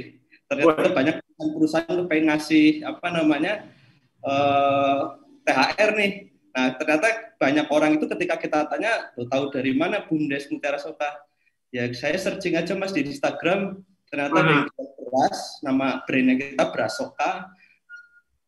ternyata 0.51 0.83
Wah. 0.83 0.95
banyak 0.95 1.17
perusahaan 1.39 1.87
tuh 1.87 2.07
pengen 2.11 2.35
ngasih 2.35 2.83
apa 2.83 3.07
namanya 3.15 3.71
uh, 4.27 5.15
eh, 5.47 5.55
THR 5.55 5.91
nih. 5.97 6.13
Nah 6.51 6.67
ternyata 6.75 7.07
banyak 7.39 7.67
orang 7.71 7.91
itu 7.97 8.05
ketika 8.11 8.35
kita 8.37 8.67
tanya, 8.67 9.15
lo 9.15 9.31
tahu 9.31 9.55
dari 9.55 9.73
mana 9.73 10.05
Bumdes 10.05 10.51
Mutiara 10.51 10.77
Soka? 10.77 11.07
Ya 11.71 11.87
saya 11.95 12.19
searching 12.19 12.59
aja 12.59 12.75
mas 12.75 12.91
di 12.91 13.07
Instagram, 13.07 13.79
ternyata 14.11 14.43
ada 14.43 14.51
yang 14.67 14.67
beras, 14.99 15.63
nama 15.63 16.03
brandnya 16.03 16.35
kita 16.37 16.65
beras 16.75 16.99
Soka. 16.99 17.47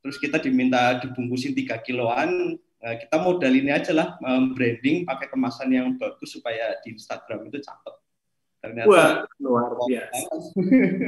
Terus 0.03 0.19
kita 0.19 0.43
diminta 0.43 0.99
dibungkusin 0.99 1.55
tiga 1.55 1.79
kiloan, 1.79 2.59
kita 2.83 3.17
modal 3.23 3.55
ini 3.55 3.71
aja 3.71 3.95
lah 3.95 4.19
um, 4.27 4.59
branding 4.59 5.07
pakai 5.07 5.31
kemasan 5.31 5.71
yang 5.71 5.95
bagus 5.95 6.35
supaya 6.35 6.75
di 6.83 6.99
Instagram 6.99 7.47
itu 7.47 7.63
cakep. 7.63 7.95
Ternyata 8.63 8.89
Wah, 8.91 9.11
luar 9.43 9.75
biasa. 9.87 10.35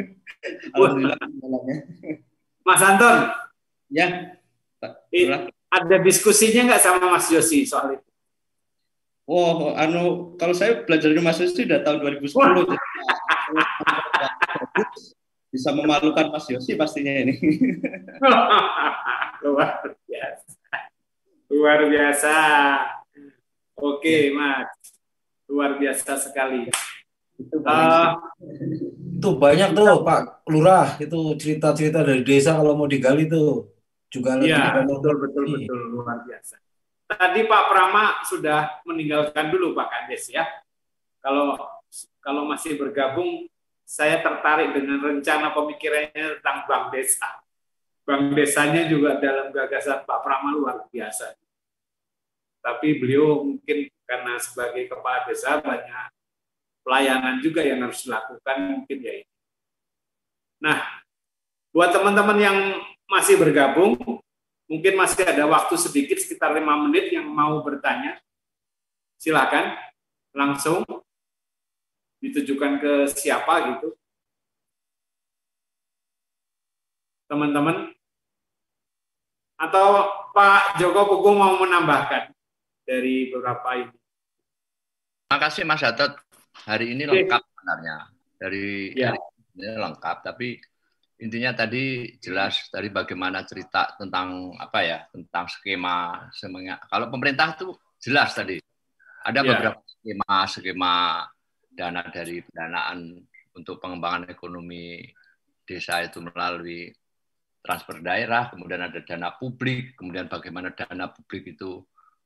Alhamdulillah. 0.75 1.19
Mas 2.63 2.83
Anton. 2.83 3.19
Ya. 3.91 4.39
ada 5.75 5.97
diskusinya 5.99 6.71
nggak 6.71 6.83
sama 6.83 7.11
Mas 7.11 7.27
Yosi 7.31 7.67
soal 7.67 7.99
itu? 7.99 8.07
Oh, 9.27 9.75
anu 9.75 10.37
kalau 10.39 10.55
saya 10.55 10.87
belajar 10.87 11.11
dari 11.11 11.23
Mas 11.23 11.43
Yosi 11.43 11.67
sudah 11.67 11.83
tahun 11.83 11.99
2010. 12.03 12.31
jadi, 12.31 12.77
bisa 15.51 15.71
memalukan 15.75 16.31
Mas 16.31 16.47
Yosi 16.51 16.79
pastinya 16.79 17.11
ini. 17.11 17.35
luar 19.45 19.83
biasa. 20.07 20.44
Luar 21.55 21.87
biasa. 21.87 22.37
Oke, 23.79 24.31
ya. 24.31 24.35
Mas. 24.35 24.75
Luar 25.47 25.79
biasa 25.79 26.19
sekali. 26.19 26.67
Itu 27.35 27.59
banyak, 27.63 27.91
uh, 27.91 28.11
itu 29.19 29.29
banyak 29.35 29.71
tuh 29.75 30.07
Pak 30.07 30.47
Lurah 30.47 30.95
itu 31.03 31.35
cerita-cerita 31.35 32.07
dari 32.07 32.23
desa 32.23 32.55
kalau 32.55 32.79
mau 32.79 32.87
digali 32.87 33.27
tuh 33.27 33.75
juga 34.07 34.39
Iya, 34.39 34.87
betul 34.87 35.19
betul 35.19 35.45
betul 35.59 35.79
luar 35.99 36.23
biasa. 36.23 36.63
Tadi 37.11 37.41
Pak 37.51 37.65
Prama 37.67 38.23
sudah 38.23 38.79
meninggalkan 38.87 39.51
dulu 39.51 39.75
Pak 39.75 39.87
Kades 39.91 40.31
ya. 40.31 40.47
Kalau 41.19 41.59
kalau 42.23 42.47
masih 42.47 42.79
bergabung 42.79 43.51
saya 43.83 44.23
tertarik 44.23 44.71
dengan 44.73 45.03
rencana 45.03 45.51
pemikirannya 45.51 46.39
tentang 46.39 46.71
bank 46.71 46.85
desa. 46.95 47.43
Bank 48.07 48.33
desanya 48.39 48.87
juga 48.87 49.19
dalam 49.19 49.51
gagasan 49.51 50.07
Pak 50.07 50.19
Prama 50.23 50.55
luar 50.55 50.87
biasa. 50.89 51.35
Tapi 52.65 52.97
beliau 52.97 53.45
mungkin 53.45 53.93
karena 54.09 54.41
sebagai 54.41 54.89
kepala 54.89 55.29
desa 55.29 55.61
banyak 55.61 56.09
pelayanan 56.81 57.45
juga 57.45 57.61
yang 57.61 57.85
harus 57.85 58.01
dilakukan 58.09 58.57
mungkin 58.73 58.99
ya 59.05 59.13
ini. 59.21 59.33
Nah, 60.65 60.81
buat 61.77 61.93
teman-teman 61.93 62.39
yang 62.41 62.59
masih 63.05 63.37
bergabung, 63.37 64.01
mungkin 64.65 64.97
masih 64.97 65.29
ada 65.29 65.45
waktu 65.45 65.77
sedikit 65.77 66.17
sekitar 66.17 66.57
lima 66.57 66.73
menit 66.89 67.13
yang 67.13 67.29
mau 67.29 67.61
bertanya. 67.61 68.17
Silakan 69.21 69.77
langsung 70.33 70.85
ditujukan 72.25 72.81
ke 72.81 72.93
siapa 73.13 73.77
gitu. 73.77 73.93
Teman-teman 77.29 77.93
atau 79.61 80.09
Pak 80.33 80.81
Joko 80.81 81.13
Pugu 81.13 81.37
mau 81.37 81.61
menambahkan 81.61 82.35
dari 82.85 83.33
beberapa 83.33 83.69
ini. 83.81 83.97
Terima 85.25 85.39
kasih 85.41 85.63
Mas 85.65 85.81
Gatot. 85.81 86.13
Hari 86.69 86.95
ini 86.95 87.03
lengkap 87.09 87.43
sebenarnya. 87.43 87.97
Dari, 88.39 88.93
ya. 88.95 89.11
hari 89.11 89.21
ini 89.57 89.69
lengkap, 89.75 90.17
tapi 90.23 90.49
intinya 91.19 91.57
tadi 91.57 92.15
jelas 92.21 92.69
dari 92.69 92.93
bagaimana 92.93 93.43
cerita 93.49 93.97
tentang 93.97 94.55
apa 94.61 94.79
ya, 94.85 94.99
tentang 95.11 95.49
skema 95.49 96.29
semuanya. 96.31 96.79
Kalau 96.87 97.09
pemerintah 97.11 97.57
itu 97.57 97.73
jelas 97.99 98.37
tadi. 98.37 98.61
Ada 99.25 99.41
ya. 99.41 99.49
beberapa 99.49 99.81
skema 99.89 100.37
skema 100.47 100.95
dana 101.75 102.03
dari 102.13 102.45
pendanaan 102.45 103.19
untuk 103.57 103.83
pengembangan 103.83 104.31
ekonomi 104.31 105.03
desa 105.65 106.05
itu 106.05 106.21
melalui 106.21 106.93
transfer 107.65 107.97
daerah, 108.05 108.53
kemudian 108.53 108.85
ada 108.85 109.01
dana 109.01 109.33
publik, 109.33 109.97
kemudian 109.97 110.29
bagaimana 110.29 110.77
dana 110.77 111.09
publik 111.09 111.57
itu 111.57 111.81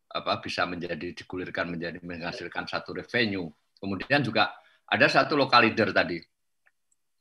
apa 0.09 0.40
bisa 0.40 0.64
menjadi 0.64 1.12
digulirkan 1.12 1.68
menjadi 1.68 2.01
menghasilkan 2.01 2.64
satu 2.64 2.97
revenue. 2.97 3.48
Kemudian 3.78 4.24
juga 4.24 4.56
ada 4.89 5.06
satu 5.06 5.36
lokal 5.36 5.68
leader 5.68 5.93
tadi 5.93 6.18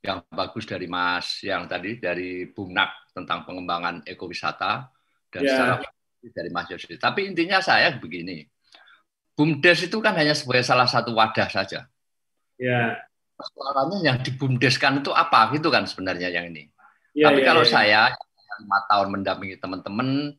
yang 0.02 0.24
bagus 0.32 0.64
dari 0.64 0.88
Mas 0.88 1.44
yang 1.44 1.68
tadi 1.68 2.00
dari 2.00 2.48
Bumnak 2.48 3.12
tentang 3.12 3.44
pengembangan 3.44 4.08
ekowisata 4.08 4.88
dan 5.28 5.42
yeah. 5.44 5.52
secara 5.52 5.74
dari 6.24 6.50
Mas 6.52 6.68
Yosi. 6.72 6.96
Tapi 6.98 7.28
intinya 7.30 7.60
saya 7.62 7.94
begini, 7.94 8.48
BUMDes 9.38 9.86
itu 9.86 9.98
kan 10.02 10.18
hanya 10.18 10.34
sebagai 10.34 10.66
salah 10.66 10.90
satu 10.90 11.14
wadah 11.14 11.48
saja. 11.48 11.86
Ya. 12.58 12.98
Persoalannya 13.38 14.02
yang 14.02 14.18
di 14.26 14.34
BUMDeskan 14.34 15.06
itu 15.06 15.14
apa 15.14 15.54
gitu 15.54 15.70
kan 15.70 15.86
sebenarnya 15.86 16.34
yang 16.34 16.50
ini. 16.50 16.74
Ya, 17.14 17.30
Tapi 17.30 17.46
ya, 17.46 17.54
kalau 17.54 17.64
ya. 17.64 17.70
saya 17.70 18.02
lima 18.58 18.80
tahun 18.90 19.08
mendampingi 19.14 19.62
teman-teman, 19.62 20.34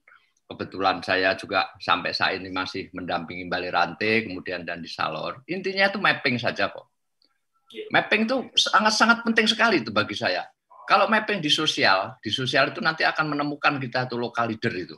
kebetulan 0.48 1.04
saya 1.04 1.36
juga 1.36 1.76
sampai 1.76 2.16
saat 2.16 2.40
ini 2.40 2.48
masih 2.48 2.88
mendampingi 2.96 3.44
Bali 3.44 3.68
Rantai, 3.68 4.24
kemudian 4.24 4.64
dan 4.64 4.80
di 4.80 4.88
Salor. 4.88 5.44
Intinya 5.44 5.92
itu 5.92 6.00
mapping 6.00 6.40
saja 6.40 6.72
kok. 6.72 6.88
Mapping 7.92 8.24
itu 8.24 8.36
sangat-sangat 8.56 9.20
penting 9.28 9.44
sekali 9.44 9.84
itu 9.84 9.92
bagi 9.92 10.16
saya. 10.16 10.48
Kalau 10.88 11.04
mapping 11.04 11.44
di 11.44 11.52
sosial, 11.52 12.16
di 12.24 12.32
sosial 12.32 12.72
itu 12.72 12.80
nanti 12.80 13.04
akan 13.04 13.36
menemukan 13.36 13.76
kita 13.76 14.08
itu 14.08 14.16
lokal 14.16 14.48
leader 14.48 14.72
itu. 14.72 14.96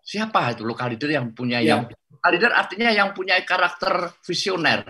Siapa 0.00 0.56
itu 0.56 0.64
lokal 0.64 0.96
leader 0.96 1.12
yang 1.12 1.36
punya 1.36 1.60
ya. 1.60 1.76
yang 1.76 1.80
lokal 1.92 2.30
leader 2.32 2.52
artinya 2.56 2.88
yang 2.88 3.12
punya 3.12 3.36
karakter 3.44 4.16
visioner. 4.24 4.80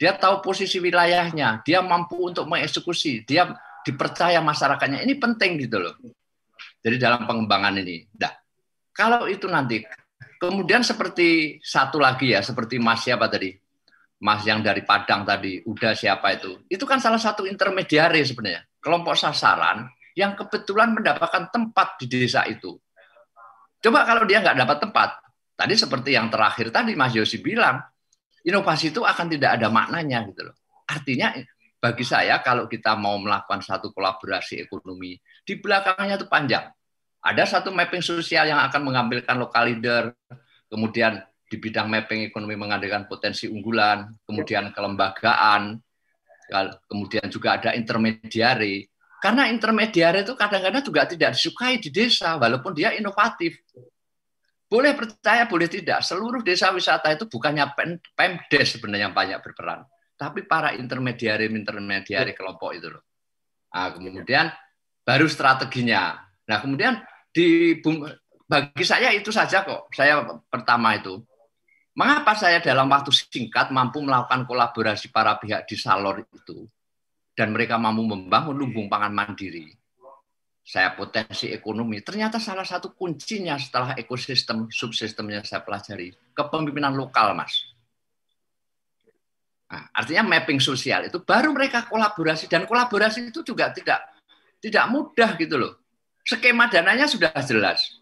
Dia 0.00 0.16
tahu 0.16 0.40
posisi 0.40 0.80
wilayahnya, 0.80 1.60
dia 1.62 1.84
mampu 1.84 2.32
untuk 2.32 2.48
mengeksekusi, 2.48 3.28
dia 3.28 3.52
dipercaya 3.84 4.40
masyarakatnya. 4.40 5.04
Ini 5.04 5.14
penting 5.20 5.60
gitu 5.68 5.78
loh. 5.84 5.94
Jadi 6.82 6.96
dalam 6.96 7.28
pengembangan 7.28 7.76
ini. 7.78 8.08
Nah, 8.18 8.41
kalau 8.92 9.26
itu 9.26 9.48
nanti 9.48 9.80
kemudian 10.36 10.84
seperti 10.84 11.58
satu 11.64 11.98
lagi 11.98 12.36
ya, 12.36 12.44
seperti 12.44 12.76
Mas 12.76 13.04
siapa 13.04 13.26
tadi? 13.26 13.52
Mas 14.22 14.46
yang 14.46 14.62
dari 14.62 14.86
Padang 14.86 15.26
tadi, 15.26 15.58
udah 15.66 15.98
siapa 15.98 16.38
itu? 16.38 16.62
Itu 16.70 16.86
kan 16.86 17.02
salah 17.02 17.18
satu 17.18 17.42
intermediari 17.42 18.22
sebenarnya, 18.22 18.62
kelompok 18.78 19.18
sasaran 19.18 19.90
yang 20.14 20.38
kebetulan 20.38 20.94
mendapatkan 20.94 21.50
tempat 21.50 21.98
di 21.98 22.06
desa 22.06 22.46
itu. 22.46 22.78
Coba 23.82 24.06
kalau 24.06 24.22
dia 24.22 24.38
nggak 24.38 24.62
dapat 24.62 24.78
tempat, 24.78 25.10
tadi 25.58 25.74
seperti 25.74 26.14
yang 26.14 26.30
terakhir 26.30 26.70
tadi 26.70 26.94
Mas 26.94 27.18
Yosi 27.18 27.42
bilang, 27.42 27.82
inovasi 28.46 28.94
itu 28.94 29.02
akan 29.02 29.26
tidak 29.26 29.58
ada 29.58 29.66
maknanya 29.74 30.22
gitu 30.30 30.46
loh. 30.46 30.56
Artinya 30.86 31.34
bagi 31.82 32.06
saya 32.06 32.38
kalau 32.46 32.70
kita 32.70 32.94
mau 32.94 33.18
melakukan 33.18 33.58
satu 33.58 33.90
kolaborasi 33.90 34.62
ekonomi, 34.62 35.18
di 35.42 35.58
belakangnya 35.58 36.14
itu 36.14 36.30
panjang. 36.30 36.70
Ada 37.22 37.46
satu 37.46 37.70
mapping 37.70 38.02
sosial 38.02 38.50
yang 38.50 38.58
akan 38.58 38.82
mengambilkan 38.82 39.38
lokal 39.38 39.70
leader, 39.70 40.10
kemudian 40.66 41.22
di 41.46 41.54
bidang 41.54 41.86
mapping 41.86 42.26
ekonomi 42.26 42.58
mengadakan 42.58 43.06
potensi 43.06 43.46
unggulan, 43.46 44.10
kemudian 44.26 44.74
kelembagaan, 44.74 45.78
kemudian 46.90 47.30
juga 47.30 47.62
ada 47.62 47.78
intermediari. 47.78 48.82
Karena 49.22 49.46
intermediari 49.46 50.26
itu 50.26 50.34
kadang-kadang 50.34 50.82
juga 50.82 51.06
tidak 51.06 51.38
disukai 51.38 51.78
di 51.78 51.94
desa, 51.94 52.34
walaupun 52.42 52.74
dia 52.74 52.90
inovatif. 52.90 53.54
Boleh 54.66 54.96
percaya, 54.98 55.46
boleh 55.46 55.68
tidak. 55.70 56.02
Seluruh 56.02 56.42
desa 56.42 56.74
wisata 56.74 57.12
itu 57.14 57.30
bukannya 57.30 57.70
Pemdes 58.18 58.66
sebenarnya 58.74 59.06
yang 59.06 59.14
banyak 59.14 59.38
berperan, 59.44 59.86
tapi 60.18 60.42
para 60.42 60.74
intermediari-intermediari 60.74 62.34
kelompok 62.34 62.74
itu 62.74 62.90
loh. 62.90 63.04
Nah, 63.70 63.94
kemudian 63.94 64.50
baru 65.06 65.30
strateginya. 65.30 66.18
Nah, 66.48 66.58
kemudian 66.58 66.98
di 67.32 67.80
bagi 68.52 68.84
saya 68.84 69.08
itu 69.16 69.32
saja 69.32 69.64
kok. 69.64 69.88
Saya 69.96 70.28
pertama 70.52 70.92
itu. 70.92 71.24
Mengapa 71.96 72.32
saya 72.36 72.60
dalam 72.60 72.88
waktu 72.88 73.12
singkat 73.12 73.68
mampu 73.68 74.00
melakukan 74.00 74.48
kolaborasi 74.48 75.12
para 75.12 75.36
pihak 75.36 75.68
di 75.68 75.76
Salor 75.76 76.24
itu 76.24 76.64
dan 77.36 77.52
mereka 77.52 77.76
mampu 77.76 78.04
membangun 78.04 78.56
lumbung 78.56 78.88
pangan 78.88 79.12
mandiri? 79.12 79.72
Saya 80.62 80.96
potensi 80.96 81.52
ekonomi. 81.52 82.00
Ternyata 82.00 82.40
salah 82.40 82.64
satu 82.64 82.96
kuncinya 82.96 83.58
setelah 83.60 83.92
ekosistem 83.98 84.72
subsistemnya 84.72 85.44
saya 85.44 85.60
pelajari 85.60 86.12
kepemimpinan 86.32 86.96
lokal, 86.96 87.36
Mas. 87.36 87.72
Nah, 89.68 89.88
artinya 89.96 90.28
mapping 90.28 90.60
sosial 90.60 91.08
itu 91.08 91.24
baru 91.24 91.52
mereka 91.52 91.88
kolaborasi 91.88 92.48
dan 92.48 92.68
kolaborasi 92.68 93.32
itu 93.32 93.40
juga 93.40 93.72
tidak 93.72 94.04
tidak 94.60 94.84
mudah 94.92 95.32
gitu 95.40 95.56
loh 95.56 95.81
skema 96.26 96.70
dananya 96.70 97.10
sudah 97.10 97.34
jelas. 97.42 97.98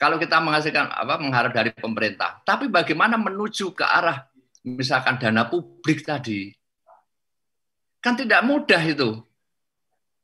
Kalau 0.00 0.16
kita 0.16 0.40
menghasilkan 0.40 0.88
apa 0.96 1.20
mengharap 1.20 1.52
dari 1.52 1.76
pemerintah, 1.76 2.40
tapi 2.40 2.72
bagaimana 2.72 3.20
menuju 3.20 3.76
ke 3.76 3.84
arah 3.84 4.24
misalkan 4.64 5.20
dana 5.20 5.44
publik 5.44 6.00
tadi, 6.00 6.48
kan 8.00 8.16
tidak 8.16 8.40
mudah 8.40 8.80
itu. 8.80 9.20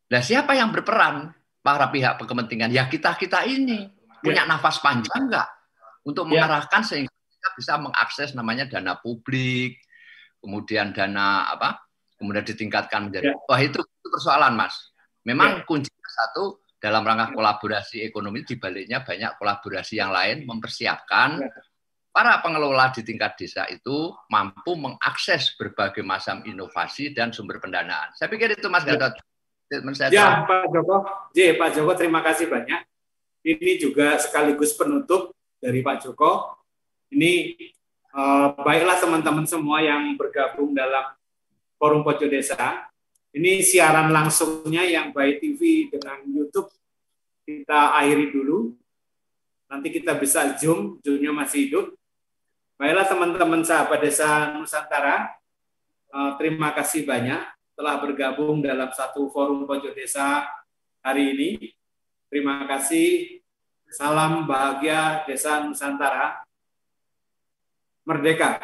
Nah, 0.08 0.22
siapa 0.24 0.56
yang 0.56 0.72
berperan? 0.72 1.34
Para 1.60 1.90
pihak 1.90 2.22
kepentingan. 2.22 2.70
Ya 2.70 2.86
kita 2.86 3.18
kita 3.18 3.42
ini 3.42 3.90
punya 4.22 4.46
ya. 4.46 4.50
nafas 4.54 4.78
panjang 4.78 5.28
enggak 5.28 5.50
untuk 6.06 6.30
ya. 6.30 6.46
mengarahkan 6.46 6.86
sehingga 6.86 7.10
kita 7.10 7.48
bisa 7.58 7.74
mengakses 7.74 8.30
namanya 8.38 8.70
dana 8.70 8.94
publik, 8.94 9.82
kemudian 10.38 10.94
dana 10.94 11.50
apa? 11.50 11.82
Kemudian 12.16 12.46
ditingkatkan 12.46 13.10
menjadi. 13.10 13.28
Ya. 13.28 13.36
Wah 13.50 13.60
itu, 13.60 13.82
itu 13.82 14.08
persoalan, 14.08 14.54
Mas. 14.56 14.94
Memang 15.26 15.66
kuncinya 15.66 16.06
satu 16.06 16.64
dalam 16.76 17.02
rangka 17.02 17.32
kolaborasi 17.32 18.04
ekonomi 18.04 18.44
di 18.44 18.60
baliknya 18.60 19.00
banyak 19.00 19.40
kolaborasi 19.40 19.96
yang 19.96 20.12
lain 20.12 20.44
mempersiapkan 20.44 21.40
ya. 21.40 21.48
para 22.12 22.40
pengelola 22.44 22.92
di 22.92 23.00
tingkat 23.00 23.36
desa 23.40 23.64
itu 23.72 24.12
mampu 24.28 24.76
mengakses 24.76 25.56
berbagai 25.56 26.04
macam 26.04 26.44
inovasi 26.44 27.16
dan 27.16 27.32
sumber 27.32 27.58
pendanaan. 27.58 28.12
Saya 28.12 28.28
pikir 28.28 28.56
itu 28.56 28.68
Mas 28.68 28.84
ya. 28.84 28.96
Gatot. 28.96 29.24
Ya, 30.14 30.46
Pak 30.46 30.70
Joko. 30.70 30.96
J, 31.34 31.58
Pak 31.58 31.74
Joko 31.74 31.92
terima 31.98 32.22
kasih 32.22 32.46
banyak. 32.46 32.86
Ini 33.42 33.82
juga 33.82 34.14
sekaligus 34.22 34.78
penutup 34.78 35.34
dari 35.58 35.82
Pak 35.82 36.06
Joko. 36.06 36.54
Ini 37.10 37.58
eh, 38.14 38.48
baiklah 38.54 39.02
teman-teman 39.02 39.42
semua 39.42 39.82
yang 39.82 40.14
bergabung 40.14 40.70
dalam 40.70 41.18
Forum 41.82 42.06
Pojok 42.06 42.30
Desa 42.30 42.86
ini 43.36 43.60
siaran 43.60 44.08
langsungnya 44.08 44.88
yang 44.88 45.12
by 45.12 45.36
TV 45.36 45.92
dengan 45.92 46.24
YouTube 46.24 46.72
kita 47.44 48.00
akhiri 48.00 48.32
dulu. 48.32 48.72
Nanti 49.68 49.92
kita 49.92 50.16
bisa 50.16 50.56
zoom, 50.56 50.98
zoomnya 51.04 51.36
masih 51.36 51.68
hidup. 51.68 51.86
Baiklah 52.80 53.04
teman-teman 53.04 53.60
sahabat 53.60 54.00
desa 54.00 54.56
Nusantara, 54.56 55.36
eh, 56.12 56.32
terima 56.40 56.72
kasih 56.72 57.04
banyak 57.04 57.40
telah 57.76 58.00
bergabung 58.00 58.64
dalam 58.64 58.88
satu 58.92 59.28
forum 59.28 59.68
pojok 59.68 59.92
desa 59.92 60.48
hari 61.04 61.36
ini. 61.36 61.50
Terima 62.32 62.64
kasih. 62.64 63.40
Salam 63.86 64.48
bahagia 64.48 65.28
desa 65.28 65.60
Nusantara. 65.62 66.40
Merdeka. 68.06 68.58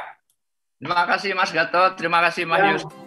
Terima 0.78 1.06
kasih 1.06 1.30
Mas 1.34 1.50
Gatot, 1.54 1.94
terima 1.94 2.18
kasih 2.22 2.42
Mas 2.46 2.62
ya. 2.62 2.70
Yus. 2.74 3.01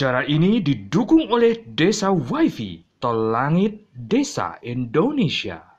Acara 0.00 0.24
ini 0.24 0.64
didukung 0.64 1.28
oleh 1.28 1.60
Desa 1.76 2.08
WiFi 2.08 3.04
Tol 3.04 3.36
Langit 3.36 3.84
Desa 3.92 4.56
Indonesia. 4.64 5.69